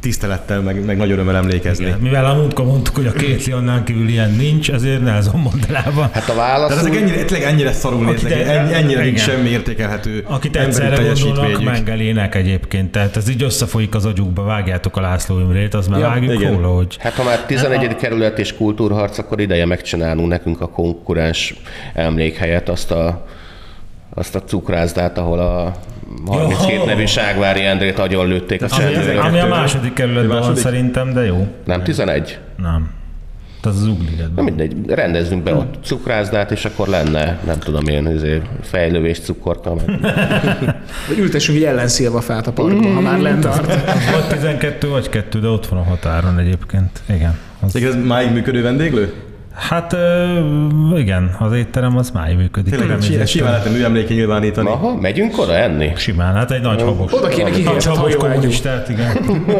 tisztelettel, 0.00 0.60
meg, 0.60 0.84
meg 0.84 0.96
nagy 0.96 1.10
örömmel 1.10 1.36
emlékezni. 1.36 1.84
Igen. 1.84 1.98
Mivel 1.98 2.24
a 2.24 2.34
múltkor 2.34 2.64
mondtuk, 2.64 2.94
hogy 2.94 3.06
a 3.06 3.12
két 3.12 3.52
annál 3.52 3.82
kívül 3.82 4.08
ilyen 4.08 4.30
nincs, 4.30 4.70
ezért 4.70 5.02
Nelson 5.02 5.40
Mandelában. 5.40 6.08
Hát 6.12 6.28
a 6.28 6.34
válasz 6.34 6.68
Tehát 6.68 6.84
ezek 6.84 7.00
ennyire, 7.00 7.24
tényleg 7.24 7.48
ennyire 7.48 7.72
szarul 7.72 8.04
néznek, 8.04 8.32
e- 8.32 8.36
ennyi, 8.36 8.74
ennyire 8.74 9.02
nincs 9.02 9.22
igen. 9.22 9.34
semmi 9.34 9.48
értékelhető 9.48 10.24
Akit 10.28 10.56
egyszerre 10.56 11.02
gondolnak. 11.24 11.62
Mengelének 11.62 12.34
egyébként. 12.34 12.90
Tehát 12.90 13.16
ez 13.16 13.28
így 13.28 13.42
összefolyik 13.42 13.94
az 13.94 14.04
agyukba, 14.04 14.42
vágjátok 14.42 14.96
a 14.96 15.00
László 15.00 15.38
Imrét, 15.38 15.74
az 15.74 15.86
már 15.86 16.00
Ja, 16.00 16.06
vágjuk 16.06 16.32
igen. 16.32 16.52
róla, 16.52 16.68
hogy 16.68 16.96
Hát 17.00 17.12
ha 17.12 17.24
már 17.24 17.38
11. 17.38 17.96
kerület 17.96 18.38
és 18.38 18.54
kultúrharc, 18.54 19.18
akkor 19.18 19.40
ideje 19.40 19.66
megcsinálnunk 19.66 20.28
nekünk 20.28 20.60
a 20.60 20.68
konkurens 20.68 21.54
emlékhelyet, 21.94 22.68
azt 22.68 22.90
a, 22.90 23.26
azt 24.14 24.34
a 24.34 24.42
cukrászdát, 24.42 25.18
ahol 25.18 25.38
a 25.38 25.72
32 26.26 26.72
Jó. 26.74 26.84
nevű 26.84 27.04
Ságvári 27.04 27.64
Endrét 27.64 27.98
agyon 27.98 28.26
lőtték 28.28 28.62
a 28.62 28.66
ami, 28.70 28.82
csendőrök. 28.92 29.22
ami 29.22 29.38
a 29.38 29.46
második 29.46 29.92
kerületben 29.92 30.40
van 30.40 30.56
szerintem, 30.56 31.12
de 31.12 31.24
jó. 31.24 31.46
Nem 31.64 31.82
11? 31.82 32.38
Nem. 32.56 32.90
Tehát 33.60 33.78
az 33.78 33.84
Na 33.84 33.90
Ugligetben. 33.92 34.44
mindegy, 34.44 34.76
rendezzünk 34.88 35.42
be 35.42 35.54
ott 35.54 35.74
cukrászdát, 35.84 36.50
és 36.50 36.64
akkor 36.64 36.88
lenne, 36.88 37.38
nem 37.46 37.58
tudom 37.58 37.86
én, 37.86 38.06
izé, 38.14 38.42
fejlővés 38.62 39.20
cukorka, 39.20 39.74
Vagy 41.08 41.18
ültessünk 41.18 41.58
egy 41.58 41.64
ellenszilvafát 41.64 42.46
a 42.46 42.52
parkban, 42.52 42.94
ha 42.94 43.00
már 43.00 43.18
land 43.20 43.44
art. 43.44 43.66
Vagy 44.12 44.26
12 44.28 44.88
vagy 44.88 45.08
2, 45.08 45.38
de 45.40 45.48
ott 45.48 45.66
van 45.66 45.78
a 45.78 45.82
határon 45.82 46.38
egyébként. 46.38 47.00
Igen. 47.08 47.38
Az, 47.60 47.76
ez 47.76 47.96
máig 48.04 48.32
működő 48.32 48.62
vendéglő? 48.62 49.12
Hát 49.54 49.92
ö, 49.92 50.38
igen, 50.96 51.36
az 51.38 51.52
étterem 51.52 51.96
az 51.96 52.10
máig 52.10 52.36
működik. 52.36 52.76
Tényleg, 52.76 53.26
simán 53.26 53.50
lehetne 53.50 53.70
műemléké 53.70 54.14
nyilvánítani. 54.14 54.68
Aha, 54.68 54.94
megyünk 54.94 55.38
oda 55.38 55.54
enni? 55.54 55.92
Simán, 55.96 56.34
hát 56.34 56.50
egy 56.50 56.60
nagy 56.60 56.82
habos. 56.82 57.12
Oda 57.12 57.28
kéne 57.28 57.42
Nagy 57.42 57.52
kihérzett 57.52 57.96
habos 57.96 58.16
kommunistát, 58.16 58.88
igen. 58.88 59.16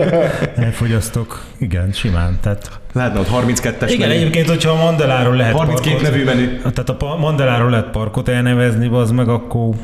Elfogyasztok. 0.67 1.45
Igen, 1.59 1.93
simán. 1.93 2.39
Tehát, 2.43 2.81
Lehetne 2.93 3.21
ott 3.21 3.29
32-es 3.29 3.89
igen, 3.89 4.09
menü. 4.09 4.21
egyébként, 4.21 4.49
hogyha 4.49 4.71
a 4.71 4.77
Mandeláról 4.77 5.37
lehet 5.37 5.57
32 5.57 5.91
parkot, 5.91 6.11
nevű 6.11 6.25
menü. 6.25 6.59
Tehát 6.59 6.89
a 7.03 7.17
Mandeláról 7.17 7.71
lehet 7.71 7.91
parkot 7.91 8.29
elnevezni, 8.29 8.89
az 8.93 9.11
meg 9.11 9.29
akkor 9.29 9.75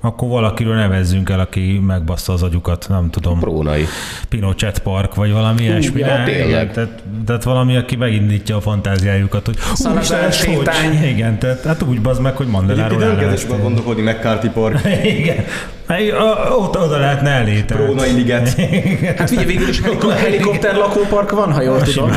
akkor 0.00 0.28
valakiről 0.28 0.74
nevezzünk 0.74 1.30
el, 1.30 1.40
aki 1.40 1.80
megbassza 1.86 2.32
az 2.32 2.42
agyukat, 2.42 2.86
nem 2.88 3.10
tudom. 3.10 3.38
Prónai. 3.38 3.84
Pinochet 4.28 4.78
Park, 4.78 5.14
vagy 5.14 5.32
valami 5.32 5.62
ilyesmi. 5.62 6.00
ja, 6.00 6.22
tényleg. 6.24 6.72
tehát, 6.72 7.02
tehát, 7.26 7.42
valami, 7.44 7.76
aki 7.76 7.96
megindítja 7.96 8.56
a 8.56 8.60
fantáziájukat, 8.60 9.46
hogy 9.46 9.56
hogy? 9.84 10.32
sétány. 10.32 11.04
Igen, 11.04 11.38
tehát 11.38 11.64
hát 11.64 11.82
úgy 11.82 12.00
bazd 12.00 12.20
meg, 12.20 12.36
hogy 12.36 12.46
Mandeláról 12.46 12.96
Egyébként 13.02 13.20
elneveztél. 13.20 13.58
gondolkodni 13.58 14.02
McCarthy 14.02 14.48
Park, 14.48 14.80
Igen. 15.18 15.44
Hát, 15.90 16.10
a- 16.10 16.54
Oda, 16.56 16.98
lehetne 16.98 17.30
elé. 17.30 17.62
Prónai 17.66 18.12
liget. 18.12 18.54
Hát 19.18 19.30
ugye 19.30 19.44
végül 19.44 19.68
is 19.68 19.80
heliko- 19.80 20.12
helikopter 20.12 20.74
lakópark 20.76 21.30
van, 21.30 21.52
ha 21.52 21.62
jól 21.62 21.80
tudom. 21.80 22.10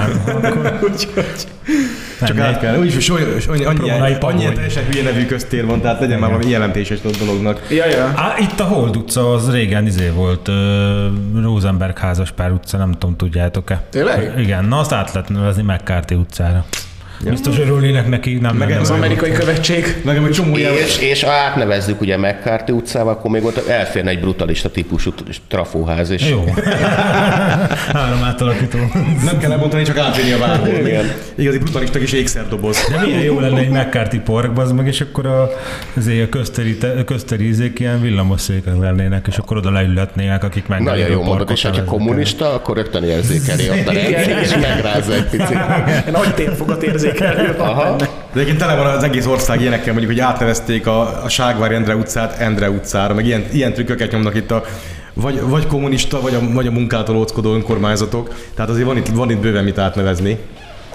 Úgyhogy 0.84 1.26
Csak 2.26 2.40
át 2.40 2.60
kell. 2.60 2.78
Úgyis 2.78 3.10
hogy 3.10 3.24
annyi, 3.48 3.90
annyi, 3.90 4.16
annyi, 4.20 4.54
teljesen 4.54 4.84
hülye 4.92 5.04
nevű 5.04 5.26
köztér 5.26 5.66
van, 5.66 5.82
tehát 5.82 6.00
legyen 6.00 6.20
már 6.20 6.30
valami 6.30 6.50
jelentéses 6.50 6.98
dolognak. 7.20 7.62
Ja, 7.70 7.86
ja. 7.86 8.14
Á, 8.16 8.36
itt 8.40 8.60
a 8.60 8.64
Hold 8.64 8.96
utca 8.96 9.34
az 9.34 9.52
régen 9.52 9.86
izé 9.86 10.10
volt, 10.10 10.48
uh, 10.48 10.56
Rosenberg 11.44 11.98
házaspár 11.98 12.52
utca, 12.52 12.78
nem 12.78 12.92
tudom, 12.92 13.16
tudjátok-e? 13.16 13.84
Tényleg? 13.92 14.34
Igen, 14.38 14.66
na 14.66 14.80
azt 14.80 14.94
át 14.94 15.14
lehet 15.14 15.30
nevezni 15.30 15.62
McCarthy 15.64 16.16
utcára. 16.16 16.66
Biztos 17.30 17.60
örülnének 17.60 18.08
neki, 18.08 18.34
nem 18.34 18.56
Meg 18.56 18.72
Az 18.80 18.90
amerikai 18.90 19.32
követség. 19.32 20.02
Meg 20.04 20.18
egy 20.18 20.32
csomó 20.32 20.58
ilyen... 20.58 20.74
És, 20.74 20.98
és 20.98 21.24
ha 21.24 21.32
átnevezzük 21.32 22.02
ugye 22.02 22.18
McCarthy 22.18 22.72
utcával, 22.72 23.14
akkor 23.14 23.32
még 23.32 23.44
ott 23.44 23.68
elférne 23.68 24.10
egy 24.10 24.20
brutalista 24.20 24.70
típusú 24.70 25.14
trafóház, 25.48 26.10
és 26.10 26.30
Jó. 26.30 26.44
Három 27.94 28.24
átalakító. 28.24 28.78
Nem 29.24 29.38
kell 29.40 29.52
elmondani, 29.52 29.84
csak 29.84 29.98
átvinni 29.98 30.32
a 30.32 30.38
várból. 30.38 30.88
Igen. 30.88 31.12
Igazi 31.36 31.58
brutalista 31.58 32.00
kis 32.00 32.12
ékszerdoboz. 32.12 32.88
De 32.92 33.06
milyen 33.06 33.22
jó 33.22 33.40
lenne 33.40 33.60
egy 33.60 33.70
McCarthy 33.70 34.20
park, 34.20 34.58
az 34.58 34.72
meg, 34.72 34.88
és 34.88 35.02
akkor 35.02 35.26
a, 35.26 35.50
azért 35.98 36.26
a 36.26 36.30
közteri, 36.38 36.78
te- 36.78 37.04
közteri 37.04 37.48
ízék 37.48 37.80
ilyen 37.80 38.02
villamosszékek 38.02 38.80
lennének, 38.80 39.26
és 39.28 39.38
akkor 39.38 39.58
oda 39.58 39.72
leülhetnének, 39.72 40.44
akik 40.44 40.68
meg 40.68 40.82
nagyon 40.82 41.10
jó 41.10 41.24
mondod, 41.24 41.50
és 41.52 41.64
ha 41.64 41.84
kommunista, 41.84 42.54
akkor 42.54 42.76
rögtön 42.76 43.04
érzékeli 43.04 43.70
ott 43.70 43.88
a 43.88 43.92
rendszer, 43.92 44.42
és 44.42 44.56
megrázza 44.62 45.14
egy 45.14 45.30
picit. 45.30 45.58
Én 46.06 46.12
nagy 46.12 46.34
térfogat 46.34 46.84
érzékelő 47.22 47.58
van 47.58 47.68
Aha. 47.68 47.84
benne. 47.84 48.10
De 48.34 48.40
egyébként 48.40 48.58
tele 48.58 48.76
van 48.76 48.86
az 48.86 49.04
egész 49.04 49.26
ország 49.26 49.62
ilyenekkel, 49.62 49.94
mondjuk, 49.94 50.12
hogy 50.12 50.22
átnevezték 50.22 50.88
a, 50.88 51.24
a 51.24 51.30
Ságvári 51.30 51.76
Endre 51.76 51.96
utcát 51.96 52.40
Endre 52.40 52.70
utcára, 52.70 53.14
meg 53.14 53.26
ilyen, 53.26 53.46
ilyen 53.52 53.74
trükköket 53.74 54.12
nyomnak 54.12 54.36
itt 54.36 54.52
a 54.52 54.64
vagy, 55.14 55.42
vagy 55.42 55.68
kommunista, 55.68 56.22
vagy 56.22 56.34
a, 56.34 56.40
vagy 56.54 56.68
a 56.68 56.72
munkától 56.72 57.16
óckodó 57.16 57.54
önkormányzatok. 57.54 58.36
Tehát 58.56 58.72
azért 58.72 58.86
van 58.86 58.98
itt, 58.98 59.08
van 59.08 59.30
itt 59.30 59.38
bőven 59.38 59.64
mit 59.64 59.78
átnevezni. 59.78 60.38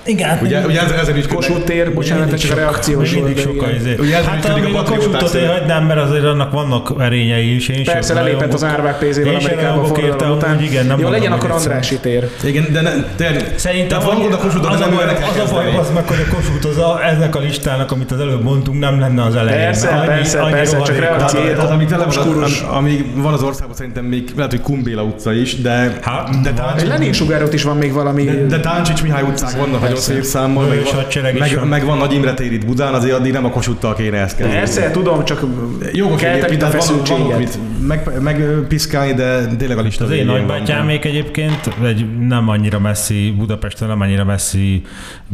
Igen, 0.04 0.38
Ugye, 0.42 0.60
ugye 0.66 0.80
ezen, 0.82 0.98
ezen 0.98 1.16
ügyködnek- 1.16 1.36
Kossuth 1.36 1.64
tér, 1.64 1.94
bocsánat, 1.94 2.38
csak 2.40 2.50
a 2.52 2.54
reakciós 2.54 3.14
mindig 3.14 3.34
de 3.34 3.40
sok 3.40 3.62
a 3.62 3.66
igen. 3.66 3.74
izé. 3.80 3.94
Ugye 3.98 4.16
ez 4.16 4.24
Hát 4.24 4.54
működik 4.54 4.74
a 4.74 4.78
a 4.78 4.82
Kossuthot 4.82 5.34
én 5.34 5.48
hagynám, 5.48 5.84
mert 5.86 6.00
azért 6.00 6.24
annak 6.24 6.52
vannak 6.52 6.92
erényei 6.98 7.54
is. 7.54 7.68
Én 7.68 7.80
is 7.80 7.86
Persze, 7.90 8.14
lelépett 8.14 8.52
az 8.52 8.64
árvák 8.64 8.98
pénzével 8.98 9.34
Amerikába 9.34 9.84
forradalom 9.84 10.36
után. 10.36 10.62
igen, 10.62 10.86
nem 10.86 10.98
Jó, 10.98 11.08
legyen 11.08 11.32
hogy 11.32 11.40
akkor. 11.40 11.50
Andrási 11.50 11.94
ítér. 11.94 12.28
Igen, 12.44 12.66
de 12.72 12.80
ne, 12.80 12.90
tényleg, 13.16 13.52
Szerintem 13.56 13.88
tehát 13.88 14.04
van 14.04 14.20
gond 14.22 14.32
a 14.32 14.36
Kossuth, 14.36 14.66
de 14.68 14.72
az, 14.74 14.78
nem 14.80 14.92
a 14.92 14.94
baj, 14.94 15.04
ővel 15.04 15.14
kell 15.14 15.42
az 15.44 15.50
a 15.50 15.54
baj, 15.54 15.76
az 15.76 15.90
meg, 15.94 16.06
hogy 16.08 16.24
a 16.30 16.34
Kossuth 16.34 16.66
az 16.68 16.78
a, 16.78 17.00
ennek 17.04 17.36
a 17.36 17.38
listának, 17.40 17.92
amit 17.92 18.10
az 18.12 18.20
előbb 18.20 18.42
mondtunk, 18.42 18.78
nem 18.78 19.00
lenne 19.00 19.22
az 19.22 19.36
elején. 19.36 19.60
Persze, 19.64 20.02
persze, 20.06 20.38
persze, 20.50 20.80
csak 20.82 20.98
reakció- 20.98 21.40
tehát 21.40 21.70
amíg, 21.70 21.86
tele 21.88 22.04
van, 22.04 22.44
amíg 22.70 23.04
van 23.22 23.32
az 23.32 23.42
országban 23.42 23.76
szerintem 23.76 24.04
még 24.04 24.28
lehet, 24.36 24.50
hogy 24.50 24.60
Kumbéla 24.60 25.02
utca 25.02 25.32
is, 25.32 25.60
de, 25.60 25.92
Hát, 26.02 26.40
de, 26.42 26.52
Lenin 26.86 27.12
sugárot 27.12 27.52
is 27.52 27.62
van 27.62 27.76
még 27.76 27.92
valami. 27.92 28.24
de, 28.24 28.32
de 28.46 28.60
Táncsics 28.60 29.02
Mihály 29.02 29.22
utcák 29.22 29.56
vannak 29.56 29.87
nagyon 29.88 30.02
szép 30.02 30.22
számmal, 30.22 30.66
meg, 30.66 31.38
meg, 31.38 31.54
van. 31.54 31.68
meg, 31.68 31.84
van 31.84 31.98
Nagy 31.98 32.12
Imre 32.12 32.34
tér 32.34 32.52
itt 32.52 32.66
Budán, 32.66 32.94
azért 32.94 33.14
addig 33.14 33.32
nem 33.32 33.44
a 33.44 33.50
Kossuthtal 33.50 33.94
kéne 33.94 34.16
ezt 34.16 34.36
kezdeni. 34.36 34.58
Persze, 34.58 34.90
tudom, 34.90 35.24
csak 35.24 35.44
Jogos 35.92 36.20
keltem 36.20 36.50
egyébként, 36.50 36.74
itt 36.74 36.82
a 36.82 37.04
van, 37.06 37.26
van 37.28 37.38
mit 37.38 37.58
meg, 37.86 38.22
megpiszkálni, 38.22 39.12
de 39.14 39.46
tényleg 39.46 39.78
a 39.78 39.82
lista 39.82 40.04
Az 40.04 40.10
én 40.10 40.26
nagybátyámék 40.26 41.04
egyébként 41.04 41.74
egy 41.84 42.26
nem 42.26 42.48
annyira 42.48 42.78
messzi, 42.78 43.34
Budapesten 43.38 43.88
nem 43.88 44.00
annyira 44.00 44.24
messzi, 44.24 44.82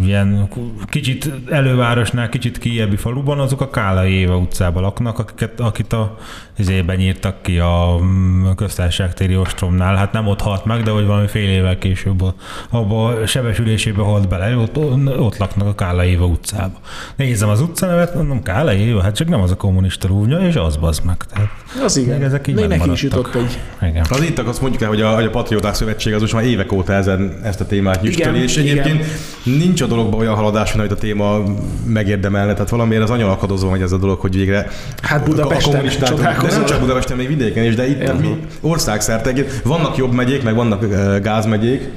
ilyen 0.05 0.49
kicsit 0.89 1.31
elővárosnál, 1.51 2.29
kicsit 2.29 2.59
kijebbi 2.59 2.97
faluban, 2.97 3.39
azok 3.39 3.61
a 3.61 3.71
Kála 3.71 4.07
Éva 4.07 4.37
utcában 4.37 4.83
laknak, 4.83 5.19
akiket, 5.19 5.61
akit 5.61 5.93
a 5.93 6.17
izében 6.59 7.01
írtak 7.01 7.43
ki 7.43 7.59
a 7.59 7.99
mm, 8.03 8.51
köztársaságtéri 8.57 9.37
ostromnál. 9.37 9.97
Hát 9.97 10.13
nem 10.13 10.27
ott 10.27 10.41
halt 10.41 10.65
meg, 10.65 10.83
de 10.83 10.91
hogy 10.91 11.07
valami 11.07 11.27
fél 11.27 11.49
évvel 11.49 11.79
később 11.79 12.23
a- 12.23 12.35
abba 12.71 13.05
a 13.07 13.27
sebesülésébe 13.27 14.03
halt 14.03 14.29
bele, 14.29 14.44
ott, 14.53 14.77
ott 15.19 15.37
laknak 15.37 15.69
a 15.69 15.75
Kála 15.75 16.05
Éva 16.05 16.25
utcában. 16.25 16.79
Nézem 17.17 17.49
az 17.49 17.61
utcanevet, 17.61 18.15
mondom, 18.15 18.43
Kála 18.43 18.73
Éva, 18.75 19.03
hát 19.03 19.15
csak 19.15 19.29
nem 19.29 19.41
az 19.41 19.51
a 19.51 19.57
kommunista 19.57 20.09
rúvnya, 20.09 20.47
és 20.47 20.55
az 20.55 20.77
bazd 20.77 21.05
meg. 21.05 21.17
Tehát, 21.33 21.49
Az 21.85 21.97
igen. 21.97 22.17
Még 22.17 22.27
ezek 22.27 22.47
így 22.47 22.55
Még 22.55 22.67
neki 22.69 22.91
is 22.91 23.03
jutott 23.03 23.35
egy 23.35 23.59
Az 23.81 23.87
igen. 23.89 24.05
Hát 24.11 24.21
itt 24.23 24.39
azt 24.39 24.61
mondjuk 24.61 24.83
el, 24.83 24.89
hogy 24.89 25.01
a, 25.01 25.15
hogy 25.15 25.25
a 25.25 25.31
Patrióták 25.31 25.75
Szövetség 25.75 26.15
az 26.15 26.21
most 26.21 26.33
már 26.33 26.45
évek 26.45 26.73
óta 26.73 26.93
ezen, 26.93 27.41
ezt 27.43 27.61
a 27.61 27.67
témát 27.67 28.03
nyüstöli, 28.03 28.29
Igen, 28.31 28.43
és 28.43 28.57
egyébként 28.57 29.05
nincs 29.45 29.81
a 29.81 29.87
dologban 29.87 30.21
olyan 30.21 30.35
haladás, 30.35 30.69
mint 30.69 30.79
amit 30.79 30.93
a 30.93 31.01
téma 31.01 31.43
megérdemelne. 31.87 32.53
Tehát 32.53 32.69
valamiért 32.69 33.03
az 33.03 33.09
nagyon 33.09 33.31
akadozó 33.31 33.69
hogy 33.69 33.83
ez 33.83 33.93
a 33.93 33.99
dolog, 33.99 34.21
hogy 34.21 34.35
végre 34.35 34.69
Hát 35.03 35.25
Budapesten 35.25 35.81
a 35.81 35.83
de 35.83 35.89
csodálkozol. 35.89 36.59
nem 36.59 36.65
csak 36.65 36.81
Budapesten, 36.81 37.17
még 37.17 37.29
vidéken 37.29 37.65
is, 37.65 37.75
de 37.75 37.89
itt 37.89 38.01
Értem. 38.01 38.17
mi 38.17 38.41
országszerte. 38.61 39.33
Vannak 39.65 39.97
jobb 39.97 40.13
megyék, 40.13 40.43
meg 40.43 40.55
vannak 40.55 40.85
gázmegyék, 41.23 41.89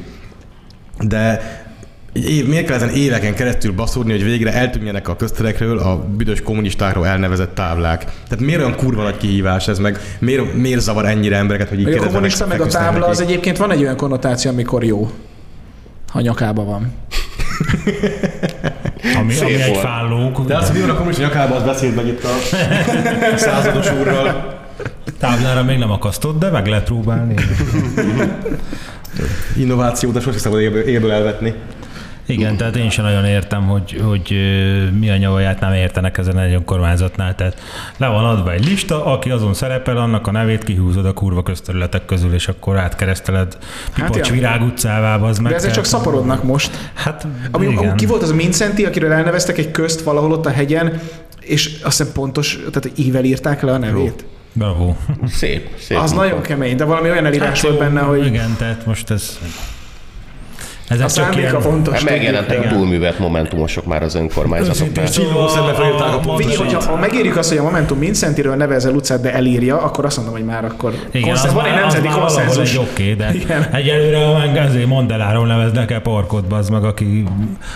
de 1.00 1.42
év, 2.26 2.48
miért 2.48 2.66
kell 2.66 2.76
ezen 2.76 2.90
éveken 2.90 3.34
keresztül 3.34 3.74
baszódni, 3.74 4.12
hogy 4.12 4.24
végre 4.24 4.54
eltűnjenek 4.54 5.08
a 5.08 5.16
közterekről 5.16 5.80
a 5.80 5.98
büdös 5.98 6.42
kommunistákról 6.42 7.08
elnevezett 7.08 7.56
táblák? 7.56 8.00
Tehát 8.00 8.40
miért 8.40 8.60
olyan 8.60 8.76
kurva 8.76 9.04
nagy 9.04 9.18
kihívás 9.18 9.68
ez, 9.68 9.80
meg 9.80 10.00
miért, 10.20 10.54
miért 10.54 10.80
zavar 10.80 11.06
ennyire 11.06 11.36
embereket, 11.38 11.70
hogy 11.70 11.80
így 11.80 11.88
a 11.88 12.06
kommunista, 12.06 12.48
meg 12.48 12.62
a 12.62 12.66
tábla, 12.66 13.00
neki? 13.00 13.12
az 13.12 13.22
egyébként 13.22 13.58
van 13.58 13.72
egy 13.72 13.82
olyan 13.82 13.98
konnotáció, 13.98 14.52
amikor 14.52 14.84
jó. 14.84 15.12
Ha 16.08 16.22
nyakába 16.22 16.64
van. 16.64 16.92
Ami, 19.20 19.34
Szép 19.34 19.44
ami 19.44 19.62
egy 19.62 19.78
fállók. 19.78 20.46
De 20.46 20.58
az, 20.58 20.70
hogy 20.70 20.90
a 20.90 20.96
kommunista 20.96 21.24
nyakába, 21.24 21.56
az 21.56 21.64
beszélt 21.64 21.96
meg 21.96 22.08
itt 22.08 22.24
a 22.24 22.30
százados 23.38 23.92
úrral. 23.92 24.56
Táblára 25.20 25.64
még 25.64 25.78
nem 25.78 25.92
akasztott, 25.92 26.40
de 26.40 26.50
meg 26.50 26.68
lehet 26.68 26.84
próbálni. 26.84 27.34
Innovációt, 29.58 30.14
de 30.14 30.20
sosem 30.20 30.40
szabad 30.40 30.62
élből, 30.62 30.82
élből 30.82 31.12
elvetni. 31.12 31.54
Igen, 32.28 32.58
tehát 32.58 32.76
én 32.76 32.90
sem 32.90 33.06
nagyon 33.06 33.26
értem, 33.26 33.68
hogy, 33.68 34.02
hogy 34.04 34.36
mi 35.00 35.10
a 35.10 35.18
nyavaját 35.18 35.60
nem 35.60 35.74
értenek 35.74 36.18
ezen 36.18 36.40
egy 36.40 36.54
önkormányzatnál. 36.54 37.36
Tehát 37.36 37.62
le 37.98 38.08
van 38.08 38.26
adva 38.26 38.52
egy 38.52 38.66
lista, 38.66 39.06
aki 39.06 39.30
azon 39.30 39.54
szerepel, 39.54 39.98
annak 39.98 40.28
a 40.28 40.32
nevét 40.32 40.64
kihúzod 40.64 41.06
a 41.06 41.14
kurva 41.14 41.44
közterületek 41.44 42.06
közül, 42.06 42.34
és 42.34 42.48
akkor 42.48 42.78
átkereszteled 42.78 43.58
Pipacs 43.94 44.28
ja. 44.28 44.34
Virág 44.34 44.62
utcává, 44.62 45.16
az 45.16 45.40
meg. 45.40 45.52
De 45.52 45.58
ezek 45.58 45.72
csak 45.72 45.86
szaporodnak 45.86 46.44
most. 46.44 46.92
Hát 46.94 47.28
Ami, 47.52 47.68
igen. 47.68 47.96
ki 47.96 48.06
volt 48.06 48.22
az 48.22 48.30
a 48.30 48.36
Mincenti, 48.36 48.86
akiről 48.86 49.12
elneveztek 49.12 49.58
egy 49.58 49.72
közt 49.72 50.02
valahol 50.02 50.32
ott 50.32 50.46
a 50.46 50.50
hegyen, 50.50 51.02
és 51.40 51.80
azt 51.84 51.98
hiszem 51.98 52.14
pontos, 52.14 52.60
tehát 52.72 53.00
ível 53.00 53.24
írták 53.24 53.62
le 53.62 53.72
a 53.72 53.78
nevét. 53.78 54.26
Bravo. 54.54 54.96
Szép, 55.28 55.70
szép. 55.80 55.98
Az 55.98 56.12
nagyon 56.12 56.42
kemény, 56.42 56.76
de 56.76 56.84
valami 56.84 57.10
olyan 57.10 57.26
elírás 57.26 57.62
volt 57.62 57.74
jó, 57.74 57.80
benne, 57.80 58.02
hogy 58.02 58.26
Igen, 58.26 58.56
tehát 58.58 58.86
most 58.86 59.10
ez... 59.10 59.40
Ezek 60.88 61.28
a 61.34 61.38
ilyen- 61.38 61.62
fontos. 61.62 61.94
Hát 61.94 62.04
megjelentek 62.04 62.68
túlművelt 62.70 63.20
momentumosok 63.20 63.86
már 63.86 64.04
az 64.04 64.16
önkormányzatoknál. 64.16 65.10
Csillogó 65.10 65.48
szemmel 65.48 65.74
felírták 65.74 66.14
a 66.14 66.20
pontot. 66.20 66.84
Ha 66.84 66.96
megérjük 66.96 67.38
azt, 67.38 67.50
hogy 67.50 67.58
a 67.58 67.64
Momentum 67.64 67.98
Mincentiről 67.98 68.56
nevezel 68.56 68.94
utcát, 68.94 69.22
de 69.22 69.34
elírja, 69.34 69.82
akkor 69.82 70.06
azt 70.06 70.16
mondom, 70.18 70.36
hogy 70.36 70.46
már 70.46 70.66
akkor 70.66 70.94
Igen, 71.12 71.22
konszen- 71.22 71.54
van 71.54 71.66
egy 71.66 71.74
nemzeti 71.74 72.08
konszenzus. 72.08 72.72
egy 72.74 72.78
oké, 72.78 73.14
de 73.14 73.32
Igen. 73.34 73.64
egyelőre 73.72 74.38
meg 74.38 74.58
azért 74.70 74.86
Mondeláról 74.86 75.46
neveznek 75.48 75.92
el 75.92 76.00
parkot, 76.02 76.52
az 76.54 76.70
meg, 76.70 76.84
aki, 76.84 77.24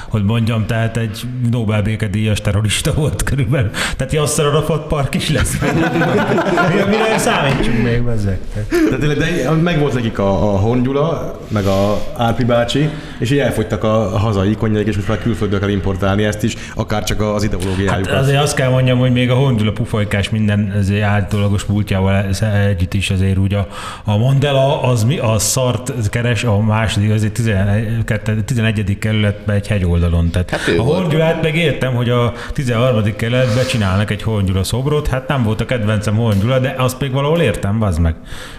hogy 0.09 0.23
mondjam, 0.23 0.65
tehát 0.65 0.97
egy 0.97 1.21
Nobel 1.51 1.81
békedíjas 1.81 2.41
terrorista 2.41 2.93
volt 2.93 3.23
körülbelül. 3.23 3.69
Tehát 3.97 4.13
Yasser 4.13 4.45
Arafat 4.45 4.87
park 4.87 5.15
is 5.15 5.29
lesz. 5.29 5.57
Mi, 5.59 6.79
mire 6.89 7.17
számítsunk 7.17 7.83
még 7.83 8.01
bezzek? 8.01 8.39
Tehát 8.69 8.99
tényleg, 8.99 9.17
de 9.17 9.49
meg 9.51 9.79
volt 9.79 9.93
nekik 9.93 10.19
a, 10.19 10.53
a 10.53 10.57
Hongyula, 10.57 11.39
meg 11.47 11.65
a 11.65 11.97
Árpi 12.17 12.43
bácsi, 12.43 12.89
és 13.19 13.31
így 13.31 13.39
elfogytak 13.39 13.83
a 13.83 14.17
hazai 14.17 14.49
ikonjaik, 14.49 14.87
és 14.87 14.95
most 14.95 15.07
már 15.07 15.21
külföldről 15.21 15.59
kell 15.59 15.69
importálni 15.69 16.23
ezt 16.23 16.43
is, 16.43 16.55
akár 16.75 17.03
csak 17.03 17.21
az 17.21 17.43
Hát 17.43 17.53
ideológiájukat. 17.53 18.11
azért 18.19 18.41
azt 18.41 18.55
kell 18.55 18.69
mondjam, 18.69 18.99
hogy 18.99 19.11
még 19.11 19.29
a 19.31 19.35
Hongyula 19.35 19.71
pufajkás 19.71 20.29
minden 20.29 20.73
azért 20.79 21.03
állítólagos 21.03 21.63
múltjával 21.65 22.25
együtt 22.67 22.93
is 22.93 23.09
azért 23.09 23.37
úgy 23.37 23.53
a, 23.53 23.67
a 24.05 24.17
Mandela 24.17 24.81
az, 24.81 25.03
mi, 25.03 25.17
az 25.17 25.43
szart 25.43 26.09
keres 26.09 26.43
a 26.43 26.59
második, 26.59 27.11
azért 27.11 27.33
11, 27.33 28.43
11. 28.45 28.97
kerületben 28.99 29.55
egy 29.55 29.67
hegyoldalon. 29.67 30.29
Tehát 30.29 30.49
Hát 30.49 30.61
a 30.77 30.83
volt. 30.83 30.99
Hongyulát 31.01 31.41
meg 31.41 31.55
értem, 31.55 31.93
hogy 31.93 32.09
a 32.09 32.33
13. 32.53 33.15
kerületben 33.15 33.65
csinálnak 33.65 34.11
egy 34.11 34.21
Hongyula 34.23 34.63
szobrot, 34.63 35.07
hát 35.07 35.27
nem 35.27 35.43
volt 35.43 35.61
a 35.61 35.65
kedvencem 35.65 36.15
Hongyula, 36.15 36.59
de 36.59 36.75
azt 36.77 36.99
még 36.99 37.11
valahol 37.11 37.39
értem, 37.41 37.81
az 37.81 37.97
meg. 37.97 38.15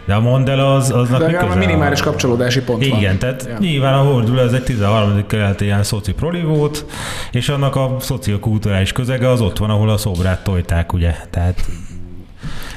De 0.07 0.15
a 0.15 0.21
Mandela 0.21 0.75
az, 0.75 0.91
aznak 0.91 1.19
De 1.21 1.27
mi 1.27 1.33
legalább 1.33 1.55
köze 1.55 1.67
minimális 1.67 2.01
a- 2.01 2.05
kapcsolódási 2.05 2.61
pont 2.63 2.87
van. 2.89 2.99
igen, 2.99 3.19
tehát 3.19 3.45
Ja. 3.49 3.57
nyilván 3.59 3.95
a 3.95 4.03
Hordula 4.33 4.51
ez 4.57 4.61
egy 4.61 4.65
13. 4.65 5.27
kerület 5.27 5.61
ilyen 5.61 5.83
szoci 5.83 6.13
proli 6.13 6.43
volt, 6.43 6.85
és 7.31 7.49
annak 7.49 7.77
a 7.77 7.97
szociokulturális 8.01 8.93
közege 8.93 9.29
az 9.29 9.41
ott 9.41 9.59
van, 9.59 9.71
ahol 9.71 9.91
a 9.91 9.97
szobrát 9.97 10.45
tojták, 10.45 10.93
ugye? 10.93 11.15
Tehát 11.31 11.67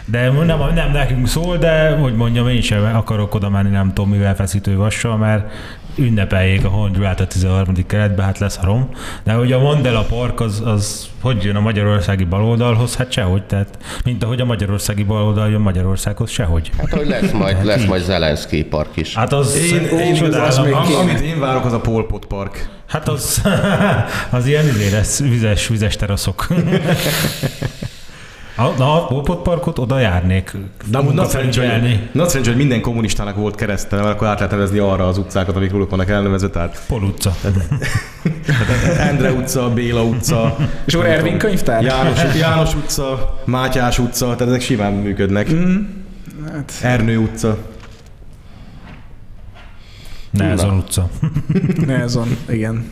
de 0.05 0.31
nem, 0.31 0.73
nem 0.73 0.91
nekünk 0.91 1.27
szól, 1.27 1.57
de 1.57 1.95
hogy 1.95 2.15
mondjam, 2.15 2.47
én 2.47 2.61
sem 2.61 2.95
akarok 2.95 3.35
oda 3.35 3.49
menni, 3.49 3.69
nem 3.69 3.93
tudom 3.93 4.09
mivel 4.09 4.35
feszítő 4.35 4.75
vassal, 4.75 5.17
mert 5.17 5.51
ünnepeljék 5.97 6.65
a 6.65 6.67
Hondulát 6.67 7.19
a 7.19 7.27
13. 7.27 7.73
keretbe, 7.87 8.23
hát 8.23 8.39
lesz 8.39 8.55
harom. 8.55 8.89
De 9.23 9.33
hogy 9.33 9.51
a 9.51 9.59
Mandela 9.59 10.03
Park 10.03 10.39
az, 10.39 10.61
az 10.65 11.07
hogy 11.21 11.43
jön 11.43 11.55
a 11.55 11.59
magyarországi 11.59 12.23
baloldalhoz? 12.23 12.95
Hát 12.95 13.11
sehogy. 13.11 13.43
Tehát, 13.43 13.77
mint 14.03 14.23
ahogy 14.23 14.41
a 14.41 14.45
magyarországi 14.45 15.03
baloldal 15.03 15.49
jön 15.49 15.61
Magyarországhoz, 15.61 16.29
sehogy. 16.29 16.71
Hát, 16.77 16.89
hogy 16.89 17.07
lesz 17.07 17.31
majd, 17.31 17.65
lesz 17.65 17.85
majd 17.85 18.03
Zelenszky 18.03 18.63
park 18.63 18.89
is. 18.93 19.15
Hát 19.15 19.33
az, 19.33 19.55
Én, 19.55 19.99
én, 19.99 20.13
csodálom. 20.13 20.47
az, 20.47 20.57
am, 20.57 20.95
amit 20.99 21.19
én 21.19 21.39
várok, 21.39 21.65
az 21.65 21.73
a 21.73 21.79
Pol 21.79 22.05
Pot 22.05 22.25
Park. 22.25 22.69
Hát 22.87 23.07
az, 23.07 23.41
az 24.29 24.47
ilyen 24.47 24.67
izé 24.67 24.89
lesz, 24.89 25.19
vizes, 25.19 25.67
vizes 25.67 25.95
teraszok. 25.95 26.47
A, 28.57 28.63
na, 28.77 29.03
a 29.03 29.05
Polpot 29.05 29.41
Parkot 29.41 29.79
oda 29.79 29.99
járnék. 29.99 30.51
De 30.85 30.97
amúgy 30.97 31.13
nagy 31.13 31.27
szerencsé, 31.27 31.67
hogy- 32.13 32.47
hogy 32.47 32.55
minden 32.55 32.81
kommunistának 32.81 33.35
volt 33.35 33.55
keresztele, 33.55 34.01
mert 34.01 34.13
akkor 34.15 34.27
át 34.27 34.35
lehet 34.35 34.51
nevezni 34.51 34.77
arra 34.77 35.07
az 35.07 35.17
utcákat, 35.17 35.55
amik 35.55 35.71
róluk 35.71 35.89
vannak 35.89 36.09
elnevezve, 36.09 36.49
tehát 36.49 36.81
Pol 36.87 37.03
utca. 37.03 37.35
Endre 39.09 39.31
utca, 39.31 39.69
Béla 39.73 40.03
utca, 40.03 40.57
És 40.85 40.93
akkor 40.93 41.07
Ervin 41.07 41.37
könyvtár? 41.37 41.83
János, 41.83 42.19
János 42.39 42.75
utca, 42.75 43.39
Mátyás 43.45 43.99
utca, 43.99 44.25
tehát 44.25 44.41
ezek 44.41 44.61
simán 44.61 44.93
működnek. 44.93 45.47
Hát, 46.51 46.71
Ernő 46.81 47.17
utca. 47.17 47.57
Nehezon 50.31 50.77
utca. 50.77 51.09
Nehezon, 51.87 52.37
igen. 52.49 52.85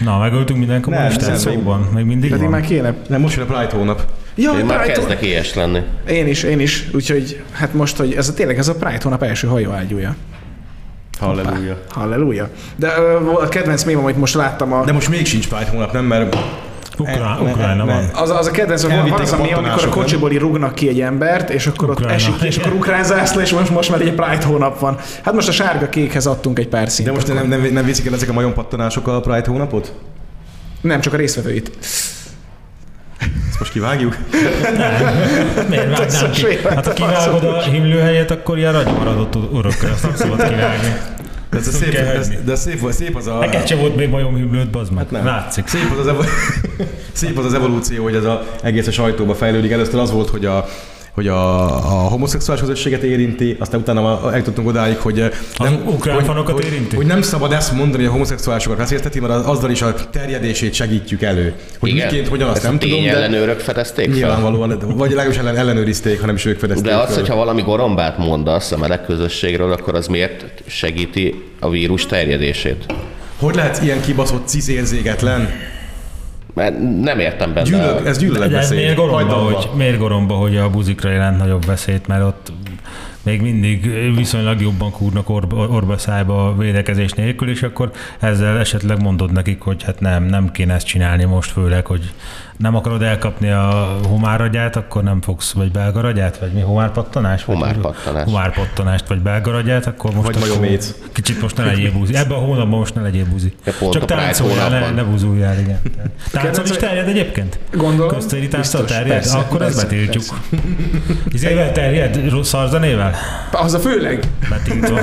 Na, 0.00 0.18
megöltünk 0.18 0.58
minden 0.58 0.80
kommunistát 0.80 1.28
nem, 1.28 1.36
szóban. 1.38 1.80
Még 1.94 2.04
mindig 2.04 2.30
Pedig 2.30 2.42
van. 2.48 2.52
már 2.52 2.66
kéne. 2.68 2.94
Nem, 3.08 3.20
most 3.20 3.36
jön 3.36 3.48
a 3.50 3.54
Pride 3.54 3.76
hónap. 3.76 4.06
Ja, 4.34 4.52
Én 4.58 4.64
már 4.64 4.78
Pride- 4.78 4.98
kezdek 4.98 5.22
ilyes 5.22 5.54
lenni. 5.54 5.80
Én 6.08 6.26
is, 6.26 6.42
én 6.42 6.60
is. 6.60 6.88
Úgyhogy 6.94 7.42
hát 7.52 7.74
most, 7.74 7.96
hogy 7.96 8.14
ez 8.14 8.28
a, 8.28 8.34
tényleg 8.34 8.58
ez 8.58 8.68
a 8.68 8.74
Pride 8.74 9.00
hónap 9.02 9.22
első 9.22 9.46
hajóágyúja. 9.46 10.14
Halleluja. 11.20 11.78
Halleluja. 11.90 12.48
De 12.76 12.94
ö, 12.98 13.30
a 13.32 13.48
kedvenc 13.48 13.84
mém, 13.84 13.98
amit 13.98 14.16
most 14.16 14.34
láttam 14.34 14.72
a... 14.72 14.84
De 14.84 14.92
most 14.92 15.08
még 15.08 15.26
sincs 15.26 15.48
Pride 15.48 15.70
hónap, 15.70 15.92
nem? 15.92 16.04
Mert 16.04 16.36
Ukrán, 16.98 17.40
Ukrajna 17.40 17.84
van. 17.84 18.10
Az, 18.14 18.30
az 18.30 18.46
a 18.46 18.50
kedvenc, 18.50 18.82
hogy 18.82 19.10
van, 19.10 19.20
az 19.20 19.32
a 19.32 19.36
mém, 19.36 19.54
amikor 19.56 19.84
a 19.84 19.88
kocsiból 19.88 20.32
így 20.32 20.38
rúgnak 20.38 20.74
ki 20.74 20.88
egy 20.88 21.00
embert, 21.00 21.50
és 21.50 21.66
akkor 21.66 21.90
ott 21.90 21.94
Ukrajna. 21.96 22.14
esik 22.14 22.36
ki, 22.36 22.46
és 22.46 22.56
akkor 22.56 22.72
ukrán 22.72 23.04
zászló, 23.04 23.40
és 23.40 23.50
most, 23.52 23.70
most 23.70 23.90
már 23.90 24.00
egy 24.00 24.12
Pride 24.14 24.44
hónap 24.44 24.78
van. 24.78 24.98
Hát 25.22 25.34
most 25.34 25.48
a 25.48 25.52
sárga-kékhez 25.52 26.26
adtunk 26.26 26.58
egy 26.58 26.68
pár 26.68 26.84
De 26.84 26.90
szintet. 26.90 27.14
most 27.14 27.34
nem, 27.34 27.48
nem, 27.48 27.68
nem 27.72 27.84
viszik 27.84 28.06
el 28.06 28.14
ezek 28.14 28.28
a 28.28 28.32
majom-pattanások 28.32 29.06
a 29.08 29.20
Pride 29.20 29.46
hónapot? 29.46 29.92
Nem, 30.80 31.00
csak 31.00 31.12
a 31.12 31.16
részvevőit. 31.16 31.70
Ezt 33.48 33.58
most 33.58 33.72
kivágjuk? 33.72 34.16
Miért 35.68 35.98
vágnám 35.98 36.30
ki? 36.30 36.46
Hát 36.68 36.86
ha 36.86 36.92
kivágod 36.92 37.44
a 37.44 37.62
himlő 37.62 37.98
helyet, 37.98 38.30
akkor 38.30 38.58
ilyen 38.58 38.72
ragymaradott 38.72 39.36
urok, 39.52 39.74
azt 39.92 40.02
nem 40.02 40.14
szabad 40.14 40.48
kivágni. 40.48 40.96
De 41.50 41.60
ez 41.60 41.68
a 41.68 41.70
szép, 41.70 41.94
ez, 41.94 42.30
de 42.44 42.54
szép, 42.54 42.90
szép 42.90 43.16
az 43.16 43.26
a... 43.26 43.38
Neked 43.38 43.66
sem 43.66 43.78
volt 43.78 43.96
még 43.96 44.08
majom 44.08 44.34
himlőt, 44.36 44.70
bazd 44.70 44.92
meg. 44.92 45.02
Hát 45.02 45.10
nem. 45.10 45.24
Látszik. 45.24 45.66
Szép 45.66 45.90
az 45.92 45.98
az, 45.98 46.06
evo- 46.06 46.28
szép 47.12 47.38
az 47.38 47.44
az 47.44 47.54
evolúció, 47.54 48.02
hogy 48.02 48.14
ez 48.14 48.24
a 48.24 48.46
egész 48.62 48.86
a 48.86 48.90
sajtóba 48.90 49.34
fejlődik. 49.34 49.70
Először 49.70 50.00
az 50.00 50.10
volt, 50.10 50.28
hogy 50.28 50.44
a 50.44 50.66
hogy 51.14 51.26
a, 51.28 51.64
a 51.76 52.08
homoszexuális 52.08 52.62
közösséget 52.62 53.02
érinti, 53.02 53.56
aztán 53.60 53.80
utána 53.80 54.32
eljutottunk 54.32 54.68
odáig, 54.68 54.96
hogy 54.96 55.30
nem, 55.58 55.82
ukrán 55.86 56.14
hogy, 56.16 56.24
fanokat 56.24 56.54
hogy, 56.54 56.64
érinti? 56.64 56.96
hogy, 56.96 57.06
nem 57.06 57.22
szabad 57.22 57.52
ezt 57.52 57.72
mondani, 57.72 57.96
hogy 57.96 58.06
a 58.06 58.10
homoszexuálisokat 58.10 58.78
veszélyezteti, 58.78 59.20
mert 59.20 59.32
az- 59.32 59.46
azzal 59.46 59.70
is 59.70 59.82
a 59.82 59.94
terjedését 60.10 60.74
segítjük 60.74 61.22
elő. 61.22 61.54
Hogy 61.80 61.90
Igen. 61.90 62.06
miként, 62.06 62.28
hogyan 62.28 62.48
azt 62.48 62.56
Ezt 62.56 62.66
nem 62.66 62.78
tudom, 62.78 63.02
de 63.04 63.10
ellenőrök 63.14 63.58
fedezték 63.60 64.04
fel. 64.06 64.14
nyilvánvalóan, 64.14 64.78
vagy 64.96 65.08
legalábbis 65.10 65.36
ellen, 65.38 65.56
ellenőrizték, 65.56 66.20
ha 66.20 66.26
nem 66.26 66.34
is 66.34 66.44
ők 66.44 66.58
fedezték 66.58 66.86
De 66.86 66.96
az, 66.96 67.06
fel. 67.08 67.14
hogyha 67.14 67.34
valami 67.36 67.62
gorombát 67.62 68.18
mondasz 68.18 68.72
a 68.72 68.76
meleg 68.76 69.04
közösségről, 69.04 69.72
akkor 69.72 69.94
az 69.94 70.06
miért 70.06 70.44
segíti 70.66 71.42
a 71.60 71.68
vírus 71.70 72.06
terjedését? 72.06 72.86
Hogy 73.38 73.54
lehet 73.54 73.82
ilyen 73.82 74.00
kibaszott 74.00 74.46
ciszérzégetlen? 74.48 75.48
Mert 76.54 77.00
nem 77.00 77.18
értem 77.18 77.54
benne. 77.54 77.68
Gyűlög, 77.68 78.06
ez 78.06 78.18
gyűlöletbeszéd. 78.18 78.76
miért 78.76 78.96
goromba, 78.96 79.34
hogy, 79.34 79.68
miért 79.76 79.98
goromba, 79.98 80.34
hogy 80.34 80.56
a 80.56 80.70
buzikra 80.70 81.10
jelent 81.10 81.38
nagyobb 81.38 81.64
veszélyt, 81.64 82.06
mert 82.06 82.22
ott 82.22 82.52
még 83.24 83.40
mindig 83.40 83.90
viszonylag 84.14 84.60
jobban 84.60 84.90
kúrnak 84.90 85.28
orba, 85.28 85.56
orba 85.68 85.98
szájba 85.98 86.46
a 86.46 86.56
védekezés 86.56 87.12
nélkül, 87.12 87.48
és 87.50 87.62
akkor 87.62 87.90
ezzel 88.20 88.58
esetleg 88.58 89.02
mondod 89.02 89.32
nekik, 89.32 89.60
hogy 89.60 89.82
hát 89.82 90.00
nem, 90.00 90.24
nem 90.24 90.50
kéne 90.52 90.74
ezt 90.74 90.86
csinálni 90.86 91.24
most, 91.24 91.50
főleg, 91.50 91.86
hogy 91.86 92.12
nem 92.56 92.76
akarod 92.76 93.02
elkapni 93.02 93.50
a 93.50 93.98
homáragyát, 94.08 94.76
akkor 94.76 95.02
nem 95.02 95.20
fogsz, 95.20 95.52
vagy 95.52 95.70
belgaragyát, 95.70 96.38
vagy 96.38 96.52
mi, 96.52 96.60
homárpattanás? 96.60 97.44
Vagy- 97.44 97.56
Homárpattanás. 97.56 98.24
Homárpattanást, 98.24 99.08
vagy 99.08 99.18
belgaragyát, 99.18 99.86
akkor 99.86 100.14
most 100.14 100.58
Vagy. 100.58 100.94
Kicsit 101.12 101.40
most 101.42 101.56
ne 101.56 101.64
legyél 101.64 101.92
buzi. 101.92 102.14
Ebben 102.14 102.36
a 102.36 102.40
hónapban 102.40 102.78
most 102.78 102.94
ne 102.94 103.00
legyél 103.02 103.24
buzi. 103.24 103.52
Pont 103.78 103.92
Csak 103.92 104.04
táncoljál, 104.04 104.68
ne, 104.68 104.90
ne 104.90 105.02
buzuljál, 105.02 105.58
igen. 105.58 105.80
Táncol 106.32 106.64
is 106.64 106.70
terjed 106.70 107.08
egyébként? 107.08 107.58
Gondolom. 107.72 108.08
Köztéri 108.14 108.48
Biztos, 108.48 108.84
terjed? 108.90 109.08
persze, 109.08 109.38
Akkor 109.38 109.62
ezt 109.62 109.74
persze, 109.74 109.86
betiltjuk. 109.86 110.24
Izével 111.32 111.72
terjed? 111.72 112.30
Rossz 112.30 112.48
szarzenével? 112.48 113.13
Az 113.52 113.74
a 113.74 113.78
főleg. 113.78 114.22
Betiltva. 114.50 115.00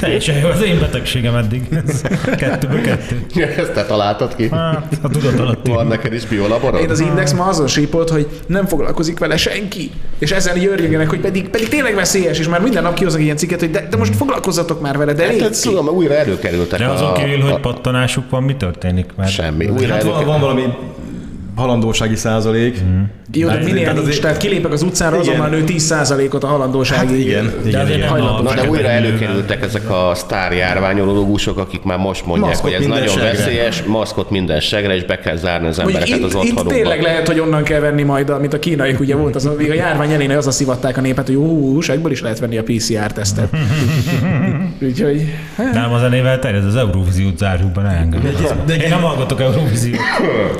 Teljesen 0.00 0.36
jó, 0.38 0.48
az 0.48 0.62
én 0.62 0.78
betegségem 0.78 1.34
eddig. 1.34 1.68
Ez 1.86 2.02
kettőből 2.36 2.80
kettő. 2.80 3.26
Ezt 3.56 3.72
te 3.72 3.84
találtad 3.84 4.36
ki? 4.36 4.48
Hát, 4.48 4.98
a 5.02 5.08
tudat 5.08 5.38
alatt 5.38 5.66
Van 5.66 5.86
neked 5.86 6.12
is 6.12 6.26
biolaborod? 6.26 6.80
Én 6.80 6.90
az 6.90 7.00
Index 7.00 7.32
ma 7.32 7.44
azon 7.44 7.66
sípolt, 7.66 8.10
hogy 8.10 8.26
nem 8.46 8.66
foglalkozik 8.66 9.18
vele 9.18 9.36
senki. 9.36 9.90
És 10.18 10.30
ezen 10.30 10.60
jöjjönek, 10.60 11.08
hogy 11.08 11.20
pedig, 11.20 11.48
pedig 11.48 11.68
tényleg 11.68 11.94
veszélyes, 11.94 12.38
és 12.38 12.48
már 12.48 12.60
minden 12.60 12.82
nap 12.82 12.94
kihoznak 12.94 13.22
ilyen 13.22 13.36
cikket, 13.36 13.60
hogy 13.60 13.70
de, 13.70 13.86
de 13.90 13.96
most 13.96 14.16
foglalkozzatok 14.16 14.80
már 14.80 14.96
vele, 14.96 15.12
de 15.12 15.26
Hát, 15.26 15.40
hát, 15.40 15.62
tudom, 15.62 15.88
újra 15.88 16.14
előkerültek 16.14 16.78
De 16.78 16.84
a, 16.84 16.92
azon 16.92 17.14
kívül, 17.14 17.40
a, 17.40 17.50
hogy 17.50 17.60
pattanásuk 17.60 18.30
van, 18.30 18.42
mi 18.42 18.56
történik? 18.56 19.10
Mert 19.16 19.30
semmi. 19.30 19.68
Újra 19.68 19.92
Hát 19.92 20.02
van, 20.02 20.24
van 20.24 20.40
valami 20.40 20.62
halandósági 21.56 22.14
százalék. 22.16 22.78
Jó, 23.32 23.46
de 23.46 23.52
Hát, 23.54 23.64
minél 23.64 23.78
tehát 23.80 23.94
nincs, 23.94 24.06
azért- 24.06 24.22
tehát 24.22 24.36
kilépek 24.36 24.72
az 24.72 24.82
utcára, 24.82 25.16
Igen. 25.16 25.28
azonnal 25.28 25.48
nő 25.48 25.64
10%-ot 25.66 26.44
a 26.44 26.46
halandósági 26.46 27.06
Hát 27.06 27.16
igen, 27.16 27.52
igen, 27.66 27.80
azért 27.80 27.98
igen. 27.98 28.08
a 28.10 28.42
Na 28.42 28.54
de 28.54 28.60
újra 28.60 28.72
nővel. 28.72 28.90
előkerültek 28.90 29.62
ezek 29.62 29.90
a 29.90 30.12
sztár 30.14 30.52
járványológusok, 30.52 31.58
akik 31.58 31.82
már 31.82 31.98
most 31.98 32.26
mondják, 32.26 32.50
Maszkot 32.50 32.72
hogy 32.72 32.82
ez 32.82 32.88
nagyon 32.88 33.08
segre. 33.08 33.30
veszélyes, 33.30 33.82
maszkot 33.82 34.30
minden 34.30 34.60
segre, 34.60 34.94
és 34.94 35.04
be 35.04 35.18
kell 35.18 35.36
zárni 35.36 35.66
az 35.66 35.78
embereket 35.78 36.08
itt, 36.08 36.24
az 36.24 36.30
itt 36.30 36.36
otthonukba. 36.36 36.70
tényleg 36.70 37.02
lehet, 37.02 37.26
hogy 37.26 37.38
onnan 37.40 37.62
kell 37.62 37.80
venni 37.80 38.02
majd, 38.02 38.30
amit 38.30 38.52
a 38.52 38.58
kínaiak 38.58 39.00
ugye 39.00 39.16
volt, 39.16 39.34
az, 39.34 39.48
még 39.58 39.70
a 39.70 39.74
járvány 39.74 40.12
elén 40.12 40.30
az 40.30 40.46
a 40.46 40.50
szivatták 40.50 40.96
a 40.96 41.00
népet, 41.00 41.26
hogy 41.26 41.36
ú, 41.36 41.80
segből 41.80 42.10
is 42.12 42.20
lehet 42.22 42.38
venni 42.38 42.56
a 42.58 42.62
PCR-tesztet. 42.62 43.48
Úgyhogy, 44.82 45.24
hát, 45.56 45.72
Nem, 45.74 45.92
a 45.92 45.98
zenével 45.98 46.38
terjed, 46.38 46.64
az 46.64 46.76
Eurovíziót 46.76 47.38
zárjuk 47.38 47.70
be, 47.72 47.82
ne 47.82 47.88
engem. 47.88 48.20
de- 48.66 48.74
Én 48.74 48.88
nem 48.88 49.00
hallgatok 49.02 49.40
Eurovíziót. 49.40 49.98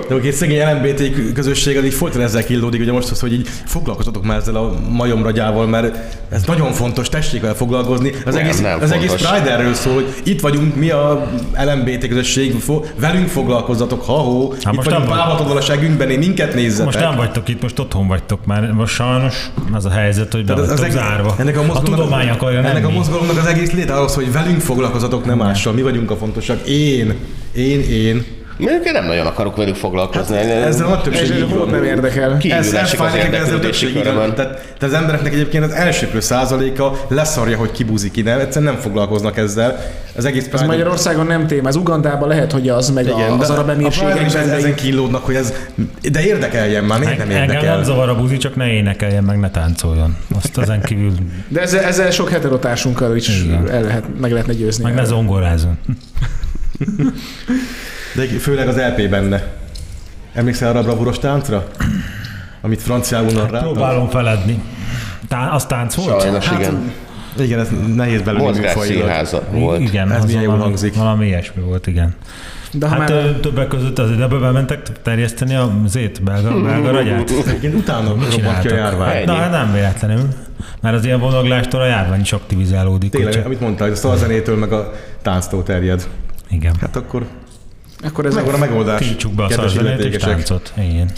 De 0.08 0.14
egy 0.14 0.32
szegény 0.32 0.60
LMBT 0.84 1.32
közösség 1.32 1.76
az 1.76 1.84
így 1.84 1.94
folyton 1.94 2.20
ezzel 2.22 2.44
killódik, 2.44 2.80
ugye 2.80 2.92
most 2.92 3.10
az, 3.10 3.20
hogy 3.20 3.32
így 3.32 3.48
foglalkozatok 3.64 4.24
már 4.24 4.36
ezzel 4.36 4.56
a 4.56 4.74
majomragyával, 4.88 5.66
mert 5.66 5.96
ez 6.28 6.42
nagyon 6.42 6.72
fontos, 6.72 7.08
tessék 7.08 7.40
vele 7.40 7.54
foglalkozni. 7.54 8.12
Az, 8.24 8.34
Nem, 8.34 8.42
egész, 8.44 8.60
nem 8.60 8.78
az 8.80 8.90
egész. 8.90 9.12
Pride 9.12 9.50
erről 9.50 9.74
szól, 9.74 9.94
hogy 9.94 10.14
itt 10.22 10.40
vagyunk, 10.40 10.76
mi 10.76 10.90
a 10.90 11.30
LMBT 11.64 12.08
közösség, 12.08 12.56
velünk 12.98 13.28
foglalkozzatok, 13.28 14.04
ha-hó, 14.04 14.54
itt 14.58 14.72
most 14.72 14.90
vagyunk 14.90 15.08
válhatodval 15.08 15.56
a 15.56 15.60
segünkben, 15.60 16.10
én 16.10 16.18
minket 16.18 16.54
nézzetek. 16.54 16.84
Most 16.84 17.00
nem 17.00 17.16
vagytok 17.16 17.48
itt, 17.48 17.62
most 17.62 17.78
otthon 17.78 18.06
vagytok 18.06 18.46
már. 18.46 18.72
Most 18.72 18.94
sajnos 18.94 19.50
az 19.72 19.84
a 19.84 19.90
helyzet, 19.90 20.32
hogy 20.32 20.44
be 20.44 20.54
vagytok 20.54 20.78
egész- 20.78 20.92
zárva. 20.92 21.34
Ennek 21.38 21.56
a, 21.56 21.60
a 21.60 21.64
mozgalomnak, 21.64 21.98
tudomány 21.98 22.28
akarja, 22.28 22.60
nem 22.60 22.70
ennek 22.70 22.84
a 22.84 22.88
mi. 22.88 22.94
mozgalomnak 22.94 23.38
az 23.38 23.46
egész 23.46 23.72
léte 23.72 24.00
az, 24.00 24.14
hogy 24.14 24.32
velünk 24.32 24.60
foglalkozatok, 24.60 25.24
nem 25.24 25.38
mással. 25.38 25.72
Mi 25.72 25.82
vagyunk 25.82 26.10
a 26.10 26.16
fontosak. 26.16 26.68
Én, 26.68 27.14
én, 27.54 27.80
én. 27.80 28.24
Mondjuk 28.56 28.84
én 28.86 28.92
nem 28.92 29.04
nagyon 29.06 29.26
akarok 29.26 29.56
velük 29.56 29.74
foglalkozni. 29.74 30.36
Hát 30.36 30.44
Ezzel 30.46 30.86
a 30.86 31.00
többség 31.00 31.22
ez 31.30 31.36
így 31.36 31.54
van. 31.54 31.68
nem 31.68 31.84
érdekel. 31.84 32.36
Ez, 32.42 32.66
ez 32.66 32.72
esik 32.72 33.00
az 33.00 33.06
fáj 33.10 33.16
nekem, 33.18 33.32
ezzel 33.34 33.42
a 33.42 33.46
érdeklődési 33.46 33.84
többség 33.86 33.96
így 34.06 34.14
van. 34.14 34.34
Tehát, 34.34 34.50
tehát 34.52 34.82
az 34.82 34.92
embereknek 34.92 35.32
egyébként 35.32 35.64
az 35.64 35.70
elsőprő 35.70 36.20
százaléka 36.20 36.92
leszarja, 37.08 37.56
hogy 37.56 37.70
kibuzik 37.72 38.12
ki, 38.12 38.22
nem? 38.22 38.38
Egyszerűen 38.38 38.72
nem 38.72 38.80
foglalkoznak 38.82 39.36
ezzel. 39.36 39.80
Az 40.16 40.24
egész 40.24 40.48
Ez 40.52 40.62
Magyarországon 40.62 41.26
nem 41.26 41.46
téma, 41.46 41.68
ez 41.68 41.76
Ugandában 41.76 42.28
lehet, 42.28 42.52
hogy 42.52 42.68
az, 42.68 42.90
meg 42.90 43.04
igen, 43.04 43.30
a, 43.30 43.38
az 43.38 43.50
arab 43.50 43.68
emírségekben. 43.68 44.24
ezen 44.50 44.68
így- 44.68 44.74
kínlódnak, 44.74 45.24
hogy 45.24 45.34
ez, 45.34 45.52
de 46.12 46.24
érdekeljen 46.24 46.84
már, 46.84 46.98
miért 46.98 47.18
nem 47.18 47.30
Engem 47.30 47.46
nem 47.46 47.54
érdekel? 47.56 47.84
zavar 47.84 48.08
a 48.08 48.16
buzi, 48.16 48.36
csak 48.36 48.56
ne 48.56 48.66
énekeljen, 48.72 49.24
meg 49.24 49.38
ne 49.40 49.50
táncoljon. 49.50 50.16
Azt 50.36 50.58
ezen 50.58 50.82
kívül 50.82 51.12
De 51.48 51.60
ezzel, 51.60 51.84
ezzel 51.84 52.10
sok 52.10 52.28
heterotársunkkal 52.30 53.16
is 53.16 53.44
el 53.70 53.82
lehet, 53.82 54.04
meg 54.20 54.30
lehetne 54.32 54.52
győzni. 54.52 54.84
meg 54.84 54.94
ne 54.94 55.04
zongorázzon. 55.04 55.78
De 58.14 58.26
főleg 58.26 58.68
az 58.68 58.76
LP 58.76 59.08
benne. 59.10 59.42
Emlékszel 60.32 60.68
arra 60.68 60.78
a 60.78 60.82
bravúros 60.82 61.18
táncra? 61.18 61.66
Amit 62.60 62.82
franciául 62.82 63.30
narráltak? 63.32 63.60
Próbálom 63.72 64.08
feledni. 64.08 64.62
Tá, 65.28 65.48
az 65.48 65.66
tánc 65.66 65.94
volt? 65.94 66.20
Sajnos 66.20 66.50
igen. 66.58 66.92
Igen, 67.38 67.58
ez 67.60 67.68
nehéz 67.94 68.22
belőle 68.22 68.50
műfajilag. 68.50 69.26
volt. 69.50 69.80
Igen, 69.80 70.12
Ez 70.12 70.24
milyen 70.24 70.40
jól 70.42 70.50
valami, 70.50 70.68
hangzik. 70.68 70.94
valami 70.94 71.26
ilyesmi 71.26 71.62
volt, 71.62 71.86
igen. 71.86 72.14
De 72.72 72.88
Hát 72.88 72.98
már 72.98 73.10
többek 73.40 73.68
között 73.68 73.98
azért 73.98 74.20
ebbe 74.20 74.36
bementek 74.36 75.02
terjeszteni 75.02 75.54
a 75.54 75.72
zét 75.86 76.22
belga, 76.22 76.60
belga 76.62 76.90
ragyát. 76.90 77.30
Igen, 77.62 77.74
utána 77.74 78.08
robbant 78.08 78.58
ki 78.60 78.68
a 78.68 78.74
járvány. 78.74 79.24
Na, 79.24 79.34
hát 79.34 79.50
nem 79.50 79.72
véletlenül. 79.72 80.28
Mert 80.80 80.96
az 80.96 81.04
ilyen 81.04 81.20
vonaglástól 81.20 81.80
a 81.80 81.86
járvány 81.86 82.20
is 82.20 82.32
aktivizálódik. 82.32 83.10
Tényleg, 83.10 83.42
amit 83.46 83.60
mondtál, 83.60 83.86
hogy 83.88 83.96
a 83.96 84.00
szalzenétől 84.00 84.56
meg 84.56 84.72
a 84.72 84.92
tánctól 85.22 85.62
terjed. 85.62 86.08
Igen. 86.50 86.74
Hát 86.80 86.96
akkor 86.96 87.26
akkor 88.02 88.26
ez 88.26 88.34
megvan 88.34 88.54
a 88.54 88.58
megoldás. 88.58 89.06
Tiltsuk 89.06 89.32
be 89.32 89.44
a 89.44 89.50
szarzenét 89.50 90.18
táncot. 90.18 90.72
Igen. 90.76 91.10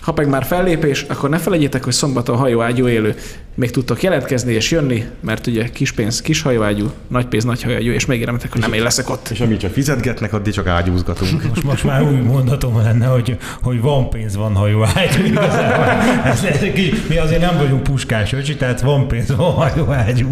Ha 0.00 0.14
meg 0.16 0.28
már 0.28 0.44
fellépés, 0.44 1.04
akkor 1.08 1.28
ne 1.30 1.38
felejtjétek, 1.38 1.84
hogy 1.84 1.92
szombaton 1.92 2.36
hajóágyú 2.36 2.88
élő. 2.88 3.14
Még 3.54 3.70
tudtok 3.70 4.02
jelentkezni 4.02 4.52
és 4.52 4.70
jönni, 4.70 5.04
mert 5.20 5.46
ugye 5.46 5.68
kis 5.68 5.92
pénz, 5.92 6.20
kis 6.20 6.42
hajóágyú, 6.42 6.90
nagy 7.08 7.26
pénz, 7.26 7.44
nagy 7.44 7.62
hajóágyú, 7.62 7.92
és 7.92 8.06
megéremetek, 8.06 8.52
hogy 8.52 8.60
nem 8.60 8.72
én 8.72 8.82
leszek 8.82 9.10
ott. 9.10 9.28
És 9.28 9.40
amíg 9.40 9.56
csak 9.56 9.72
fizetgetnek, 9.72 10.32
addig 10.32 10.52
csak 10.52 10.66
ágyúzgatunk. 10.66 11.42
Most, 11.48 11.62
most 11.62 11.84
már 11.84 12.02
új 12.02 12.16
mondatom 12.16 12.76
lenne, 12.76 13.06
hogy, 13.06 13.36
hogy 13.62 13.80
van 13.80 14.10
pénz, 14.10 14.36
van 14.36 14.54
hajóágyú. 14.54 15.24
Igazából. 15.24 15.84
Ez, 16.32 16.42
ez, 16.44 16.60
kis- 16.74 17.08
mi 17.08 17.16
azért 17.16 17.40
nem 17.40 17.56
vagyunk 17.56 17.82
puskás 17.82 18.32
öcsi, 18.32 18.56
tehát 18.56 18.80
van 18.80 19.08
pénz, 19.08 19.36
van 19.36 19.52
hajóágyú. 19.52 20.30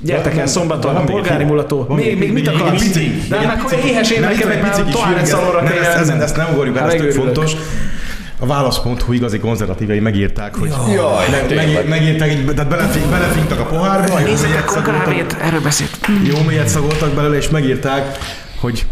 Gyertek 0.00 0.36
el 0.36 0.46
szombaton, 0.46 0.96
a 0.96 0.98
még 0.98 1.10
polgári 1.10 1.42
egy- 1.42 1.48
mulató. 1.48 1.86
Még, 1.88 2.18
még 2.18 2.32
mit 2.32 2.48
akarsz? 2.48 2.82
pici- 2.82 3.22
De 3.28 3.58
pici- 3.68 3.88
éhes 3.88 4.10
énekemek 4.10 4.62
már 4.62 4.74
hírge- 4.74 5.26
szalonra 5.26 5.62
kell 5.62 5.78
ezt, 5.78 6.10
ezt 6.10 6.36
nem 6.36 6.46
ugorjuk 6.52 6.74
be, 6.74 6.80
Hát 6.80 6.92
ez 6.92 7.00
tök 7.00 7.12
fontos. 7.12 7.52
A 8.40 8.46
válasz.hu 8.46 9.12
igazi 9.12 9.38
konzervatívei 9.38 10.00
megírták, 10.00 10.54
hogy 10.56 10.72
Jaj, 10.94 11.26
meg, 11.30 11.54
meg, 11.74 11.88
megírták, 11.88 12.32
így, 12.32 12.44
tehát 12.54 12.68
belefink, 12.68 13.06
belefinktak 13.06 13.60
a 13.60 13.64
pohárba, 13.64 14.18
jó 14.20 14.26
Nézzük 14.26 14.48
mélyet 14.48 14.68
szagoltak, 14.68 15.36
erről 15.42 15.60
beszélt. 15.60 15.98
jó 16.24 16.36
mélyet 16.46 16.68
szagoltak 16.68 17.10
belőle, 17.14 17.36
és 17.36 17.48
megírták, 17.48 18.18
hogy, 18.60 18.86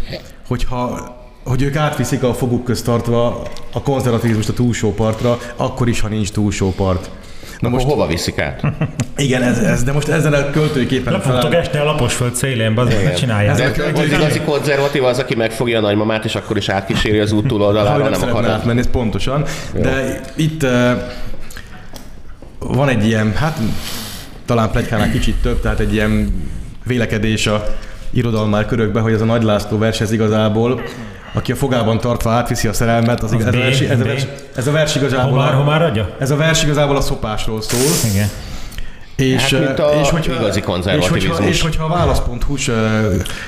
hogyha 0.47 1.15
hogy 1.43 1.61
ők 1.61 1.75
átviszik 1.75 2.23
a 2.23 2.33
foguk 2.33 2.63
közt 2.63 2.85
tartva 2.85 3.41
a 3.73 3.81
konzervativizmust 3.81 4.49
a 4.49 4.53
túlsó 4.53 4.93
partra, 4.93 5.37
akkor 5.55 5.87
is, 5.87 5.99
ha 5.99 6.07
nincs 6.07 6.31
túlsó 6.31 6.73
part. 6.77 7.09
Na 7.59 7.69
Most 7.69 7.85
hova 7.85 8.07
viszik 8.07 8.39
át? 8.39 8.61
igen, 9.17 9.43
ez, 9.43 9.57
ez, 9.57 9.83
de 9.83 9.91
most 9.91 10.07
ezzel 10.07 10.33
a 10.33 10.49
költőképpen 10.49 11.13
Le 11.13 11.19
fogtok 11.19 11.53
esni 11.53 11.79
a 11.79 11.83
laposföld 11.83 12.35
szélén, 12.35 12.75
bazd, 12.75 13.03
ne 13.03 13.13
csinálják. 13.13 13.55
De 13.55 13.63
Ezek- 13.63 13.97
az 13.97 14.05
igazi 14.05 14.39
konzervatív 14.39 15.03
az, 15.03 15.19
aki 15.19 15.35
megfogja 15.35 15.77
a 15.77 15.81
nagymamát, 15.81 16.25
és 16.25 16.35
akkor 16.35 16.57
is 16.57 16.69
átkíséri 16.69 17.19
az 17.19 17.31
út 17.31 17.47
túloldalára, 17.47 18.03
nem 18.09 18.19
nem 18.19 18.29
akar. 18.29 18.49
átmenni, 18.49 18.79
ez 18.79 18.89
pontosan. 18.89 19.45
De 19.73 20.21
itt 20.35 20.63
uh, 20.63 20.91
van 22.59 22.89
egy 22.89 23.05
ilyen, 23.05 23.33
hát 23.35 23.57
talán 24.45 24.71
plegykánál 24.71 25.11
kicsit 25.11 25.35
több, 25.35 25.61
tehát 25.61 25.79
egy 25.79 25.93
ilyen 25.93 26.43
vélekedés 26.85 27.47
a 27.47 27.63
irodalmár 28.13 28.65
körökbe, 28.65 28.99
hogy 28.99 29.13
ez 29.13 29.21
a 29.21 29.25
Nagy 29.25 29.43
László 29.43 29.77
vers 29.77 30.01
ez 30.01 30.11
igazából, 30.11 30.81
aki 31.33 31.51
a 31.51 31.55
fogában 31.55 31.99
tartva 31.99 32.31
átviszi 32.31 32.67
a 32.67 32.73
szerelmet, 32.73 33.23
az, 33.23 33.31
Az 33.33 33.39
ez, 33.41 33.47
a 33.47 33.49
B, 33.49 33.53
vers, 33.55 33.79
ez, 33.79 33.99
a 33.99 34.03
vers, 34.03 34.25
ez 34.55 34.67
a 34.67 34.71
vers 34.71 34.95
igazából 34.95 35.29
Homár, 35.31 35.53
a, 35.53 35.57
homár 35.57 35.81
adja? 35.81 36.15
ez 36.19 36.31
a 36.31 36.35
vers 36.35 36.63
igazából 36.63 36.95
a 36.95 37.01
szopásról 37.01 37.61
szól, 37.61 38.11
Igen. 38.11 38.29
És, 39.17 39.53
Hát, 39.53 39.59
mint 39.65 39.79
a 39.79 39.89
és 40.01 40.09
hogyha, 40.09 40.33
igazi 40.33 40.59
és 40.59 40.65
konzervativizmus. 40.65 41.35
hogyha, 41.37 41.49
és 41.49 41.61
hogyha 41.61 41.83
a 41.83 41.87
válasz.hu-s 41.87 42.71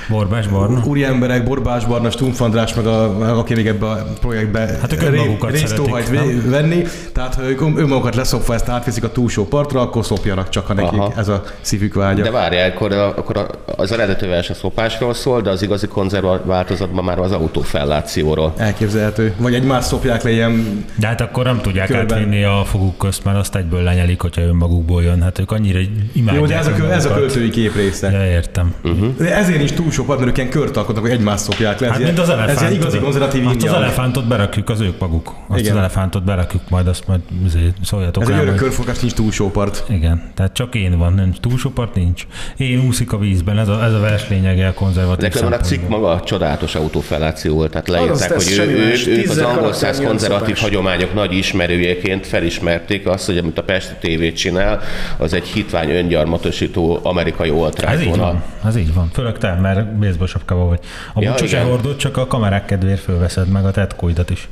Borbás 0.08 0.46
Barna. 0.46 0.82
úri 0.84 1.04
emberek, 1.04 1.44
Borbás 1.44 1.84
Barna, 1.84 2.10
Stumpf 2.10 2.40
András, 2.40 2.74
meg 2.74 2.86
a, 2.86 3.38
aki 3.38 3.54
még 3.54 3.66
ebbe 3.66 3.86
a 3.86 4.06
projektbe 4.20 4.58
Hát 4.80 4.92
ők 4.92 5.10
ré- 5.10 5.44
részt 5.50 5.78
óhajt 5.78 6.10
venni, 6.46 6.82
tehát 7.12 7.34
ha 7.34 7.42
ők 7.48 7.60
önmagukat 7.60 8.14
leszopva 8.14 8.54
ezt 8.54 8.68
átviszik 8.68 9.04
a 9.04 9.12
túlsó 9.12 9.44
partra, 9.46 9.80
akkor 9.80 10.04
szopjanak 10.04 10.48
csak, 10.48 10.66
ha 10.66 10.74
nekik 10.74 10.98
Aha. 10.98 11.12
ez 11.16 11.28
a 11.28 11.42
szívük 11.60 11.94
vágya. 11.94 12.22
De 12.22 12.30
várjál, 12.30 12.70
akkor, 12.70 12.92
akkor 12.92 13.46
az 13.76 13.92
eredeti 13.92 14.26
vers 14.26 14.50
a 14.50 14.54
szopásról 14.54 15.14
szól, 15.14 15.40
de 15.40 15.50
az 15.50 15.62
igazi 15.62 15.86
konzerva 15.86 16.40
változatban 16.44 17.04
már 17.04 17.18
az 17.18 17.32
autófellációról. 17.32 18.52
Elképzelhető. 18.56 19.34
Vagy 19.36 19.54
egymást 19.54 19.86
szopják 19.86 20.22
le 20.22 20.30
ilyen 20.30 20.84
De 20.98 21.06
hát 21.06 21.20
akkor 21.20 21.44
nem 21.44 21.60
tudják 21.60 21.86
Körben. 21.86 22.18
átvinni 22.18 22.44
a 22.44 22.64
foguk 22.64 22.98
közt, 22.98 23.24
mert 23.24 23.38
azt 23.38 23.56
egyből 23.56 23.82
lenyelik, 23.82 24.20
hogyha 24.20 24.40
önmagukból 24.42 25.02
jön. 25.02 25.22
Hát 25.22 25.38
ők 25.38 25.52
annyira 25.60 25.78
imádják 26.12 26.40
Jó, 26.42 26.46
de 26.46 26.56
ez 26.58 26.66
a, 26.66 26.72
kö- 26.72 26.90
ez 26.90 27.04
a 27.04 27.14
költői 27.14 27.50
kép 27.50 27.74
része. 27.74 28.10
Ja, 28.10 28.30
értem. 28.30 28.74
De 29.18 29.36
ezért 29.36 29.62
is 29.62 29.72
túl 29.72 29.90
sok 29.90 30.06
part, 30.06 30.18
mert 30.18 30.30
ők 30.30 30.36
ilyen 30.36 30.50
kört 30.50 30.76
alkotnak, 30.76 31.02
hogy 31.04 31.12
egymást 31.12 31.42
szopják 31.44 31.80
le. 31.80 31.86
Ez, 31.86 31.92
Hát 31.92 32.00
ilyen- 32.00 32.12
mint 32.14 32.22
az 32.24 32.30
elefánt. 32.32 32.56
ez 32.56 32.60
ilyen 32.60 32.72
igazi 32.80 32.98
konzervatív 32.98 33.46
Azt 33.46 33.62
az 33.66 33.72
elefántot 33.72 34.28
berakjuk, 34.28 34.68
az 34.70 34.80
ők 34.80 34.98
maguk. 34.98 35.34
Azt 35.48 35.60
Igen. 35.60 35.72
az 35.72 35.78
elefántot 35.78 36.24
berakjuk, 36.24 36.62
majd 36.68 36.86
azt 36.86 37.06
majd 37.06 37.20
azért 37.46 37.74
szóljatok 37.84 38.22
Ez 38.22 38.28
egy 38.28 38.34
rám, 38.34 38.42
örök 38.42 38.58
hogy- 38.58 38.62
körfogás, 38.68 38.98
nincs 38.98 39.12
túlsó 39.14 39.50
part. 39.50 39.84
Igen, 39.88 40.30
tehát 40.34 40.52
csak 40.52 40.74
én 40.74 40.98
van, 40.98 41.12
nincs 41.12 41.36
túlsó 41.36 41.70
part 41.70 41.94
nincs. 41.94 42.26
Én 42.56 42.80
úszik 42.86 43.12
a 43.12 43.18
vízben, 43.18 43.58
ez 43.58 43.68
a, 43.68 43.84
ez 43.84 43.92
a 43.92 44.00
vers 44.00 44.28
lényege 44.28 44.66
a 44.66 44.72
konzervatív 44.74 45.22
De 45.22 45.28
különben 45.28 45.60
a 45.60 45.62
cikk 45.62 45.88
maga 45.88 46.20
csodálatos 46.24 46.74
autófelláció 46.74 47.54
volt, 47.54 47.70
tehát 47.70 47.88
leírták, 47.88 48.32
hogy 48.32 48.46
ő, 48.50 48.54
semmi 48.54 48.72
ő, 48.72 48.88
más. 48.88 49.06
ők 49.06 49.30
az 49.30 49.38
angol 49.38 49.72
száz 49.72 50.00
konzervatív 50.00 50.56
hagyományok 50.56 51.14
nagy 51.14 51.32
ismerőjeként 51.32 52.26
felismerték 52.26 53.06
azt, 53.06 53.26
hogy 53.26 53.38
amit 53.38 53.58
a 53.58 53.62
Pesti 53.62 54.16
TV 54.16 54.34
csinál, 54.36 54.80
az 55.18 55.32
egy 55.32 55.49
hitvány 55.52 55.90
öngyarmatosító 55.90 56.98
amerikai 57.02 57.48
Ez 57.48 57.54
oltrány 57.54 58.00
így 58.00 58.08
vonal. 58.08 58.32
van, 58.32 58.42
ez 58.70 58.76
így 58.76 58.94
van. 58.94 59.10
Főleg 59.12 59.38
te, 59.38 59.54
mert 59.54 59.98
baseball 59.98 60.26
sapkával 60.26 60.66
vagy. 60.68 60.80
Amúgy 61.14 61.28
Ja, 61.28 61.36
sose 61.36 61.62
hordod, 61.62 61.96
csak 61.96 62.16
a 62.16 62.26
kamerák 62.26 62.64
kedvéért 62.64 63.00
fölveszed 63.00 63.48
meg 63.48 63.64
a 63.64 63.70
tetkóidat 63.70 64.30
is. 64.30 64.48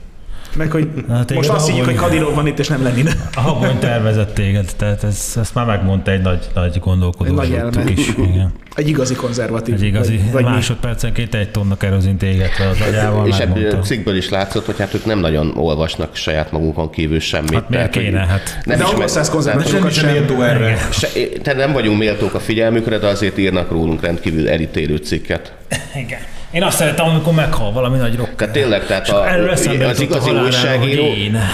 Meg 0.58 0.70
hogy 0.70 0.88
Hát 1.08 1.26
téged 1.26 1.36
most 1.36 1.48
azt 1.48 1.66
hívjuk, 1.68 1.84
hogy 1.84 1.94
Kadirov 1.94 2.34
van 2.34 2.46
itt, 2.46 2.58
és 2.58 2.68
nem 2.68 2.82
Lenin. 2.82 3.08
A 3.34 3.40
habony 3.40 3.78
tervezett 3.78 4.34
téged, 4.34 4.70
tehát 4.76 5.04
ez, 5.04 5.32
ezt 5.40 5.54
már 5.54 5.66
megmondta 5.66 6.10
egy 6.10 6.20
nagy, 6.22 6.48
nagy 6.54 6.78
gondolkodó. 6.80 7.30
Egy 7.40 7.50
nagy 7.50 7.58
elme. 7.58 7.90
is. 7.90 8.08
Igen. 8.08 8.52
Egy 8.74 8.88
igazi 8.88 9.14
konzervatív. 9.14 9.74
Egy 9.74 9.82
igazi 9.82 10.16
vagy, 10.16 10.32
vagy 10.32 10.44
másodpercenként 10.44 11.34
egy 11.34 11.50
tonna 11.50 11.76
kerozint 11.76 12.22
éget 12.22 12.58
le 12.58 12.68
az 12.68 12.80
agyával, 12.88 13.26
És 13.28 13.38
ebből 13.38 13.70
a 13.70 13.78
cikkből 13.78 14.16
is 14.16 14.28
látszott, 14.28 14.66
hogy 14.66 14.78
hát 14.78 14.94
ők 14.94 15.04
nem 15.04 15.18
nagyon 15.18 15.52
olvasnak 15.56 16.16
saját 16.16 16.52
magunkon 16.52 16.90
kívül 16.90 17.20
semmit. 17.20 17.52
Hát 17.54 17.68
miért 17.68 17.94
hogy 17.94 18.02
kéne? 18.04 18.18
Hát 18.26 18.42
nem 18.52 18.60
De 18.64 18.72
ismer- 18.74 18.92
angol 18.92 19.08
száz 19.08 19.26
De 19.26 19.32
konzervatívokat 19.32 19.92
sem 19.92 20.04
sem. 20.04 20.12
méltó 20.12 20.42
erre. 20.42 20.78
Se, 20.90 21.08
tehát 21.42 21.58
nem 21.58 21.72
vagyunk 21.72 21.98
méltók 21.98 22.34
a 22.34 22.40
figyelmükre, 22.40 22.98
de 22.98 23.06
azért 23.06 23.38
írnak 23.38 23.70
rólunk 23.70 24.00
rendkívül 24.02 24.48
elítélő 24.48 24.96
cikket. 24.96 25.52
igen. 25.94 26.18
Én 26.50 26.62
azt 26.62 26.76
szeretem, 26.76 27.06
amikor 27.06 27.32
meghal 27.34 27.72
valami 27.72 27.98
nagy 27.98 28.16
rocker. 28.16 28.34
Tehát 28.34 28.52
tényleg, 28.52 28.86
tehát 28.86 29.08
a, 29.08 29.50
az 29.50 29.66
a 29.66 29.72
igazi 29.72 30.06
haláláról, 30.06 30.44
újságíró, 30.44 31.06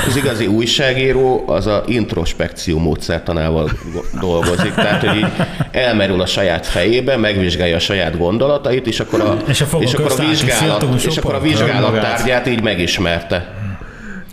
az 0.08 0.16
igazi 0.16 0.46
újságíró 0.46 1.44
az 1.46 1.66
a 1.66 1.82
introspekció 1.86 2.78
módszertanával 2.78 3.70
go- 3.92 4.20
dolgozik. 4.20 4.74
Tehát, 4.74 5.00
hogy 5.06 5.16
így 5.16 5.26
elmerül 5.70 6.20
a 6.20 6.26
saját 6.26 6.66
fejébe, 6.66 7.16
megvizsgálja 7.16 7.76
a 7.76 7.78
saját 7.78 8.18
gondolatait, 8.18 8.86
és 8.86 9.00
akkor 9.00 9.20
a, 9.20 9.36
És 9.48 9.60
a 9.60 9.66
és 9.78 9.94
akkor 9.94 10.12
a, 10.18 10.22
a 10.22 10.26
vizsgálat, 10.28 10.86
és 11.06 11.16
akkor 11.16 11.34
a 11.34 11.40
vizsgálat 11.40 12.00
tárgyát 12.00 12.46
így 12.46 12.62
megismerte. 12.62 13.63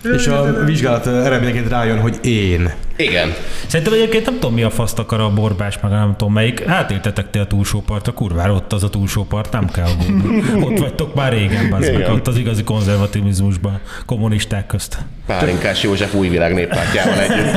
És 0.04 0.28
a 0.28 0.64
vizsgálat 0.66 1.08
eredményeként 1.08 1.70
rájön, 1.70 2.00
hogy 2.00 2.20
én. 2.22 2.72
Igen. 2.96 3.34
Szerintem 3.68 3.94
egyébként 3.94 4.26
nem 4.26 4.34
tudom 4.34 4.54
mi 4.54 4.64
a 4.64 4.70
faszt 4.70 5.00
akar 5.00 5.20
a 5.20 5.30
borbás, 5.30 5.80
meg 5.82 5.92
nem 5.92 6.14
tudom 6.18 6.34
melyik. 6.34 6.68
Átéltetek 6.68 7.30
ti 7.30 7.40
a 7.40 7.46
túlsó 7.46 7.82
partra, 7.82 8.14
kurvára 8.14 8.54
ott 8.54 8.74
az 8.74 8.84
a 8.84 8.90
túlsó 8.90 9.24
part, 9.24 9.52
nem 9.52 9.70
kell 9.70 9.86
aggódni. 9.86 10.44
Ott 10.64 10.80
vagytok 10.80 11.16
már 11.16 11.32
régen, 11.32 11.70
bazd 11.70 11.94
meg, 11.94 12.10
ott 12.10 12.28
az 12.28 12.38
igazi 12.38 12.64
konzervativizmusban, 12.64 13.80
kommunisták 14.06 14.66
közt. 14.68 14.98
Pálinkás 15.26 15.84
József 15.84 16.14
új 16.14 16.28
világ 16.30 16.54
néppártjával 16.54 17.20
együtt. 17.20 17.52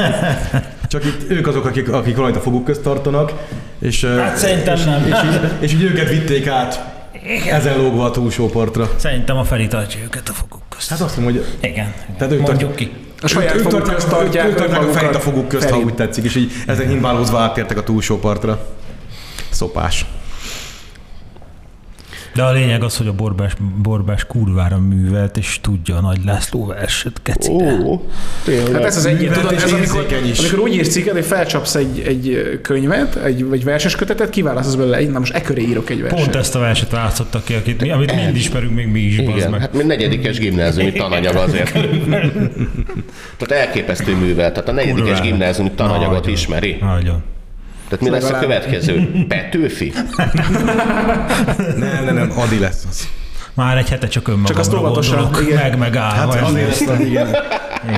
Csak 0.89 1.05
itt 1.05 1.31
ők 1.31 1.47
azok, 1.47 1.65
akik, 1.65 1.93
akik 1.93 2.17
valamit 2.17 2.37
a 2.37 2.41
foguk 2.41 2.65
közt 2.65 2.83
tartanak, 2.83 3.33
és, 3.79 4.05
Hát 4.05 4.37
szerintem 4.37 4.79
nem. 4.85 5.07
és, 5.07 5.15
így, 5.35 5.51
és 5.61 5.73
így 5.73 5.83
őket 5.83 6.09
vitték 6.09 6.47
át 6.47 6.94
ezen 7.51 7.77
lógva 7.79 8.05
a 8.05 8.11
túlsó 8.11 8.49
partra. 8.49 8.91
Szerintem 8.97 9.37
a 9.37 9.45
Feri 9.45 9.67
tartja 9.67 10.01
őket 10.05 10.29
a 10.29 10.33
foguk 10.33 10.63
közt. 10.69 10.89
Hát 10.89 11.01
azt 11.01 11.17
mondom, 11.17 11.35
hogy 11.35 11.45
Igen, 11.71 11.95
Tehát 12.19 12.33
ők 12.33 12.41
mondjuk 12.41 12.75
tart- 12.75 12.75
ki. 12.77 12.93
A 13.23 13.27
saját 13.27 13.55
ők, 13.55 13.63
foguk 13.63 13.83
közt 13.83 14.09
tartják 14.09 14.47
ők, 14.47 14.55
tartják 14.55 14.83
a 14.83 14.93
fejét 14.93 15.15
a 15.15 15.21
foguk 15.21 15.49
közt, 15.49 15.65
ha 15.65 15.71
Feri. 15.71 15.83
úgy 15.83 15.95
tetszik, 15.95 16.25
és 16.25 16.35
így 16.37 16.53
ezek 16.67 16.89
himbálózva 16.89 17.39
átértek 17.39 17.77
a 17.79 17.83
túlsó 17.83 18.19
partra. 18.19 18.67
Szopás. 19.51 20.07
De 22.35 22.43
a 22.43 22.53
lényeg 22.53 22.83
az, 22.83 22.97
hogy 22.97 23.07
a 23.07 23.13
borbás, 23.13 23.53
borbás 23.83 24.27
kurvára 24.27 24.79
művelt, 24.79 25.37
és 25.37 25.59
tudja 25.61 25.97
a 25.97 26.01
Nagy 26.01 26.19
László 26.25 26.67
verset, 26.67 27.21
kecire. 27.23 27.79
Ó, 27.85 28.09
Hát 28.73 28.85
ez 28.85 28.97
az 28.97 29.07
egyik, 29.07 29.29
Művelt 29.29 29.41
tudod, 29.41 29.63
ez 29.63 29.73
amikor, 29.73 30.07
is. 30.25 30.39
amikor 30.39 30.59
úgy 30.59 30.75
írsz 30.75 30.89
cikket, 30.89 31.13
hogy 31.13 31.25
felcsapsz 31.25 31.75
egy, 31.75 32.03
egy 32.07 32.59
könyvet, 32.63 33.17
egy, 33.17 33.45
vagy 33.45 33.65
verses 33.65 33.95
kötetet, 33.97 34.31
kiválasztasz 34.31 34.75
belőle 34.75 34.97
egy, 34.97 35.11
na 35.11 35.19
most 35.19 35.35
e 35.35 35.41
köré 35.43 35.63
írok 35.63 35.91
egy 35.91 36.01
verset. 36.01 36.19
Pont 36.19 36.35
ezt 36.35 36.55
a 36.55 36.59
verset 36.59 36.91
választottak 36.91 37.45
ki, 37.45 37.55
akit 37.55 37.81
mi, 37.81 37.91
amit 37.91 38.15
mind 38.15 38.37
ismerünk, 38.37 38.75
még 38.75 38.87
mi 38.87 39.01
is, 39.01 39.19
Igen, 39.19 39.51
meg. 39.51 39.61
hát 39.61 39.73
még 39.73 39.87
negyedikes 39.87 40.39
gimnáziumi 40.39 40.93
tananyag 40.93 41.37
azért. 41.37 41.73
Tehát 43.39 43.67
elképesztő 43.67 44.17
művel, 44.17 44.53
tehát 44.53 44.69
a 44.69 44.73
negyedikes 44.73 45.21
gimnáziumi 45.21 45.71
tananyagot 45.71 46.15
Nagyon. 46.19 46.33
ismeri. 46.33 46.77
Nagyon. 46.81 47.23
Tehát 47.89 48.05
mi 48.05 48.11
lesz 48.11 48.31
a 48.31 48.39
következő? 48.39 49.25
Petőfi? 49.29 49.93
Nem, 51.77 52.05
nem, 52.05 52.15
nem, 52.15 52.33
Adi 52.39 52.59
lesz 52.59 52.85
az. 52.89 53.09
Már 53.55 53.77
egy 53.77 53.89
hete 53.89 54.09
csak 54.09 54.29
önmagamra 54.29 54.53
Csak 54.53 54.59
azt 54.59 54.75
óvatosan, 54.75 55.31
meg 55.55 55.79
megállva. 55.79 56.33
Hát 56.33 56.43
azért 56.43 56.71
azt, 56.71 57.01
igen. 57.01 57.29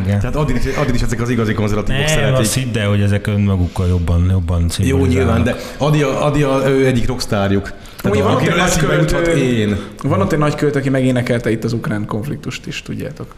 igen. 0.02 0.18
Tehát 0.18 0.36
Adit, 0.36 0.76
Adit 0.76 0.94
is 0.94 1.00
ezek 1.00 1.20
az 1.20 1.30
igazi 1.30 1.52
konzervatívok 1.52 2.00
Nem, 2.00 2.08
szeretik. 2.08 2.38
azt 2.38 2.54
hidd 2.54 2.78
el, 2.78 2.88
hogy 2.88 3.00
ezek 3.00 3.26
önmagukkal 3.26 3.88
jobban, 3.88 4.28
jobban 4.30 4.70
Jó, 4.78 5.04
nyilván, 5.04 5.42
de 5.42 5.56
Adi, 5.78 6.02
a, 6.02 6.24
Adi 6.24 6.42
a, 6.42 6.62
ő 6.68 6.86
egyik 6.86 7.06
rockstárjuk. 7.06 7.72
Amúgy 8.02 8.22
van 8.22 8.34
ott 8.34 8.40
egy 8.40 8.56
nagy 8.56 8.76
költő, 8.76 9.36
én. 9.36 9.76
van 10.02 10.20
ott 10.20 10.32
egy 10.32 10.38
nagy 10.38 10.54
költ, 10.54 10.76
aki 10.76 10.88
megénekelte 10.88 11.50
itt 11.50 11.64
az 11.64 11.72
ukrán 11.72 12.06
konfliktust 12.06 12.66
is, 12.66 12.82
tudjátok. 12.82 13.34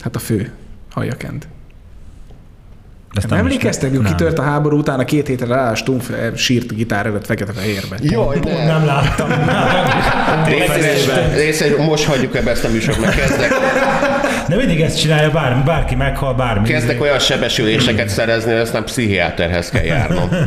Hát 0.00 0.16
a 0.16 0.18
fő, 0.18 0.52
Hajakent. 0.90 1.48
Ezt 3.14 3.28
Nem 3.28 3.38
emlékeztek, 3.38 3.90
hogy 3.90 3.98
nem. 4.00 4.10
kitört 4.12 4.38
a 4.38 4.42
háború 4.42 4.78
után 4.78 4.98
a 4.98 5.04
két 5.04 5.26
hétre 5.26 5.46
rá, 5.46 5.74
Stumpf 5.74 6.10
sírt 6.36 6.74
gitár 6.74 7.06
előtt 7.06 7.26
fekete-fehérbe. 7.26 7.96
Jaj, 8.02 8.38
de. 8.38 8.64
Nem 8.64 8.84
láttam. 8.84 9.28
Részes, 11.34 11.76
most 11.76 12.04
hagyjuk 12.04 12.36
ebbe 12.36 12.50
ezt 12.50 12.64
a 12.64 12.68
műsort, 12.68 13.00
mert 13.00 13.14
kezdek, 13.20 13.50
De 14.48 14.56
mindig 14.56 14.80
ezt 14.80 15.00
csinálja, 15.00 15.30
bármi, 15.30 15.62
bárki 15.62 15.94
meghal, 15.94 16.34
bármi. 16.34 16.68
kezdek 16.68 17.00
olyan 17.00 17.18
sebesüléseket 17.18 18.08
szerezni, 18.08 18.52
hogy 18.52 18.60
aztán 18.60 18.84
pszichiáterhez 18.84 19.68
kell 19.70 19.84
járnom. 19.84 20.28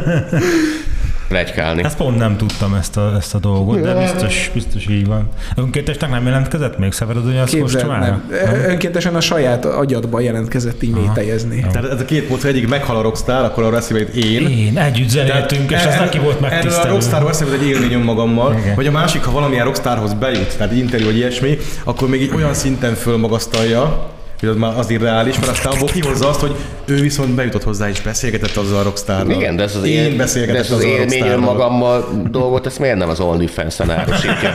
Plegykálni. 1.33 1.83
Ezt 1.83 1.97
pont 1.97 2.17
nem 2.17 2.37
tudtam 2.37 2.73
ezt 2.73 2.97
a, 2.97 3.13
ezt 3.17 3.35
a 3.35 3.39
dolgot, 3.39 3.81
de 3.81 3.93
biztos, 3.93 4.51
biztos 4.53 4.87
így 4.87 5.07
van. 5.07 5.27
Önkéntesnek 5.55 6.09
nem 6.09 6.25
jelentkezett 6.25 6.77
még 6.77 6.91
Szeverodonyasz 6.91 7.49
Képzeld, 7.49 7.71
kostumára? 7.71 8.21
nem. 8.29 8.63
Önkéntesen 8.67 9.15
a 9.15 9.21
saját 9.21 9.65
agyadba 9.65 10.19
jelentkezett 10.19 10.83
így 10.83 10.91
métejezni. 10.93 11.65
Tehát 11.71 11.91
ez 11.91 11.99
a 12.01 12.05
két 12.05 12.29
módszer, 12.29 12.49
egyik 12.49 12.67
meghal 12.67 12.95
a 12.97 13.01
rockstar, 13.01 13.43
akkor 13.43 13.63
arra 13.63 13.77
eszébe 13.77 13.99
én. 13.99 14.47
Én 14.47 14.77
együtt 14.77 15.09
zenéltünk, 15.09 15.71
és 15.71 15.77
erről- 15.77 15.99
neki 16.05 16.17
volt 16.19 16.35
Erről 16.35 16.47
a 16.49 16.51
megtisztelő. 16.53 16.89
rockstarról 16.91 17.29
eszembe 17.29 17.53
egy 17.53 17.67
élményem 17.67 18.01
magammal, 18.01 18.55
Igen. 18.59 18.75
hogy 18.75 18.87
a 18.87 18.91
másik, 18.91 19.23
ha 19.23 19.31
valamilyen 19.31 19.65
rockstarhoz 19.65 20.13
bejut, 20.13 20.57
tehát 20.57 20.71
egy 20.71 20.77
interjú 20.77 21.05
vagy 21.05 21.15
ilyesmi, 21.17 21.57
akkor 21.83 22.09
még 22.09 22.21
egy 22.21 22.31
olyan 22.35 22.53
szinten 22.53 22.93
fölmagasztalja, 22.93 24.09
hogy 24.43 24.51
az 24.51 24.57
már 24.57 24.77
azért 24.77 25.01
reális, 25.01 25.39
mert 25.39 25.51
aztán 25.51 25.71
abból 25.73 25.87
kihozza 25.87 26.29
azt, 26.29 26.39
hogy 26.39 26.55
ő 26.85 26.95
viszont 26.95 27.29
bejutott 27.35 27.63
hozzá 27.63 27.89
és 27.89 28.01
beszélgetett 28.01 28.55
azzal 28.55 28.77
a 28.79 28.83
rockstarral. 28.83 29.31
Igen, 29.31 29.55
de 29.55 29.63
ez 29.63 29.75
az, 29.75 29.83
Én 29.83 29.91
él, 30.03 30.15
de 30.15 30.23
ez 30.23 30.35
az 30.35 30.71
azzal 30.71 30.79
a 30.79 30.83
élmény 30.83 31.27
önmagammal 31.27 32.09
dolgot, 32.31 32.65
ezt 32.65 32.79
miért 32.79 32.97
nem 32.97 33.09
az 33.09 33.19
OnlyFans-en 33.19 33.91
árusítja? 33.91 34.53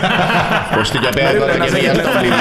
Most 0.77 0.95
ugye 0.95 1.09
a 1.09 1.13
belga 1.13 1.45
az 1.45 1.59
legyen 1.59 1.77
ilyen 1.77 1.91
egyetlen 1.95 2.13
tablés, 2.13 2.33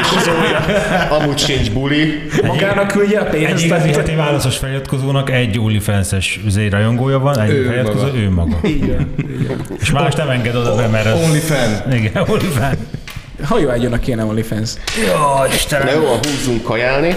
amúgy 1.09 1.37
sincs 1.37 1.71
buli. 1.71 2.21
Magának 2.45 2.87
küldje 2.87 3.19
a 3.19 3.25
Egy 3.25 3.29
pénzt. 3.31 3.63
igazi 3.65 3.67
tehát- 3.89 3.95
heti 3.95 4.15
válaszos 4.15 4.57
feliratkozónak 4.57 5.29
egy 5.31 5.59
OnlyFans-es 5.59 6.39
zé 6.47 6.67
rajongója 6.67 7.19
van, 7.19 7.39
egy 7.39 7.49
Ő 7.49 7.63
feliratkozó, 7.65 8.05
maga. 8.05 8.17
ő 8.17 8.29
maga. 8.29 8.59
Van. 8.61 9.77
És 9.79 9.91
más 9.91 10.13
nem 10.13 10.29
enged 10.29 10.55
oda 10.55 10.75
be, 10.75 10.87
mert 10.87 11.05
az... 11.05 11.19
Only 11.23 11.37
fan. 11.39 11.93
Igen, 11.93 12.23
OnlyFans. 12.27 12.75
Hajóágyónak 13.43 13.99
kéne 13.99 14.23
OnlyFans. 14.23 14.71
Jó, 15.07 15.53
Istenem. 15.53 16.01
jó, 16.01 16.07
húzzunk 16.23 16.63
kajálni. 16.63 17.15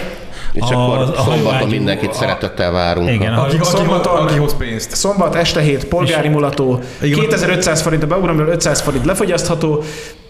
És 0.53 0.61
A- 0.63 0.83
akkor 0.83 0.99
a 1.17 1.23
szombaton 1.23 1.69
mindenkit 1.69 2.09
a- 2.11 2.13
szeretettel 2.13 2.71
várunk. 2.71 3.11
Igen, 3.11 3.33
A- 3.33 3.43
Aki, 3.43 3.57
aki, 3.57 3.65
Szombaton- 3.69 4.19
aki 4.19 4.39
hoz 4.39 4.57
pénzt. 4.57 4.95
Szombat 4.97 5.35
este 5.35 5.61
hét, 5.61 5.85
polgári 5.85 6.29
mulató, 6.29 6.81
Igen. 7.01 7.19
2500 7.19 7.81
forint 7.83 8.03
a 8.03 8.07
beugramról 8.07 8.49
500 8.49 8.81
forint 8.81 9.05
lefogyasztható. 9.05 9.83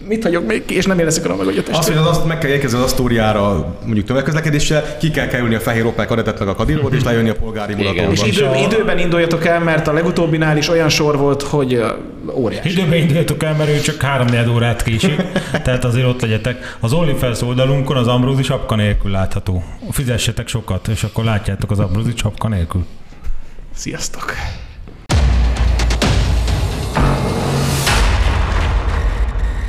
Mit 0.07 0.23
hagyok 0.23 0.47
még 0.47 0.65
ki, 0.65 0.75
és 0.75 0.85
nem 0.85 0.99
érezek 0.99 1.25
arra 1.25 1.35
meg, 1.35 1.45
hogy 1.45 1.63
a 1.73 1.77
Azt, 1.77 1.87
hogy 1.87 1.97
az 1.97 2.07
azt 2.07 2.25
meg 2.25 2.37
kell 2.37 2.49
érkezni 2.49 2.77
az 2.77 2.83
Asztóriára 2.83 3.75
mondjuk 3.85 4.05
tömegközlekedéssel, 4.05 4.97
ki 4.97 5.11
kell 5.11 5.27
kerülni 5.27 5.55
a 5.55 5.59
fehér 5.59 5.85
opák 5.85 6.11
adetet 6.11 6.39
meg 6.39 6.47
a 6.47 6.55
kadilót, 6.55 6.93
és 6.93 7.03
lejönni 7.03 7.29
a 7.29 7.35
polgári 7.35 7.73
mulatóba. 7.75 8.11
És 8.11 8.21
És 8.23 8.37
idő, 8.37 8.49
időben 8.65 8.97
induljatok 8.99 9.45
el, 9.45 9.59
mert 9.59 9.87
a 9.87 9.93
legutóbbinál 9.93 10.57
is 10.57 10.69
olyan 10.69 10.89
sor 10.89 11.17
volt, 11.17 11.41
hogy 11.41 11.83
óriási. 12.33 12.69
Időben 12.69 12.97
induljatok 12.97 13.43
el, 13.43 13.55
mert 13.55 13.69
ő 13.69 13.79
csak 13.79 14.01
3 14.01 14.27
órát 14.53 14.83
késik, 14.83 15.21
tehát 15.63 15.83
azért 15.83 16.07
ott 16.07 16.21
legyetek. 16.21 16.77
Az 16.79 16.93
OnlyFans 16.93 17.41
oldalunkon 17.41 17.97
az 17.97 18.07
Ambrózi 18.07 18.43
sapka 18.43 18.75
nélkül 18.75 19.11
látható. 19.11 19.63
Fizessetek 20.11 20.47
sokat, 20.47 20.87
és 20.87 21.03
akkor 21.03 21.23
látjátok 21.23 21.71
az 21.71 21.79
Ambrózi 21.79 22.13
sapka 22.15 22.47
nélkül. 22.47 22.85
Sziasztok! 23.73 24.33